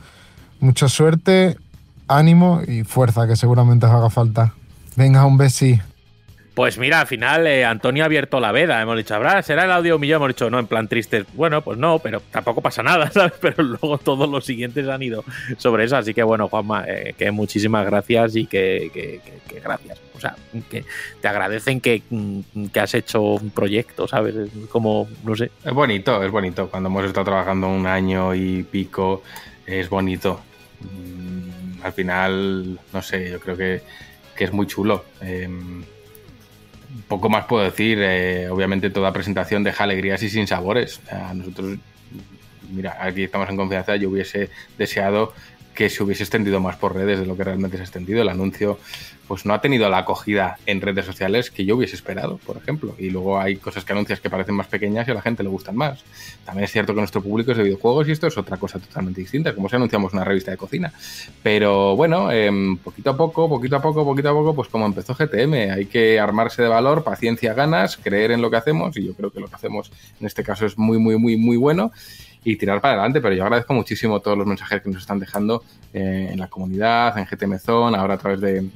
[0.59, 1.57] mucha suerte,
[2.07, 4.53] ánimo y fuerza, que seguramente os haga falta.
[4.95, 5.79] Venga, un besi.
[6.53, 8.79] Pues mira, al final eh, Antonio ha abierto la veda.
[8.79, 9.41] Hemos dicho, ¿habrá?
[9.41, 10.17] ¿Será el audio millón?
[10.17, 11.25] Hemos dicho, no, en plan triste.
[11.33, 13.33] Bueno, pues no, pero tampoco pasa nada, ¿sabes?
[13.41, 15.23] Pero luego todos los siguientes han ido
[15.57, 15.97] sobre eso.
[15.97, 19.99] Así que bueno, Juanma, eh, que muchísimas gracias y que, que, que, que, gracias.
[20.15, 20.35] O sea,
[20.69, 20.85] que
[21.19, 22.03] te agradecen que,
[22.71, 24.35] que has hecho un proyecto, ¿sabes?
[24.35, 25.49] Es como, no sé.
[25.65, 26.69] Es bonito, es bonito.
[26.69, 29.23] Cuando hemos estado trabajando un año y pico,
[29.65, 30.39] es bonito.
[30.81, 33.81] Mm, al final, no sé, yo creo que,
[34.37, 35.05] es muy chulo.
[35.21, 35.47] Eh,
[37.07, 37.99] poco más puedo decir.
[38.01, 41.01] Eh, obviamente toda presentación deja alegrías y sin sabores.
[41.11, 41.77] A nosotros,
[42.71, 43.95] mira, aquí estamos en confianza.
[43.95, 45.33] Yo hubiese deseado
[45.73, 48.21] que se hubiese extendido más por redes de lo que realmente se ha extendido.
[48.21, 48.79] El anuncio
[49.27, 52.95] pues no ha tenido la acogida en redes sociales que yo hubiese esperado, por ejemplo.
[52.99, 55.49] Y luego hay cosas que anuncias que parecen más pequeñas y a la gente le
[55.49, 56.03] gustan más.
[56.45, 59.21] También es cierto que nuestro público es de videojuegos y esto es otra cosa totalmente
[59.21, 60.91] distinta, como si anunciamos una revista de cocina.
[61.41, 62.51] Pero bueno, eh,
[62.83, 66.19] poquito a poco, poquito a poco, poquito a poco, pues como empezó GTM, hay que
[66.19, 69.47] armarse de valor, paciencia, ganas, creer en lo que hacemos y yo creo que lo
[69.47, 71.91] que hacemos en este caso es muy, muy, muy, muy bueno
[72.43, 73.21] y tirar para adelante.
[73.21, 75.63] Pero yo agradezco muchísimo todos los mensajes que nos están dejando
[75.93, 78.69] eh, en la comunidad, en GTM Zone, ahora a través de,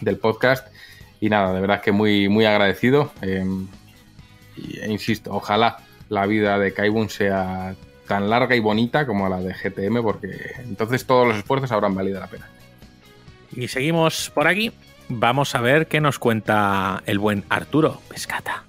[0.00, 0.68] del podcast.
[1.20, 3.12] Y nada, de verdad que muy, muy agradecido.
[3.22, 3.44] Eh,
[4.56, 5.78] y, e insisto, ojalá
[6.08, 7.74] la vida de Kaibun sea
[8.06, 12.20] tan larga y bonita como la de GTM, porque entonces todos los esfuerzos habrán valido
[12.20, 12.48] la pena.
[13.54, 14.72] Y seguimos por aquí.
[15.08, 18.64] vamos a ver qué nos cuenta el buen Arturo Pescata.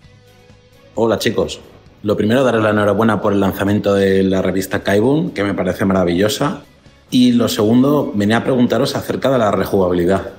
[0.95, 1.59] Hola chicos.
[2.03, 5.84] Lo primero, darle la enhorabuena por el lanzamiento de la revista Kaibun, que me parece
[5.84, 6.61] maravillosa.
[7.09, 10.34] Y lo segundo, venía a preguntaros acerca de la rejugabilidad.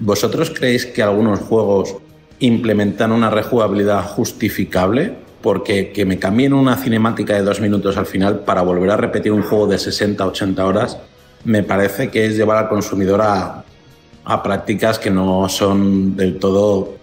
[0.00, 1.96] ¿Vosotros creéis que algunos juegos
[2.40, 5.14] implementan una rejugabilidad justificable?
[5.42, 9.30] Porque que me cambien una cinemática de dos minutos al final para volver a repetir
[9.30, 10.98] un juego de 60-80 horas,
[11.44, 13.64] me parece que es llevar al consumidor a,
[14.24, 16.96] a prácticas que no son del todo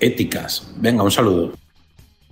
[0.00, 0.72] éticas.
[0.76, 1.52] Venga, un saludo.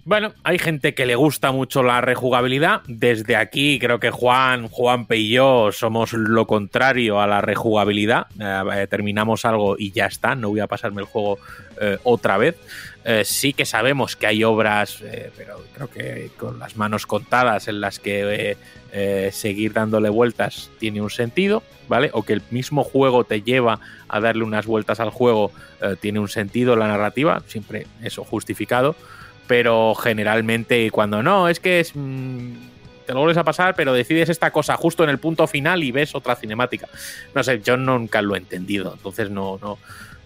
[0.07, 2.83] Bueno, hay gente que le gusta mucho la rejugabilidad.
[2.87, 8.27] Desde aquí creo que Juan, Juanpe y yo somos lo contrario a la rejugabilidad.
[8.39, 11.39] Eh, eh, terminamos algo y ya está, no voy a pasarme el juego
[11.81, 12.57] eh, otra vez.
[13.25, 15.03] sí que sabemos que hay obras,
[15.37, 18.57] pero creo que con las manos contadas en las que
[19.31, 22.11] seguir dándole vueltas tiene un sentido, ¿vale?
[22.15, 25.51] O que el mismo juego te lleva a darle unas vueltas al juego
[26.01, 28.97] tiene un sentido la narrativa, siempre eso justificado
[29.47, 32.53] pero generalmente cuando no, es que es, mm,
[33.07, 35.93] te lo vuelves a pasar, pero decides esta cosa justo en el punto final y
[35.93, 36.89] ves otra cinemática.
[37.35, 39.79] No sé, yo nunca lo he entendido, entonces no, no,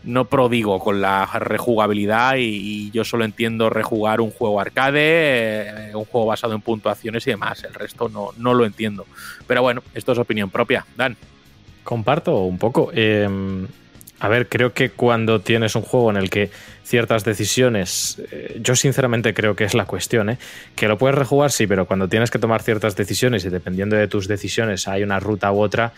[0.04, 6.04] no prodigo con la rejugabilidad y, yo solo entiendo rejugar un juego arcade, eh, un
[6.04, 7.64] juego basado en puntuaciones y demás.
[7.64, 9.06] El resto no, no lo entiendo.
[9.46, 10.86] Pero bueno, esto es opinión propia.
[10.96, 11.16] Dan.
[11.84, 12.90] Comparto un poco.
[12.92, 13.66] Em,
[14.20, 16.50] a ver, creo que cuando tienes un juego en el que
[16.82, 20.38] ciertas decisiones, eh, yo sinceramente creo que es la cuestión, ¿eh?
[20.74, 24.08] que lo puedes rejugar, sí, pero cuando tienes que tomar ciertas decisiones y dependiendo de
[24.08, 25.92] tus decisiones hay una ruta u otra,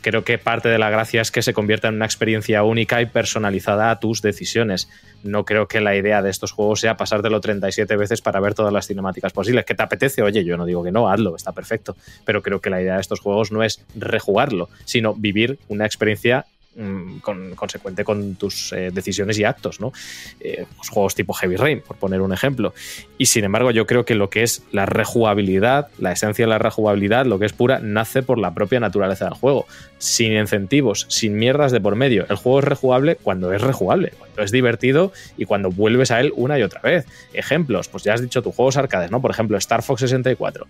[0.00, 3.06] creo que parte de la gracia es que se convierta en una experiencia única y
[3.06, 4.88] personalizada a tus decisiones.
[5.22, 8.72] No creo que la idea de estos juegos sea pasártelo 37 veces para ver todas
[8.72, 9.64] las cinemáticas posibles.
[9.64, 10.22] ¿Qué te apetece?
[10.22, 11.96] Oye, yo no digo que no, hazlo, está perfecto.
[12.24, 16.46] Pero creo que la idea de estos juegos no es rejugarlo, sino vivir una experiencia
[16.80, 19.92] Mm, con, consecuente con tus eh, decisiones y actos, ¿no?
[20.38, 22.72] Eh, pues juegos tipo Heavy Rain, por poner un ejemplo.
[23.18, 26.58] Y sin embargo, yo creo que lo que es la rejugabilidad, la esencia de la
[26.58, 29.66] rejugabilidad, lo que es pura, nace por la propia naturaleza del juego.
[29.98, 32.26] Sin incentivos, sin mierdas de por medio.
[32.30, 36.32] El juego es rejugable cuando es rejugable, cuando es divertido y cuando vuelves a él
[36.36, 37.06] una y otra vez.
[37.32, 39.20] Ejemplos, pues ya has dicho tus juegos arcades, ¿no?
[39.20, 40.68] Por ejemplo, Star Fox 64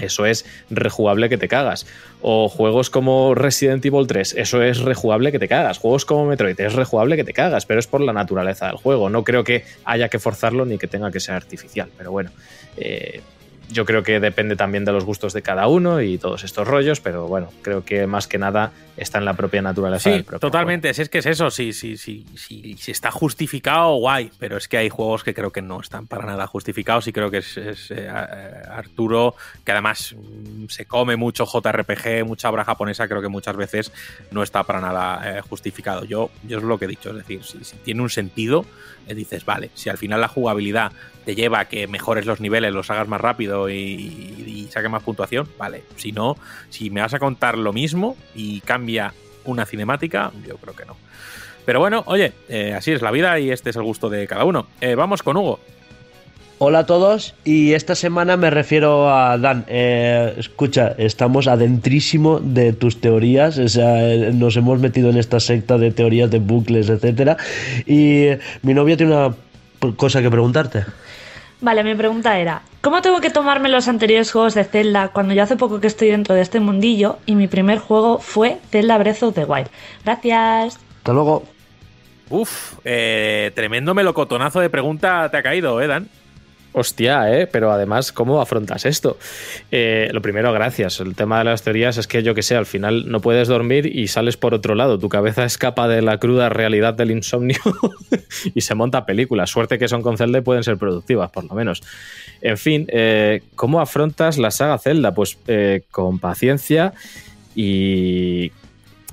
[0.00, 1.86] eso es rejugable que te cagas.
[2.20, 5.78] O juegos como Resident Evil 3, eso es rejugable que te cagas.
[5.78, 9.08] Juegos como Metroid, es rejugable que te cagas, pero es por la naturaleza del juego.
[9.10, 11.88] No creo que haya que forzarlo ni que tenga que ser artificial.
[11.96, 12.30] Pero bueno,
[12.76, 13.20] eh,
[13.70, 17.00] yo creo que depende también de los gustos de cada uno y todos estos rollos,
[17.00, 21.02] pero bueno, creo que más que nada está en la propia naturaleza sí, Totalmente, si
[21.02, 24.78] es que es eso, si, sí, sí, sí, si está justificado, guay, pero es que
[24.78, 27.56] hay juegos que creo que no están para nada justificados y creo que es,
[27.90, 33.56] eh, Arturo, que además mm, se come mucho JRPG, mucha obra japonesa, creo que muchas
[33.56, 33.92] veces
[34.30, 36.04] no está para nada eh, justificado.
[36.04, 38.64] Yo, yo es lo que he dicho, es decir, si, tiene un sentido,
[39.06, 40.92] eh, dices, vale, si al final la jugabilidad
[41.26, 45.02] te lleva a que mejores los niveles, los hagas más rápido y, y, saques más
[45.02, 45.82] puntuación, vale.
[45.96, 46.36] Si no,
[46.70, 49.12] si me vas a contar lo mismo y cambia
[49.44, 50.96] una cinemática, yo creo que no.
[51.64, 54.44] Pero bueno, oye, eh, así es la vida y este es el gusto de cada
[54.44, 54.68] uno.
[54.80, 55.58] Eh, vamos con Hugo.
[56.58, 59.64] Hola a todos y esta semana me refiero a Dan.
[59.66, 65.76] Eh, escucha, estamos adentrísimo de tus teorías, o sea, nos hemos metido en esta secta
[65.76, 67.36] de teorías de bucles, etcétera.
[67.84, 68.28] Y
[68.62, 69.34] mi novia tiene una
[69.96, 70.84] cosa que preguntarte.
[71.60, 75.42] Vale, mi pregunta era, ¿cómo tengo que tomarme los anteriores juegos de Zelda cuando yo
[75.42, 79.22] hace poco que estoy dentro de este mundillo y mi primer juego fue Zelda Breath
[79.22, 79.68] of the Wild?
[80.04, 80.78] Gracias.
[80.98, 81.44] Hasta luego.
[82.28, 86.08] Uf, eh, tremendo melocotonazo de pregunta te ha caído, ¿eh, Dan?
[86.78, 87.46] Hostia, ¿eh?
[87.46, 89.16] Pero además, ¿cómo afrontas esto?
[89.70, 91.00] Eh, lo primero, gracias.
[91.00, 93.86] El tema de las teorías es que yo que sé, al final no puedes dormir
[93.86, 94.98] y sales por otro lado.
[94.98, 97.56] Tu cabeza escapa de la cruda realidad del insomnio
[98.54, 99.48] y se monta películas.
[99.48, 101.82] Suerte que son con Zelda y pueden ser productivas, por lo menos.
[102.42, 105.14] En fin, eh, ¿cómo afrontas la saga Zelda?
[105.14, 106.92] Pues eh, con paciencia
[107.54, 108.52] y...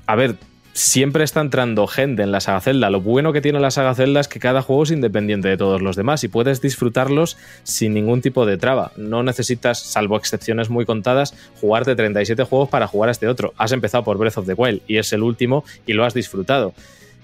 [0.06, 0.35] A ver,
[0.73, 2.89] siempre está entrando gente en la saga Zelda.
[2.89, 5.81] Lo bueno que tiene la saga Zelda es que cada juego es independiente de todos
[5.81, 8.91] los demás y puedes disfrutarlos sin ningún tipo de traba.
[8.97, 13.53] No necesitas, salvo excepciones muy contadas, jugarte 37 juegos para jugar a este otro.
[13.57, 16.73] Has empezado por Breath of the Wild y es el último y lo has disfrutado.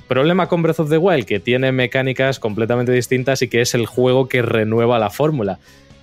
[0.08, 3.86] Problema con Breath of the Wild, que tiene mecánicas completamente distintas y que es el
[3.86, 5.60] juego que renueva la fórmula.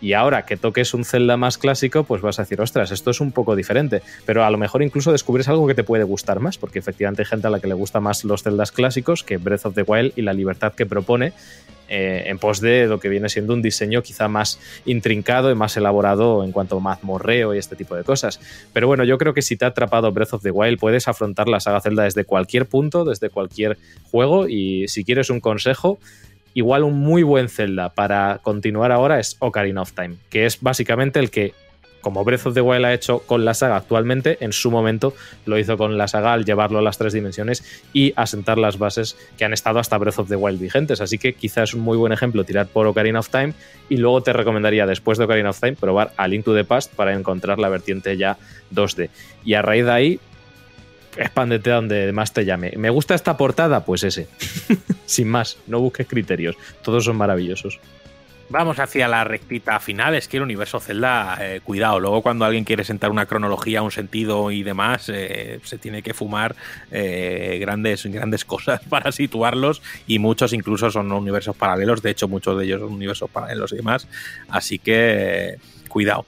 [0.06, 3.20] Y ahora que toques un Zelda más clásico, pues vas a decir, ostras, esto es
[3.20, 4.02] un poco diferente.
[4.24, 7.26] Pero a lo mejor incluso descubres algo que te puede gustar más, porque efectivamente hay
[7.26, 10.12] gente a la que le gusta más los Zeldas clásicos que Breath of the Wild
[10.14, 11.32] y la libertad que propone
[11.88, 15.76] eh, en pos de lo que viene siendo un diseño quizá más intrincado y más
[15.76, 18.38] elaborado en cuanto a mazmorreo y este tipo de cosas.
[18.72, 21.48] Pero bueno, yo creo que si te ha atrapado Breath of the Wild, puedes afrontar
[21.48, 23.76] la saga Zelda desde cualquier punto, desde cualquier
[24.12, 25.98] juego, y si quieres un consejo,
[26.56, 31.20] igual un muy buen Zelda para continuar ahora es Ocarina of Time, que es básicamente
[31.20, 31.52] el que
[32.00, 35.12] como Breath of the Wild ha hecho con la saga actualmente, en su momento
[35.44, 39.18] lo hizo con la saga al llevarlo a las tres dimensiones y asentar las bases
[39.36, 41.00] que han estado hasta Breath of the Wild vigentes.
[41.00, 43.54] Así que quizás es un muy buen ejemplo tirar por Ocarina of Time
[43.88, 46.94] y luego te recomendaría después de Ocarina of Time probar a Link to the Past
[46.94, 48.38] para encontrar la vertiente ya
[48.72, 49.10] 2D.
[49.44, 50.20] Y a raíz de ahí,
[51.16, 52.72] expándete a donde más te llame.
[52.76, 53.84] ¿Me gusta esta portada?
[53.84, 54.28] Pues ese.
[55.06, 56.56] Sin más, no busques criterios.
[56.82, 57.80] Todos son maravillosos.
[58.48, 60.14] Vamos hacia la rectita final.
[60.14, 61.98] Es que el universo Zelda, eh, cuidado.
[61.98, 66.14] Luego, cuando alguien quiere sentar una cronología, un sentido y demás, eh, se tiene que
[66.14, 66.54] fumar
[66.92, 69.82] eh, grandes, grandes cosas para situarlos.
[70.06, 72.02] Y muchos incluso son universos paralelos.
[72.02, 74.06] De hecho, muchos de ellos son universos paralelos y demás.
[74.48, 75.56] Así que,
[75.88, 76.24] cuidado.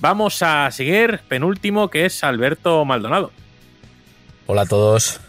[0.00, 3.32] Vamos a seguir, penúltimo, que es Alberto Maldonado.
[4.46, 5.20] Hola a todos.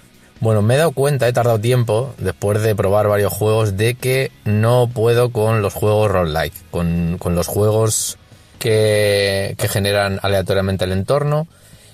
[0.42, 4.30] Bueno, me he dado cuenta, he tardado tiempo, después de probar varios juegos, de que
[4.44, 8.18] no puedo con los juegos roguelike, con, con los juegos
[8.60, 11.48] que, que generan aleatoriamente el entorno.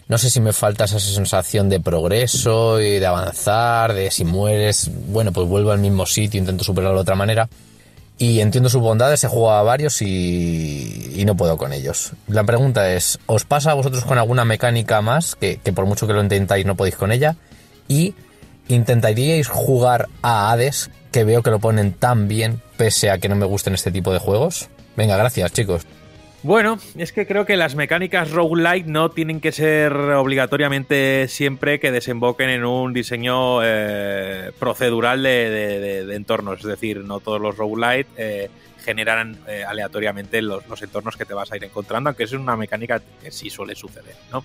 [0.08, 4.90] No sé si me falta esa sensación de progreso y de avanzar, de si mueres,
[5.08, 7.48] bueno, pues vuelvo al mismo sitio, intento superarlo de otra manera.
[8.18, 12.12] Y entiendo sus bondades, he jugado a varios y, y no puedo con ellos.
[12.28, 16.06] La pregunta es, ¿os pasa a vosotros con alguna mecánica más que, que por mucho
[16.06, 17.36] que lo intentáis no podéis con ella?
[17.88, 18.14] Y
[18.68, 23.36] ¿Intentaríais jugar a Hades, que veo que lo ponen tan bien, pese a que no
[23.36, 24.70] me gusten este tipo de juegos?
[24.96, 25.86] Venga, gracias, chicos.
[26.44, 31.92] Bueno, es que creo que las mecánicas roguelike no tienen que ser obligatoriamente siempre que
[31.92, 36.60] desemboquen en un diseño eh, procedural de, de- de- de entornos.
[36.62, 38.50] Es decir, no todos los roguelite eh,
[38.84, 42.56] generan eh, aleatoriamente los, los entornos que te vas a ir encontrando, aunque es una
[42.56, 44.16] mecánica que sí suele suceder.
[44.32, 44.44] ¿no?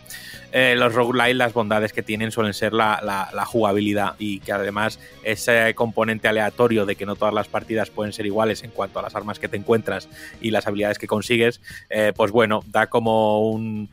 [0.53, 4.99] Eh, los roguelite, las bondades que tienen suelen ser la, la- jugabilidad y que además
[5.23, 9.03] ese componente aleatorio de que no todas las partidas pueden ser iguales en cuanto a
[9.03, 10.09] las armas que te encuentras
[10.41, 13.89] y las habilidades que consigues, eh, pues bueno, da como un...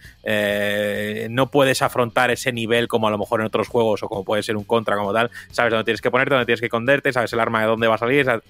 [1.30, 4.43] no puedes afrontar ese nivel como a lo mejor en otros juegos o como puede
[4.43, 7.31] ser un contra como tal, sabes dónde tienes que ponerte, dónde tienes que esconderte, sabes
[7.33, 8.41] el arma de dónde va a salir, sa-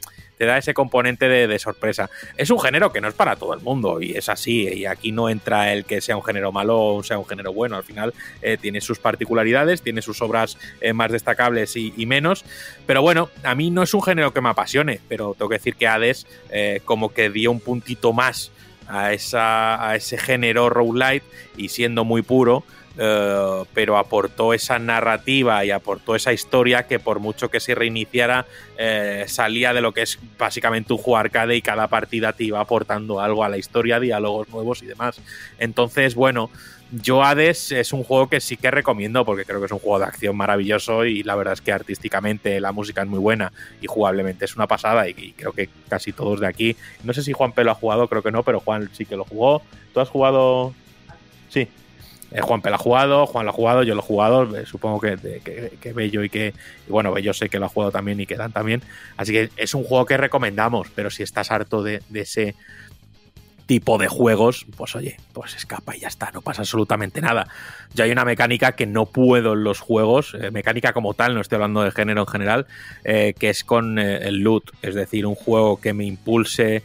[0.43, 2.09] te da ese componente de, sorpresa.
[2.35, 5.13] Es un género que no es para todo el mundo y es así, y aquí
[5.13, 8.13] no entra el que sea un género malo o sea un género bueno, al final
[8.41, 12.43] eh, tiene sus particularidades, tiene sus obras eh, más destacables y, y menos,
[12.85, 15.75] pero bueno, a mí no es un género que me apasione, pero tengo que decir
[15.75, 18.51] que Hades eh, como que dio un puntito más
[18.89, 22.65] a, esa, a ese género roguelite y siendo muy puro,
[22.97, 28.45] eh, pero aportó esa narrativa y aportó esa historia que por mucho que se reiniciara
[28.77, 32.59] eh, salía de lo que es básicamente un juego arcade y cada partida te iba
[32.59, 35.19] aportando algo a la historia, diálogos nuevos y demás.
[35.57, 36.51] Entonces, bueno,
[37.01, 39.97] yo Hades es un juego que sí que recomiendo porque creo que es un juego
[39.97, 43.87] de acción maravilloso y la verdad es que artísticamente la música es muy buena y
[43.87, 47.53] jugablemente es una pasada y, creo que casi todos de aquí, no sé si Juan
[47.53, 49.63] P lo ha jugado, creo que no, pero Juan sí que lo jugó.
[49.93, 50.75] ¿Tú has jugado?
[51.49, 51.67] Sí.
[52.33, 54.65] Eh, Juan P lo ha jugado, Juan lo ha jugado, yo lo he jugado, eh,
[54.65, 56.53] supongo que, que, que Bello y que,
[56.87, 58.81] y bueno, Bello sé que lo ha jugado también y que Dan también,
[59.17, 62.55] así que es un juego que recomendamos, pero si estás harto de, ese
[63.67, 67.47] tipo de juegos, pues oye, pues escapa y ya está, no pasa absolutamente nada.
[67.93, 71.41] Yo hay una mecánica que no puedo en los juegos, eh, mecánica como tal, no
[71.41, 72.65] estoy hablando de género en general,
[73.03, 76.83] que es con el loot, es decir, un juego que me impulse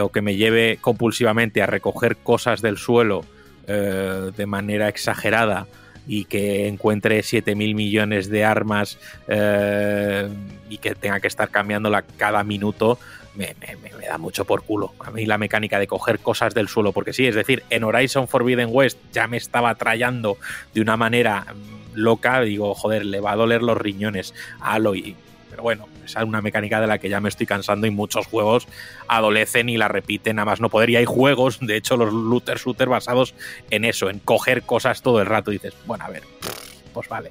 [0.00, 3.24] o que me lleve compulsivamente a recoger cosas del suelo
[3.66, 5.66] eh, de manera exagerada
[6.06, 10.28] y que encuentre 7 mil millones de armas eh,
[10.68, 12.98] y que tenga que estar cambiándola cada minuto,
[13.36, 14.92] me, me- me- me da mucho por culo.
[15.00, 18.26] A mí la mecánica de coger cosas del suelo, porque sí, es decir, en Horizon
[18.28, 20.38] Forbidden West ya me estaba trayendo
[20.74, 25.14] de una manera mm, loca, digo, joder, le va a doler los riñones a Aloy.
[25.62, 28.66] Bueno, esa es una mecánica de la que ya me estoy cansando y muchos juegos
[29.08, 30.90] adolecen y la repiten a más no poder.
[30.90, 33.34] Y hay juegos, de hecho, los looter shooter basados
[33.70, 35.50] en eso, en coger cosas todo el rato.
[35.50, 36.22] Y dices, bueno, a ver,
[36.92, 37.30] pues vale.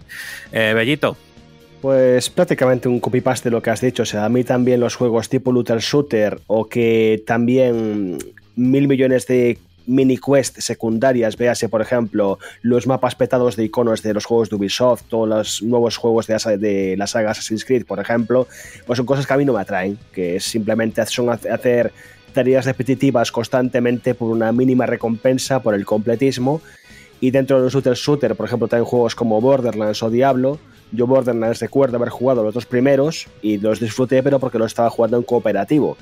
[0.52, 1.16] Eh, Bellito,
[1.82, 4.04] Pues prácticamente un copy-paste de lo que has dicho.
[4.04, 8.18] O sea, a mí también los juegos tipo Looter Shooter o que también
[8.56, 14.14] mil millones de mini quest secundarias, véase por ejemplo los mapas petados de iconos de
[14.14, 18.00] los juegos de Ubisoft, todos los nuevos juegos de, de la saga Assassin's Creed, por
[18.00, 18.48] ejemplo,
[18.86, 21.92] pues son cosas que a mí no me atraen, que simplemente son hace- hacer
[22.34, 26.62] tareas repetitivas constantemente por una mínima recompensa, por el completismo.
[27.20, 30.58] Y dentro de los shooter shooter, por ejemplo, también juegos como Borderlands o Diablo.
[30.92, 34.90] Yo Borderlands recuerdo haber jugado los dos primeros y los disfruté, pero porque lo estaba
[34.90, 35.98] jugando en cooperativo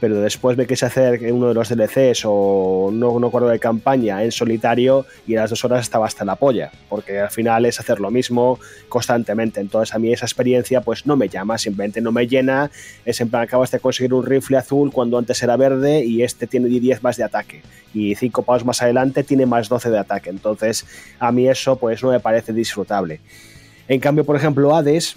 [0.00, 4.22] pero después me quise hacer uno de los DLCs o no, no acuerdo de campaña
[4.22, 7.80] en solitario y a las dos horas estaba hasta la polla, porque al final es
[7.80, 9.60] hacer lo mismo constantemente.
[9.60, 12.70] Entonces a mí esa experiencia pues no me llama, simplemente no me llena.
[13.04, 16.46] Es en plan, acabas de conseguir un rifle azul cuando antes era verde y este
[16.46, 17.62] tiene 10 más de ataque
[17.92, 20.30] y 5 pavos más adelante tiene más 12 de ataque.
[20.30, 20.86] Entonces
[21.18, 23.20] a mí eso pues no me parece disfrutable.
[23.88, 25.16] En cambio, por ejemplo, Hades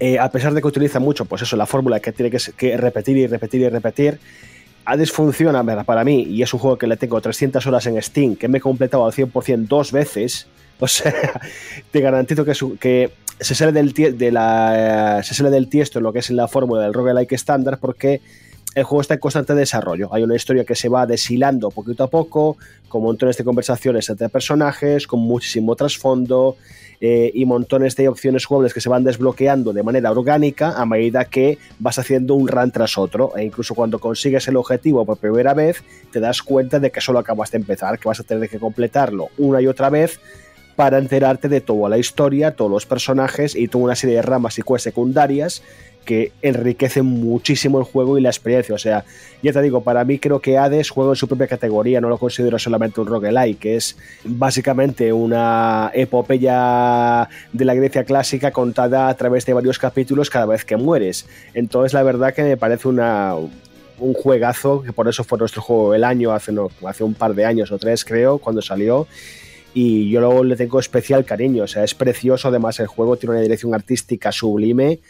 [0.00, 3.16] eh, a pesar de que utiliza mucho, pues eso, la fórmula que tiene que, repetir
[3.16, 4.18] y repetir y repetir,
[4.84, 8.36] Hades funciona para mí y es un juego que le tengo 300 horas en Steam,
[8.36, 10.46] que me he completado al 100% dos veces.
[10.80, 11.14] O sea,
[11.92, 16.12] te garantizo que, que se, sale del de la, se sale del tiesto en lo
[16.12, 18.20] que es la fórmula del roguelike estándar porque
[18.74, 20.08] el juego está en constante desarrollo.
[20.12, 22.56] Hay una historia que se va deshilando poquito a poco,
[22.88, 26.56] con montones de conversaciones entre personajes, con muchísimo trasfondo.
[27.00, 31.24] Eh, y montones de opciones jugables que se van desbloqueando de manera orgánica a medida
[31.24, 33.36] que vas haciendo un run tras otro.
[33.36, 37.18] E incluso cuando consigues el objetivo por primera vez, te das cuenta de que solo
[37.18, 40.20] acabas de empezar, que vas a tener que completarlo una y otra vez
[40.76, 44.58] para enterarte de toda la historia, todos los personajes y toda una serie de ramas
[44.58, 45.62] y quests secundarias
[46.04, 48.74] que enriquecen muchísimo el juego y la experiencia.
[48.74, 49.04] O sea,
[49.42, 52.18] ya te digo, para mí creo que Hades juega en su propia categoría, no lo
[52.18, 59.14] considero solamente un roguelike, que es básicamente una epopeya de la Grecia clásica contada a
[59.14, 61.26] través de varios capítulos cada vez que mueres.
[61.54, 66.04] Entonces, la verdad que me parece un juegazo, que por eso fue nuestro juego del
[66.04, 66.52] año hace,
[66.86, 69.06] hace un par de años o tres, creo, cuando salió
[69.74, 71.64] y yo luego le tengo especial cariño.
[71.64, 72.48] O sea, es precioso.
[72.48, 75.00] Además, el juego tiene una dirección artística sublime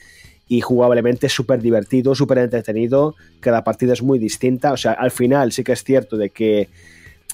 [0.48, 3.14] y jugablemente súper divertido, súper entretenido.
[3.40, 4.72] Cada partida es muy distinta.
[4.72, 6.68] O sea, al final sí que es cierto de que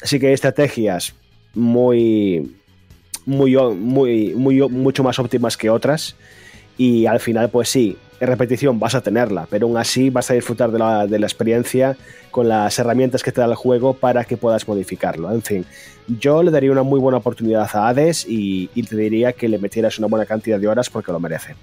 [0.03, 1.15] sí que hay estrategias
[1.55, 2.57] muy,
[3.27, 6.17] muy, muy, muy, mucho más óptimas que otras.
[6.79, 10.35] Y al final, pues sí, en repetición vas a tenerla, pero aún así vas a
[10.35, 11.97] disfrutar de la, experiencia
[12.31, 15.31] con las herramientas que te da el juego para que puedas modificarlo.
[15.33, 15.67] En fin,
[16.07, 19.99] yo le daría una muy buena oportunidad a Hades y te diría que le metieras
[19.99, 21.55] una buena cantidad de horas porque lo merece.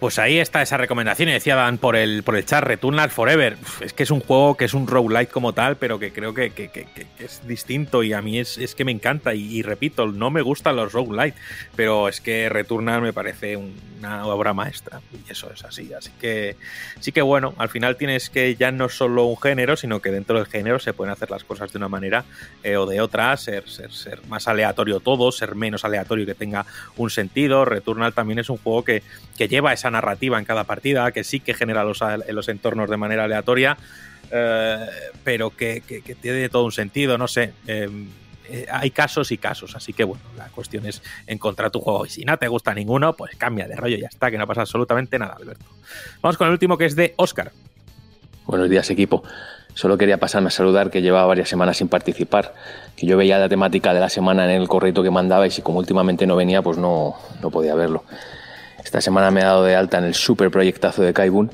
[0.00, 1.28] Pues ahí está esa recomendación.
[1.28, 3.58] Y decía Dan por el, por el chat, Returnal Forever.
[3.82, 6.50] Es que es un juego que es un roguelike como tal, pero que creo que,
[7.18, 9.34] es distinto y a mí es, es que me encanta.
[9.34, 11.34] Y, repito, no me gustan los roguelike,
[11.76, 15.02] pero es que Returnal me parece una obra maestra.
[15.12, 15.92] Y eso es así.
[15.92, 16.56] Así que
[17.00, 20.38] sí que bueno, al final tienes que ya no solo un género, sino que dentro
[20.38, 22.24] del género se pueden hacer las cosas de una manera
[22.62, 26.64] eh, o de otra, ser, ser, ser más aleatorio todo, ser menos aleatorio que tenga
[26.96, 27.66] un sentido.
[27.66, 29.02] Returnal también es un juego que,
[29.36, 32.96] que lleva esa narrativa en cada partida, que sí que genera los, los entornos de
[32.96, 33.76] manera aleatoria,
[34.30, 34.86] eh,
[35.24, 35.82] pero que,
[36.20, 37.52] tiene todo un sentido, no sé.
[37.66, 38.08] Em,
[38.48, 42.06] eh, hay casos y casos, así que bueno, la cuestión es encontrar tu juego.
[42.06, 44.46] Y si no te gusta ninguno, pues cambia de rollo y ya está, que no
[44.46, 45.64] pasa absolutamente nada, Alberto.
[46.20, 47.52] Vamos con el último que es de Oscar.
[48.46, 49.22] Buenos días, equipo.
[49.74, 52.54] Solo quería pasarme a saludar que llevaba varias semanas sin participar,
[52.96, 55.62] que yo veía la temática de la semana en el correo que mandaba y si
[55.62, 58.04] como últimamente no venía, pues no, no podía verlo.
[58.84, 61.50] Esta semana me he dado de alta en el super proyectazo de Kaibun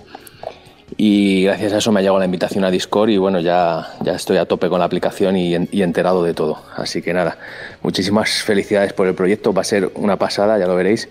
[0.96, 4.14] y gracias a eso me ha llegado la invitación a Discord y bueno, ya, ya
[4.14, 6.62] estoy a tope con la aplicación y, y, enterado de todo.
[6.76, 7.36] Así que nada,
[7.82, 11.08] muchísimas felicidades por el proyecto, va a ser una pasada, ya lo veréis.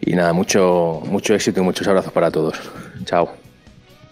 [0.00, 2.58] Y nada, mucho, mucho éxito y muchos abrazos para todos.
[3.04, 3.49] Chao.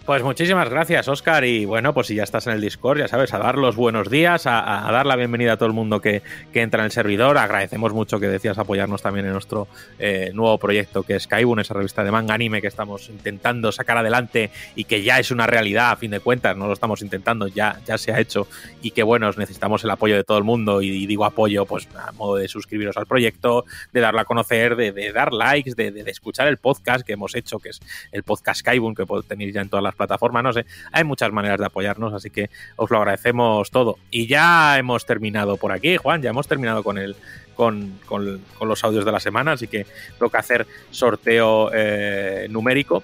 [0.09, 1.45] Pues muchísimas gracias, Oscar.
[1.45, 4.09] Y bueno, pues si ya estás en el Discord, ya sabes, a dar los buenos
[4.09, 7.37] días, a, dar la bienvenida a todo el mundo que, entra en el servidor.
[7.37, 9.67] Agradecemos mucho que decías apoyarnos también en nuestro
[9.99, 13.99] eh, nuevo proyecto que es Kaibun, esa revista de manga anime que estamos intentando sacar
[13.99, 16.57] adelante y que ya es una realidad a fin de cuentas.
[16.57, 18.47] No lo estamos intentando, ya, ya se ha hecho.
[18.81, 20.81] Y que bueno, necesitamos el apoyo de todo el mundo.
[20.81, 23.63] Y, digo apoyo, pues a modo de suscribiros al proyecto,
[23.93, 27.69] de darlo a conocer, de, dar likes, de, escuchar el podcast que hemos hecho, que
[27.69, 27.79] es
[28.11, 31.59] el podcast Kaibun, que tenéis ya en todas las plataforma, no sé, hay muchas maneras
[31.59, 33.99] de apoyarnos, así que os lo agradecemos todo.
[34.09, 37.15] Y ya hemos terminado por aquí, Juan, ya hemos terminado con el,
[37.53, 39.85] con, con, los audios de la semana, así que
[40.17, 43.03] toca hacer sorteo eh, numérico.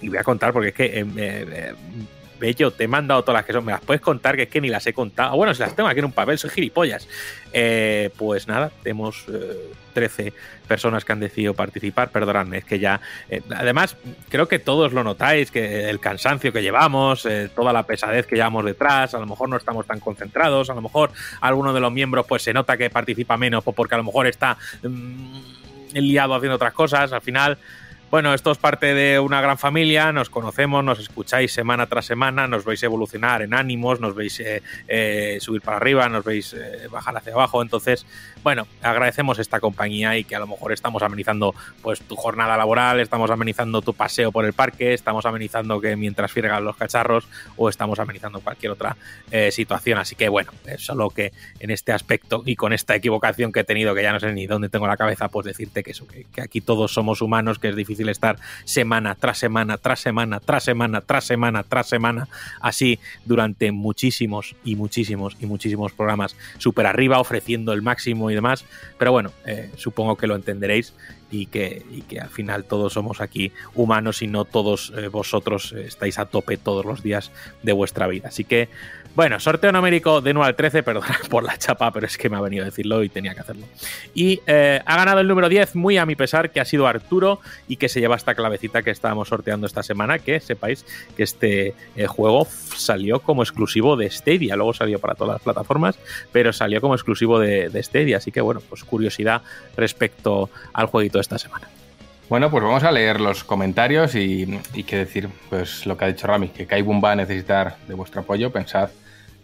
[0.00, 1.74] Y voy a contar porque es que eh, eh,
[2.40, 3.64] Bello, te he mandado todas las que son.
[3.64, 4.34] ¿Me las puedes contar?
[4.34, 5.36] Que es que ni las he contado.
[5.36, 7.06] Bueno, si las tengo aquí en un papel, soy gilipollas.
[7.52, 9.26] Eh, pues nada, tenemos
[9.92, 10.32] 13 eh,
[10.66, 12.10] personas que han decidido participar.
[12.10, 13.00] Perdonadme, es que ya.
[13.28, 13.96] Eh, además,
[14.30, 18.64] creo que todos lo notáis: que el cansancio que llevamos, toda la pesadez que llevamos
[18.64, 21.10] detrás, a lo mejor no estamos tan concentrados, a lo mejor
[21.42, 24.56] alguno de los miembros pues se nota que participa menos porque a lo mejor está
[24.82, 25.40] mm,
[25.92, 27.12] liado haciendo otras cosas.
[27.12, 27.58] Al final
[28.10, 32.48] bueno, esto es parte de una gran familia, nos conocemos, nos escucháis semana tras semana,
[32.48, 36.88] nos veis evolucionar en ánimos, nos veis eh, eh, subir para arriba, nos veis eh,
[36.90, 37.62] bajar hacia abajo.
[37.62, 38.04] Entonces,
[38.42, 42.98] bueno, agradecemos esta compañía y que a lo mejor estamos amenizando pues tu jornada laboral,
[42.98, 47.68] estamos amenizando tu paseo por el parque, estamos amenizando que mientras firgan los cacharros o
[47.68, 48.96] estamos amenizando cualquier otra
[49.50, 49.98] situación.
[49.98, 53.94] Así que bueno, solo que en este aspecto y con esta equivocación que he tenido,
[53.94, 56.60] que ya no sé ni dónde tengo la cabeza, pues decirte que eso, que aquí
[56.60, 61.24] todos somos humanos, que es difícil estar semana tras semana, tras semana, tras semana, tras
[61.24, 62.28] semana, tras semana,
[62.60, 68.64] así durante muchísimos y muchísimos y muchísimos programas súper arriba, ofreciendo el máximo y demás.
[68.98, 70.94] Pero bueno, eh, supongo que lo entenderéis
[71.30, 75.72] y que, y que, al final todos somos aquí humanos y no todos eh, vosotros
[75.72, 77.30] estáis a tope todos los días
[77.62, 78.28] de vuestra vida.
[78.28, 78.68] Así que
[79.16, 82.36] bueno, sorteo numérico de 1 al 13, perdón por la chapa, pero es que me
[82.36, 83.66] ha venido a decirlo y tenía que hacerlo.
[84.14, 87.40] Y eh, ha ganado el número 10, muy a mi pesar, que ha sido Arturo
[87.66, 90.86] y que se lleva esta clavecita que estábamos sorteando esta semana, que sepáis
[91.16, 95.98] que este eh, juego salió como exclusivo de Stadia, luego salió para todas las plataformas,
[96.30, 99.42] pero salió como exclusivo de, de Stadia, así que bueno, pues curiosidad
[99.76, 101.68] respecto al jueguito esta semana.
[102.28, 106.08] Bueno, pues vamos a leer los comentarios y, y qué decir, pues lo que ha
[106.08, 108.52] dicho Rami, que Kaibun va a necesitar de vuestro apoyo.
[108.52, 108.90] Pensad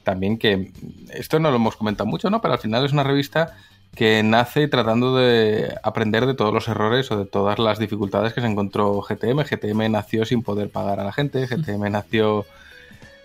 [0.05, 0.71] también que
[1.13, 2.41] esto no lo hemos comentado mucho, ¿no?
[2.41, 3.57] Pero al final es una revista
[3.97, 8.41] que nace tratando de aprender de todos los errores o de todas las dificultades que
[8.41, 9.43] se encontró GTM.
[9.43, 12.47] GTM nació sin poder pagar a la gente, GTM nació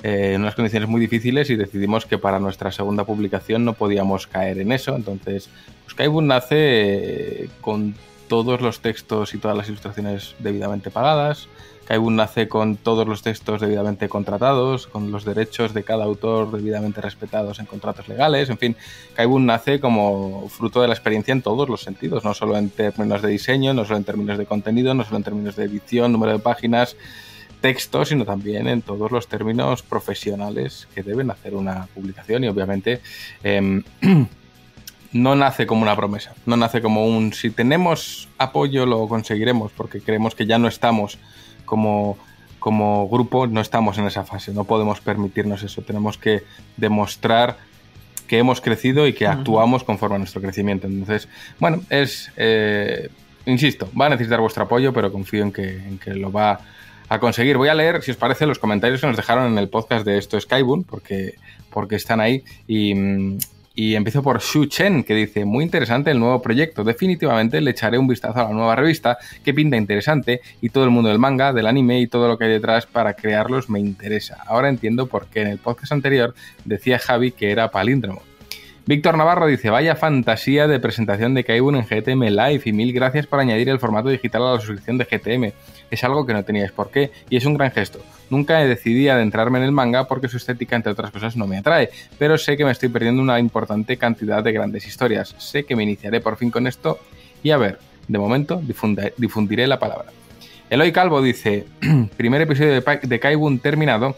[0.01, 4.25] eh, en unas condiciones muy difíciles y decidimos que para nuestra segunda publicación no podíamos
[4.25, 4.95] caer en eso.
[4.95, 5.49] Entonces,
[5.83, 6.55] pues Kaibun nace
[7.43, 7.93] eh, con
[8.31, 11.49] todos los textos y todas las ilustraciones debidamente pagadas.
[11.83, 17.01] Kaibun nace con todos los textos debidamente contratados, con los derechos de cada autor debidamente
[17.01, 18.49] respetados en contratos legales.
[18.49, 18.77] En fin,
[19.15, 23.21] Kaibun nace como fruto de la experiencia en todos los sentidos, no solo en términos
[23.21, 26.31] de diseño, no solo en términos de contenido, no solo en términos de edición, número
[26.31, 26.95] de páginas,
[27.59, 33.01] texto, sino también en todos los términos profesionales que deben hacer una publicación y obviamente
[33.43, 33.83] eh,
[35.13, 40.01] no nace como una promesa, no nace como un si tenemos apoyo lo conseguiremos, porque
[40.01, 41.19] creemos que ya no estamos
[41.65, 42.17] como,
[42.59, 46.43] como grupo, no estamos en esa fase, no podemos permitirnos eso, tenemos que
[46.77, 47.57] demostrar
[48.27, 50.87] que hemos crecido y que actuamos conforme a nuestro crecimiento.
[50.87, 51.27] Entonces,
[51.59, 53.09] bueno, es, eh,
[53.45, 56.61] insisto, va a necesitar vuestro apoyo, pero confío en que, en que lo va
[57.09, 57.57] a conseguir.
[57.57, 60.17] Voy a leer, si os parece, los comentarios que nos dejaron en el podcast de
[60.17, 61.35] esto Skyboon, porque,
[61.69, 63.37] porque están ahí y mm,
[63.73, 67.97] y empiezo por Xu Chen, que dice, muy interesante el nuevo proyecto, definitivamente le echaré
[67.97, 71.53] un vistazo a la nueva revista, que pinta interesante, y todo el mundo del manga,
[71.53, 74.37] del anime y todo lo que hay detrás para crearlos me interesa.
[74.47, 76.33] Ahora entiendo por qué en el podcast anterior
[76.65, 78.21] decía Javi que era palíndromo.
[78.87, 83.27] Víctor Navarro dice, vaya fantasía de presentación de Kaibun en GTM Live y mil gracias
[83.27, 85.53] por añadir el formato digital a la suscripción de GTM.
[85.91, 87.99] Es algo que no teníais por qué y es un gran gesto.
[88.31, 91.59] Nunca he decidido adentrarme en el manga porque su estética, entre otras cosas, no me
[91.59, 95.35] atrae, pero sé que me estoy perdiendo una importante cantidad de grandes historias.
[95.37, 96.97] Sé que me iniciaré por fin con esto
[97.43, 97.77] y a ver,
[98.07, 98.63] de momento
[99.17, 100.07] difundiré la palabra.
[100.71, 101.65] Eloy Calvo dice,
[102.17, 104.15] primer episodio de, de Kaibun terminado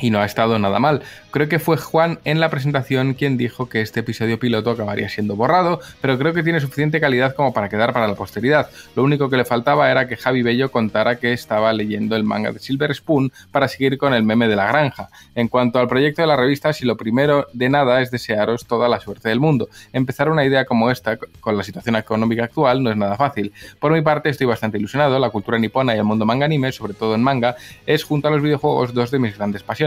[0.00, 1.02] y no ha estado nada mal.
[1.30, 5.36] Creo que fue Juan en la presentación quien dijo que este episodio piloto acabaría siendo
[5.36, 8.70] borrado, pero creo que tiene suficiente calidad como para quedar para la posteridad.
[8.94, 12.52] Lo único que le faltaba era que Javi Bello contara que estaba leyendo el manga
[12.52, 15.08] de Silver Spoon para seguir con el meme de la granja.
[15.34, 18.88] En cuanto al proyecto de la revista, si lo primero de nada es desearos toda
[18.88, 19.68] la suerte del mundo.
[19.92, 23.52] Empezar una idea como esta con la situación económica actual no es nada fácil.
[23.80, 26.94] Por mi parte estoy bastante ilusionado, la cultura nipona y el mundo manga anime, sobre
[26.94, 27.56] todo en manga,
[27.86, 29.83] es junto a los videojuegos dos de mis grandes pasiones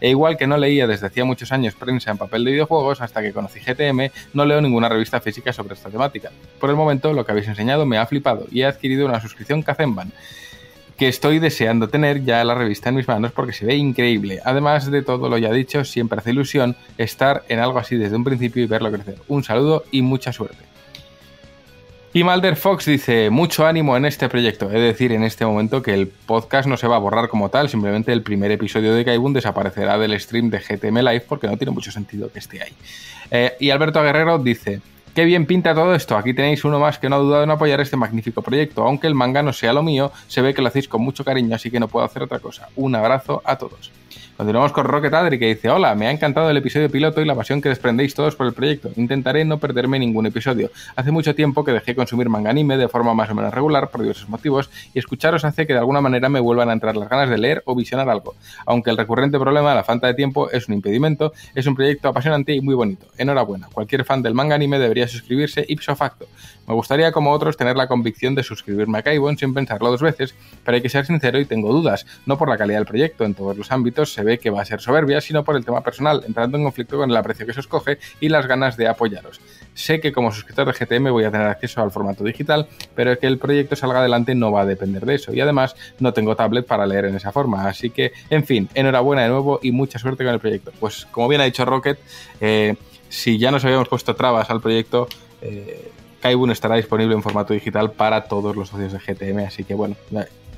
[0.00, 3.22] e igual que no leía desde hacía muchos años prensa en papel de videojuegos, hasta
[3.22, 6.30] que conocí GTM, no leo ninguna revista física sobre esta temática.
[6.60, 9.62] Por el momento, lo que habéis enseñado me ha flipado y he adquirido una suscripción
[9.62, 10.12] Kazemban
[10.98, 14.40] que estoy deseando tener ya la revista en mis manos porque se ve increíble.
[14.44, 18.24] Además de todo lo ya dicho, siempre hace ilusión estar en algo así desde un
[18.24, 19.14] principio y verlo crecer.
[19.28, 20.58] Un saludo y mucha suerte.
[22.14, 24.66] Y Malder Fox dice, mucho ánimo en este proyecto.
[24.70, 27.68] Es decir, en este momento que el podcast no se va a borrar como tal,
[27.68, 31.70] simplemente el primer episodio de Kaibun desaparecerá del stream de GTM Live porque no tiene
[31.70, 32.72] mucho sentido que esté ahí.
[33.30, 34.80] Eh, y Alberto Guerrero dice,
[35.14, 37.80] qué bien pinta todo esto, aquí tenéis uno más que no ha dudado en apoyar
[37.82, 38.84] este magnífico proyecto.
[38.84, 41.54] Aunque el manga no sea lo mío, se ve que lo hacéis con mucho cariño,
[41.54, 42.68] así que no puedo hacer otra cosa.
[42.76, 43.92] Un abrazo a todos.
[44.38, 47.34] Continuamos con Rocket Adri que dice, hola, me ha encantado el episodio piloto y la
[47.34, 48.88] pasión que desprendéis todos por el proyecto.
[48.94, 50.70] Intentaré no perderme ningún episodio.
[50.94, 54.00] Hace mucho tiempo que dejé consumir manga anime de forma más o menos regular por
[54.00, 57.28] diversos motivos y escucharos hace que de alguna manera me vuelvan a entrar las ganas
[57.30, 58.36] de leer o visionar algo.
[58.64, 62.06] Aunque el recurrente problema de la falta de tiempo es un impedimento, es un proyecto
[62.06, 63.06] apasionante y muy bonito.
[63.18, 63.66] Enhorabuena.
[63.72, 66.28] Cualquier fan del manga anime debería suscribirse ipso facto.
[66.68, 70.34] Me gustaría, como otros, tener la convicción de suscribirme a Kaibon sin pensarlo dos veces,
[70.64, 73.32] pero hay que ser sincero y tengo dudas, no por la calidad del proyecto, en
[73.32, 76.22] todos los ámbitos se ve que va a ser soberbia, sino por el tema personal,
[76.26, 79.40] entrando en conflicto con el aprecio que se os coge y las ganas de apoyaros.
[79.72, 83.26] Sé que como suscriptor de GTM voy a tener acceso al formato digital, pero que
[83.26, 86.66] el proyecto salga adelante no va a depender de eso, y además no tengo tablet
[86.66, 90.22] para leer en esa forma, así que, en fin, enhorabuena de nuevo y mucha suerte
[90.22, 90.72] con el proyecto.
[90.78, 91.98] Pues como bien ha dicho Rocket,
[92.42, 92.76] eh,
[93.08, 95.08] si ya nos habíamos puesto trabas al proyecto,
[95.40, 99.74] eh, Kaibun estará disponible en formato digital para todos los socios de GTM, así que
[99.74, 99.96] bueno,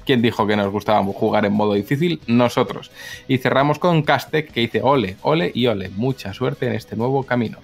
[0.07, 2.21] ¿quién dijo que nos gustaba jugar en modo difícil?
[2.27, 2.91] Nosotros.
[3.29, 7.25] Y cerramos con Castec que dice ole, ole y ole, mucha suerte en este nuevo
[7.25, 7.59] camino.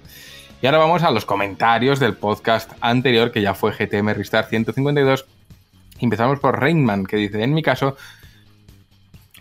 [0.61, 5.25] Y ahora vamos a los comentarios del podcast anterior, que ya fue GTM Restart 152.
[5.99, 7.95] Empezamos por Rainman, que dice, en mi caso,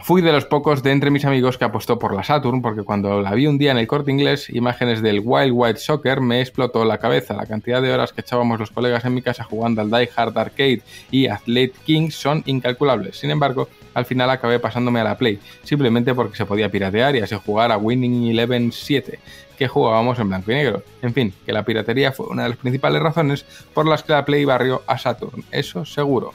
[0.06, 3.20] Fui de los pocos de entre mis amigos que apostó por la Saturn porque cuando
[3.20, 6.84] la vi un día en el corte inglés, imágenes del Wild Wild Soccer me explotó
[6.84, 7.34] la cabeza.
[7.34, 10.38] La cantidad de horas que echábamos los colegas en mi casa jugando al Die Hard
[10.38, 13.18] Arcade y Athlete King son incalculables.
[13.18, 17.22] Sin embargo, al final acabé pasándome a la Play, simplemente porque se podía piratear y
[17.22, 19.18] así jugar a Winning Eleven 7
[19.58, 20.84] que jugábamos en blanco y negro.
[21.02, 23.44] En fin, que la piratería fue una de las principales razones
[23.74, 26.32] por las que la Play barrió a Saturn, eso seguro.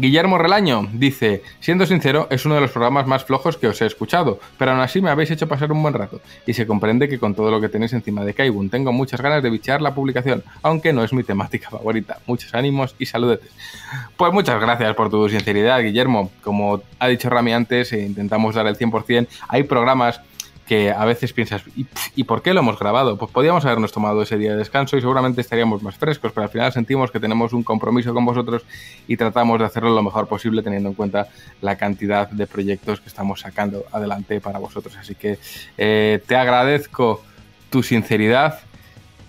[0.01, 3.87] Guillermo Relaño dice, siendo sincero, es uno de los programas más flojos que os he
[3.87, 7.19] escuchado, pero aún así me habéis hecho pasar un buen rato, y se comprende que
[7.19, 10.43] con todo lo que tenéis encima de Kaibun tengo muchas ganas de bichear la publicación,
[10.63, 12.19] aunque no es mi temática favorita.
[12.27, 13.51] Muchos ánimos y saludetes.
[14.17, 16.31] Pues muchas gracias por tu sinceridad, Guillermo.
[16.43, 19.29] Como ha dicho Rami antes, eh, intentamos dar el 100%.
[19.49, 20.23] Hay programas
[20.71, 21.65] que a veces piensas,
[22.15, 23.19] ¿y, por qué lo hemos grabado?
[23.19, 26.49] Pues podíamos habernos tomado ese día de descanso y seguramente estaríamos más frescos, pero al
[26.49, 28.63] final sentimos que tenemos un compromiso con vosotros
[29.09, 31.27] y tratamos de hacerlo lo mejor posible teniendo en cuenta
[31.61, 34.97] la cantidad de proyectos que estamos sacando adelante para vosotros.
[34.97, 35.41] Así que
[35.77, 37.21] eh, te agradezco
[37.69, 38.61] tu sinceridad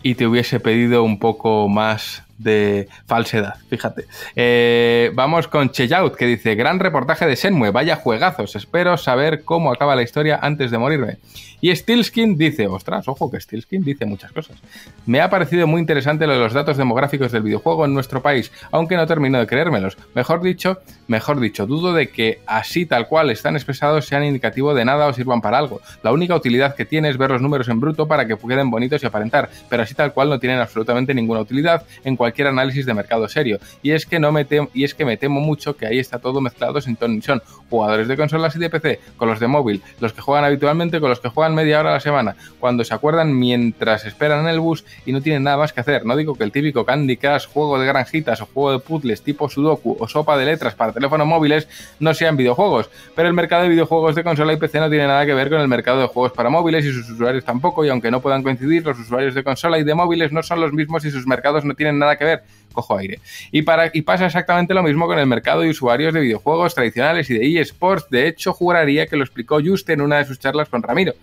[0.04, 4.06] y te hubiese pedido un poco más de falsedad, fíjate.
[4.36, 9.72] Eh, vamos con Cheyout, que dice, gran reportaje de Senmue, vaya juegazos, espero saber cómo
[9.72, 11.18] acaba la historia antes de morirme.
[11.62, 14.58] Y Steelskin dice, ostras, ojo que Steelskin dice muchas cosas.
[15.06, 18.52] Me ha parecido muy interesante lo de los datos demográficos del videojuego en nuestro país,
[18.72, 19.98] aunque no termino de creérmelos.
[20.16, 24.86] Mejor dicho, mejor dicho, dudo de que así tal cual están expresados sean indicativo de
[24.86, 25.82] nada o sirvan para algo.
[26.02, 29.04] La única utilidad que tiene es ver los números en bruto para que queden bonitos
[29.04, 32.94] y aparentar, pero así tal cual no tienen absolutamente ninguna utilidad en cualquier análisis de
[32.94, 33.60] mercado serio.
[33.84, 36.20] Y es que no me temo, y es que me temo mucho que ahí está
[36.20, 37.42] todo mezclado sin ton ni son.
[37.70, 41.10] Jugadores de consolas y de PC, con los de móvil, los que juegan habitualmente con
[41.10, 44.60] los que juegan media hora a la semana, cuando se acuerdan mientras esperan en el
[44.60, 46.06] bus y no tienen nada más que hacer.
[46.06, 49.50] No digo que el típico Candy Crush, juego de granjitas o juego de puzzles tipo
[49.50, 51.68] Sudoku o sopa de letras para teléfonos móviles
[52.00, 55.26] no sean videojuegos, pero el mercado de videojuegos de consola y PC no tiene nada
[55.26, 58.12] que ver con el mercado de juegos para móviles y sus usuarios tampoco, y aunque
[58.12, 61.12] no puedan coincidir, los usuarios de consola y de móviles no son los mismos y
[61.12, 63.20] sus mercados no tienen nada que ver cojo aire.
[63.52, 67.30] Y, para, y pasa exactamente lo mismo con el mercado de usuarios de videojuegos tradicionales
[67.30, 68.10] y de eSports.
[68.10, 71.14] De hecho, juraría que lo explicó Just en una de sus charlas con Ramiro.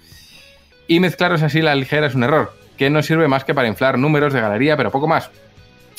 [0.86, 3.98] Y mezclaros así la ligera es un error, que no sirve más que para inflar
[3.98, 5.30] números de galería, pero poco más.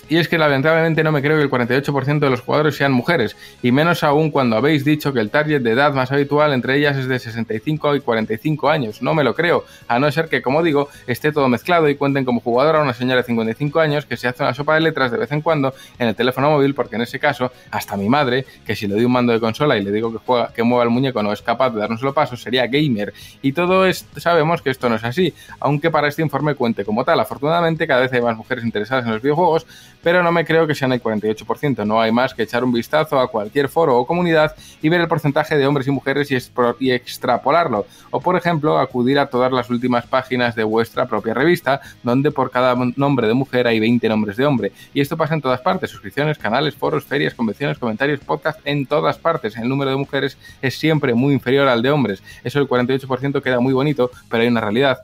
[0.09, 3.37] Y es que lamentablemente no me creo que el 48% de los jugadores sean mujeres,
[3.61, 6.97] y menos aún cuando habéis dicho que el target de edad más habitual entre ellas
[6.97, 9.01] es de 65 y 45 años.
[9.03, 12.25] No me lo creo, a no ser que, como digo, esté todo mezclado y cuenten
[12.25, 15.17] como jugadora una señora de 55 años que se hace una sopa de letras de
[15.17, 18.75] vez en cuando en el teléfono móvil, porque en ese caso, hasta mi madre, que
[18.75, 20.89] si le doy un mando de consola y le digo que juega, que mueva el
[20.89, 23.13] muñeco no es capaz de darnos los pasos, sería gamer.
[23.43, 27.05] Y todo esto, sabemos que esto no es así, aunque para este informe cuente como
[27.05, 27.19] tal.
[27.19, 29.67] Afortunadamente, cada vez hay más mujeres interesadas en los videojuegos,
[30.03, 31.85] pero no me creo que sean el 48%.
[31.85, 35.07] No hay más que echar un vistazo a cualquier foro o comunidad y ver el
[35.07, 37.85] porcentaje de hombres y mujeres y, extrapolarlo.
[38.11, 42.51] O, por ejemplo, acudir a todas las últimas páginas de vuestra propia revista, donde por
[42.51, 44.71] cada nombre de mujer hay 20 nombres de hombre.
[44.93, 49.17] Y esto pasa en todas partes, suscripciones, canales, foros, ferias, convenciones, comentarios, podcast, en todas
[49.17, 49.57] partes.
[49.57, 52.23] El número de mujeres es siempre muy inferior al de hombres.
[52.43, 54.99] Eso el 48% queda muy bonito, pero hay una realidad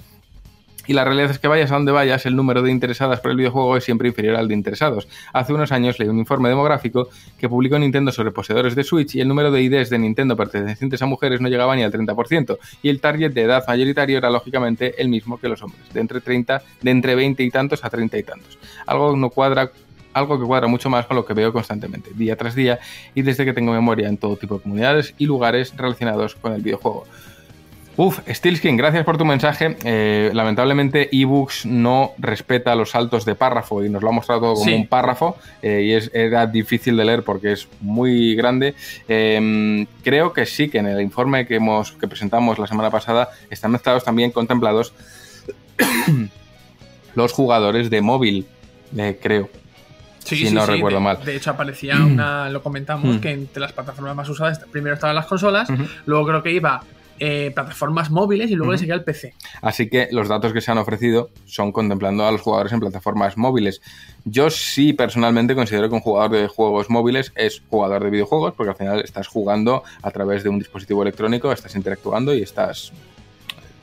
[0.88, 3.38] y la realidad es que vayas a donde vayas, el número de interesadas por el
[3.38, 5.08] videojuego es siempre inferior al de interesados.
[5.34, 9.22] Hace unos años leí un informe demográfico que publicó Nintendo sobre poseedores de Switch y
[9.22, 12.90] el número de IDs de Nintendo pertenecientes a mujeres no llegaba ni al 30%, y
[12.90, 16.62] el target de edad mayoritario era lógicamente el mismo que los hombres, de entre 30,
[16.82, 18.58] de entre 20 y tantos a 30 y tantos.
[18.86, 19.72] Algo no cuadra
[20.16, 22.80] algo que cuadra mucho más con lo que veo constantemente, día tras día,
[23.14, 26.62] y desde que tengo memoria en todo tipo de comunidades y lugares relacionados con el
[26.62, 27.06] videojuego.
[27.98, 29.78] Uf, Steelskin, gracias por tu mensaje.
[29.86, 34.54] Eh, lamentablemente, ebooks no respeta los saltos de párrafo y nos lo ha mostrado todo
[34.56, 34.74] como Sí.
[34.74, 38.76] un párrafo eh, y es, era difícil de leer porque es muy grande.
[39.08, 43.30] Eh, creo que sí, que en el informe que, hemos, que presentamos la semana pasada
[43.50, 44.94] están mezclados también contemplados
[47.16, 48.46] los jugadores de móvil,
[48.98, 49.50] eh, creo.
[50.20, 51.24] Sí, si sí, no sí, recuerdo de, mal.
[51.24, 53.20] De hecho, aparecía una, lo comentamos, Mm.
[53.20, 55.70] que entre las plataformas más usadas, primero estaban las consolas,
[56.08, 56.82] luego creo que iba
[57.20, 58.82] eh, plataformas móviles y luego le Ujú.
[58.82, 59.34] seguía el PC.
[59.62, 63.38] Así que los datos que se han ofrecido son contemplando a los jugadores en plataformas
[63.38, 63.82] móviles.
[64.26, 68.72] Yo sí personalmente considero que un jugador de juegos móviles es jugador de videojuegos porque
[68.72, 72.92] al final estás jugando a través de un dispositivo electrónico, estás interactuando y estás,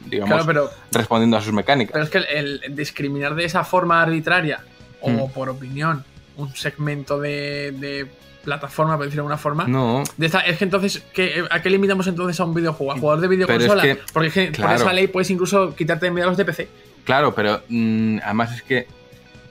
[0.07, 1.93] digamos, Claro, pero- respondiendo a sus mecánicas.
[1.93, 4.61] Pero es que el, el discriminar de esa forma arbitraria
[5.01, 5.31] o Mm.
[5.31, 6.05] por opinión
[6.37, 8.11] un segmento de, de
[8.45, 10.03] plataforma, por decirlo de alguna forma, No.
[10.17, 12.93] de esta- es que entonces, ¿qué- ¿a qué limitamos entonces a un videojuego?
[12.93, 13.83] ¿A jugador de videoconsola?
[13.83, 16.45] Pero es que- Porque es que por esa ley puedes incluso quitarte de los de
[16.45, 16.69] PC.
[17.05, 18.87] Claro, pero mm, además es que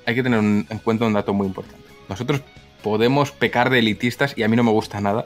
[0.06, 1.84] hay que tener un- en cuenta un dato muy importante.
[2.10, 2.42] Nosotros
[2.84, 5.26] podemos pecar de elitistas y a mí no me gusta nada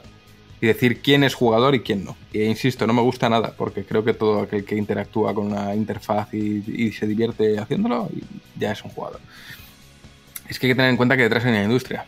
[0.60, 2.16] y decir quién es jugador y quién no.
[2.32, 5.74] E insisto, no me gusta nada porque creo que todo aquel que interactúa con una
[5.74, 8.08] interfaz y, y se divierte haciéndolo
[8.58, 9.20] ya es un jugador.
[10.48, 12.04] Es que hay que tener en cuenta que detrás hay una industria.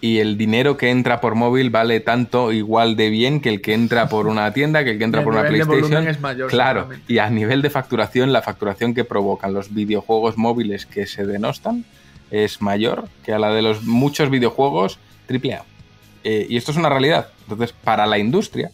[0.00, 3.74] Y el dinero que entra por móvil vale tanto igual de bien que el que
[3.74, 6.08] entra por una tienda, que el que entra el por una PlayStation.
[6.08, 10.86] es mayor, claro, y a nivel de facturación, la facturación que provocan los videojuegos móviles
[10.86, 11.84] que se denostan
[12.30, 14.98] es mayor que a la de los muchos videojuegos
[15.28, 15.64] AAA.
[16.22, 17.28] Eh, y esto es una realidad.
[17.42, 18.70] Entonces, para la industria,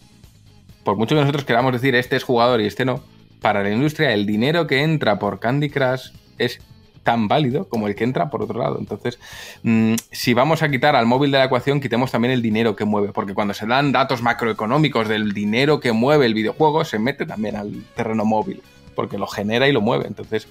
[0.85, 3.03] por mucho que nosotros queramos decir este es jugador y este no,
[3.41, 6.61] para la industria el dinero que entra por Candy Crush es
[7.07, 8.79] tan válido como el que entra por otro lado.
[8.81, 9.21] Entonces,
[9.63, 12.85] mm, si vamos a quitar al móvil de la ecuación, quitemos también el dinero que
[12.85, 17.25] mueve, porque cuando se dan datos macroeconómicos del dinero que mueve el videojuego, se mete
[17.25, 18.61] también al terreno móvil,
[18.97, 20.09] porque lo genera y lo mueve.
[20.09, 20.49] Entonces,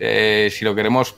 [0.00, 1.16] eh, si lo queremos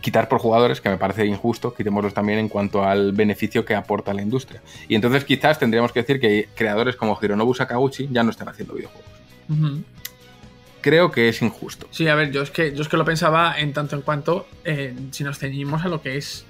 [0.00, 4.12] quitar por jugadores, que me parece injusto, quitémoslos también en cuanto al beneficio que aporta
[4.12, 4.60] la industria.
[4.88, 8.74] Y entonces quizás tendríamos que decir que creadores como Hironobu Sakaguchi ya no están haciendo
[8.74, 9.08] videojuegos.
[10.82, 11.86] Creo que es injusto.
[11.90, 14.46] Sí, a ver, yo es que, yo es que lo pensaba en tanto en cuanto
[14.64, 16.44] eh, si nos ceñimos a lo que es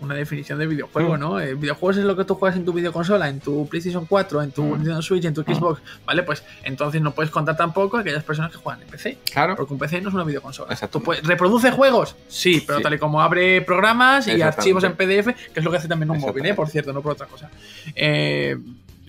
[0.00, 1.20] una definición de videojuego, Mm.
[1.20, 1.38] ¿no?
[1.38, 4.50] Eh, videojuegos es lo que tú juegas en tu videoconsola, en tu PlayStation 4, en
[4.50, 4.70] tu Mm.
[4.78, 6.24] Nintendo Switch, en tu Xbox, ¿vale?
[6.24, 9.18] Pues entonces no puedes contar tampoco a aquellas personas que juegan en PC.
[9.32, 9.54] Claro.
[9.54, 10.72] Porque un PC no es una videoconsola.
[10.72, 10.98] Exacto.
[10.98, 12.16] ¿Tú puedes- ¿Reproduce juegos?
[12.26, 12.82] Sí, pero Sí.
[12.82, 16.10] tal y como abre programas y archivos en PDF, que es lo que hace también
[16.10, 16.54] un móvil, ¿eh?
[16.54, 17.48] Por cierto, no por otra cosa.
[17.94, 18.56] Eh,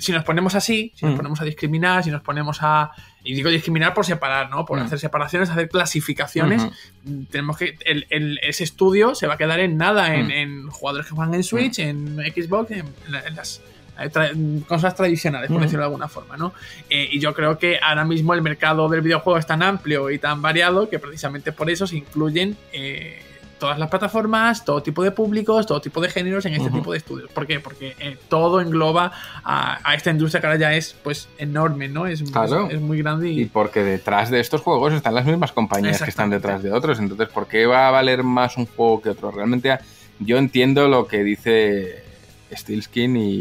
[0.04, 1.18] si nos ponemos así, si nos Mm.
[1.18, 2.92] ponemos a discriminar, si nos ponemos a.
[3.24, 4.66] Y digo discriminar por separar, ¿no?
[4.66, 4.84] Por Mm.
[4.84, 6.64] hacer separaciones, hacer clasificaciones.
[6.64, 7.26] Ujú.
[7.32, 7.78] Tenemos que.
[7.86, 10.32] el- el- ese estudio se va a quedar en nada en, Mm.
[10.32, 12.86] en jugadores que juegan en Switch, en Xbox, en,
[13.26, 13.62] en las
[14.00, 16.52] eh, tra- cosas tradicionales, por decirlo de alguna forma, ¿no?
[16.90, 20.18] Eh, y yo creo que ahora mismo el mercado del videojuego es tan amplio y
[20.18, 23.22] tan variado que precisamente por eso se incluyen eh,
[23.64, 26.80] todas las plataformas, todo tipo de públicos, todo tipo de géneros en este Ujú.
[26.80, 27.32] tipo de estudios.
[27.32, 27.62] ¿Por qué?
[27.62, 32.06] Porque eh, todo engloba a, a esta industria que ahora ya es pues enorme, ¿no?
[32.06, 32.68] Es, Claro.
[32.68, 36.02] es, es muy grande y, Y porque detrás de estos juegos están las mismas compañías
[36.02, 37.00] que están detrás de otros.
[37.00, 39.32] Entonces, ¿por qué va a valer más un juego que otro?
[39.32, 39.78] Realmente
[40.20, 42.04] yo entiendo lo que dice
[42.52, 43.32] Steelskin y,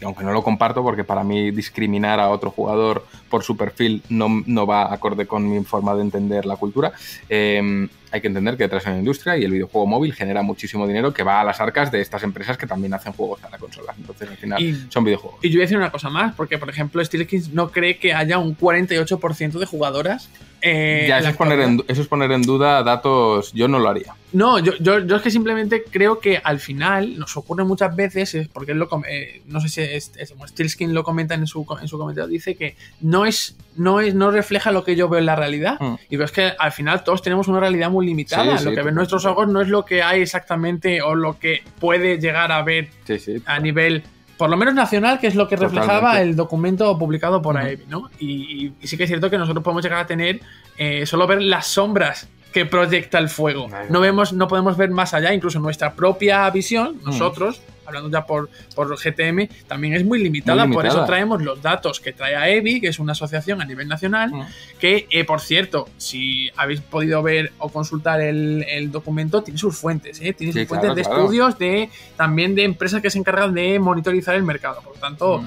[0.00, 4.02] y aunque no lo comparto porque para mí discriminar a otro jugador por su perfil
[4.08, 6.90] no, no va acorde con mi forma de entender la cultura,
[7.28, 10.86] eh, hay que entender que detrás hay una industria y el videojuego móvil genera muchísimo
[10.86, 13.96] dinero que va a las arcas de estas empresas que también hacen juegos para consolas.
[13.98, 15.38] Entonces, al final, Y- son videojuegos.
[15.42, 18.12] Y yo voy a decir una cosa más, porque por ejemplo Steelkins no cree que
[18.14, 20.28] haya un 48% de jugadoras.
[20.62, 23.52] Eh, ya, eso es, poner en, eso es poner en duda datos.
[23.52, 24.14] Yo no lo haría.
[24.32, 28.34] No, yo, yo, yo es que simplemente creo que al final nos ocurre muchas veces,
[28.34, 30.12] es porque él lo com- eh, no sé si es,
[30.48, 34.30] Steelskin lo comenta en su, en su comentario, dice que no es, no es, no
[34.30, 35.78] refleja lo que yo veo en la realidad.
[36.08, 38.54] Y veo es que al final todos tenemos una realidad muy limitada.
[38.54, 38.58] Mm.
[38.58, 41.62] Sí, lo que ven nuestros ojos no es lo que hay exactamente o lo que
[41.80, 43.42] puede llegar a ver sí.
[43.46, 44.04] a nivel,
[44.40, 46.30] por lo menos nacional, que es lo que reflejaba Totalmente.
[46.30, 47.64] el documento publicado por Ujú.
[47.66, 48.10] AEBI, ¿no?
[48.18, 50.40] Y, y- y sí que es cierto que nosotros podemos llegar a tener
[50.78, 53.68] eh, solo ver las sombras que proyecta el fuego.
[53.90, 57.60] No vemos, no podemos ver más allá, incluso nuestra propia visión, nosotros,
[57.90, 62.00] hablando ya por, por GTM, también es muy limitada, Muy Por eso traemos los datos
[62.00, 64.30] que trae EBI, que es una asociación a nivel nacional,
[64.78, 69.76] que, eh, por cierto, si habéis podido ver o consultar el, el documento, tiene sus
[69.76, 70.32] fuentes, ¿eh?
[70.32, 71.20] tiene Sí, sus fuentes de claro.
[71.20, 74.80] estudios, de también de empresas que se encargan de monitorizar el mercado.
[74.82, 75.44] Por lo tanto,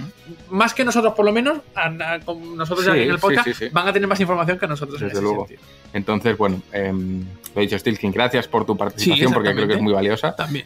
[0.49, 3.49] más que nosotros, por lo menos, a- a- con nosotros ya Sí, en el podcast,
[3.53, 5.47] sí, van a tener más información que nosotros en ese luego.
[5.47, 5.61] sentido.
[5.93, 7.21] Entonces, bueno, em,
[7.55, 10.35] lo he dicho, Stilkin, gracias por tu participación porque creo que es muy valiosa.
[10.35, 10.65] También.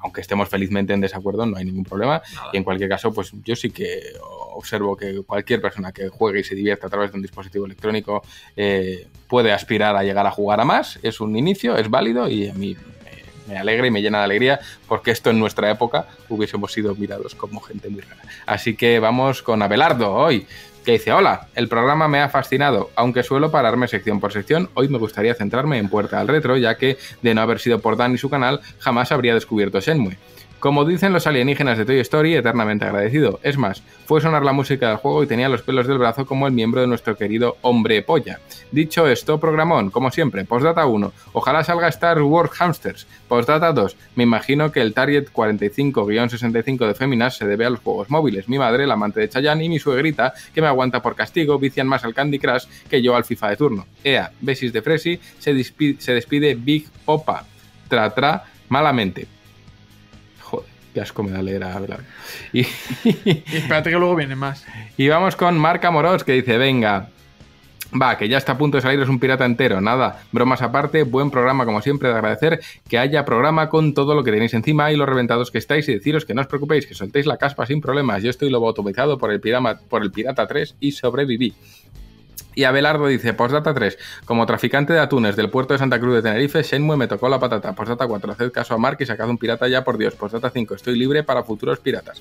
[0.00, 2.22] Aunque estemos felizmente en desacuerdo, no hay ningún problema.
[2.52, 4.00] Y en cualquier caso, pues yo sí que
[4.54, 8.22] observo que cualquier persona que juegue y se divierta a través de un dispositivo electrónico
[8.56, 10.98] eh, puede aspirar a llegar a jugar a más.
[11.02, 12.76] Es un inicio, es válido y a mí
[13.46, 16.94] me, me alegra y me llena de alegría porque esto en nuestra época hubiésemos sido
[16.94, 18.22] mirados como gente muy rara.
[18.46, 20.46] Así que vamos con Abelardo hoy
[20.88, 24.88] que dice, hola, el programa me ha fascinado, aunque suelo pararme sección por sección, hoy
[24.88, 28.14] me gustaría centrarme en Puerta al Retro, ya que de no haber sido por Dan
[28.14, 30.16] y su canal, jamás habría descubierto Shenmue.
[30.60, 33.38] Como dicen los alienígenas de Toy Story, eternamente agradecido.
[33.44, 36.48] Es más, fue sonar la música del juego y tenía los pelos del brazo como
[36.48, 38.40] el miembro de nuestro querido hombre polla.
[38.72, 43.06] Dicho esto, programón, como siempre, postdata 1, ojalá salga Star Wars Hamsters.
[43.28, 48.10] Postdata 2, me imagino que el Target 45-65 de Féminas se debe a los juegos
[48.10, 48.48] móviles.
[48.48, 51.86] Mi madre, la amante de Chayanne, y mi suegrita, que me aguanta por castigo, vician
[51.86, 53.86] más al Candy Crush que yo al FIFA de turno.
[54.02, 55.54] Ea, besis de Fresi, se,
[56.00, 57.46] se despide Big Opa.
[57.88, 59.37] Tra tra, malamente.
[60.98, 61.80] Qué asco me da leer a.
[62.52, 62.66] Y, Y
[63.52, 64.66] espérate que luego viene más.
[64.96, 67.10] y vamos con Marc Amorós que dice, venga,
[67.94, 71.04] va, que ya está a punto de salir, es un pirata entero, nada, bromas aparte,
[71.04, 74.90] buen programa como siempre, de agradecer que haya programa con todo lo que tenéis encima
[74.90, 77.64] y los reventados que estáis y deciros que no os preocupéis, que soltéis la caspa
[77.64, 81.54] sin problemas, yo estoy lobotomizado por el, pirama, por el Pirata 3 y sobreviví.
[82.58, 86.22] Y Abelardo dice, postdata 3, como traficante de atunes del puerto de Santa Cruz de
[86.22, 87.72] Tenerife, Shenmue me tocó la patata.
[87.72, 90.16] Postdata 4, haced caso a Mark y sacad un pirata ya, por Dios.
[90.16, 92.20] Postdata 5, estoy libre para futuros piratas.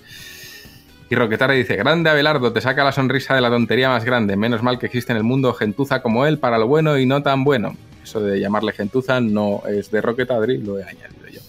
[1.09, 4.35] Y Roquetara dice, grande Abelardo, te saca la sonrisa de la tontería más grande.
[4.35, 7.23] Menos mal que existe en el mundo gentuza como él para lo bueno y no
[7.23, 7.75] tan bueno.
[8.03, 11.41] Eso de llamarle gentuza no es de Roquetadri, lo he añadido yo.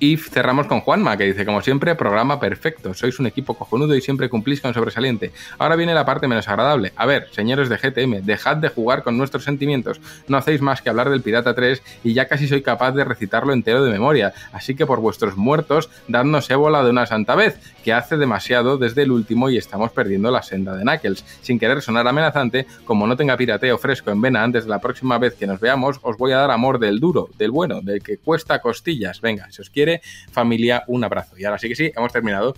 [0.00, 2.94] Y cerramos con Juanma, que dice, como siempre, programa perfecto.
[2.94, 5.32] Sois un equipo cojonudo y siempre cumplís con sobresaliente.
[5.58, 6.92] Ahora viene la parte menos agradable.
[6.94, 10.00] A ver, señores de GTM, dejad de jugar con nuestros sentimientos.
[10.28, 13.52] No hacéis más que hablar del Pirata 3 y ya casi soy capaz de recitarlo
[13.52, 14.32] entero de memoria.
[14.52, 19.02] Así que por vuestros muertos, dadnos ébola de una santa vez, que hace demasiado desde
[19.02, 21.24] el último y estamos perdiendo la senda de Knuckles.
[21.42, 25.18] Sin querer sonar amenazante, como no tenga pirateo fresco en vena antes de la próxima
[25.18, 28.18] vez que nos veamos, os voy a dar amor del duro, del bueno, del que
[28.18, 29.20] cuesta costillas.
[29.20, 29.87] Venga, si os quiere,
[30.30, 31.38] familia, un abrazo.
[31.38, 32.54] Y ahora sí que sí, hemos terminado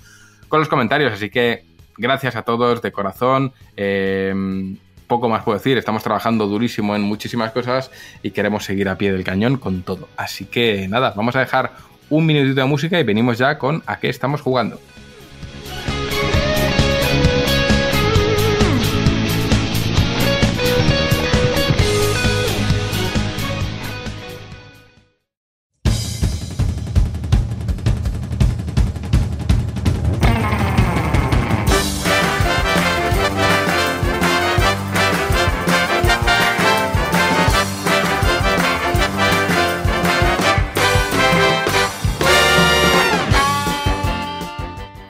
[0.49, 1.65] con los comentarios, así que
[1.97, 3.53] gracias a todos de corazón.
[3.77, 4.35] Eh,
[5.11, 7.91] poco más puedo decir, estamos trabajando durísimo en muchísimas cosas
[8.23, 10.09] y queremos seguir a pie del cañón con todo.
[10.17, 11.73] Así que nada, vamos a dejar
[12.09, 14.81] un minutito de música y venimos ya con a qué estamos jugando.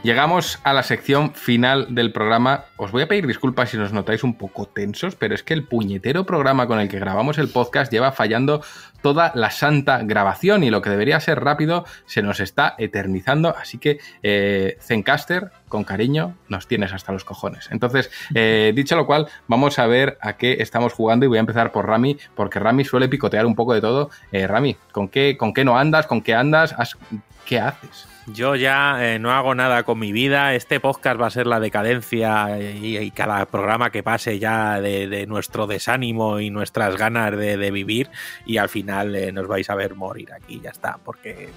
[0.03, 2.65] Llegamos a la sección final del programa.
[2.79, 5.65] Os voy a pedir disculpas si nos notáis un poco tensos, pero es que el
[5.65, 8.63] puñetero programa con el que grabamos el podcast lleva fallando
[9.03, 13.55] toda la santa grabación y lo que debería ser rápido se nos está eternizando.
[13.55, 17.69] Así que, eh, Zencaster, con cariño, nos tienes hasta los cojones.
[17.71, 21.41] Entonces, eh, dicho lo cual, vamos a ver a qué estamos jugando y voy a
[21.41, 24.09] empezar por Rami, porque Rami suele picotear un poco de todo.
[24.33, 26.07] Eh, Rami, ¿con qué, ¿con qué no andas?
[26.07, 26.75] ¿Con qué andas?
[26.79, 26.97] ¿Has-
[27.45, 28.07] ¿Qué haces?
[28.27, 30.55] Yo ya eh, no hago nada con mi vida.
[30.55, 35.27] Este podcast va a ser la decadencia eh, y, cada programa que pase ya de,
[35.27, 38.11] nuestro desánimo y nuestras ganas de, vivir.
[38.45, 41.49] Y al final eh, nos vais a ver morir aquí, ya está, porque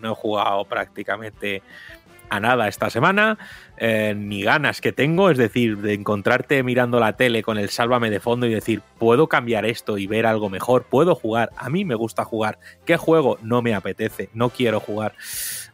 [0.00, 1.62] no he jugado prácticamente
[2.30, 3.36] a nada esta semana,
[3.78, 8.20] ni ganas que tengo, es decir, de encontrarte mirando la tele con el sálvame de
[8.20, 11.94] fondo y decir, puedo cambiar esto y ver algo mejor, puedo jugar, a mí me
[11.94, 13.36] gusta jugar, ¿qué juego?
[13.42, 15.12] No me apetece, no quiero jugar.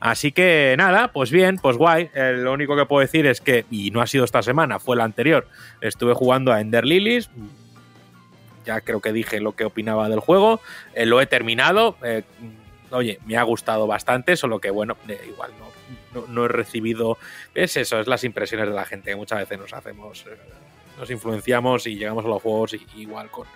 [0.01, 2.10] Así que nada, pues bien, pues guay.
[2.15, 4.97] Eh, lo único que puedo decir es que, y no ha sido esta semana, fue
[4.97, 5.49] la anterior,
[5.81, 7.31] estuve jugando a Ender Lilies.
[8.65, 10.60] Ya creo que dije lo que opinaba del juego.
[10.94, 11.97] Eh, lo he terminado.
[12.02, 12.23] eh,
[12.91, 14.97] oye, me ha gustado bastante, solo que bueno,
[15.28, 17.18] igual no, no, no he recibido.
[17.55, 19.10] Es eso, es las impresiones de la gente.
[19.10, 20.25] que Muchas veces nos hacemos.
[20.99, 23.47] nos influenciamos y llegamos a los juegos y- igual con,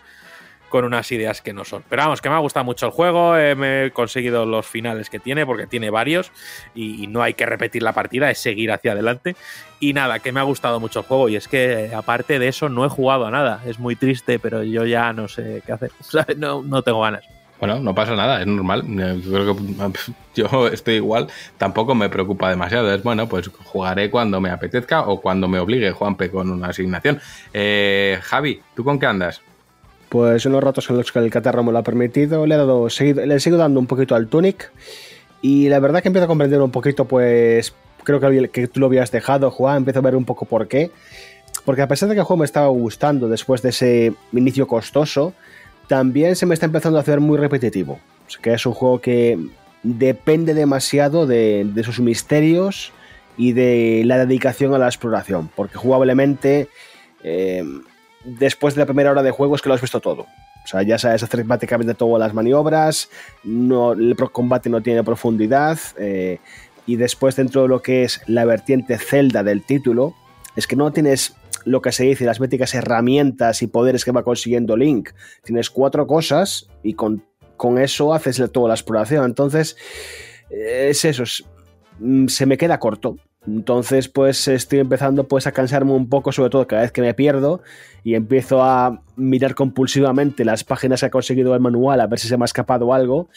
[0.73, 1.85] con unas ideas que no son.
[1.87, 5.11] Pero vamos, que me ha gustado mucho el juego, eh, me he conseguido los finales
[5.11, 6.33] que tiene, porque tiene varios,
[6.75, 9.37] y, no hay que repetir la partida, es seguir hacia adelante.
[9.81, 12.49] Y nada, que me ha gustado mucho el juego, y es que eh, aparte de
[12.49, 13.61] eso no he jugado a nada.
[13.67, 15.91] Es muy triste, pero yo ya no sé qué hacer.
[16.01, 16.39] ¿sabes?
[16.39, 17.23] No, no tengo ganas.
[17.61, 18.83] Bueno, no pasa nada, es normal.
[18.99, 21.29] Eh, Yo creo que yo estoy igual,
[21.59, 22.95] tampoco me preocupa demasiado.
[22.95, 27.21] Es bueno, pues jugaré cuando me apetezca o cuando me obligue Juanpe con una asignación.
[27.53, 29.43] Eh, Javi, ¿tú con qué andas?
[30.13, 32.59] Pues en los ratos en los que el catarro me lo ha permitido, le he
[32.59, 34.71] dado, le sigo dando un poquito al Tunic.
[35.41, 37.75] Y la verdad que empiezo a comprender un poquito, pues
[38.05, 40.91] creo que, tú lo habías dejado, Juan, empiezo a ver un poco por qué.
[41.65, 45.33] Porque a pesar de que el juego me estaba gustando después de ese inicio costoso,
[45.87, 47.99] también se me está empezando a hacer muy repetitivo.
[48.27, 49.39] O sea, que es un juego que
[49.83, 52.93] depende demasiado de, de sus misterios
[53.39, 55.49] y de la dedicación a la exploración.
[55.57, 56.69] Porque jugablemente,
[57.25, 57.65] eh,
[58.25, 60.23] después de la primera hora de juego, es que lo has visto todo.
[60.23, 63.09] O sea, ya sabes hacer prácticamente todas las maniobras,
[63.43, 66.39] no, el combate no tiene profundidad, eh,
[66.87, 70.15] y después dentro de lo que es la vertiente Zelda del título,
[70.57, 71.35] es que no tienes
[71.65, 75.11] lo que se dice, las míticas herramientas y poderes que va consiguiendo Link.
[75.45, 77.25] Tienes cuatro cosas y con,
[77.57, 79.25] con eso haces toda la exploración.
[79.25, 79.77] Entonces,
[80.51, 81.45] es eso, es-
[82.01, 83.17] mm, se me queda corto.
[83.47, 87.13] Entonces, pues estoy empezando pues a cansarme un poco, sobre todo cada vez que me
[87.13, 87.61] pierdo
[88.05, 92.29] y empiezo a mirar compulsivamente las páginas que ha conseguido el manual a ver si
[92.29, 93.29] se me ha escapado algo.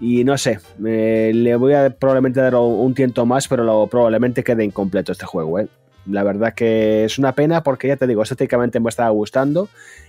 [0.00, 4.42] Y no sé, eh, le voy a probablemente dar un, tiento más, pero lo- probablemente
[4.44, 5.58] quede incompleto este juego.
[5.58, 5.68] ¿eh?
[6.06, 9.68] La verdad que es una pena porque ya te digo, estéticamente me estaba gustando.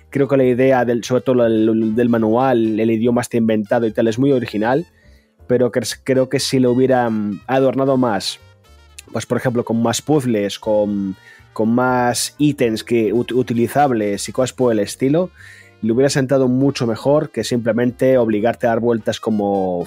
[0.10, 3.92] Creo que la idea, del, sobre todo el- del manual, el idioma está inventado y
[3.92, 4.86] tal, es muy original.
[5.48, 8.40] Pero que- creo que si lo hubieran adornado más,
[9.12, 11.16] pues por ejemplo con más puzzles, con,
[11.54, 15.30] con más ítems que, ut- utilizables y cosas por el estilo,
[15.82, 19.86] le hubiera sentado mucho mejor que simplemente obligarte a dar vueltas como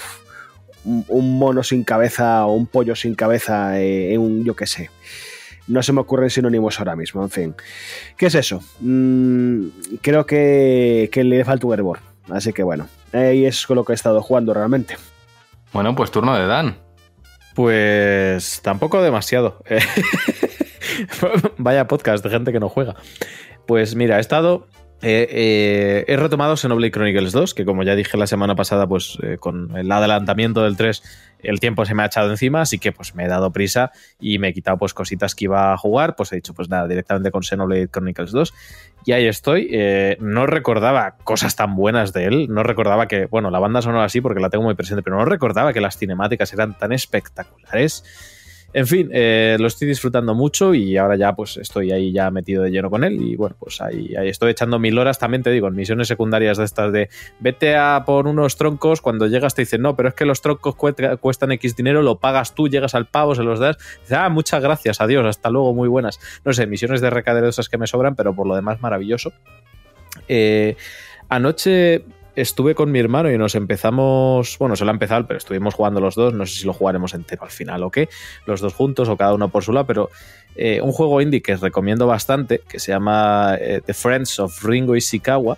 [0.85, 4.91] un mono sin cabeza o un pollo sin cabeza eh, en un, yo qué sé.
[5.67, 7.55] No se me ocurren sinónimos ahora mismo, en fin.
[8.17, 8.62] ¿Qué es eso?
[8.78, 9.67] Mm,
[10.01, 11.99] creo que, que le falta un hervor.
[12.31, 14.97] Así que bueno, ahí es con lo que he estado jugando realmente.
[15.73, 16.77] Bueno, pues turno de Dan.
[17.57, 19.62] Pues tampoco demasiado.
[21.57, 22.97] Vaya podcast de gente que no juega.
[23.67, 24.67] Pues mira, he estado.
[25.02, 29.18] Eh, eh, he retomado Xenoblade Chronicles 2, que como ya dije la semana pasada, pues
[29.23, 31.02] eh, con el adelantamiento del 3,
[31.41, 34.39] el tiempo se me ha echado encima, así que pues me he dado prisa y
[34.39, 37.31] me he quitado pues cositas que iba a jugar, pues he dicho pues nada, directamente
[37.31, 38.55] con Xenoblade Chronicles 2.
[39.05, 39.70] Y ahí estoy.
[40.18, 44.20] No recordaba cosas tan buenas de él, no recordaba que, bueno, la banda sonora sí,
[44.20, 48.02] porque la tengo muy presente, pero no recordaba que las cinemáticas eran tan espectaculares.
[48.79, 52.63] En fin, eh, lo estoy disfrutando mucho y ahora ya pues estoy ahí ya metido
[52.63, 55.51] de lleno con él y bueno, pues ahí, ahí estoy echando mil horas, también te
[55.51, 57.09] digo, en misiones secundarias de estas de
[57.41, 60.77] vete a por unos troncos, cuando llegas te dicen, no, pero es que los troncos
[60.77, 64.29] cuesta- cuestan X dinero, lo pagas tú, llegas al pavo, se los das, dices, ah,
[64.29, 66.21] muchas gracias, adiós, hasta luego, muy buenas.
[66.45, 69.33] No sé, misiones de recadero esas que me sobran, pero por lo demás maravilloso.
[70.29, 70.77] Eh,
[71.31, 72.05] anoche
[72.36, 76.00] estuve con mi hermano y nos empezamos, bueno, se lo ha empezado, pero estuvimos jugando
[76.00, 78.08] los dos, no sé si lo jugaremos entero al final o qué,
[78.44, 80.10] los dos juntos o cada uno por su lado, pero
[80.55, 84.94] eh, un juego indie que recomiendo bastante, que se llama eh, The Friends of Ringo
[84.94, 85.56] Ishikawa,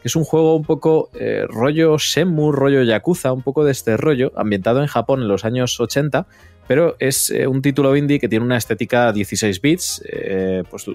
[0.00, 3.96] que es un juego un poco eh, rollo Shenmue, rollo Yakuza, un poco de este
[3.96, 6.26] rollo, ambientado en Japón en los años 80,
[6.68, 10.04] pero es un título indie que tiene una estética 16 bits,
[10.70, 10.86] pues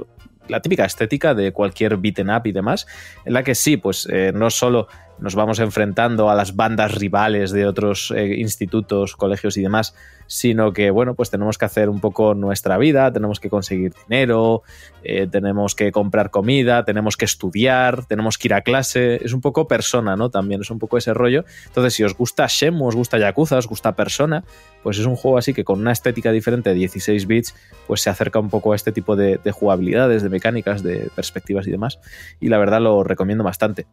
[0.48, 2.88] la típica estética de cualquier beaten up y demás,
[3.26, 4.88] en la que sí, pues no solo
[5.20, 9.96] nos vamos enfrentando a las bandas rivales de otros eh, institutos, colegios y demás,
[10.28, 14.64] sino que, bueno, pues tenemos que hacer un poco nuestra vida, tenemos que conseguir dinero,
[15.04, 19.42] eh, tenemos que comprar comida, tenemos que estudiar, tenemos que ir a clase, es un
[19.42, 20.30] poco persona, ¿no?
[20.30, 21.46] También es un poco ese rollo.
[21.68, 24.44] Entonces, si os gusta Shenmue, os gusta Yakuza, os gusta Persona,
[24.84, 27.56] pues es un juego así que con una estética diferente de 16 bits,
[27.88, 31.68] pues se acerca un poco a este tipo de, de jugabilidades, de mecánicas, de perspectivas
[31.68, 32.00] y demás.
[32.40, 33.86] Y la verdad lo recomiendo bastante.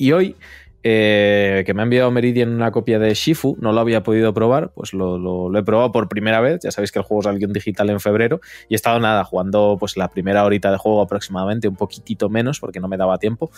[0.00, 0.34] Y hoy,
[0.82, 4.70] eh, que me ha enviado Meridian una copia de Shifu, no lo había podido probar,
[4.74, 6.60] pues lo, lo- lo he probado por primera vez.
[6.62, 9.76] Ya sabéis que el juego salió en digital en febrero y he estado nada, jugando
[9.78, 13.50] pues la primera horita de juego aproximadamente, un poquitito menos porque no me daba tiempo.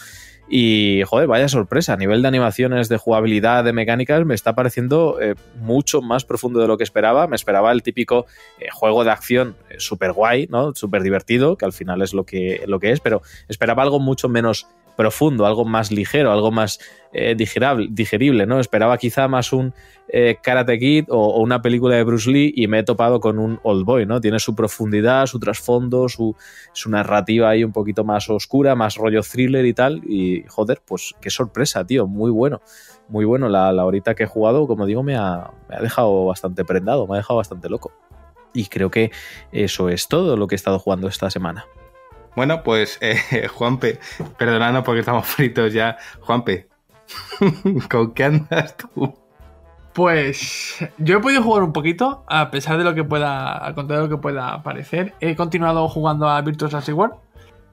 [0.49, 5.19] Y joder, vaya sorpresa, a nivel de animaciones, de jugabilidad, de mecánicas, me está pareciendo
[5.21, 7.29] eh, mucho más profundo de lo que esperaba.
[7.29, 8.27] Me esperaba el típico
[8.59, 10.75] eh, juego de acción súper guay, ¿no?
[10.75, 14.29] Súper divertido, que al final es lo que, lo que es, pero esperaba algo mucho
[14.29, 16.79] menos profundo, algo más ligero, algo más
[17.13, 18.61] eh, digerible, ¿no?
[18.61, 19.75] Esperaba quizá más un
[20.09, 23.39] eh, Karate Kid o, o una película de Bruce Lee y me he topado con
[23.39, 24.21] un Old Boy, ¿no?
[24.21, 26.37] Tiene su profundidad, su trasfondo, su,
[26.73, 30.03] su narrativa ahí un poquito más oscura, más rollo thriller y tal.
[30.07, 32.61] Y joder, pues qué sorpresa, tío, muy bueno.
[33.09, 36.27] Muy bueno, la, la horita que he jugado, como digo, me ha, me ha dejado
[36.27, 37.93] bastante prendado, me ha dejado bastante loco.
[38.55, 39.11] Y creo que
[39.51, 41.67] eso es todo lo que he estado jugando esta semana.
[42.35, 43.99] Bueno, pues eh, Juanpe,
[44.39, 45.97] perdonando porque estamos fritos ya.
[46.21, 46.69] Juanpe,
[47.91, 49.15] ¿con qué andas tú?
[49.93, 53.99] Pues yo he podido jugar un poquito, a pesar de lo que pueda, a contar
[53.99, 55.15] lo que pueda parecer.
[55.21, 57.13] He continuado jugando a Virtuous Last Reward.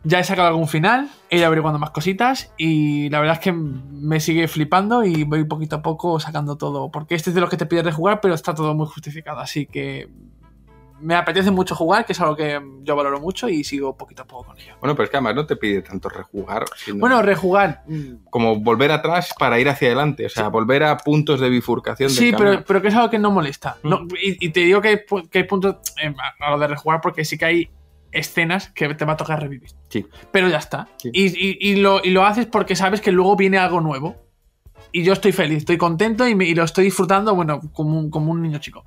[0.04, 3.52] Ya he sacado algún final, he ido averiguando más cositas y la verdad es que
[3.52, 6.90] me sigue flipando y voy poquito a poco sacando todo.
[6.90, 9.40] Porque este es de los que te pides de jugar, pero está todo muy justificado.
[9.40, 10.10] Así que
[11.02, 14.26] me apetece mucho jugar, que es algo que yo valoro mucho y sigo poquito a
[14.26, 14.76] poco con ello.
[14.80, 17.84] Bueno, pero es que además no te pide tanto rejugar, sino Bueno, rejugar.
[17.88, 22.10] mm, como volver atrás para ir hacia adelante, o sea, volver a puntos de bifurcación
[22.10, 23.78] Sí, pero, pero que es algo que no molesta.
[23.84, 27.02] No, y, y te digo que hay, que hay puntos eh, a lo de rejugar
[27.02, 27.70] porque sí que hay
[28.12, 29.70] escenas que te va a tocar revivir.
[29.90, 30.06] Sí.
[30.32, 30.88] Pero ya está.
[31.04, 34.16] Y, y- y lo, y lo haces porque sabes que luego viene algo nuevo.
[34.92, 38.10] Y yo estoy feliz, estoy contento y, me- y lo estoy disfrutando, bueno, como un,
[38.10, 38.84] como un niño chico.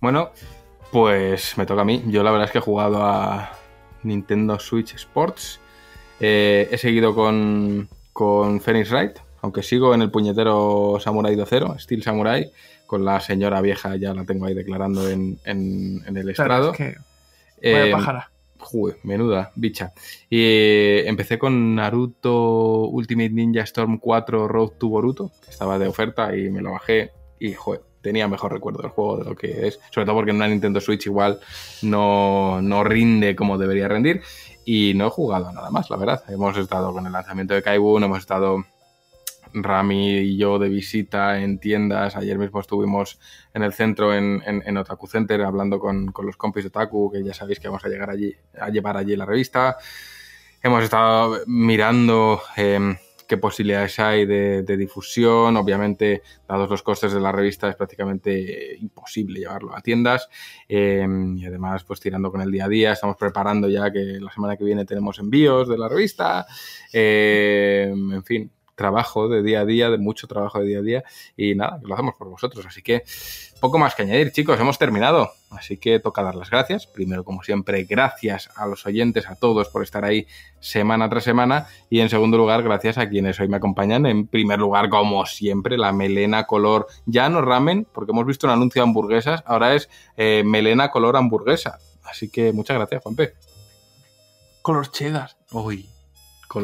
[0.00, 0.30] Bueno,
[0.94, 2.04] pues me toca a mí.
[2.06, 3.50] Yo la verdad es que he jugado a
[4.04, 5.58] Nintendo Switch Sports.
[6.20, 12.04] Eh, he seguido con, con Phoenix Wright, aunque sigo en el puñetero Samurai 2.0, Steel
[12.04, 12.48] Samurai,
[12.86, 16.70] con la señora vieja, ya la tengo ahí declarando en, en- en el estrado.
[16.70, 16.94] es que-
[17.72, 18.30] vaya Eh, pájara.
[18.60, 19.92] Joder, menuda bicha.
[20.30, 25.88] Y eh, empecé con Naruto Ultimate Ninja Storm 4 Road to Boruto, que estaba de
[25.88, 29.66] oferta y me lo bajé y joder, tenía mejor recuerdo del juego de lo que
[29.66, 29.80] es.
[29.90, 31.40] Sobre todo porque en una Nintendo Switch igual
[31.82, 34.22] no, no rinde como debería rendir.
[34.64, 36.22] Y no he jugado nada más, la verdad.
[36.28, 38.64] Hemos estado con el lanzamiento de Kaibun, hemos estado
[39.54, 42.16] Rami y yo de visita en tiendas.
[42.16, 43.18] Ayer mismo estuvimos
[43.54, 47.34] en el centro, en, Otaku Center, hablando con, con los compis de Otaku, que ya
[47.34, 49.76] sabéis que vamos a llegar allí, a llevar allí la revista.
[50.62, 52.96] Hemos estado mirando eh,
[53.26, 55.56] qué posibilidades hay de, difusión.
[55.56, 60.28] Obviamente, dados los costes de la revista, es prácticamente imposible llevarlo a tiendas.
[60.68, 64.30] Eh, y además, pues tirando con el día a día, estamos preparando ya que la
[64.30, 66.46] semana que viene tenemos envíos de la revista.
[66.92, 71.04] Eh, en fin, trabajo de día a día, de mucho trabajo de día a día.
[71.36, 72.64] Y nada, lo hacemos por vosotros.
[72.66, 73.02] Así que
[73.60, 75.32] poco más que añadir, chicos, hemos terminado.
[75.50, 76.86] Así que toca dar las gracias.
[76.86, 80.26] Primero, como siempre, gracias a los oyentes, a todos por estar ahí
[80.60, 81.66] semana tras semana.
[81.88, 84.06] Y en segundo lugar, gracias a quienes hoy me acompañan.
[84.06, 88.52] En primer lugar, como siempre, la melena color, ya no ramen, porque hemos visto un
[88.52, 91.78] anuncio de hamburguesas, ahora es eh, melena color hamburguesa.
[92.04, 93.34] Así que muchas gracias, Juanpe.
[94.62, 95.30] Color cheddar.
[95.52, 95.88] Uy,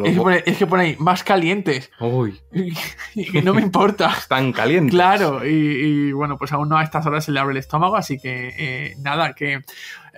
[0.04, 1.90] Es que, pone, es que pone ahí, más calientes.
[2.00, 2.40] Uy.
[3.14, 4.12] Y que no me importa.
[4.18, 4.92] Están calientes.
[4.92, 7.96] Claro, y, y, bueno, pues aún no a estas horas se le abre el estómago,
[7.96, 9.62] así que eh, nada, que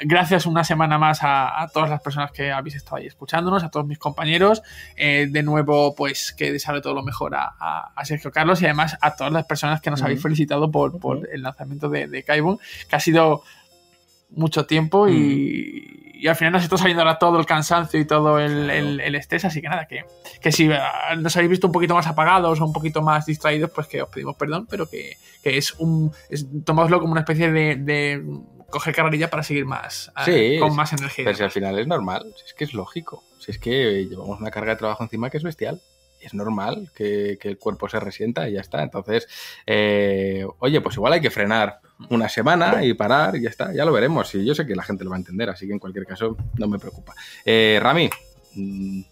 [0.05, 3.70] gracias una semana más a, a, todas las personas que habéis estado ahí escuchándonos, a
[3.70, 4.62] todos mis compañeros.
[4.97, 8.67] Eh, de nuevo, pues que desearle todo lo mejor a, a, a, Sergio Carlos y
[8.67, 10.07] además a todas las personas que nos uh -huh.
[10.07, 11.28] habéis felicitado por, por uh -huh.
[11.33, 13.42] el lanzamiento de, de Kaibun, que ha sido
[14.35, 16.11] mucho tiempo y, Mm.
[16.15, 19.15] y, al final nos está saliendo ahora todo el cansancio y todo el, el, el
[19.15, 20.05] estrés, así que nada, que,
[20.41, 23.70] que si ah, nos habéis visto un poquito más apagados o un poquito más distraídos,
[23.70, 26.12] pues que os pedimos perdón, pero que, que es un.
[26.31, 28.23] Es, tomadlo como una especie de, de
[28.70, 31.25] coger carrerilla para seguir más sí, eh, con más energía.
[31.25, 34.41] Pero si al final es normal, si es que es lógico, si es que llevamos
[34.41, 35.81] una carga de trabajo encima que es bestial.
[36.23, 38.83] Es normal que, el cuerpo se resienta y ya está.
[38.83, 39.28] Entonces,
[39.67, 43.84] eh, oye, pues igual hay que frenar una semana y parar y ya está, ya
[43.84, 44.34] lo veremos.
[44.34, 46.36] Y yo sé que la gente lo va a entender, así que en cualquier caso
[46.59, 47.15] no me preocupa.
[47.44, 48.10] Eh, Rami,
[48.55, 49.02] mmm,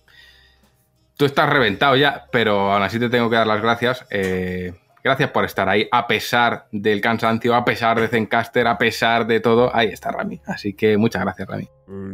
[1.16, 4.06] tú estás reventado ya, pero aún así te tengo que dar las gracias.
[4.10, 4.72] Eh,
[5.02, 9.40] gracias por estar ahí, a pesar del cansancio, a pesar de Zencaster, a pesar de
[9.40, 9.74] todo.
[9.74, 10.40] Ahí está Rami.
[10.46, 11.68] Así que muchas gracias, Rami.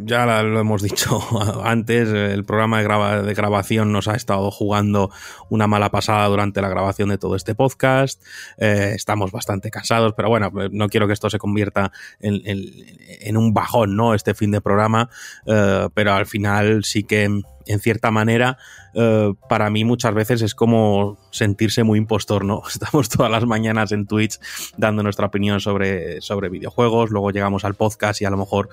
[0.05, 1.21] Ya lo hemos dicho
[1.65, 5.11] antes, el programa de, graba de, grabación nos ha estado jugando
[5.51, 8.25] una mala pasada durante la grabación de todo este podcast.
[8.57, 13.97] Eh, estamos bastante cansados, pero bueno, no quiero que esto se convierta en, un bajón,
[13.97, 14.15] ¿no?
[14.15, 15.11] Este fin de programa,
[15.45, 17.25] eh, pero al final sí que
[17.69, 18.59] en cierta manera,
[18.95, 22.63] eh, para mí muchas veces es como sentirse muy impostor, ¿no?
[22.73, 24.39] Estamos todas las mañanas en Twitch
[24.77, 28.69] dando nuestra opinión sobre, sobre videojuegos, luego llegamos al podcast y a lo mejor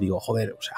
[0.00, 0.76] digo, joder, o sea,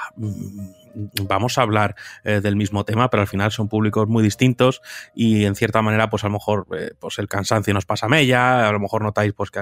[0.94, 4.80] vamos a hablar eh, del mismo tema, pero al final son públicos muy distintos
[5.14, 8.08] y en cierta manera, pues a lo mejor eh, pues el cansancio nos pasa a
[8.08, 9.60] mella, a lo mejor notáis pues que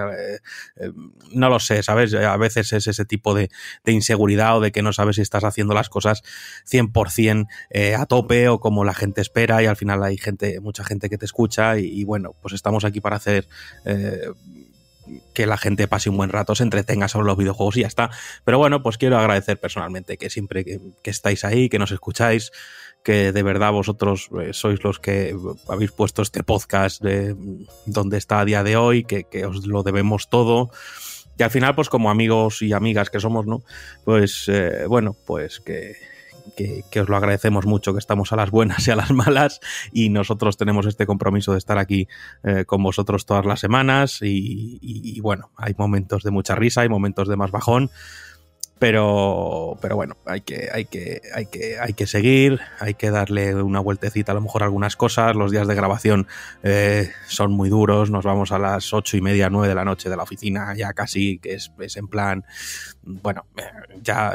[1.32, 2.14] no lo sé, ¿sabes?
[2.14, 3.50] A veces es ese tipo de,
[3.86, 6.22] inseguridad o de que no sabes si estás haciendo las cosas
[6.70, 7.46] 100%
[7.98, 11.18] a tope o como la gente espera y al final hay gente, mucha gente que
[11.18, 13.46] te escucha y bueno, pues estamos aquí para hacer
[15.34, 18.10] que la gente pase un buen rato, se entretenga sobre los videojuegos y ya está.
[18.44, 22.52] Pero bueno, pues quiero agradecer personalmente que siempre que, estáis ahí, que nos escucháis,
[23.02, 25.34] que de verdad vosotros eh, sois los que
[25.68, 27.36] habéis puesto este podcast de
[27.86, 30.70] donde está a día de hoy, que, que os lo debemos todo.
[31.38, 33.62] Y al final, pues como amigos y amigas que somos, ¿no?
[34.04, 35.96] Pues eh, bueno, pues que,
[36.56, 39.60] que, os lo agradecemos mucho, que estamos a las buenas y a las malas
[39.92, 42.08] y nosotros tenemos este compromiso de estar aquí
[42.42, 47.28] eh, con vosotros todas las semanas y, bueno, hay momentos de mucha risa, hay momentos
[47.28, 47.90] de más bajón,
[48.82, 53.54] pero, pero bueno, hay que, hay, que, hay, que, hay que seguir, hay que darle
[53.54, 55.36] una vueltecita a lo mejor a algunas cosas.
[55.36, 56.26] Los días de grabación
[56.64, 60.10] eh, son muy duros, nos vamos a las ocho y media, nueve de la noche
[60.10, 62.44] de la oficina, ya casi, que es, es en plan,
[63.04, 63.62] bueno, eh,
[64.02, 64.34] ya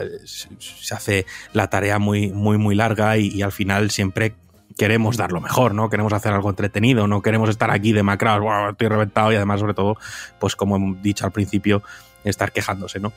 [0.57, 4.35] se hace la tarea muy, muy, muy larga y, al final siempre
[4.77, 5.89] queremos dar lo mejor, ¿no?
[5.89, 9.73] Queremos hacer algo entretenido, no queremos estar aquí de wow, estoy reventado y además, sobre
[9.73, 9.97] todo,
[10.39, 11.83] pues como he dicho al principio,
[12.27, 13.13] estar quejándose, ¿no?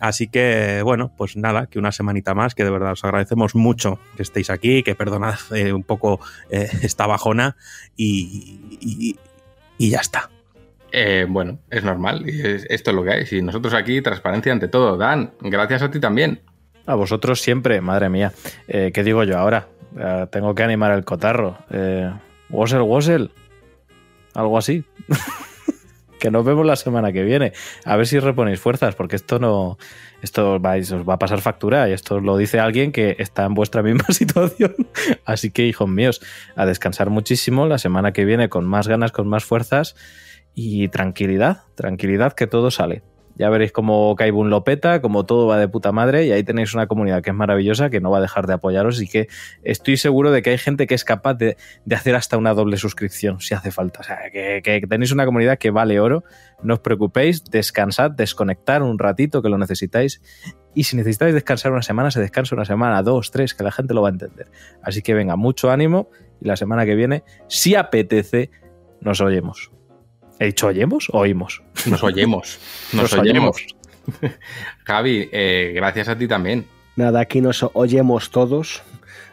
[0.00, 3.98] Así que, bueno, pues nada, que una semanita más, que de verdad os agradecemos mucho
[4.16, 6.20] que estéis aquí, que perdonad eh, un poco
[6.50, 7.56] eh, esta bajona
[7.96, 9.16] y,
[9.78, 10.30] y, ya está.
[10.92, 13.26] Eh, bueno, es normal, y esto es lo que hay.
[13.30, 14.96] Y nosotros aquí, transparencia ante todo.
[14.96, 16.40] Dan, gracias a ti también.
[16.86, 18.32] A vosotros siempre, madre mía.
[18.66, 19.68] ¿Qué digo yo ahora?
[20.30, 21.58] tengo que animar el cotarro.
[21.70, 22.10] Eh,
[22.50, 23.30] Wossel,
[24.34, 24.84] Algo así.
[26.18, 27.52] que nos vemos la semana que viene.
[27.84, 29.78] A ver si reponéis fuerzas, porque esto no.
[30.22, 33.54] Esto vais, os va a pasar factura y esto lo dice alguien que está en
[33.54, 34.74] vuestra misma situación.
[35.24, 36.20] Así que, hijos míos,
[36.56, 39.96] a descansar muchísimo la semana que viene con más ganas, con más fuerzas
[40.54, 43.02] y tranquilidad, tranquilidad que todo sale.
[43.36, 46.72] Ya veréis cómo Kaibun lo peta, como todo va de puta madre y ahí tenéis
[46.74, 49.28] una comunidad que es maravillosa, que no va a dejar de apoyaros y que
[49.64, 51.56] estoy seguro de que hay gente que es capaz de,
[51.90, 54.00] hacer hasta una doble suscripción si hace falta.
[54.00, 56.24] O sea, que, tenéis una comunidad que vale oro.
[56.62, 60.22] No os preocupéis, descansad, desconectar un ratito que lo necesitáis.
[60.74, 63.94] Y si necesitáis descansar una semana, se descansa una semana, dos, tres, que la gente
[63.94, 64.48] lo va a entender.
[64.82, 66.08] Así que venga, mucho ánimo
[66.40, 68.50] y la semana que viene, si apetece,
[69.00, 69.73] nos oyemos.
[70.38, 71.62] ¿He dicho oyemos o oímos?
[71.86, 72.58] Nos oyemos.
[72.92, 73.64] Nos, oyemos.
[74.84, 76.66] Javi, eh, gracias a ti también.
[76.96, 78.82] Nada, aquí nos oyemos todos.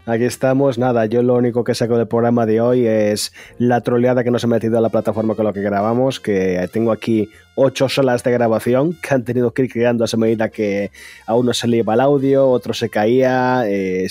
[0.06, 0.80] Aquí estamos.
[0.80, 4.44] Nada, yo lo único que saco del programa de hoy es la troleada que nos
[4.44, 8.32] ha metido a la plataforma con lo que grabamos, que tengo aquí ocho solas de
[8.32, 10.92] grabación que han tenido que ir creando a medida que
[11.28, 14.08] a uno se le iba el audio, otro se caía, eh,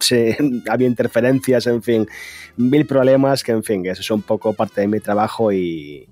[0.70, 2.06] había interferencias, en fin,
[2.56, 6.08] mil problemas que, en fin, eso es un poco parte de mi trabajo y,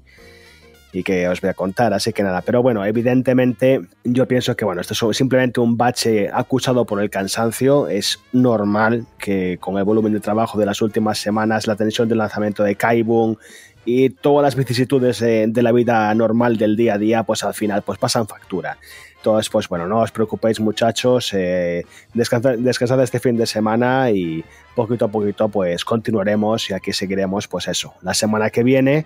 [0.92, 4.64] y que os voy a contar, así que nada, pero bueno, evidentemente yo pienso que
[4.64, 9.84] bueno, esto es simplemente un bache acusado por el cansancio, es normal que con el
[9.84, 13.38] volumen de trabajo de las últimas semanas, la tensión del lanzamiento de Kaibun
[13.84, 17.82] y todas las vicisitudes de, la vida normal del día a día, pues al final
[17.82, 18.78] pues pasan factura.
[19.16, 24.42] Entonces, pues bueno, no os preocupéis muchachos, eh, descansad, descansad este fin de semana y
[24.74, 29.04] poquito a poquito pues continuaremos y aquí seguiremos pues eso, la semana que viene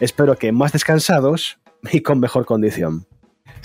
[0.00, 1.58] espero que más descansados
[1.92, 3.06] y con mejor condición.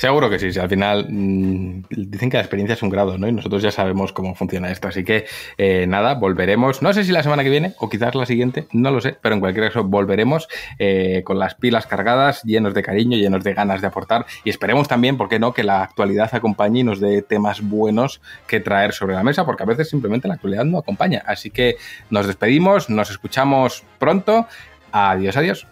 [0.01, 3.27] Seguro que sí, al final mm, dicen que la experiencia es un grado, ¿no?
[3.27, 5.25] Y nosotros ya sabemos cómo funciona esto, así que
[5.59, 8.89] eh, nada, volveremos, no sé si la semana que viene o quizás la siguiente, no
[8.89, 10.47] lo sé, pero en cualquier caso volveremos
[10.79, 14.87] eh, con las pilas cargadas, llenos de cariño, llenos de ganas de aportar y esperemos
[14.87, 18.93] también, ¿por qué no?, que la actualidad acompañe y nos dé temas buenos que traer
[18.93, 21.21] sobre la mesa, porque a veces simplemente la actualidad no acompaña.
[21.27, 21.75] Así que
[22.09, 24.47] nos despedimos, nos escuchamos pronto,
[24.91, 25.67] adiós, adiós.